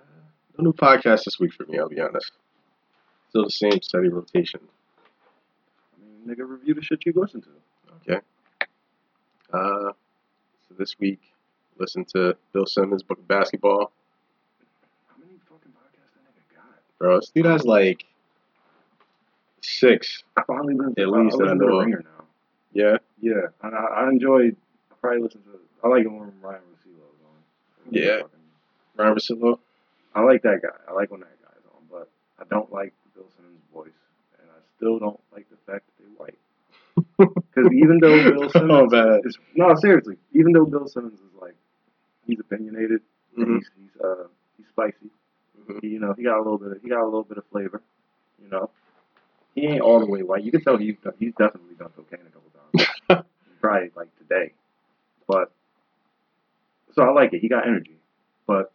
no 0.59 0.65
new 0.65 0.73
podcast 0.73 1.23
this 1.25 1.39
week 1.39 1.53
for 1.53 1.65
me. 1.65 1.79
I'll 1.79 1.89
be 1.89 1.99
honest. 1.99 2.31
Still 3.29 3.45
the 3.45 3.49
same 3.51 3.81
steady 3.81 4.09
rotation. 4.09 4.59
I 5.95 6.27
mean, 6.27 6.35
nigga 6.35 6.47
review 6.49 6.73
the 6.73 6.81
shit 6.81 7.05
you 7.05 7.13
listen 7.15 7.41
to. 7.41 7.49
Okay. 8.11 8.21
Uh, 9.53 9.91
so 10.67 10.75
this 10.77 10.95
week, 10.99 11.19
listen 11.77 12.05
to 12.15 12.35
Bill 12.53 12.65
Simmons' 12.65 13.03
book 13.03 13.19
of 13.19 13.27
basketball. 13.27 13.91
How 15.07 15.15
many 15.19 15.39
fucking 15.49 15.71
podcasts 15.71 16.13
that 16.13 16.23
nigga 16.25 16.55
got? 16.55 16.97
Bro, 16.97 17.19
this 17.19 17.29
dude 17.29 17.45
has 17.45 17.63
like 17.65 18.05
six. 19.61 20.23
I 20.37 20.43
finally 20.43 20.73
listened 20.75 20.95
to 20.97 21.01
At 21.03 21.09
least 21.09 21.37
that 21.37 21.43
I 21.47 21.51
listen 21.53 21.59
to 21.59 21.65
know 21.65 21.71
The. 21.79 21.85
Ringer 21.85 22.03
now. 22.03 22.25
Yeah. 22.73 22.97
Yeah, 23.21 23.47
and 23.63 23.75
I, 23.75 23.79
I 23.79 24.09
enjoy. 24.09 24.47
I 24.47 24.95
probably 25.01 25.21
listen 25.21 25.41
to. 25.43 25.59
I 25.83 25.87
like 25.87 26.03
it 26.05 26.07
when 26.09 26.31
Ryen 26.41 26.55
on. 26.55 26.61
Yeah. 27.91 28.17
Fucking- 28.21 28.29
Ryen 28.97 29.15
Russillo. 29.15 29.59
I 30.15 30.21
like 30.23 30.41
that 30.43 30.61
guy. 30.61 30.75
I 30.87 30.93
like 30.93 31.11
when 31.11 31.21
that 31.21 31.37
guy's 31.41 31.63
on, 31.75 31.83
but 31.89 32.09
I 32.39 32.43
don't 32.49 32.71
like 32.71 32.93
Bill 33.15 33.25
Simmons' 33.35 33.61
voice, 33.73 33.99
and 34.41 34.49
I 34.49 34.59
still 34.77 34.99
don't 34.99 35.19
like 35.31 35.47
the 35.49 35.57
fact 35.71 35.85
that 35.87 35.93
they're 35.99 36.17
white. 36.17 36.39
Because 37.53 37.71
even 37.73 37.99
though 37.99 38.23
Bill 38.23 38.49
Simmons 38.49 38.93
Oh, 38.93 39.19
is 39.25 39.37
no 39.55 39.73
seriously, 39.75 40.17
even 40.33 40.51
though 40.53 40.65
Bill 40.65 40.87
Simmons 40.87 41.19
is 41.19 41.33
like 41.41 41.55
he's 42.25 42.39
opinionated, 42.39 43.01
and 43.37 43.47
Mhm. 43.47 43.55
he's 43.57 43.69
he's 43.77 44.01
uh 44.01 44.27
he's 44.57 44.67
spicy. 44.67 45.09
Mhm. 45.67 45.81
He, 45.81 45.87
you 45.89 45.99
know, 45.99 46.13
he 46.13 46.23
got 46.23 46.37
a 46.37 46.43
little 46.43 46.57
bit 46.57 46.71
of 46.73 46.81
he 46.81 46.89
got 46.89 47.01
a 47.01 47.05
little 47.05 47.23
bit 47.23 47.37
of 47.37 47.45
flavor. 47.51 47.81
You 48.41 48.49
know, 48.49 48.69
he 49.55 49.65
ain't 49.67 49.81
all 49.81 49.99
the 49.99 50.05
way 50.05 50.21
white. 50.23 50.43
You 50.43 50.51
can 50.51 50.61
tell 50.63 50.77
he's 50.77 50.95
done, 51.03 51.13
he's 51.19 51.33
definitely 51.33 51.75
done 51.75 51.89
cocaine 51.95 52.25
a 52.27 52.31
couple 52.31 52.51
times. 53.17 53.25
Probably 53.61 53.91
like 53.95 54.15
today, 54.19 54.53
but 55.27 55.51
so 56.93 57.03
I 57.03 57.11
like 57.11 57.33
it. 57.33 57.39
He 57.39 57.49
got 57.49 57.67
energy, 57.67 57.97
but 58.47 58.71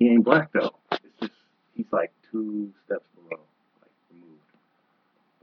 he 0.00 0.08
ain't 0.08 0.24
black 0.24 0.52
though. 0.52 0.74
It's 0.92 1.02
just 1.20 1.32
he's 1.74 1.86
like 1.92 2.10
two 2.32 2.72
steps 2.86 3.04
below, 3.14 3.40
like 3.80 3.92
removed. 4.10 4.42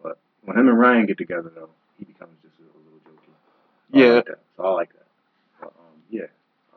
But 0.03 0.19
when 0.43 0.57
him 0.57 0.67
and 0.67 0.77
Ryen 0.77 1.05
get 1.05 1.17
together 1.17 1.51
though, 1.55 1.69
he 1.97 2.03
becomes 2.03 2.35
just 2.41 2.55
a 2.59 2.63
little 2.63 2.99
jokey. 3.07 3.31
So 3.93 3.97
I 3.97 4.01
Yeah. 4.01 4.15
like 4.15 4.25
that. 4.25 4.39
So 4.57 4.63
I 4.65 4.69
like 4.71 4.93
that. 4.93 5.07
But, 5.61 5.67
um, 5.69 6.01
yeah, 6.09 6.25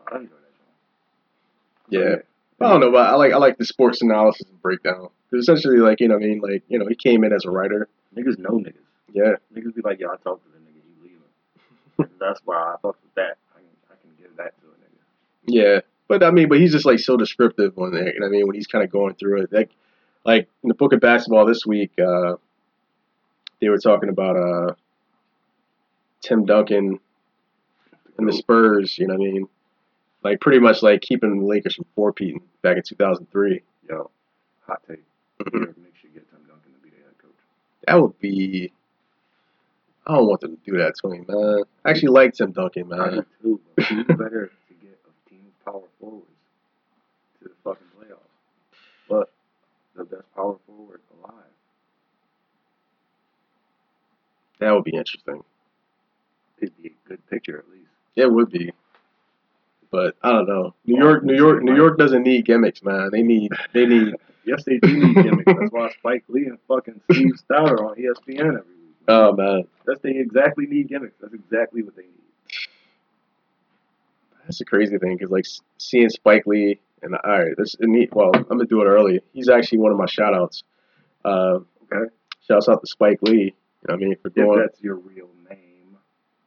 I 0.07 0.17
enjoy 0.19 0.35
that 0.37 0.51
Yeah. 1.91 2.17
I 2.63 2.69
don't 2.71 2.81
know, 2.81 2.93
but 2.93 3.07
I 3.09 3.15
like 3.17 3.33
I 3.33 3.39
like 3.39 3.57
the 3.59 3.65
sports 3.65 4.03
analysis 4.03 4.47
and 4.49 4.61
breakdown. 4.61 5.09
'Cause 5.31 5.41
essentially, 5.41 5.79
like 5.79 6.01
you 6.01 6.09
know, 6.09 6.17
what 6.17 6.25
I 6.25 6.27
mean, 6.27 6.41
like 6.41 6.63
you 6.69 6.79
know, 6.79 6.87
he 6.87 6.95
came 6.95 7.25
in 7.25 7.33
as 7.33 7.45
a 7.47 7.51
writer. 7.51 7.89
Niggas 8.15 8.39
know 8.39 8.51
niggas. 8.51 8.85
Yeah. 9.13 9.37
Niggas 9.55 9.75
be 9.75 9.83
like, 9.83 9.99
yo, 9.99 10.09
I 10.09 10.17
talked 10.17 10.45
to 10.45 10.51
the 10.53 10.59
nigga, 10.59 10.81
he 10.85 11.03
leaving. 11.03 12.11
That's 12.21 12.41
why 12.45 12.57
I 12.57 12.77
fuck 12.83 12.97
with 13.03 13.15
that. 13.15 13.39
I 13.57 13.61
can, 13.61 13.69
I 13.91 13.95
can 14.01 14.11
give 14.21 14.37
that 14.37 14.55
to 14.61 14.67
a 14.67 14.71
nigga. 14.73 15.01
Yeah, 15.47 15.81
but 16.11 16.25
I 16.25 16.33
mean, 16.33 16.49
but 16.49 16.59
he's 16.59 16.73
just 16.73 16.85
like 16.85 16.99
so 16.99 17.17
descriptive 17.17 17.79
on 17.79 17.93
there. 17.93 18.13
You 18.13 18.19
know 18.19 18.27
I 18.27 18.31
mean? 18.31 18.47
When 18.49 18.57
he's 18.57 18.67
kind 18.67 18.83
of 18.83 18.91
going 18.91 19.15
through 19.15 19.43
it, 19.43 19.53
like, 19.53 19.71
like 20.27 20.49
in 20.65 20.69
the 20.69 20.75
book 20.75 20.93
of 20.93 20.99
basketball 20.99 21.47
this 21.47 21.65
week, 21.65 21.93
uh, 22.01 22.35
they 23.61 23.69
were 23.69 23.79
talking 23.79 24.09
about 24.09 24.37
uh, 24.37 24.75
Tim 26.21 26.47
Duncan 26.47 26.99
and 28.19 28.29
the 28.29 28.33
Spurs. 28.33 28.99
You 28.99 29.07
know 29.07 29.15
what 29.15 29.29
I 29.29 29.33
mean? 29.33 29.49
Like 30.25 30.41
pretty 30.41 30.59
much 30.59 30.83
like 30.83 31.01
keeping 31.01 31.39
the 31.39 31.47
Lakers 31.47 31.77
from 31.77 31.87
four-peating 31.95 32.43
back 32.61 32.77
in 32.77 32.83
2003. 32.83 33.63
Yo, 33.89 34.11
hot 34.67 34.83
take. 34.89 35.05
York 35.53 35.79
Knicks 35.79 36.01
should 36.01 36.13
get 36.13 36.29
Tim 36.29 36.41
Duncan 36.49 36.73
to 36.73 36.79
be 36.83 36.91
their 36.91 37.05
head 37.05 37.19
coach. 37.23 37.31
That 37.87 38.03
would 38.03 38.19
be. 38.19 38.73
I 40.09 40.17
don't 40.17 40.27
want 40.27 40.41
them 40.41 40.57
to 40.57 40.71
do 40.73 40.79
that 40.79 40.95
to 41.05 41.13
him, 41.13 41.25
man. 41.29 41.63
I 41.85 41.91
actually 41.91 42.09
like 42.09 42.35
Tim 42.35 42.51
Duncan, 42.51 42.93
I 42.93 42.97
man. 42.97 43.27
do 43.45 43.61
too, 43.79 44.05
but 44.09 44.19
better 44.19 44.51
to 44.69 44.75
get 44.83 44.99
a 45.07 45.31
team 45.31 45.39
of 45.39 45.49
power 45.65 45.83
forwards 46.01 46.27
to 47.43 47.49
the 47.49 47.55
fucking 47.65 47.87
playoffs? 47.99 48.19
But 49.09 49.31
the 49.97 50.05
best 50.05 50.35
power 50.35 50.57
forward 50.67 51.01
alive. 51.23 51.35
That 54.61 54.73
would 54.73 54.85
be 54.85 54.95
interesting. 54.95 55.43
It'd 56.59 56.77
be 56.83 56.89
a 56.89 57.09
good 57.09 57.27
picture 57.31 57.59
at 57.59 57.69
least. 57.71 57.89
It 58.17 58.31
would 58.31 58.51
be. 58.51 58.73
But 59.91 60.15
I 60.23 60.31
don't 60.33 60.47
know. 60.49 60.75
New 60.85 60.99
York, 60.99 61.25
New 61.25 61.35
York, 61.37 61.63
New 61.63 61.75
York 61.75 61.99
doesn't 61.99 62.23
need 62.23 62.45
gimmicks, 62.45 62.83
man. 62.83 63.09
They 63.13 63.23
need, 63.23 63.53
they 63.73 63.87
need. 63.87 64.15
Yes, 64.47 64.65
they 64.65 64.79
do 64.79 64.89
need 64.97 65.15
gimmicks. 65.17 65.45
That's 65.53 65.71
why 65.71 65.91
Spike 65.99 66.25
Lee 66.29 66.47
and 66.47 66.59
fucking 66.67 66.99
Steve 67.13 67.35
Stoute 67.47 67.79
on 67.79 67.99
E 67.99 68.05
ESPN 68.09 68.39
every 68.41 68.55
week. 68.57 68.97
Oh 69.07 69.33
man, 69.35 69.65
That's 69.85 70.01
they 70.01 70.13
exactly 70.17 70.65
need 70.67 70.89
gimmicks. 70.89 71.15
That's 71.21 71.35
exactly 71.35 71.83
what 71.83 71.95
they 71.95 72.05
need. 72.05 72.30
That's 74.45 74.59
the 74.59 74.65
crazy 74.65 74.99
thing 74.99 75.17
because 75.17 75.31
like 75.31 75.47
seeing 75.79 76.09
Spike 76.11 76.47
Lee 76.47 76.81
and 77.03 77.15
all 77.17 77.31
right, 77.31 77.57
this 77.57 77.75
is 77.75 77.77
neat. 77.81 78.15
Well, 78.15 78.31
I'm 78.35 78.45
gonna 78.45 78.67
do 78.67 78.83
it 78.83 78.87
early. 78.87 79.21
He's 79.33 79.49
actually 79.49 79.79
one 79.79 79.93
of 79.93 79.99
my 79.99 80.07
shout 80.07 80.35
outs. 80.35 80.63
Uh, 81.25 81.61
Okay, 81.93 82.09
shouts 82.47 82.69
out 82.69 82.81
to 82.83 82.87
Spike 82.87 83.19
Lee. 83.23 83.33
You 83.33 83.53
know 83.89 83.95
what 83.95 83.95
I 83.95 83.97
mean 83.97 84.17
for 84.23 84.29
if 84.29 84.35
going. 84.35 84.59
that's 84.61 84.81
your 84.81 84.95
real 84.97 85.29
name, 85.49 85.97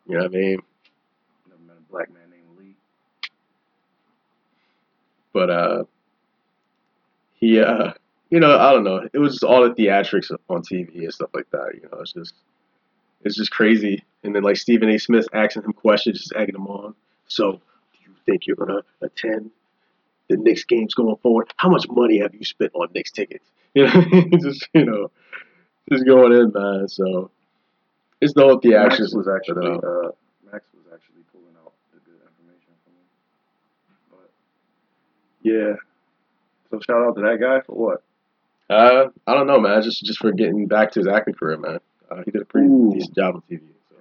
You 0.08 0.16
know 0.18 0.24
what 0.24 0.26
I 0.36 0.38
mean. 0.38 0.60
never 1.50 1.62
met 1.68 1.76
a 1.78 1.92
black 1.92 2.14
man 2.14 2.30
named 2.30 2.58
Lee. 2.58 2.76
But 5.34 5.50
uh, 5.50 5.84
he 7.34 7.60
uh, 7.60 7.94
you 8.30 8.40
know, 8.40 8.58
I 8.58 8.72
don't 8.72 8.84
know. 8.84 9.08
It 9.12 9.20
was 9.20 9.34
just 9.34 9.44
all 9.44 9.68
the 9.68 9.76
theatrics 9.76 10.32
on 10.50 10.62
TV 10.62 11.04
and 11.04 11.14
stuff 11.14 11.30
like 11.34 11.50
that. 11.52 11.72
You 11.76 11.90
know, 11.92 12.00
it's 12.00 12.14
just, 12.14 12.34
it's 13.24 13.36
just 13.36 13.52
crazy. 13.52 14.04
And 14.24 14.34
then 14.36 14.44
like 14.44 14.58
Stephen 14.58 14.90
A. 14.90 14.98
Smith 14.98 15.28
asking 15.34 15.64
him 15.64 15.74
questions, 15.74 16.20
just 16.20 16.34
egging 16.36 16.56
him 16.56 16.68
on. 16.68 16.96
So, 17.28 17.62
think 18.26 18.48
you're 18.48 18.56
gonna 18.56 18.82
attend 19.02 19.52
the 20.30 20.38
Knicks 20.38 20.64
games 20.64 20.94
going 20.94 21.16
forward? 21.18 21.52
How 21.58 21.70
much 21.70 21.86
money 21.90 22.20
have 22.20 22.34
you 22.34 22.46
spent 22.46 22.72
on 22.74 22.90
Knicks 22.94 23.12
tickets? 23.12 23.50
You 23.76 23.88
know, 23.88 24.30
just 24.40 24.70
you 24.74 24.86
know, 24.86 25.10
just 25.92 26.06
going 26.06 26.32
in, 26.32 26.52
man. 26.54 26.88
So, 26.88 27.32
it's 28.22 28.34
the 28.34 28.44
whole 28.44 28.62
Max 28.64 29.00
theatrics. 29.00 29.16
was 29.16 29.28
actually 29.28 29.66
uh, 29.66 29.78
uh, 29.78 30.12
Max 30.52 30.66
was 30.76 30.86
actually 30.94 31.24
pulling 31.32 31.56
out 31.66 31.74
the 31.92 32.00
good 32.06 32.22
information 32.22 32.74
from 32.84 32.94
me. 32.94 33.02
But 34.12 34.30
yeah, 35.42 35.74
so 36.70 36.80
shout 36.82 37.04
out 37.04 37.16
to 37.16 37.22
that 37.22 37.40
guy 37.42 37.62
for 37.66 37.74
what? 37.74 38.04
Uh, 38.70 39.10
I 39.26 39.34
don't 39.34 39.48
know, 39.48 39.60
man. 39.60 39.82
Just 39.82 40.04
just 40.04 40.20
for 40.20 40.32
getting 40.32 40.68
back 40.68 40.92
to 40.92 41.00
his 41.00 41.08
acting 41.08 41.34
career, 41.34 41.58
man. 41.58 41.80
Uh, 42.12 42.22
he 42.26 42.32
did 42.32 42.44
a 42.44 42.46
pretty 42.46 42.68
Ooh. 42.68 42.92
decent 42.94 43.16
job 43.16 43.36
on 43.36 43.44
TV. 43.50 43.62
So. 43.90 43.96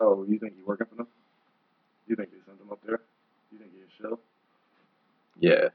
Oh, 0.00 0.24
you 0.26 0.38
think 0.38 0.54
he's 0.56 0.66
working 0.66 0.86
for 0.86 0.94
them? 0.94 1.08
You 2.06 2.16
think 2.16 2.30
sent 2.30 2.45
him 2.66 2.72
up 2.72 2.80
there? 2.86 3.00
You 3.52 3.58
he's 3.58 3.84
a 3.84 4.02
show? 4.02 4.18
Yeah, 5.38 5.68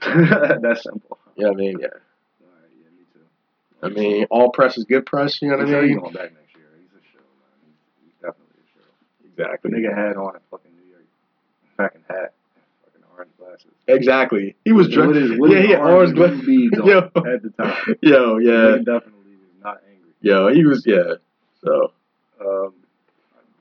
That's 0.62 0.82
simple. 0.84 1.18
yeah. 1.36 1.48
I 1.48 1.54
mean, 1.54 1.78
yeah. 1.80 1.86
Alright, 1.88 2.70
yeah, 2.80 2.90
me 2.96 3.04
too. 3.12 3.20
I 3.82 3.88
mean, 3.88 4.26
all 4.30 4.50
press 4.50 4.78
is 4.78 4.84
good 4.84 5.06
press. 5.06 5.40
You 5.42 5.48
know 5.48 5.56
what 5.58 5.68
I 5.74 5.80
mean? 5.82 5.98
going 5.98 6.12
back 6.12 6.32
next 6.32 6.54
year. 6.54 6.66
He's 6.78 6.90
a 6.90 7.02
show, 7.12 7.18
man. 7.18 7.74
He's, 8.00 8.04
he's 8.04 8.14
definitely 8.20 8.62
a 8.62 8.78
show. 8.78 8.86
The 9.36 9.42
Exactly. 9.42 9.70
nigga 9.72 9.94
had 9.96 10.16
on 10.16 10.36
a 10.36 10.40
fucking 10.50 10.70
New 10.72 10.90
York 10.90 11.04
fucking 11.76 12.02
hat, 12.08 12.32
fucking 12.84 13.02
orange 13.16 13.30
glasses. 13.38 13.66
Exactly. 13.88 14.54
He 14.64 14.72
was 14.72 14.86
With 14.86 14.94
drunk. 14.94 15.14
his- 15.16 15.38
with 15.38 15.50
Yeah, 15.50 15.56
his 15.58 15.66
he 15.66 15.72
had 15.72 15.80
orange 15.82 16.14
glasses. 16.14 16.46
beads 16.46 16.78
on 16.80 16.86
Yo, 16.86 16.98
at 16.98 17.42
the 17.42 17.50
time. 17.58 17.96
yo, 18.02 18.38
yeah, 18.38 18.78
He 18.78 18.84
definitely 18.84 19.34
was 19.36 19.62
not 19.64 19.80
angry. 19.88 20.10
yo. 20.20 20.48
He 20.54 20.64
was, 20.64 20.84
yeah. 20.86 21.14
So, 21.64 21.92
Um, 22.40 22.74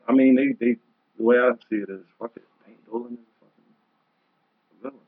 I 0.07 0.13
mean, 0.13 0.35
they, 0.35 0.53
they, 0.63 0.77
the 1.17 1.23
way 1.23 1.37
I 1.39 1.51
see 1.69 1.77
it 1.77 1.89
is, 1.89 2.01
fuck 2.19 2.31
it. 2.35 2.43
Hank 2.91 3.03
Dolan 3.03 3.13
is 3.13 3.19
a 3.19 3.45
fucking 3.45 4.81
villain. 4.81 5.05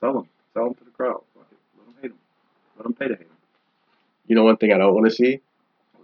Sell 0.00 0.18
him. 0.20 0.28
Sell 0.54 0.66
him 0.68 0.74
to 0.74 0.84
the 0.84 0.90
crowd. 0.90 1.22
Fuck 1.34 1.46
it. 1.52 1.58
Let 1.78 1.86
them 1.86 1.94
hate 2.02 2.10
him. 2.10 2.18
Let 2.76 2.82
them 2.84 2.94
pay 2.94 3.08
to 3.08 3.14
hate 3.14 3.20
him. 3.22 3.36
you 4.26 4.36
know, 4.36 4.44
one 4.44 4.56
thing 4.56 4.72
I 4.72 4.78
don't 4.78 4.94
want 4.94 5.06
to 5.06 5.12
see, 5.12 5.40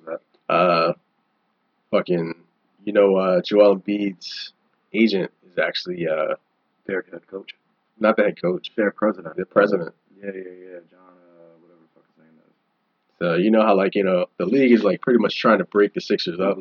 What 0.04 0.06
was 0.06 0.20
uh, 0.48 0.92
fucking, 1.90 2.34
you 2.84 2.92
know, 2.92 3.16
uh, 3.16 3.40
Joel 3.42 3.76
Embiid's 3.78 4.52
agent 4.92 5.30
is 5.50 5.58
actually 5.58 6.06
uh, 6.08 6.14
that? 6.14 6.38
Their 6.86 7.04
head 7.12 7.26
coach. 7.28 7.54
not 8.00 8.16
the 8.16 8.24
head 8.24 8.40
coach, 8.40 8.72
Their 8.76 8.90
president. 8.90 9.36
the 9.36 9.46
president. 9.46 9.94
Yeah, 10.18 10.30
yeah, 10.34 10.40
yeah. 10.40 10.78
John, 10.90 10.98
uh, 11.00 11.54
whatever 11.60 11.80
the 11.80 11.88
fuck 11.94 12.04
his 12.16 12.24
name 12.24 12.34
is. 12.44 12.54
So 13.20 13.34
you 13.36 13.50
know 13.52 13.62
how 13.62 13.76
like 13.76 13.94
you 13.94 14.02
know 14.02 14.26
the 14.38 14.46
league 14.46 14.72
is 14.72 14.82
like 14.82 15.00
pretty 15.00 15.20
much 15.20 15.38
trying 15.38 15.58
to 15.58 15.64
break 15.64 15.94
the 15.94 16.00
Sixers 16.00 16.40
up. 16.40 16.58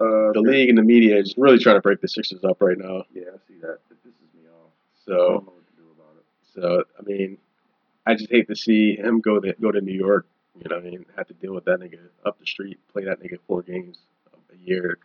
I. 0.00 0.04
Uh, 0.04 0.32
The 0.32 0.40
league 0.40 0.68
and 0.68 0.78
the 0.78 0.82
media 0.82 1.16
is 1.18 1.34
really 1.36 1.58
trying 1.58 1.76
to 1.76 1.80
break 1.80 2.00
the 2.00 2.08
Sixers 2.08 2.44
up 2.44 2.60
right 2.60 2.78
now. 2.78 3.04
Yeah, 3.14 3.24
I 3.34 3.38
see 3.48 3.58
that. 3.60 3.78
It 3.90 3.96
pisses 4.04 4.34
me 4.34 4.48
off. 4.48 4.70
I 4.70 5.04
So, 5.04 5.12
don't 5.16 5.46
know 5.46 5.52
what 5.52 5.66
to 5.66 5.76
do 5.76 5.88
about 5.96 6.14
it. 6.18 6.24
so 6.54 6.84
I 6.98 7.02
mean, 7.02 7.38
I 8.06 8.14
just 8.14 8.30
hate 8.30 8.48
to 8.48 8.56
see 8.56 8.96
him 8.96 9.20
go 9.20 9.40
to 9.40 9.54
go 9.60 9.70
to 9.72 9.80
New 9.80 9.94
York. 9.94 10.26
You 10.62 10.68
know, 10.70 10.76
what 10.76 10.86
I 10.86 10.90
mean, 10.90 11.04
have 11.16 11.26
to 11.28 11.34
deal 11.34 11.54
with 11.54 11.64
that 11.66 11.80
nigga 11.80 11.98
up 12.24 12.38
the 12.38 12.46
street, 12.46 12.78
play 12.92 13.04
that 13.04 13.20
nigga 13.20 13.38
four 13.46 13.62
games 13.62 13.98
a 14.52 14.56
year. 14.66 14.98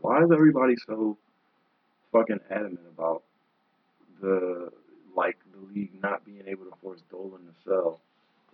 Why 0.00 0.22
is 0.24 0.30
everybody 0.32 0.76
so 0.86 1.16
fucking 2.12 2.40
adamant 2.50 2.80
about 2.96 3.22
the 4.20 4.70
like 5.16 5.36
the 5.52 5.60
league 5.74 5.92
not 6.02 6.24
being 6.24 6.42
able 6.46 6.64
to 6.66 6.72
force 6.82 7.00
Dolan 7.10 7.40
to 7.42 7.54
sell? 7.64 8.00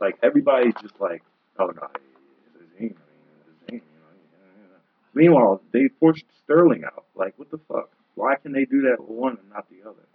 Like 0.01 0.19
everybody's 0.23 0.75
just 0.83 1.01
like, 1.01 1.23
oh 1.59 1.67
no, 1.67 1.73
team. 1.73 1.81
I 1.81 2.81
mean, 2.81 2.95
it's 2.95 3.47
his 3.49 3.69
team. 3.69 3.81
You 3.81 3.99
know, 4.01 4.13
yeah, 4.33 4.63
yeah. 4.63 4.79
Meanwhile, 5.17 5.63
they 5.73 5.89
forced 5.99 6.27
Sterling 6.45 6.85
out. 6.85 7.07
Like, 7.15 7.33
what 7.39 7.51
the 7.51 7.59
fuck? 7.67 7.91
Why 8.17 8.35
can 8.37 8.53
they 8.53 8.67
do 8.67 8.83
that 8.83 9.01
with 9.01 9.09
one 9.09 9.39
and 9.39 9.49
not 9.49 9.67
the 9.71 9.89
other? 9.89 10.07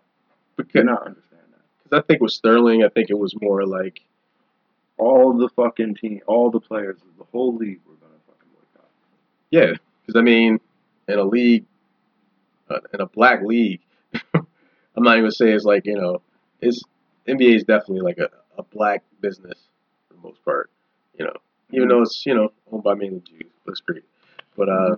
Because 0.55 0.85
not 0.85 1.07
understand 1.07 1.41
that. 1.51 1.61
Because 1.83 1.99
I 1.99 2.05
think 2.05 2.21
with 2.21 2.31
Sterling, 2.31 2.83
I 2.83 2.89
think 2.89 3.09
it 3.09 3.17
was 3.17 3.33
more 3.41 3.65
like 3.65 4.03
all 4.99 5.33
the 5.33 5.49
fucking 5.55 5.95
team, 5.95 6.21
all 6.27 6.51
the 6.51 6.59
players, 6.59 6.97
of 6.97 7.17
the 7.17 7.23
whole 7.31 7.55
league 7.55 7.79
were 7.87 7.95
gonna 7.95 8.13
fucking 8.27 8.49
boycott. 8.53 8.89
Yeah, 9.49 9.73
because 10.05 10.19
I 10.19 10.21
mean, 10.21 10.59
in 11.07 11.17
a 11.17 11.23
league, 11.23 11.65
uh, 12.69 12.79
in 12.93 13.01
a 13.01 13.07
black 13.07 13.41
league, 13.41 13.81
I'm 14.35 14.45
not 14.97 15.13
even 15.13 15.23
gonna 15.23 15.31
say 15.31 15.51
it's 15.51 15.65
like 15.65 15.87
you 15.87 15.95
know, 15.95 16.21
it's 16.59 16.83
NBA 17.27 17.55
is 17.55 17.63
definitely 17.63 18.01
like 18.01 18.19
a, 18.19 18.29
a 18.55 18.61
black 18.61 19.03
business 19.19 19.57
for 20.07 20.13
the 20.13 20.19
most 20.19 20.45
part. 20.45 20.69
You 21.17 21.25
know, 21.25 21.37
even 21.71 21.87
though 21.87 22.03
it's 22.03 22.23
you 22.23 22.35
know 22.35 22.51
owned 22.71 22.83
by 22.83 22.93
mainly 22.93 23.21
Jews, 23.21 23.49
it's 23.65 23.81
great. 23.81 24.03
But 24.57 24.69
uh, 24.69 24.95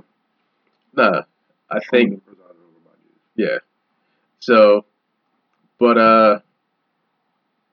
nah, 0.96 1.22
I 1.70 1.80
think 1.92 2.10
Only 2.12 2.18
presided 2.18 2.50
over 2.50 2.80
by 2.86 2.92
Jews. 3.04 3.20
yeah. 3.36 3.58
So, 4.40 4.86
but 5.80 5.98
uh, 5.98 6.40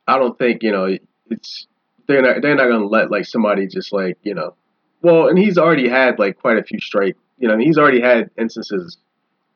I 0.06 0.18
don't 0.18 0.38
think 0.38 0.62
you 0.62 0.72
know 0.72 0.96
it's 1.30 1.66
they're 2.06 2.22
not 2.22 2.42
they're 2.42 2.54
not 2.54 2.68
gonna 2.68 2.86
let 2.86 3.10
like 3.10 3.24
somebody 3.26 3.66
just 3.66 3.92
like 3.92 4.18
you 4.22 4.34
know, 4.34 4.54
well, 5.02 5.28
and 5.28 5.38
he's 5.38 5.58
already 5.58 5.88
had 5.88 6.18
like 6.18 6.38
quite 6.38 6.58
a 6.58 6.62
few 6.62 6.80
strike. 6.80 7.16
You 7.38 7.48
know, 7.48 7.58
he's 7.58 7.78
already 7.78 8.00
had 8.00 8.30
instances. 8.38 8.98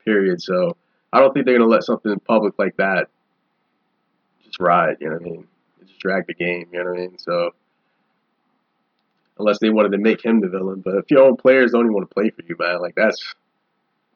Period. 0.04 0.42
So 0.42 0.76
I 1.12 1.20
don't 1.20 1.32
think 1.32 1.46
they're 1.46 1.56
gonna 1.58 1.70
let 1.70 1.82
something 1.84 2.18
public 2.20 2.58
like 2.58 2.76
that 2.76 3.08
just 4.44 4.60
ride. 4.60 4.96
You 5.00 5.08
know 5.08 5.14
what 5.16 5.22
I 5.22 5.30
mean? 5.30 5.46
Just 5.86 5.98
drag 5.98 6.26
the 6.26 6.34
game. 6.34 6.68
You 6.72 6.84
know 6.84 6.90
what 6.90 6.98
I 6.98 7.02
mean? 7.02 7.18
So. 7.18 7.52
Unless 9.38 9.58
they 9.58 9.70
wanted 9.70 9.90
to 9.92 9.98
make 9.98 10.24
him 10.24 10.40
the 10.40 10.48
villain, 10.48 10.80
but 10.84 10.94
if 10.94 11.10
your 11.10 11.24
own 11.24 11.36
players 11.36 11.72
don't 11.72 11.82
even 11.82 11.92
want 11.92 12.08
to 12.08 12.14
play 12.14 12.30
for 12.30 12.42
you, 12.48 12.54
man, 12.58 12.80
like 12.80 12.94
that's 12.94 13.34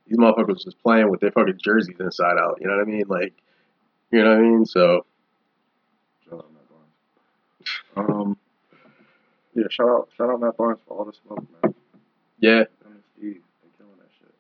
these 0.06 0.16
motherfuckers 0.16 0.62
just 0.64 0.80
playing 0.82 1.10
with 1.10 1.20
their 1.20 1.32
fucking 1.32 1.58
jerseys 1.62 1.96
inside 1.98 2.38
out. 2.38 2.58
You 2.60 2.68
know 2.68 2.76
what 2.76 2.82
I 2.82 2.90
mean? 2.90 3.04
Like, 3.08 3.34
you 4.12 4.22
know 4.22 4.30
what 4.30 4.38
I 4.38 4.42
mean? 4.42 4.64
So, 4.64 5.04
Shout 6.28 6.38
out 6.38 6.46
Matt 6.52 6.68
Barnes. 7.96 8.10
Um, 8.10 8.36
yeah, 9.54 9.64
shout 9.70 9.88
out, 9.88 10.08
shout 10.16 10.30
out 10.30 10.40
Matt 10.40 10.56
Barnes 10.56 10.78
for 10.86 10.96
all 10.98 11.04
the 11.04 11.12
smoke, 11.12 11.44
man. 11.62 11.74
yeah, 12.38 12.58
Him 12.60 12.66
and 12.86 13.02
Steve, 13.16 13.42
they 13.62 13.68
killing 13.76 13.98
that 13.98 14.08
shit. 14.20 14.32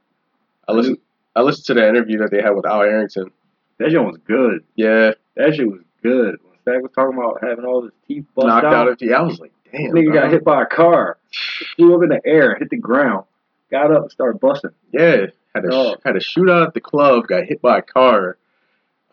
I 0.68 0.72
listened. 0.72 0.98
I 1.34 1.42
listened 1.42 1.66
to 1.66 1.74
the 1.74 1.88
interview 1.88 2.18
that 2.18 2.30
they 2.30 2.40
had 2.40 2.50
with 2.50 2.66
Al 2.66 2.82
Harrington. 2.82 3.30
That 3.78 3.90
shit 3.90 4.02
was 4.02 4.18
good. 4.26 4.64
Yeah, 4.76 5.12
That 5.36 5.54
shit 5.54 5.68
was 5.70 5.82
good. 6.02 6.36
Stag 6.68 6.82
was 6.82 6.90
talking 6.94 7.16
about 7.18 7.38
having 7.42 7.64
all 7.64 7.82
his 7.82 7.92
teeth 8.06 8.24
bust 8.34 8.46
knocked 8.46 8.66
out. 8.66 8.74
out, 8.74 8.88
of 8.88 8.98
yeah, 9.00 9.16
I 9.18 9.22
was 9.22 9.38
like, 9.40 9.52
damn. 9.72 9.92
nigga 9.92 10.12
got 10.12 10.30
hit 10.30 10.44
by 10.44 10.62
a 10.62 10.66
car, 10.66 11.18
flew 11.76 11.94
up 11.96 12.02
in 12.02 12.08
the 12.10 12.20
air, 12.24 12.56
hit 12.56 12.70
the 12.70 12.76
ground, 12.76 13.24
got 13.70 13.90
up 13.92 14.02
and 14.02 14.10
started 14.10 14.38
busting. 14.40 14.70
Yeah, 14.92 15.26
had 15.54 15.64
a 15.64 15.68
Oh. 15.72 15.96
had 16.04 16.16
a 16.16 16.20
shootout 16.20 16.66
at 16.68 16.74
the 16.74 16.80
club. 16.80 17.26
Got 17.26 17.44
hit 17.44 17.62
by 17.62 17.78
a 17.78 17.82
car. 17.82 18.36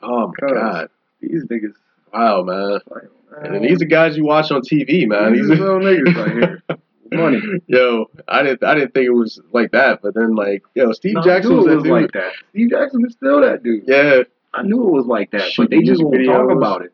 Oh 0.01 0.27
my 0.39 0.49
god! 0.51 0.89
These 1.21 1.45
niggas, 1.45 1.73
Wow, 2.13 2.43
man. 2.43 2.79
like, 2.89 3.03
And 3.43 3.63
these 3.65 3.81
are 3.81 3.85
guys 3.85 4.15
you 4.17 4.25
watch 4.25 4.51
on 4.51 4.61
TV, 4.61 5.07
man. 5.07 5.33
These 5.33 5.49
These 5.49 5.59
are 5.59 5.79
real 5.79 5.93
niggas 5.93 6.15
right 6.15 6.31
here. 6.33 6.63
Money. 7.11 7.39
Yo, 7.67 8.09
I 8.27 8.41
didn't 8.43 8.63
I 8.63 8.73
didn't 8.75 8.93
think 8.93 9.05
it 9.05 9.11
was 9.11 9.39
like 9.53 9.71
that, 9.71 10.01
but 10.01 10.15
then 10.15 10.35
like, 10.35 10.63
yo, 10.73 10.91
Steve 10.91 11.17
I 11.17 11.21
Jackson 11.21 11.55
was 11.55 11.65
that 11.67 11.75
was 11.75 11.83
dude. 11.83 11.91
like 11.93 12.11
that. 12.13 12.33
Steve 12.49 12.69
Jackson 12.71 13.01
was 13.03 13.13
still 13.13 13.41
that 13.41 13.63
dude. 13.63 13.83
yeah, 13.87 14.23
I 14.53 14.63
knew 14.63 14.87
it 14.87 14.91
was 14.91 15.05
like 15.05 15.31
that, 15.31 15.51
but 15.55 15.69
they 15.69 15.81
just 15.81 16.03
won't 16.03 16.25
talk 16.25 16.49
about 16.51 16.81
it. 16.83 16.91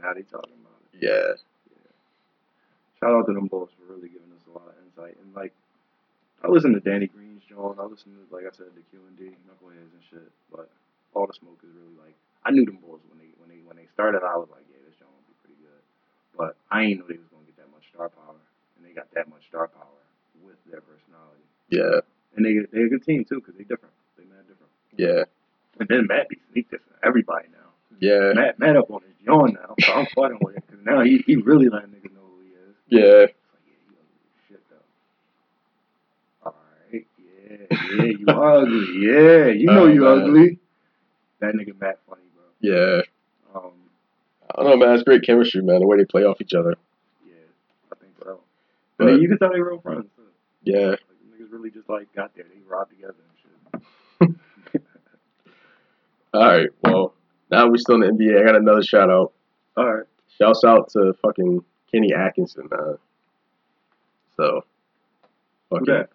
Now 0.00 0.14
they 0.14 0.22
talking 0.22 0.54
about 0.62 0.78
it. 0.94 1.02
yeah, 1.02 1.34
Shout 2.98 3.14
out 3.14 3.26
to 3.26 3.34
them 3.34 3.46
boys 3.46 3.70
for 3.78 3.94
really 3.94 4.08
giving 4.10 4.30
us 4.34 4.42
a 4.50 4.54
lot 4.58 4.66
of 4.66 4.74
insight. 4.82 5.14
And 5.22 5.30
like, 5.34 5.54
I 6.42 6.48
listen 6.50 6.74
to 6.74 6.80
Danny 6.82 7.06
Green's 7.06 7.42
John. 7.46 7.78
I 7.78 7.86
listen 7.86 8.10
to, 8.18 8.22
like 8.34 8.42
I 8.46 8.50
said, 8.54 8.74
the 8.74 8.82
Q 8.90 8.98
and 9.06 9.14
D, 9.18 9.30
Knuckleheads 9.46 9.90
and 9.94 10.04
shit. 10.10 10.30
But 10.50 10.66
all 11.14 11.26
the 11.26 11.34
smoke 11.34 11.58
is 11.62 11.70
really 11.74 11.94
like, 11.98 12.14
I 12.42 12.50
knew 12.50 12.66
them 12.66 12.78
boys 12.82 12.98
when 13.10 13.18
they 13.22 13.30
when 13.38 13.48
they 13.50 13.62
when 13.66 13.76
they 13.78 13.86
started. 13.94 14.26
I 14.26 14.34
was 14.34 14.50
like, 14.50 14.66
yeah, 14.70 14.82
this 14.86 14.98
John 14.98 15.10
will 15.14 15.26
be 15.30 15.38
pretty 15.42 15.58
good. 15.62 15.82
But 16.34 16.58
I 16.74 16.82
ain't 16.90 16.98
know 16.98 17.06
they 17.06 17.18
was 17.22 17.30
gonna 17.30 17.46
get 17.46 17.58
that 17.62 17.70
much 17.70 17.86
star 17.94 18.10
power, 18.10 18.38
and 18.78 18.82
they 18.82 18.90
got 18.94 19.06
that 19.14 19.30
much 19.30 19.46
star 19.46 19.70
power 19.70 19.98
with 20.42 20.58
their 20.66 20.82
personality. 20.82 21.46
yeah, 21.70 22.02
And 22.34 22.42
they 22.46 22.66
they 22.74 22.86
a 22.86 22.90
good 22.90 23.06
team 23.06 23.22
too, 23.26 23.38
cause 23.42 23.54
they 23.54 23.62
different. 23.66 23.94
They 24.18 24.26
mad 24.26 24.42
different. 24.50 24.74
yeah, 24.98 25.22
And 25.78 25.86
then 25.86 26.06
Matt 26.10 26.26
be 26.30 26.38
sneak 26.50 26.66
different. 26.70 26.98
Everybody 27.06 27.46
now. 27.54 27.67
Yeah, 28.00 28.32
Matt 28.34 28.58
Matt 28.58 28.76
up 28.76 28.90
on 28.90 29.00
his 29.02 29.14
yawn 29.26 29.54
now, 29.54 29.74
so 29.80 29.92
I'm 29.92 30.06
fighting 30.14 30.38
with 30.40 30.56
him 30.56 30.62
Cause 30.68 30.78
now 30.84 31.00
he 31.02 31.18
he 31.26 31.36
really 31.36 31.68
letting 31.68 31.90
niggas 31.90 32.12
know 32.14 32.20
who 32.22 32.42
he 32.42 32.50
is. 32.50 32.74
yeah. 32.88 33.20
Like, 33.22 33.34
yeah, 33.66 33.74
you 33.86 33.96
ugly 34.00 34.30
shit 34.48 34.62
though. 34.70 36.50
Alright, 36.50 37.06
yeah, 37.18 38.04
yeah, 38.04 38.12
you 38.18 38.26
ugly, 38.28 38.86
yeah, 39.00 39.46
you 39.52 39.66
know 39.66 39.82
Oh, 39.84 39.86
you 39.86 40.00
man. 40.02 40.22
ugly. 40.22 40.58
That 41.40 41.54
nigga 41.54 41.80
Matt 41.80 41.98
funny, 42.08 42.22
bro. 42.34 42.44
Yeah, 42.60 43.02
Um, 43.54 43.72
I 44.54 44.62
don't 44.62 44.70
know, 44.80 44.86
man. 44.86 44.94
It's 44.94 45.04
great 45.04 45.22
chemistry, 45.22 45.62
man. 45.62 45.80
The 45.80 45.86
way 45.86 45.96
they 45.98 46.04
play 46.04 46.24
off 46.24 46.40
each 46.40 46.54
other. 46.54 46.74
yeah, 47.26 47.34
I 47.92 47.94
think 47.96 48.12
so. 48.22 48.40
But- 48.96 49.08
I 49.08 49.10
mean, 49.12 49.22
you 49.22 49.28
can 49.28 49.38
tell 49.38 49.52
they 49.52 49.60
real 49.60 49.80
friends. 49.80 50.06
Too. 50.16 50.22
Yeah. 50.64 50.88
Like, 50.90 51.00
the 51.08 51.44
niggas 51.44 51.52
really 51.52 51.70
just 51.70 51.88
like 51.88 52.12
got 52.14 52.34
there. 52.34 52.44
They 52.44 52.60
robbed 52.68 52.90
together 52.90 53.14
and 54.20 54.32
shit. 54.72 54.82
All 56.34 56.40
right. 56.46 56.68
Well, 56.82 57.14
now 57.50 57.68
we're 57.68 57.76
still 57.78 57.96
in 57.96 58.00
the 58.16 58.24
NBA. 58.24 58.40
I 58.40 58.44
got 58.44 58.56
another 58.56 58.82
shout 58.82 59.10
out. 59.10 59.32
All 59.76 59.92
right. 59.92 60.04
Shouts 60.38 60.64
out 60.64 60.90
to 60.92 61.12
fucking 61.22 61.64
Kenny 61.92 62.12
Atkinson, 62.14 62.68
man. 62.70 62.98
So, 64.36 64.64
fucking, 65.70 65.86
that? 65.86 66.10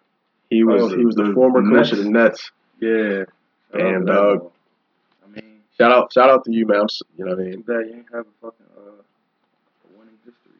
he 0.50 0.64
was 0.64 0.82
Oh, 0.82 0.88
the- 0.88 0.96
he 0.96 1.04
was 1.04 1.14
the, 1.14 1.24
the- 1.24 1.32
former 1.34 1.62
the 1.62 1.76
coach 1.76 1.92
of 1.92 1.98
the 1.98 2.08
Nets. 2.10 2.50
Yeah. 2.80 3.24
Damn, 3.76 4.04
dog. 4.06 4.50
I 5.24 5.28
mean, 5.30 5.60
Shout 5.78 5.90
out, 5.92 6.12
shout 6.12 6.30
out 6.30 6.44
to 6.44 6.52
you, 6.52 6.66
man. 6.66 6.80
I'm, 6.82 6.86
you 7.18 7.24
know 7.24 7.32
what 7.36 7.40
I 7.40 7.48
mean. 7.48 7.60
bad 7.62 7.86
you 7.88 7.94
ain't 7.96 8.06
have 8.12 8.26
a 8.26 8.40
fucking 8.40 8.66
uh, 8.76 8.90
a 8.90 9.98
winning 9.98 10.18
history, 10.24 10.52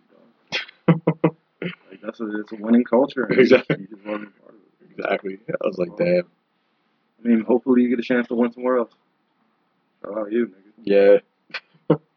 dog. 1.22 1.36
Like 1.90 2.00
that's 2.02 2.20
a 2.20 2.40
it's 2.40 2.52
a 2.52 2.56
winning 2.56 2.84
culture. 2.84 3.26
Exactly. 3.30 3.76
You 3.80 3.86
just 3.96 4.04
wasn't 4.04 4.38
part 4.40 4.54
of 4.54 4.60
it. 4.82 4.90
exactly. 4.98 5.38
I 5.48 5.66
was 5.66 5.78
like, 5.78 5.96
damn. 5.96 6.24
I 7.24 7.28
mean, 7.28 7.40
hopefully 7.40 7.82
you 7.82 7.88
get 7.88 7.98
a 7.98 8.02
chance 8.02 8.26
to 8.28 8.34
win 8.34 8.52
somewhere 8.52 8.76
else. 8.78 8.90
Shout 10.04 10.18
out 10.18 10.30
you, 10.32 10.46
nigga. 10.48 10.63
Yeah. 10.82 11.18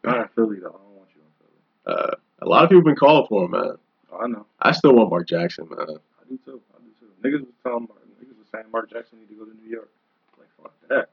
Not 0.04 0.20
in 0.20 0.28
Philly 0.34 0.60
though. 0.60 0.68
I 0.68 0.82
don't 0.82 0.96
want 0.96 1.08
you 1.14 1.22
in 1.22 1.32
Philly. 1.38 1.96
Uh, 1.96 2.14
a 2.40 2.46
lot 2.48 2.64
of 2.64 2.70
people 2.70 2.84
been 2.84 2.96
calling 2.96 3.26
for 3.28 3.44
him, 3.44 3.50
man. 3.52 3.76
Oh, 4.12 4.18
I 4.18 4.26
know. 4.26 4.46
I 4.60 4.72
still 4.72 4.94
want 4.94 5.10
Mark 5.10 5.28
Jackson, 5.28 5.68
man. 5.68 5.80
I 5.80 6.28
do 6.28 6.38
too. 6.44 6.60
I 6.74 6.78
do 6.80 6.90
too. 6.98 7.06
Niggas 7.22 7.40
was 7.40 7.54
telling 7.62 7.88
Mark, 7.88 8.00
niggas 8.22 8.38
was 8.38 8.48
saying 8.52 8.64
Mark 8.72 8.90
Jackson 8.90 9.18
need 9.20 9.28
to 9.28 9.34
go 9.34 9.44
to 9.44 9.56
New 9.56 9.70
York. 9.70 9.90
Like 10.38 10.48
fuck 10.62 10.72
that. 10.88 11.10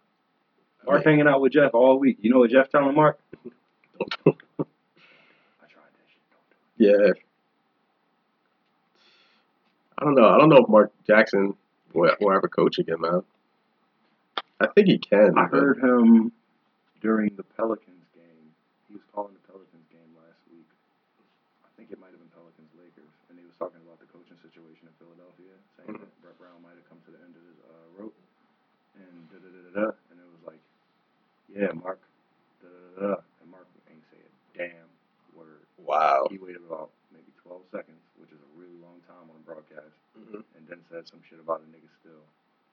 Mark 0.85 1.03
hanging 1.03 1.27
out 1.27 1.41
with 1.41 1.53
Jeff 1.53 1.73
all 1.73 1.97
week. 1.97 2.17
You 2.21 2.31
know 2.31 2.39
what 2.39 2.51
Jeff 2.51 2.69
telling 2.69 2.95
Mark? 2.95 3.19
I 4.03 4.05
tried 4.25 4.35
that 5.65 6.07
shit. 6.07 6.21
Don't 6.29 6.77
yeah. 6.77 7.13
I 9.97 10.05
don't 10.05 10.15
know. 10.15 10.27
I 10.27 10.37
don't 10.37 10.49
know 10.49 10.57
if 10.57 10.69
Mark 10.69 10.91
Jackson 11.07 11.55
will, 11.93 12.11
will 12.19 12.35
ever 12.35 12.47
coach 12.47 12.77
again, 12.77 13.01
man. 13.01 13.23
I 14.59 14.67
think 14.67 14.87
he 14.87 14.97
can. 14.97 15.37
I 15.37 15.45
heard 15.45 15.79
him 15.79 16.31
during 17.05 17.29
the 17.37 17.45
Pelicans 17.53 18.01
game. 18.17 18.49
He 18.89 18.97
was 18.97 19.05
calling 19.13 19.37
the 19.37 19.45
Pelicans 19.45 19.85
game 19.93 20.09
last 20.17 20.41
week. 20.49 20.65
I 21.61 21.69
think 21.77 21.93
it 21.93 22.01
might 22.01 22.09
have 22.09 22.17
been 22.17 22.33
Pelicans 22.33 22.73
Lakers, 22.73 23.13
and 23.29 23.37
he 23.37 23.45
was 23.45 23.53
talking 23.61 23.77
about 23.85 24.01
the 24.01 24.09
coaching 24.09 24.41
situation 24.41 24.89
in 24.89 24.93
Philadelphia, 24.97 25.53
saying 25.77 26.01
that 26.01 26.09
Brett 26.25 26.33
Brown 26.41 26.57
might 26.65 26.73
have 26.73 26.87
come 26.89 26.97
to 27.05 27.11
the 27.13 27.21
end 27.21 27.37
of 27.37 27.43
his 27.45 27.57
uh, 27.61 27.85
rope, 28.01 28.17
and 28.97 29.13
da 29.29 29.37
da 29.37 29.49
da 29.53 29.59
da 29.61 29.71
da, 29.77 29.87
and 30.09 30.17
it 30.17 30.25
was 30.33 30.41
like, 30.49 30.61
yeah, 31.45 31.69
Mark, 31.77 32.01
da 32.65 32.73
da 32.73 32.89
da, 32.97 33.13
and 33.45 33.47
Mark 33.53 33.69
ain't 33.93 34.01
say 34.09 34.17
a 34.17 34.31
damn 34.57 34.89
word. 35.37 35.61
Wow. 35.77 36.25
He 36.33 36.41
waited 36.41 36.65
about 36.65 36.89
maybe 37.13 37.29
12 37.45 37.69
seconds, 37.69 38.01
which 38.17 38.33
is 38.33 38.41
a 38.41 38.49
really 38.57 38.81
long 38.81 38.97
time 39.05 39.29
on 39.29 39.37
a 39.37 39.43
broadcast, 39.45 39.93
Mhm. 40.17 40.41
and 40.57 40.63
then 40.65 40.81
said 40.89 41.05
some 41.05 41.21
shit 41.29 41.37
about 41.37 41.61
a 41.61 41.67
nigga 41.69 41.85
still, 42.01 42.25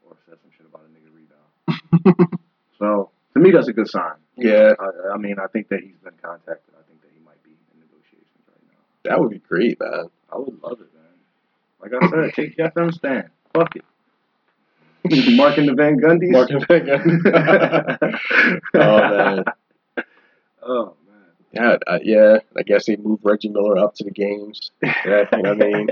or 0.08 0.16
said 0.24 0.40
some 0.40 0.48
shit 0.56 0.64
about 0.64 0.88
a 0.88 0.90
nigga 0.96 1.12
rebound. 1.12 1.52
So 2.80 3.10
to 3.34 3.38
me, 3.38 3.52
that's 3.52 3.68
a 3.68 3.72
good 3.72 3.86
sign. 3.86 4.18
Yeah, 4.44 4.74
I, 4.78 5.14
I 5.14 5.16
mean, 5.18 5.36
I 5.38 5.46
think 5.46 5.68
that 5.68 5.80
he's 5.80 5.96
been 6.02 6.14
contacted. 6.22 6.74
I 6.78 6.82
think 6.88 7.00
that 7.02 7.10
he 7.14 7.20
might 7.24 7.42
be 7.42 7.50
in 7.50 7.80
negotiations 7.80 8.42
right 8.48 8.62
now. 8.68 9.10
that 9.10 9.20
would 9.20 9.30
be 9.30 9.38
great, 9.38 9.78
man. 9.80 10.08
I 10.32 10.36
would 10.38 10.62
love 10.62 10.80
it, 10.80 10.88
man. 10.94 11.02
Like 11.80 11.92
I 12.02 12.08
said, 12.10 12.32
take 12.34 12.56
Jeff 12.56 12.76
M. 12.76 12.92
Stan. 12.92 13.30
Fuck 13.54 13.76
it. 13.76 13.84
Marking 15.36 15.66
the 15.66 15.74
Van 15.74 15.98
Gundy's. 15.98 16.30
Mark 16.30 16.50
and 16.50 16.66
Van 16.68 16.88
oh 18.74 18.98
man, 19.10 19.44
Oh 20.62 20.94
man. 21.08 21.16
yeah, 21.52 21.76
uh, 21.88 21.98
yeah. 22.02 22.38
I 22.56 22.62
guess 22.62 22.86
they 22.86 22.94
moved 22.96 23.24
Reggie 23.24 23.48
Miller 23.48 23.78
up 23.78 23.94
to 23.96 24.04
the 24.04 24.12
games. 24.12 24.70
Yeah, 24.80 25.26
you 25.32 25.42
know 25.42 25.54
what 25.54 25.62
I 25.62 25.66
mean. 25.66 25.88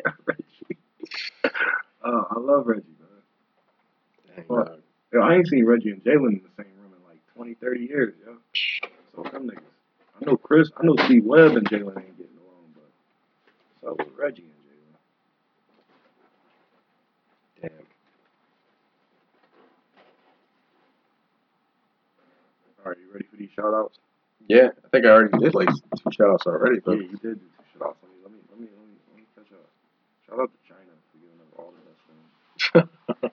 Oh, 2.04 2.26
I 2.30 2.38
love 2.38 2.66
Reggie, 2.66 2.84
man. 3.00 4.36
Dang, 4.36 4.46
dog. 4.48 4.80
Yo, 5.12 5.20
I 5.20 5.34
ain't 5.34 5.48
seen 5.48 5.64
Reggie 5.66 5.90
and 5.90 6.02
Jalen 6.04 6.28
in 6.38 6.42
the 6.44 6.62
same 6.62 6.72
room 6.76 6.76
in 6.76 6.78
like 6.78 6.79
20, 7.40 7.54
30 7.54 7.80
years, 7.88 8.14
yo. 8.26 8.36
So 9.16 9.22
them 9.22 9.48
niggas. 9.48 9.64
I 10.20 10.24
know 10.26 10.36
Chris, 10.36 10.70
I 10.76 10.84
know 10.84 10.94
Steve 11.06 11.24
Webb 11.24 11.56
and 11.56 11.66
Jalen 11.70 11.96
ain't 11.96 12.18
getting 12.18 12.36
along, 12.36 12.68
but 12.76 12.90
so 13.80 13.96
was 13.98 14.08
Reggie 14.18 14.42
and 14.44 14.52
Jalen. 14.68 14.92
Damn. 17.62 17.86
All 22.84 22.90
right, 22.92 22.98
you 23.00 23.10
ready 23.10 23.24
for 23.30 23.36
these 23.36 23.48
shout 23.56 23.72
outs? 23.72 23.96
Yeah, 24.48 24.68
I 24.84 24.88
think 24.92 25.06
I 25.06 25.08
already 25.08 25.38
did 25.38 25.54
like 25.54 25.68
two 25.68 26.12
shout 26.12 26.28
outs 26.28 26.44
already, 26.46 26.76
Yeah, 26.76 26.82
but 26.84 26.98
you 26.98 27.08
did 27.08 27.40
do 27.40 27.48
two 27.48 27.64
shout 27.78 27.88
outs. 27.88 28.04
Let 28.22 28.32
me, 28.32 28.38
let 28.52 28.60
me, 28.60 28.68
let 28.76 28.84
me 28.84 28.96
let 29.08 29.16
me 29.16 29.24
catch 29.34 29.48
up. 29.56 29.64
Shout 30.28 30.40
out 30.40 30.50
to 30.52 30.60
China 30.68 30.92
for 31.08 31.16
giving 31.24 31.40
us 31.40 31.52
all 31.56 31.72
the 31.72 31.80
best 31.88 32.04
things. 32.04 32.84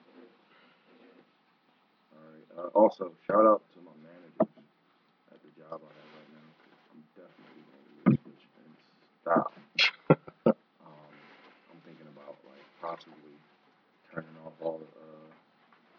All 2.16 2.24
right. 2.24 2.48
Uh, 2.56 2.68
also, 2.72 3.12
shout 3.26 3.44
out 3.44 3.60
to 3.76 3.80
my 3.84 3.92
managers 4.00 4.48
at 5.32 5.38
the 5.44 5.50
job 5.60 5.76
I 5.84 5.90
have 5.92 6.10
right 6.16 6.30
now. 6.32 6.48
'cause 6.56 6.80
I'm 6.92 7.02
definitely 7.16 7.62
going 7.68 7.84
to 7.84 7.92
leave 8.10 8.24
this 8.24 8.24
bitch 8.24 8.44
and 8.64 8.72
stop. 9.28 9.52
um, 10.48 10.54
I'm 11.68 11.80
thinking 11.84 12.08
about 12.16 12.36
like 12.48 12.64
possibly 12.80 13.36
turning 14.12 14.32
off 14.44 14.52
all 14.60 14.80
the, 14.80 14.88
uh, 14.96 15.28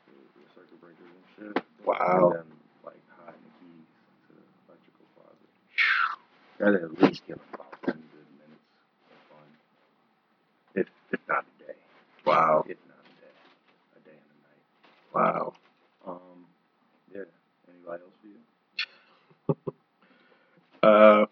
the, 0.09 0.17
the 0.41 0.45
circuit 0.55 0.81
breakers 0.81 1.13
and 1.13 1.53
shit. 1.53 1.63
Wow. 1.85 2.33
And 2.33 2.41
then 2.41 2.49
like 2.85 3.01
hiding 3.21 3.41
the 3.45 3.53
keys 3.61 3.89
to 4.25 4.33
the 4.33 4.45
electrical 4.65 5.05
closet. 5.13 5.51
Gotta 6.57 6.79
at 6.89 6.93
least 7.03 7.21
give 7.27 7.37
them 7.37 7.45
about 7.53 7.73
10 7.85 7.93
good 7.93 8.29
minutes 8.41 8.65
of 9.13 9.21
fun. 9.29 9.47
If, 10.75 10.87
if 11.13 11.21
not 11.27 11.45
a 11.45 11.63
day. 11.63 11.77
Wow. 12.25 12.65
If 12.67 12.77
not 12.89 12.97
a 12.97 13.13
day. 13.21 13.35
A 13.93 13.99
day 14.09 14.17
and 14.17 14.33
a 14.33 14.41
night. 14.49 14.63
Wow. 15.13 15.53
Um, 16.07 16.45
yeah. 17.13 17.29
Anybody 17.69 18.03
else 18.03 18.17
for 18.21 18.27
you? 18.27 18.41
Uh, 20.81 21.25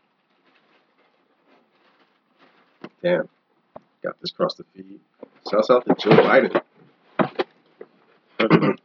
damn. 3.02 3.30
Got 4.04 4.20
this 4.22 4.32
across 4.32 4.56
the 4.56 4.64
feed. 4.76 5.00
Shouts 5.50 5.70
out 5.70 5.86
to 5.86 5.96
Joe 5.96 6.12
Biden. 6.12 6.62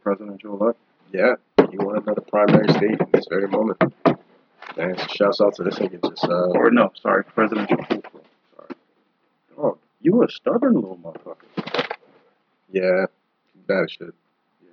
President, 0.01 0.41
Joe 0.41 0.57
elect. 0.59 0.79
Yeah, 1.11 1.35
he 1.69 1.77
won 1.77 1.97
another 1.97 2.21
primary 2.21 2.67
state 2.69 2.99
in 2.99 3.07
this 3.13 3.27
very 3.29 3.47
moment. 3.47 3.77
And 4.77 4.99
shouts 5.11 5.39
out 5.39 5.53
to 5.55 5.63
this 5.63 5.75
nigga 5.75 6.01
just 6.09 6.23
uh 6.25 6.47
Or 6.55 6.71
no, 6.71 6.91
sorry, 7.01 7.23
presidential 7.23 7.77
hopeful. 7.77 8.23
Sorry. 8.55 8.69
Oh, 9.57 9.77
you 10.01 10.23
a 10.23 10.29
stubborn 10.29 10.73
little 10.73 10.97
motherfucker. 10.97 11.93
yeah, 12.71 13.05
bad 13.67 13.83
as 13.83 13.91
shit. 13.91 14.13
Yeah. 14.63 14.69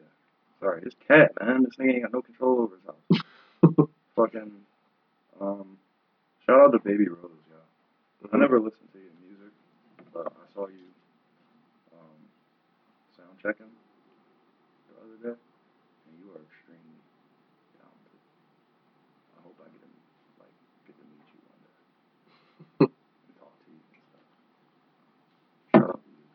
Sorry, 0.60 0.80
this 0.82 0.94
cat, 1.06 1.32
man. 1.40 1.64
This 1.64 1.76
nigga 1.78 1.92
ain't 1.94 2.02
got 2.02 2.12
no 2.14 2.22
control 2.22 2.60
over 2.62 2.76
his 2.76 2.84
house. 3.74 3.88
Fucking, 4.16 4.52
um, 5.40 5.76
shout 6.46 6.60
out 6.60 6.72
to 6.72 6.78
Baby 6.78 7.08
Rose, 7.08 7.30
y'all. 7.50 8.30
I 8.32 8.38
never 8.38 8.58
listened 8.58 8.88
to 8.92 8.98
your 8.98 9.12
music, 9.28 9.52
but 10.14 10.32
I 10.51 10.55
saw 10.55 10.66
you, 10.66 10.90
um, 11.93 12.18
sound 13.16 13.39
checking 13.40 13.66
the 14.89 14.94
other 14.98 15.16
day, 15.22 15.39
and 15.39 16.14
you 16.18 16.27
are 16.35 16.43
extremely 16.43 16.98
talented. 17.78 18.18
I 19.39 19.43
hope 19.43 19.55
I 19.60 19.70
get 19.70 19.81
to, 19.82 19.89
like, 20.43 20.55
get 20.86 20.97
to 20.98 21.05
meet 21.06 21.22
you 21.31 21.40
one 21.47 21.60
day. 21.62 22.90
and 23.28 23.39
talk 23.39 23.55
to 23.64 23.70
you 23.70 23.78
and 23.78 24.02
stuff. 24.10 24.27
Shout 25.70 25.90
out 25.90 26.01
to 26.02 26.10
you, 26.10 26.27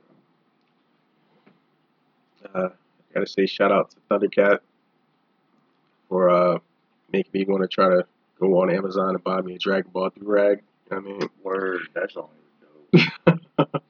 bro. 2.54 2.62
Uh 2.62 2.70
gotta 3.14 3.28
say 3.28 3.46
shout 3.46 3.72
out 3.72 3.92
to 3.92 3.98
Thundercat 4.10 4.60
for 6.10 6.30
uh 6.30 6.60
making 7.12 7.32
me 7.34 7.46
want 7.48 7.64
to 7.64 7.68
try 7.68 7.90
to 7.90 8.06
go 8.40 8.62
on 8.62 8.70
Amazon 8.70 9.16
and 9.16 9.24
buy 9.24 9.42
me 9.42 9.56
a 9.56 9.58
Dragon 9.60 9.92
Ball 9.92 10.12
rag. 10.22 10.62
I 10.92 11.00
mean 11.00 11.22
Word, 11.44 11.88
that 11.94 12.12
song 12.12 12.30
is 12.94 13.02
dope. 13.32 13.72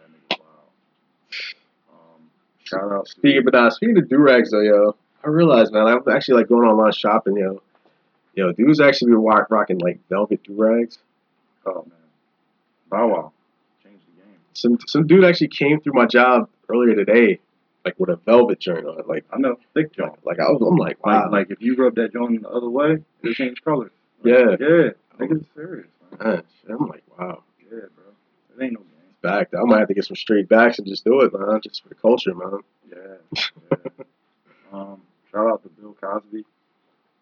That 0.00 0.08
nigga 0.12 0.40
wow. 0.40 0.68
Shout 2.70 2.92
out 2.92 3.06
to 3.06 3.10
Speaking 3.10 3.42
but 3.44 3.54
nah, 3.54 3.68
speaking 3.68 3.98
of 3.98 4.04
durags 4.04 4.50
though, 4.50 4.60
yo, 4.60 4.96
I 5.24 5.28
realized 5.28 5.72
man, 5.72 5.86
I'm 5.86 6.02
actually 6.08 6.36
like 6.36 6.48
going 6.48 6.68
online 6.68 6.92
shopping, 6.92 7.36
yo. 7.36 7.60
Yo, 8.34 8.52
dudes 8.52 8.80
actually 8.80 9.10
be 9.10 9.16
rock, 9.16 9.48
rocking 9.50 9.78
like 9.78 9.98
velvet 10.08 10.42
durags. 10.44 10.98
oh 11.66 11.84
man, 11.88 11.98
Bow 12.88 13.08
Wow 13.08 13.32
changed 13.82 14.04
the 14.06 14.22
game. 14.22 14.38
Some 14.54 14.78
some 14.86 15.06
dude 15.06 15.24
actually 15.24 15.48
came 15.48 15.80
through 15.80 15.94
my 15.94 16.06
job 16.06 16.48
earlier 16.68 16.94
today, 16.94 17.40
like 17.84 17.98
with 17.98 18.10
a 18.10 18.16
velvet 18.16 18.60
joint 18.60 18.86
on. 18.86 19.02
Like 19.06 19.24
I 19.32 19.38
know, 19.38 19.56
thick 19.74 19.92
John. 19.92 20.16
like 20.24 20.38
I 20.38 20.50
was 20.50 20.62
I'm 20.62 20.76
like, 20.76 21.04
wow. 21.04 21.22
Like, 21.24 21.32
like 21.32 21.50
if 21.50 21.60
you 21.60 21.74
rub 21.74 21.96
that 21.96 22.12
joint 22.12 22.42
the 22.42 22.48
other 22.48 22.68
way, 22.68 22.98
it 23.22 23.34
change 23.34 23.62
colors. 23.64 23.90
Yeah. 24.22 24.56
yeah, 24.60 24.90
niggas 25.18 25.44
serious, 25.54 25.88
man. 26.20 26.42
man, 26.68 26.78
I'm 26.78 26.86
like, 26.86 27.02
wow. 27.18 27.42
Yeah, 27.64 27.80
bro, 27.96 28.04
it 28.58 28.62
ain't 28.62 28.74
no 28.74 28.80
Back. 29.22 29.48
I 29.54 29.62
might 29.64 29.80
have 29.80 29.88
to 29.88 29.94
get 29.94 30.06
some 30.06 30.16
straight 30.16 30.48
backs 30.48 30.78
and 30.78 30.86
just 30.88 31.04
do 31.04 31.20
it, 31.20 31.32
man. 31.32 31.60
Just 31.62 31.82
for 31.82 31.90
the 31.90 31.94
culture, 31.94 32.34
man. 32.34 32.60
Yeah, 32.90 32.96
yeah. 33.70 33.76
um, 34.72 35.02
shout 35.30 35.46
out 35.46 35.62
to 35.62 35.68
Bill 35.68 35.94
Cosby. 36.00 36.44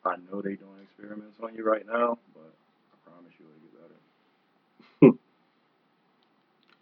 I 0.04 0.14
know 0.30 0.40
they 0.40 0.54
doing 0.54 0.70
experiments 0.82 1.38
on 1.42 1.54
you 1.56 1.64
right 1.64 1.84
now, 1.86 2.18
but 2.34 2.52
I 2.92 3.10
promise 3.10 3.32
you 3.38 3.46
it'll 3.46 5.10
get 5.10 5.10
better. 5.10 5.18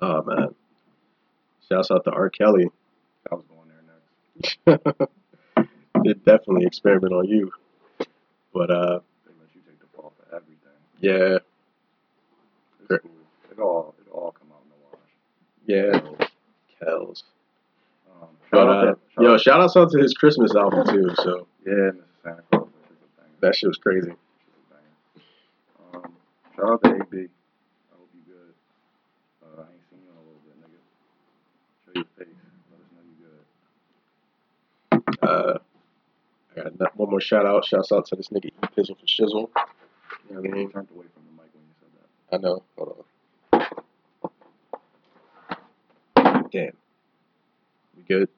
Oh 0.03 0.23
man. 0.23 0.55
Shouts 1.71 1.91
out 1.91 2.05
to 2.05 2.11
R. 2.11 2.29
Kelly. 2.29 2.69
I 3.33 3.35
was 3.35 3.45
going 3.47 3.69
there 4.67 4.77
next. 4.77 5.11
Did 6.05 6.23
definitely 6.27 6.67
experiment 6.67 7.15
on 7.15 7.25
you. 7.25 7.51
But 8.53 8.71
uh 8.71 9.01
They 9.25 9.33
let 9.41 9.49
you 9.55 9.63
take 9.67 9.81
the 9.81 9.87
fall 9.97 10.13
for 10.19 10.37
everything. 10.37 10.59
yeah, 11.01 11.39
It's 12.81 13.03
cool. 13.03 13.11
It 13.51 13.59
all 13.59 13.95
it 13.99 14.11
all 14.13 14.33
come 14.33 14.49
out 14.53 14.61
in 14.65 14.69
the 14.69 14.77
wash. 14.85 15.01
Yeah. 15.67 16.01
Kells. 16.83 17.25
Um, 18.21 18.29
shout 18.29 18.51
But 18.53 18.69
out 18.69 18.69
uh 18.69 18.81
to, 18.95 18.99
shout 19.15 19.25
yo, 19.25 19.35
out, 19.35 19.41
shout 19.41 19.77
out 19.79 19.91
to 19.93 19.99
his 19.99 20.15
Christmas 20.15 20.55
album 20.55 20.87
too, 20.87 21.11
so 21.17 21.47
yeah, 21.67 21.91
Santa 22.23 22.43
Claus. 22.51 22.69
That 22.71 22.75
shit's 22.89 23.03
a 23.03 23.21
banger. 23.21 23.41
that 23.41 23.55
shit 23.55 23.69
was 23.69 23.79
crazy. 23.79 24.11
Shit's 24.11 24.59
a 24.59 24.75
banger. 25.95 26.05
Um, 26.07 26.13
shout 26.57 26.71
out 26.71 26.83
to 26.85 26.89
AB. 26.91 27.29
I 27.29 27.95
hope 27.97 28.11
you 28.15 28.23
good. 28.27 28.55
Uh, 29.43 29.63
I 29.63 29.73
ain't 29.73 29.85
seen 29.91 30.01
you 30.05 30.11
in 30.11 30.17
a 30.17 30.21
little 30.21 30.43
bit, 30.45 30.57
nigga. 30.61 30.81
Show 31.85 31.93
your 31.95 32.05
face. 32.19 32.35
Let 32.71 32.81
us 32.81 32.91
know 32.93 33.05
you 33.11 33.17
good. 35.21 35.29
Uh 35.29 35.59
I 36.59 36.63
got 36.63 36.81
no- 36.81 36.87
one 36.95 37.11
more 37.11 37.21
shout 37.21 37.45
out. 37.47 37.65
Shouts 37.65 37.93
out 37.93 38.07
to 38.07 38.17
this 38.17 38.29
nigga 38.29 38.47
E 38.47 38.53
Pizzle 38.77 38.97
for 38.99 39.07
Shizzle. 39.07 39.51
You 40.29 40.35
know 40.35 40.41
what 40.41 40.51
I 40.51 40.53
mean? 40.53 40.71
turned 40.71 40.89
away 40.95 41.07
from 41.13 41.23
the 41.27 41.33
mic 41.43 41.51
when 41.55 41.65
you 41.65 41.75
said 41.81 41.91
that. 42.31 42.37
I 42.37 42.41
know. 42.41 42.63
Hold 42.77 42.89
on. 42.99 43.05
Damn. 46.51 46.73
We 47.97 48.02
good? 48.09 48.28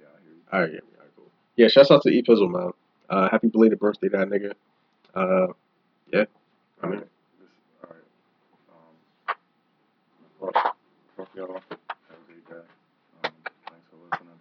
Yeah, 0.00 0.06
I 0.06 0.20
hear 0.22 0.32
you. 0.32 0.42
Alright, 0.52 0.72
yeah, 0.72 0.80
we 1.02 1.06
cool. 1.16 1.30
Yeah, 1.56 1.68
shouts 1.68 1.90
out 1.90 2.02
to 2.02 2.08
E 2.10 2.22
Pizzle, 2.22 2.48
man. 2.50 2.70
Uh 3.10 3.28
happy 3.30 3.48
belated 3.48 3.78
birthday 3.78 4.08
that 4.08 4.28
nigga. 4.28 4.52
Uh 5.14 5.52
yeah. 6.12 6.24
I 6.82 6.86
mean 6.86 7.02
All 7.82 7.90
right. 7.90 8.06
All 10.42 10.46
right. 10.48 10.56
Um, 10.56 11.26
y'all. 11.34 11.54
Have 11.54 11.62
a 11.62 12.26
great 12.26 12.44
day. 12.48 12.54
Um, 13.24 13.32
thanks 13.68 13.86
for 13.90 13.96
listening. 14.10 14.38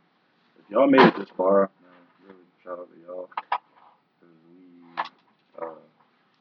If 0.60 0.69
y'all 0.69 0.88
made 0.88 1.02
it 1.07 1.15
this 1.18 1.30
far, 1.38 1.69
man, 1.81 1.91
really 2.27 2.45
shout 2.64 2.80
out 2.80 2.90
to 2.91 2.98
y'all. 3.06 3.30
Cause 4.19 4.35
we, 4.48 4.60
uh, 5.61 5.80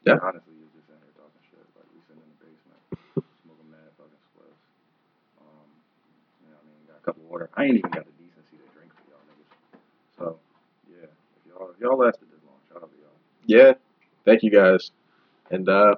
Yeah. 0.05 0.19
honestly, 0.21 0.53
is 0.63 0.71
just 0.75 0.89
in 0.89 0.97
here 0.99 1.15
talking 1.15 1.43
shit. 1.51 1.63
Like, 1.75 1.87
we 1.93 1.99
sitting 2.07 2.23
in 2.23 2.29
the 2.35 2.39
basement, 2.43 2.79
smoking 3.43 3.69
mad 3.71 3.89
fucking 3.97 4.23
spliffs. 4.31 4.63
Um, 5.39 5.67
you 6.43 6.51
know 6.51 6.59
what 6.59 6.63
I 6.63 6.67
mean? 6.67 6.81
Got 6.83 6.83
a 6.83 6.91
cup 7.05 7.17
of 7.17 7.23
water. 7.23 7.49
I 7.55 7.65
ain't 7.65 7.77
even 7.77 7.91
got 7.91 8.05
the 8.05 8.11
decency 8.23 8.57
to 8.57 8.73
drink 8.77 8.91
for 8.93 9.03
y'all 9.09 9.19
niggas. 9.29 10.17
So, 10.17 10.39
yeah. 10.89 11.05
If 11.05 11.51
y'all, 11.51 11.69
if 11.75 11.79
y'all 11.79 11.97
lasted 11.97 12.27
this 12.31 12.39
long, 12.45 12.55
shout 12.69 12.83
out 12.83 12.89
to 12.91 12.97
y'all. 12.97 13.17
Yeah. 13.45 13.73
Thank 14.25 14.43
you 14.43 14.51
guys. 14.51 14.91
And 15.51 15.67
uh 15.69 15.95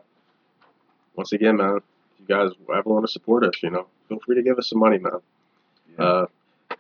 once 1.16 1.32
again, 1.32 1.58
man, 1.58 1.78
if 1.78 2.20
you 2.20 2.26
guys 2.28 2.52
ever 2.74 2.90
want 2.90 3.06
to 3.06 3.12
support 3.12 3.46
us, 3.46 3.54
you 3.64 3.70
know, 3.70 3.88
feel 4.10 4.20
free 4.26 4.36
to 4.36 4.44
give 4.44 4.58
us 4.58 4.70
some 4.70 4.80
money, 4.80 4.98
man. 4.98 5.20
Yeah. 5.98 6.04
Uh 6.06 6.26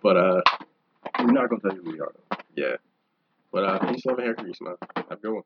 but 0.01 0.17
uh 0.17 0.41
We're 1.19 1.31
not 1.31 1.49
gonna 1.49 1.61
tell 1.61 1.73
you 1.75 1.83
who 1.83 1.91
we 1.91 1.99
are, 2.01 2.11
though. 2.31 2.37
yeah. 2.55 2.75
But 3.51 3.63
uh 3.63 3.79
peace, 3.91 4.05
love, 4.05 4.17
and 4.17 4.25
hair 4.25 4.33
grease, 4.35 4.59
man. 4.61 4.75
Have 4.95 5.11
a 5.11 5.15
good 5.17 5.33
one. 5.33 5.43